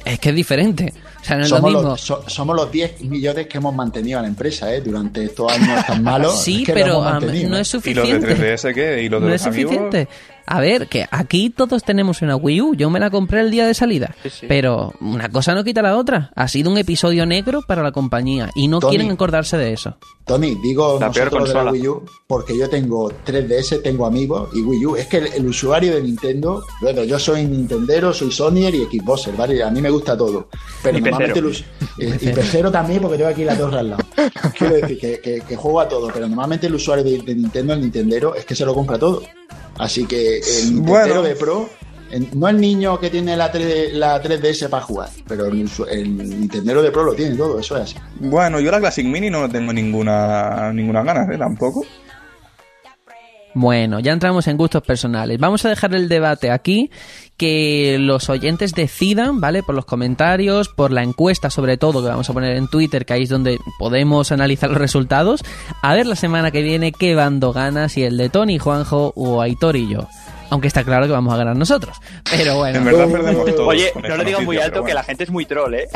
Es 0.04 0.18
que 0.18 0.30
es 0.30 0.34
diferente, 0.34 0.92
o 1.20 1.24
sea, 1.24 1.36
no 1.36 1.44
es 1.44 1.50
lo 1.50 1.56
somos, 1.58 1.72
mismo. 1.72 1.88
los, 1.90 2.00
so- 2.00 2.24
somos 2.28 2.56
los 2.56 2.72
10 2.72 3.02
millones 3.02 3.46
que 3.46 3.58
hemos 3.58 3.72
mantenido 3.72 4.18
a 4.18 4.22
la 4.22 4.26
empresa 4.26 4.74
¿eh? 4.74 4.80
durante 4.80 5.22
estos 5.24 5.52
años 5.52 5.86
tan 5.86 6.02
malos. 6.02 6.42
Sí, 6.42 6.62
es 6.62 6.66
que 6.66 6.72
lo 6.72 6.74
pero 6.74 7.00
mantenido, 7.02 7.50
no 7.50 7.56
es 7.56 7.72
¿Y 7.72 7.76
los 7.94 8.08
de 8.08 8.18
suficiente. 8.18 8.56
3DS 8.58 8.74
qué? 8.74 9.02
¿Y 9.04 9.08
los 9.08 9.20
de 9.20 9.26
No 9.28 9.32
los 9.32 9.40
es 9.40 9.46
amigos? 9.46 9.72
suficiente. 9.74 10.08
A 10.52 10.60
ver, 10.60 10.88
que 10.88 11.06
aquí 11.10 11.48
todos 11.50 11.84
tenemos 11.84 12.22
una 12.22 12.34
Wii 12.34 12.60
U. 12.60 12.74
Yo 12.74 12.90
me 12.90 12.98
la 12.98 13.08
compré 13.10 13.40
el 13.40 13.50
día 13.52 13.66
de 13.66 13.72
salida. 13.74 14.14
Sí, 14.24 14.30
sí. 14.30 14.46
Pero 14.48 14.92
una 15.00 15.28
cosa 15.28 15.54
no 15.54 15.62
quita 15.62 15.80
la 15.80 15.96
otra. 15.96 16.32
Ha 16.34 16.48
sido 16.48 16.70
un 16.70 16.76
episodio 16.78 17.24
negro 17.24 17.62
para 17.66 17.82
la 17.84 17.92
compañía 17.92 18.50
y 18.56 18.66
no 18.66 18.80
Tony. 18.80 18.96
quieren 18.96 19.12
acordarse 19.12 19.56
de 19.56 19.72
eso. 19.72 19.96
Tony, 20.26 20.56
digo 20.62 20.98
La 21.00 21.10
peor 21.12 21.46
de 21.46 21.54
la. 21.54 21.70
Wii 21.70 21.88
U 21.88 22.04
porque 22.26 22.58
yo 22.58 22.68
tengo 22.68 23.10
3DS, 23.24 23.82
tengo 23.82 24.06
amigos 24.06 24.48
y 24.52 24.60
Wii 24.62 24.86
U. 24.86 24.96
Es 24.96 25.06
que 25.06 25.18
el, 25.18 25.26
el 25.34 25.46
usuario 25.46 25.94
de 25.94 26.02
Nintendo, 26.02 26.64
bueno, 26.80 27.04
yo 27.04 27.18
soy 27.18 27.44
Nintendero, 27.46 28.12
soy 28.12 28.32
Sonyer 28.32 28.74
y 28.74 28.84
Xboxer, 28.86 29.34
¿vale? 29.36 29.62
A 29.62 29.70
mí 29.70 29.80
me 29.80 29.90
gusta 29.90 30.16
todo. 30.16 30.48
Pero 30.82 30.98
Y 30.98 31.00
normalmente 31.00 31.38
el, 31.38 31.44
pecero. 31.46 31.48
us- 31.48 31.98
eh, 31.98 32.18
y 32.20 32.28
pecero 32.32 32.70
también 32.72 33.00
porque 33.00 33.16
tengo 33.18 33.30
aquí 33.30 33.44
la 33.44 33.56
torre 33.56 33.78
al 33.78 33.90
lado. 33.90 34.02
Quiero 34.58 34.74
decir 34.74 34.98
que, 34.98 35.20
que- 35.20 35.40
que 35.42 35.56
juego 35.56 35.80
a 35.80 35.88
todo, 35.88 36.10
pero 36.12 36.26
normalmente 36.26 36.66
el 36.66 36.74
usuario 36.74 37.04
de, 37.04 37.18
de 37.22 37.34
Nintendo, 37.36 37.72
el 37.74 37.80
Nintendero, 37.82 38.34
es 38.34 38.44
que 38.44 38.54
se 38.56 38.64
lo 38.64 38.74
compra 38.74 38.98
todo. 38.98 39.22
Así 39.80 40.06
que 40.06 40.38
el 40.38 40.74
Nintendero 40.74 40.82
Bueno. 40.84 41.22
de 41.22 41.36
Pro, 41.36 41.70
no 42.34 42.48
el 42.48 42.60
niño 42.60 42.98
que 43.00 43.08
tiene 43.08 43.36
la, 43.36 43.50
3, 43.50 43.94
la 43.94 44.22
3DS 44.22 44.68
para 44.68 44.82
jugar, 44.82 45.08
pero 45.26 45.46
el, 45.46 45.68
el 45.90 46.16
Nintendero 46.16 46.82
de 46.82 46.90
Pro 46.90 47.04
lo 47.04 47.14
tiene 47.14 47.36
todo, 47.36 47.58
eso 47.58 47.76
es 47.76 47.82
así. 47.82 47.96
Bueno, 48.18 48.60
yo 48.60 48.70
la 48.70 48.78
Classic 48.80 49.06
Mini 49.06 49.30
no 49.30 49.48
tengo 49.48 49.72
ninguna 49.72 50.72
ninguna 50.72 51.02
ganas, 51.02 51.30
¿eh? 51.30 51.38
Tampoco. 51.38 51.84
Bueno, 53.52 53.98
ya 53.98 54.12
entramos 54.12 54.46
en 54.46 54.56
gustos 54.56 54.82
personales. 54.82 55.38
Vamos 55.38 55.64
a 55.64 55.68
dejar 55.68 55.92
el 55.94 56.08
debate 56.08 56.50
aquí, 56.52 56.90
que 57.36 57.96
los 57.98 58.28
oyentes 58.30 58.72
decidan, 58.74 59.40
¿vale? 59.40 59.62
Por 59.64 59.74
los 59.74 59.84
comentarios, 59.84 60.68
por 60.68 60.92
la 60.92 61.02
encuesta 61.02 61.50
sobre 61.50 61.76
todo, 61.76 62.00
que 62.02 62.08
vamos 62.08 62.30
a 62.30 62.32
poner 62.32 62.56
en 62.56 62.68
Twitter, 62.68 63.04
que 63.04 63.14
ahí 63.14 63.22
es 63.24 63.28
donde 63.28 63.58
podemos 63.78 64.30
analizar 64.30 64.70
los 64.70 64.78
resultados. 64.78 65.42
A 65.82 65.94
ver 65.94 66.06
la 66.06 66.14
semana 66.14 66.52
que 66.52 66.62
viene 66.62 66.92
qué 66.92 67.14
bando 67.16 67.52
gana, 67.52 67.88
si 67.88 68.04
el 68.04 68.16
de 68.16 68.28
Tony, 68.30 68.58
Juanjo 68.58 69.12
o 69.16 69.40
Aitor 69.42 69.74
y 69.74 69.88
yo. 69.88 70.06
Aunque 70.50 70.66
está 70.68 70.82
claro 70.84 71.06
que 71.06 71.12
vamos 71.12 71.32
a 71.34 71.36
ganar 71.36 71.56
nosotros. 71.56 71.96
Pero 72.30 72.56
bueno, 72.56 72.78
En 72.78 72.84
verdad 72.84 73.08
perdemos 73.08 73.44
todos. 73.56 73.68
Oye, 73.68 73.92
no 74.08 74.16
lo 74.16 74.24
digan 74.24 74.44
muy 74.44 74.58
alto 74.58 74.84
que 74.84 74.94
la 74.94 75.02
gente 75.02 75.24
es 75.24 75.30
muy 75.30 75.44
troll, 75.44 75.74
¿eh? 75.74 75.88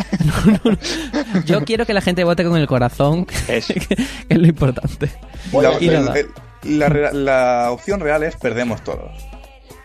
yo 1.46 1.64
quiero 1.64 1.86
que 1.86 1.94
la 1.94 2.00
gente 2.00 2.24
vote 2.24 2.44
con 2.44 2.56
el 2.56 2.66
corazón, 2.66 3.26
que 3.46 3.58
es 3.58 4.38
lo 4.38 4.46
importante. 4.46 5.10
Y 5.80 5.88
nada. 5.88 6.14
el- 6.18 6.26
la 6.64 6.88
re- 6.88 7.12
la 7.14 7.68
opción 7.70 8.00
real 8.00 8.22
es 8.22 8.36
perdemos 8.36 8.82
todos. 8.84 9.10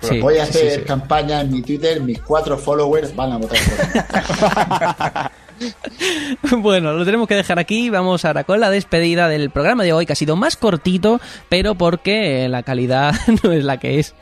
Sí, 0.01 0.19
Voy 0.19 0.37
a 0.37 0.43
hacer 0.43 0.71
sí, 0.71 0.77
sí. 0.79 0.85
campaña 0.85 1.41
en 1.41 1.51
mi 1.51 1.61
Twitter, 1.61 1.99
mis 2.01 2.21
cuatro 2.21 2.57
followers 2.57 3.13
van 3.15 3.33
a 3.33 3.37
votar 3.37 3.57
por 3.59 3.87
mí. 3.87 5.29
Bueno, 6.61 6.93
lo 6.93 7.03
tenemos 7.03 7.27
que 7.27 7.35
dejar 7.35 7.59
aquí. 7.59 7.89
Vamos 7.89 8.23
ahora 8.23 8.45
con 8.45 8.61
la 8.61 8.69
despedida 8.69 9.27
del 9.27 9.49
programa 9.49 9.83
de 9.83 9.91
hoy, 9.91 10.05
que 10.05 10.13
ha 10.13 10.15
sido 10.15 10.37
más 10.37 10.55
cortito, 10.55 11.19
pero 11.49 11.75
porque 11.75 12.47
la 12.47 12.63
calidad 12.63 13.13
no 13.43 13.51
es 13.51 13.65
la 13.65 13.77
que 13.77 13.99
es. 13.99 14.15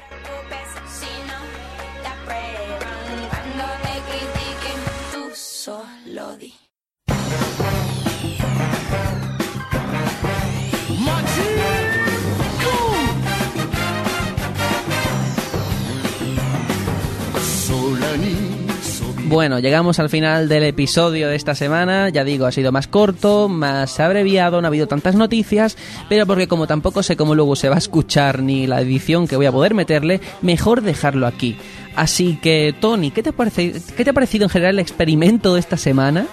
Bueno, 19.28 19.60
llegamos 19.60 20.00
al 20.00 20.10
final 20.10 20.48
del 20.48 20.64
episodio 20.64 21.28
de 21.28 21.36
esta 21.36 21.54
semana. 21.54 22.08
Ya 22.08 22.24
digo, 22.24 22.46
ha 22.46 22.52
sido 22.54 22.72
más 22.72 22.88
corto, 22.88 23.50
más 23.50 24.00
abreviado, 24.00 24.62
no 24.62 24.68
ha 24.68 24.70
habido 24.70 24.88
tantas 24.88 25.16
noticias, 25.16 25.76
pero 26.08 26.26
porque 26.26 26.48
como 26.48 26.66
tampoco 26.66 27.04
sé 27.04 27.18
cómo 27.18 27.36
luego 27.36 27.58
se 27.58 27.68
va 27.68 27.76
a 27.76 27.80
escuchar 27.80 28.42
ni 28.42 28.68
la 28.68 28.80
edición 28.80 29.28
que 29.28 29.36
voy 29.36 29.46
a 29.46 29.52
poder 29.52 29.74
meterle, 29.74 30.22
mejor 30.42 30.82
dejarlo 30.82 31.28
aquí. 31.28 31.58
Así 31.94 32.40
que, 32.42 32.74
Tony, 32.80 33.12
¿qué 33.12 33.22
te, 33.22 33.34
parece, 33.34 33.74
qué 33.98 34.06
te 34.06 34.12
ha 34.12 34.14
parecido 34.14 34.46
en 34.46 34.50
general 34.50 34.76
el 34.76 34.80
experimento 34.80 35.56
de 35.56 35.60
esta 35.60 35.76
semana 35.76 36.26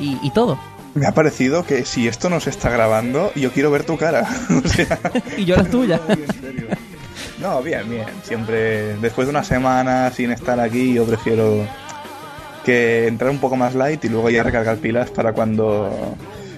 y, 0.00 0.18
y 0.20 0.30
todo? 0.32 0.58
Me 0.94 1.06
ha 1.06 1.14
parecido 1.14 1.64
que 1.64 1.84
si 1.84 2.08
esto 2.08 2.28
no 2.28 2.40
se 2.40 2.50
está 2.50 2.68
grabando, 2.68 3.30
yo 3.36 3.52
quiero 3.52 3.70
ver 3.70 3.84
tu 3.84 3.96
cara. 3.96 4.28
o 4.64 4.68
sea, 4.68 4.98
Y 5.38 5.44
yo 5.44 5.54
la 5.54 5.64
tuya. 5.64 6.00
no, 7.40 7.62
bien, 7.62 7.88
bien. 7.88 8.06
Siempre, 8.24 8.96
después 8.96 9.28
de 9.28 9.30
una 9.30 9.44
semana 9.44 10.10
sin 10.10 10.32
estar 10.32 10.58
aquí, 10.58 10.94
yo 10.94 11.04
prefiero 11.04 11.64
que 12.64 13.06
entrar 13.06 13.30
un 13.30 13.38
poco 13.38 13.56
más 13.56 13.74
light 13.74 14.04
y 14.04 14.08
luego 14.08 14.30
ya 14.30 14.42
recargar 14.42 14.76
pilas 14.78 15.10
para 15.10 15.32
cuando 15.32 16.16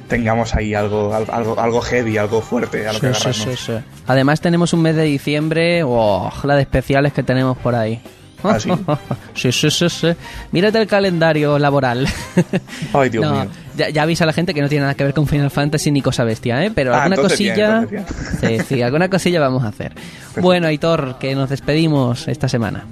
tengamos 0.09 0.55
ahí 0.55 0.74
algo, 0.74 1.15
algo, 1.15 1.59
algo, 1.59 1.81
heavy, 1.81 2.19
algo 2.19 2.43
fuerte 2.43 2.87
a 2.87 2.93
lo 2.93 3.01
que 3.01 3.15
Sí, 3.15 3.33
sí, 3.33 3.45
sí, 3.45 3.57
sí. 3.57 3.73
Además 4.07 4.41
tenemos 4.41 4.73
un 4.73 4.83
mes 4.83 4.95
de 4.97 5.05
diciembre, 5.05 5.83
oh, 5.85 6.31
la 6.45 6.57
de 6.57 6.62
especiales 6.62 7.12
que 7.12 7.23
tenemos 7.23 7.57
por 7.59 7.74
ahí. 7.74 8.01
¿Ah, 8.45 8.59
sí? 8.59 8.70
sí, 9.35 9.53
sí, 9.53 9.70
sí, 9.70 9.89
sí. 9.89 10.09
Mírate 10.51 10.79
el 10.81 10.87
calendario 10.89 11.59
laboral. 11.59 12.07
Ay, 12.93 13.09
Dios 13.09 13.24
No, 13.24 13.33
mío. 13.33 13.47
Ya, 13.77 13.89
ya 13.89 14.03
avisa 14.03 14.24
a 14.24 14.27
la 14.27 14.33
gente 14.33 14.53
que 14.53 14.61
no 14.61 14.69
tiene 14.69 14.83
nada 14.83 14.95
que 14.95 15.05
ver 15.05 15.15
con 15.15 15.27
Final 15.29 15.51
Fantasy 15.51 15.91
ni 15.93 16.03
cosa 16.03 16.24
bestia, 16.24 16.62
¿eh? 16.65 16.73
Pero 16.74 16.93
Ah, 16.93 17.05
alguna 17.05 17.15
entonces 17.16 17.39
bien, 17.39 17.55
cosilla... 17.55 17.79
entonces 18.03 18.66
sí, 18.66 18.74
sí, 18.74 18.83
alguna 18.83 19.09
cosilla 19.09 19.41
vamos 19.41 19.65
a 19.65 19.69
hacer. 19.69 19.93
Bueno, 20.43 20.66
Aitor, 20.66 21.19
que 21.19 21.35
nos 21.35 21.49
despedimos 21.51 22.27
esta 22.29 22.49
semana. 22.49 22.85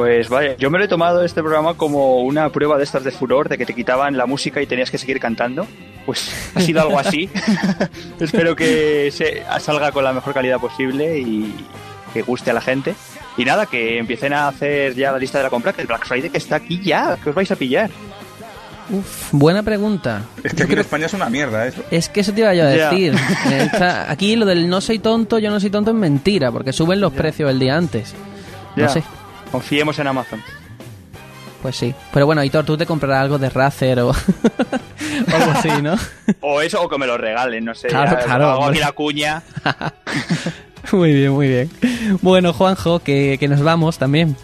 Pues 0.00 0.30
vaya, 0.30 0.56
yo 0.56 0.70
me 0.70 0.78
lo 0.78 0.86
he 0.86 0.88
tomado 0.88 1.22
este 1.22 1.42
programa 1.42 1.74
como 1.74 2.22
una 2.22 2.48
prueba 2.48 2.78
de 2.78 2.84
estas 2.84 3.04
de 3.04 3.10
furor, 3.10 3.50
de 3.50 3.58
que 3.58 3.66
te 3.66 3.74
quitaban 3.74 4.16
la 4.16 4.24
música 4.24 4.62
y 4.62 4.66
tenías 4.66 4.90
que 4.90 4.96
seguir 4.96 5.20
cantando. 5.20 5.66
Pues 6.06 6.32
ha 6.54 6.60
sido 6.62 6.80
algo 6.80 6.98
así. 6.98 7.28
Espero 8.18 8.56
que 8.56 9.10
se 9.12 9.42
salga 9.60 9.92
con 9.92 10.02
la 10.02 10.14
mejor 10.14 10.32
calidad 10.32 10.58
posible 10.58 11.18
y 11.18 11.54
que 12.14 12.22
guste 12.22 12.50
a 12.50 12.54
la 12.54 12.62
gente. 12.62 12.94
Y 13.36 13.44
nada, 13.44 13.66
que 13.66 13.98
empiecen 13.98 14.32
a 14.32 14.48
hacer 14.48 14.94
ya 14.94 15.12
la 15.12 15.18
lista 15.18 15.36
de 15.36 15.44
la 15.44 15.50
compra, 15.50 15.74
que 15.74 15.82
el 15.82 15.86
Black 15.86 16.06
Friday 16.06 16.30
que 16.30 16.38
está 16.38 16.56
aquí 16.56 16.80
ya, 16.82 17.18
que 17.22 17.28
os 17.28 17.34
vais 17.34 17.50
a 17.50 17.56
pillar. 17.56 17.90
Uf, 18.88 19.28
buena 19.32 19.62
pregunta. 19.62 20.22
Es 20.42 20.54
que 20.54 20.62
aquí 20.62 20.72
en 20.72 20.78
España 20.78 21.04
es 21.06 21.12
una 21.12 21.28
mierda 21.28 21.66
eso. 21.66 21.82
Es 21.90 22.08
que 22.08 22.20
eso 22.20 22.32
te 22.32 22.40
iba 22.40 22.54
yo 22.54 22.62
a 22.64 22.68
decir. 22.68 23.12
Eh, 23.50 23.68
Aquí 24.08 24.34
lo 24.34 24.46
del 24.46 24.66
no 24.66 24.80
soy 24.80 24.98
tonto, 24.98 25.38
yo 25.38 25.50
no 25.50 25.60
soy 25.60 25.68
tonto 25.68 25.90
es 25.90 25.96
mentira, 25.98 26.50
porque 26.50 26.72
suben 26.72 27.02
los 27.02 27.12
precios 27.12 27.50
el 27.50 27.58
día 27.58 27.76
antes. 27.76 28.14
No 28.76 28.84
Ya. 28.84 28.88
sé. 28.88 29.02
Confiemos 29.50 29.98
en 29.98 30.06
Amazon. 30.06 30.42
Pues 31.62 31.76
sí. 31.76 31.94
Pero 32.12 32.26
bueno, 32.26 32.42
Hitor, 32.42 32.64
tú 32.64 32.76
te 32.76 32.86
comprarás 32.86 33.22
algo 33.22 33.38
de 33.38 33.50
Razer 33.50 34.00
o, 34.00 34.08
o 34.10 34.14
algo 35.34 35.50
así, 35.52 35.70
¿no? 35.82 35.94
O 36.40 36.60
eso, 36.60 36.82
o 36.82 36.88
que 36.88 36.96
me 36.96 37.06
lo 37.06 37.18
regalen, 37.18 37.64
no 37.64 37.74
sé. 37.74 37.88
Claro, 37.88 38.18
ya 38.18 38.24
claro, 38.24 38.50
Hago 38.50 38.64
aquí 38.66 38.78
la 38.78 38.92
cuña. 38.92 39.42
muy 40.92 41.12
bien, 41.12 41.32
muy 41.32 41.48
bien. 41.48 41.70
Bueno, 42.22 42.52
Juanjo, 42.52 43.00
que, 43.00 43.36
que 43.38 43.48
nos 43.48 43.62
vamos 43.62 43.98
también. 43.98 44.36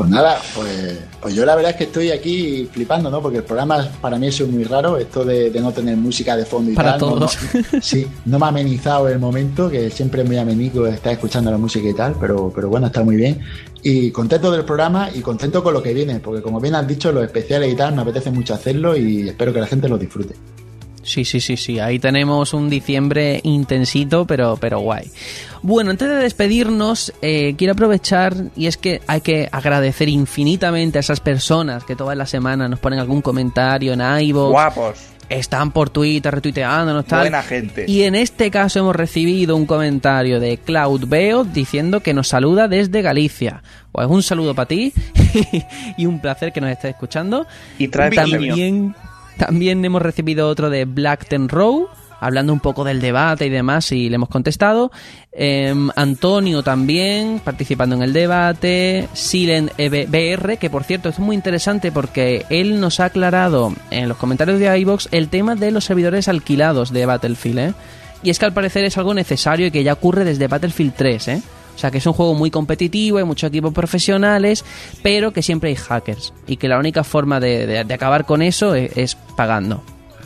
Pues 0.00 0.10
nada, 0.10 0.40
pues, 0.54 0.98
pues 1.20 1.34
yo 1.34 1.44
la 1.44 1.54
verdad 1.54 1.72
es 1.72 1.76
que 1.76 1.84
estoy 1.84 2.10
aquí 2.10 2.66
flipando, 2.72 3.10
¿no? 3.10 3.20
Porque 3.20 3.36
el 3.38 3.44
programa 3.44 3.86
para 4.00 4.16
mí 4.18 4.28
eso 4.28 4.44
es 4.44 4.50
muy 4.50 4.64
raro, 4.64 4.96
esto 4.96 5.24
de, 5.26 5.50
de 5.50 5.60
no 5.60 5.72
tener 5.72 5.94
música 5.98 6.36
de 6.38 6.46
fondo 6.46 6.70
y 6.70 6.74
Para 6.74 6.92
tal. 6.96 7.00
no- 7.00 7.14
todos. 7.16 7.38
no- 7.72 7.80
sí, 7.82 8.06
no 8.24 8.38
me 8.38 8.46
ha 8.46 8.48
amenizado 8.48 9.08
el 9.10 9.18
momento, 9.18 9.68
que 9.68 9.90
siempre 9.90 10.22
es 10.22 10.26
muy 10.26 10.38
amenico 10.38 10.86
estar 10.86 11.12
escuchando 11.12 11.50
la 11.50 11.58
música 11.58 11.86
y 11.86 11.92
tal, 11.92 12.14
pero, 12.18 12.50
pero 12.54 12.70
bueno, 12.70 12.86
está 12.86 13.04
muy 13.04 13.16
bien. 13.16 13.40
Y 13.82 14.10
contento 14.10 14.50
del 14.50 14.64
programa 14.64 15.10
y 15.14 15.20
contento 15.20 15.62
con 15.62 15.74
lo 15.74 15.82
que 15.82 15.92
viene, 15.92 16.18
porque 16.20 16.40
como 16.40 16.60
bien 16.60 16.74
has 16.76 16.86
dicho, 16.88 17.12
los 17.12 17.22
especiales 17.24 17.70
y 17.70 17.76
tal, 17.76 17.94
me 17.94 18.00
apetece 18.00 18.30
mucho 18.30 18.54
hacerlo 18.54 18.96
y 18.96 19.28
espero 19.28 19.52
que 19.52 19.60
la 19.60 19.66
gente 19.66 19.86
los 19.88 20.00
disfrute. 20.00 20.34
Sí, 21.02 21.24
sí, 21.24 21.40
sí, 21.40 21.56
sí. 21.56 21.78
Ahí 21.78 21.98
tenemos 21.98 22.52
un 22.52 22.68
diciembre 22.68 23.40
intensito, 23.44 24.26
pero, 24.26 24.56
pero 24.60 24.80
guay. 24.80 25.10
Bueno, 25.62 25.90
antes 25.90 26.08
de 26.08 26.14
despedirnos, 26.16 27.12
eh, 27.22 27.54
quiero 27.56 27.72
aprovechar 27.72 28.34
y 28.56 28.66
es 28.66 28.76
que 28.76 29.00
hay 29.06 29.20
que 29.20 29.48
agradecer 29.50 30.08
infinitamente 30.08 30.98
a 30.98 31.00
esas 31.00 31.20
personas 31.20 31.84
que 31.84 31.96
todas 31.96 32.16
las 32.16 32.30
semanas 32.30 32.70
nos 32.70 32.78
ponen 32.80 32.98
algún 32.98 33.22
comentario 33.22 33.92
en 33.92 34.00
iVoox, 34.00 34.50
Guapos. 34.50 34.98
están 35.28 35.70
por 35.72 35.90
Twitter 35.90 36.34
retuiteándonos, 36.34 37.04
tal. 37.04 37.20
Buena 37.20 37.42
gente. 37.42 37.84
Y 37.88 38.02
en 38.02 38.14
este 38.14 38.50
caso 38.50 38.78
hemos 38.78 38.96
recibido 38.96 39.56
un 39.56 39.66
comentario 39.66 40.40
de 40.40 40.58
Cloud 40.58 41.06
Beo 41.06 41.44
diciendo 41.44 42.00
que 42.00 42.14
nos 42.14 42.28
saluda 42.28 42.68
desde 42.68 43.02
Galicia. 43.02 43.62
Pues 43.92 44.06
un 44.06 44.22
saludo 44.22 44.54
para 44.54 44.68
ti 44.68 44.92
y 45.96 46.06
un 46.06 46.20
placer 46.20 46.52
que 46.52 46.60
nos 46.60 46.70
estés 46.70 46.92
escuchando. 46.92 47.46
Y 47.78 47.88
trae 47.88 48.10
también, 48.10 48.94
también 49.40 49.82
hemos 49.82 50.02
recibido 50.02 50.48
otro 50.48 50.68
de 50.68 50.84
Black 50.84 51.26
Ten 51.26 51.48
Row, 51.48 51.88
hablando 52.20 52.52
un 52.52 52.60
poco 52.60 52.84
del 52.84 53.00
debate 53.00 53.46
y 53.46 53.48
demás, 53.48 53.90
y 53.90 54.10
le 54.10 54.16
hemos 54.16 54.28
contestado. 54.28 54.92
Em, 55.32 55.88
Antonio 55.96 56.62
también, 56.62 57.40
participando 57.42 57.96
en 57.96 58.02
el 58.02 58.12
debate. 58.12 59.08
Silen 59.14 59.70
BR, 59.78 60.58
que 60.58 60.68
por 60.68 60.84
cierto 60.84 61.08
es 61.08 61.18
muy 61.18 61.34
interesante 61.34 61.90
porque 61.90 62.44
él 62.50 62.80
nos 62.80 63.00
ha 63.00 63.06
aclarado 63.06 63.72
en 63.90 64.08
los 64.10 64.18
comentarios 64.18 64.60
de 64.60 64.78
iVox 64.80 65.08
el 65.10 65.28
tema 65.28 65.54
de 65.54 65.70
los 65.70 65.84
servidores 65.84 66.28
alquilados 66.28 66.92
de 66.92 67.06
Battlefield, 67.06 67.58
¿eh? 67.58 67.74
Y 68.22 68.28
es 68.28 68.38
que 68.38 68.44
al 68.44 68.52
parecer 68.52 68.84
es 68.84 68.98
algo 68.98 69.14
necesario 69.14 69.68
y 69.68 69.70
que 69.70 69.82
ya 69.82 69.94
ocurre 69.94 70.26
desde 70.26 70.48
Battlefield 70.48 70.92
3, 70.94 71.28
¿eh? 71.28 71.42
O 71.80 71.82
sea 71.82 71.90
que 71.90 71.96
es 71.96 72.04
un 72.06 72.12
juego 72.12 72.34
muy 72.34 72.50
competitivo, 72.50 73.16
hay 73.16 73.24
muchos 73.24 73.48
equipos 73.48 73.72
profesionales, 73.72 74.66
pero 75.02 75.32
que 75.32 75.40
siempre 75.40 75.70
hay 75.70 75.76
hackers. 75.76 76.34
Y 76.46 76.58
que 76.58 76.68
la 76.68 76.78
única 76.78 77.04
forma 77.04 77.40
de, 77.40 77.66
de- 77.66 77.84
de 77.84 77.94
acabar 77.94 78.26
con 78.26 78.42
eso 78.42 78.74
es, 78.74 78.94
es 78.98 79.14
pagando. 79.34 79.82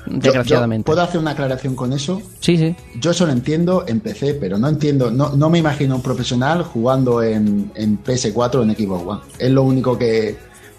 Yo- 0.06 0.18
Desgraciadamente. 0.18 0.82
yo 0.82 0.86
¿Puedo 0.86 1.02
hacer 1.06 1.20
una 1.20 1.30
aclaración 1.30 1.76
con 1.76 1.92
eso? 1.92 2.20
Sí, 2.40 2.56
sí. 2.58 2.74
Yo 3.00 3.12
eso 3.12 3.24
lo 3.24 3.30
entiendo 3.32 3.84
en 3.86 4.00
PC, 4.00 4.34
pero 4.34 4.58
no 4.58 4.66
entiendo, 4.68 5.12
no, 5.12 5.30
no 5.36 5.48
me 5.48 5.58
imagino 5.60 5.94
un 5.94 6.02
profesional 6.02 6.64
jugando 6.64 7.22
en, 7.22 7.70
en 7.76 8.02
PS4 8.02 8.54
o 8.56 8.62
en 8.64 8.74
Xbox 8.74 9.06
One. 9.06 9.20
Es 9.38 9.50
lo 9.52 9.62
único 9.62 9.96
que, 9.96 10.36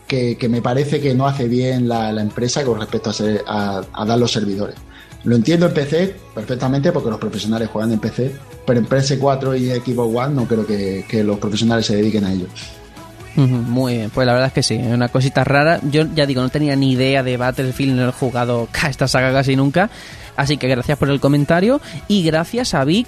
que, 0.07 0.38
que 0.38 0.49
me 0.49 0.61
parece 0.61 0.99
que 0.99 1.15
no 1.15 1.26
hace 1.26 1.47
bien 1.47 1.88
la, 1.88 2.11
la 2.11 2.22
empresa 2.22 2.65
con 2.65 2.81
respecto 2.81 3.11
a, 3.11 3.14
ser- 3.14 3.43
a, 3.47 3.81
a 3.93 4.06
dar 4.06 4.19
los 4.19 4.30
servidores. 4.31 4.76
Lo 5.23 5.38
entiendo 5.38 5.68
en 5.68 5.73
PC 5.73 6.15
perfectamente 6.35 6.91
porque 6.91 7.10
los 7.10 7.18
profesionales 7.18 7.69
juegan 7.69 7.93
en 7.93 7.99
PC, 7.99 8.35
pero 8.66 8.80
en 8.80 8.88
PS4 8.88 9.60
y 9.60 9.70
Xbox 9.80 10.16
One 10.16 10.36
no 10.36 10.46
creo 10.46 10.66
que, 10.66 11.06
que 11.08 11.24
los 11.24 11.38
profesionales 11.40 11.86
se 11.86 11.96
dediquen 11.96 12.24
a 12.26 12.32
ello. 12.34 12.48
Muy 13.38 13.96
bien, 13.98 14.10
pues 14.12 14.26
la 14.26 14.32
verdad 14.32 14.48
es 14.48 14.54
que 14.54 14.64
sí, 14.64 14.76
es 14.76 14.94
una 14.94 15.10
cosita 15.10 15.44
rara. 15.44 15.82
Yo 15.92 16.04
ya 16.16 16.26
digo, 16.26 16.42
no 16.42 16.48
tenía 16.50 16.76
ni 16.78 16.94
idea 16.94 17.22
de 17.22 17.36
Battlefield, 17.36 17.96
no 18.00 18.08
he 18.08 18.12
jugado 18.14 18.70
esta 18.90 19.08
saga 19.10 19.34
casi 19.34 19.56
nunca. 19.58 19.90
Así 20.38 20.56
que 20.58 20.68
gracias 20.70 20.98
por 20.98 21.10
el 21.10 21.20
comentario 21.20 21.82
y 22.08 22.24
gracias 22.24 22.74
a 22.74 22.86
Vic, 22.86 23.08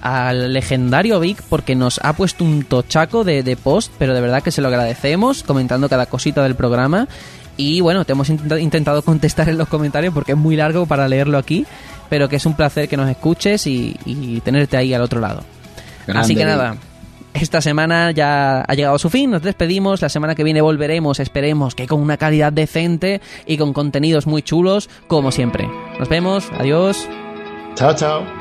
al 0.00 0.52
legendario 0.52 1.20
Vic, 1.20 1.42
porque 1.48 1.76
nos 1.76 2.00
ha 2.02 2.12
puesto 2.14 2.44
un 2.44 2.64
tochaco 2.64 3.22
de, 3.22 3.44
de 3.44 3.56
post, 3.56 3.92
pero 3.98 4.14
de 4.14 4.20
verdad 4.20 4.42
que 4.42 4.50
se 4.50 4.62
lo 4.62 4.68
agradecemos, 4.68 5.44
comentando 5.44 5.88
cada 5.88 6.06
cosita 6.06 6.42
del 6.42 6.56
programa. 6.56 7.06
Y 7.56 7.80
bueno, 7.80 8.04
te 8.04 8.12
hemos 8.12 8.30
intenta- 8.30 8.60
intentado 8.60 9.02
contestar 9.02 9.48
en 9.48 9.58
los 9.58 9.68
comentarios 9.68 10.12
porque 10.14 10.32
es 10.32 10.38
muy 10.38 10.54
largo 10.56 10.86
para 10.86 11.06
leerlo 11.08 11.38
aquí, 11.38 11.66
pero 12.08 12.28
que 12.28 12.36
es 12.36 12.46
un 12.46 12.54
placer 12.54 12.88
que 12.88 12.96
nos 12.96 13.08
escuches 13.08 13.66
y, 13.66 13.96
y 14.04 14.40
tenerte 14.40 14.76
ahí 14.76 14.94
al 14.94 15.02
otro 15.02 15.20
lado. 15.20 15.42
Así 16.14 16.34
que 16.34 16.44
nada, 16.44 16.76
esta 17.34 17.60
semana 17.60 18.10
ya 18.10 18.62
ha 18.62 18.74
llegado 18.74 18.96
a 18.96 18.98
su 18.98 19.10
fin, 19.10 19.30
nos 19.30 19.42
despedimos, 19.42 20.02
la 20.02 20.08
semana 20.08 20.34
que 20.34 20.44
viene 20.44 20.60
volveremos, 20.60 21.20
esperemos 21.20 21.74
que 21.74 21.86
con 21.86 22.00
una 22.00 22.16
calidad 22.16 22.52
decente 22.52 23.20
y 23.46 23.58
con 23.58 23.72
contenidos 23.72 24.26
muy 24.26 24.42
chulos, 24.42 24.88
como 25.06 25.30
siempre. 25.30 25.68
Nos 25.98 26.08
vemos, 26.08 26.50
adiós. 26.58 27.08
Chao, 27.74 27.94
chao. 27.94 28.37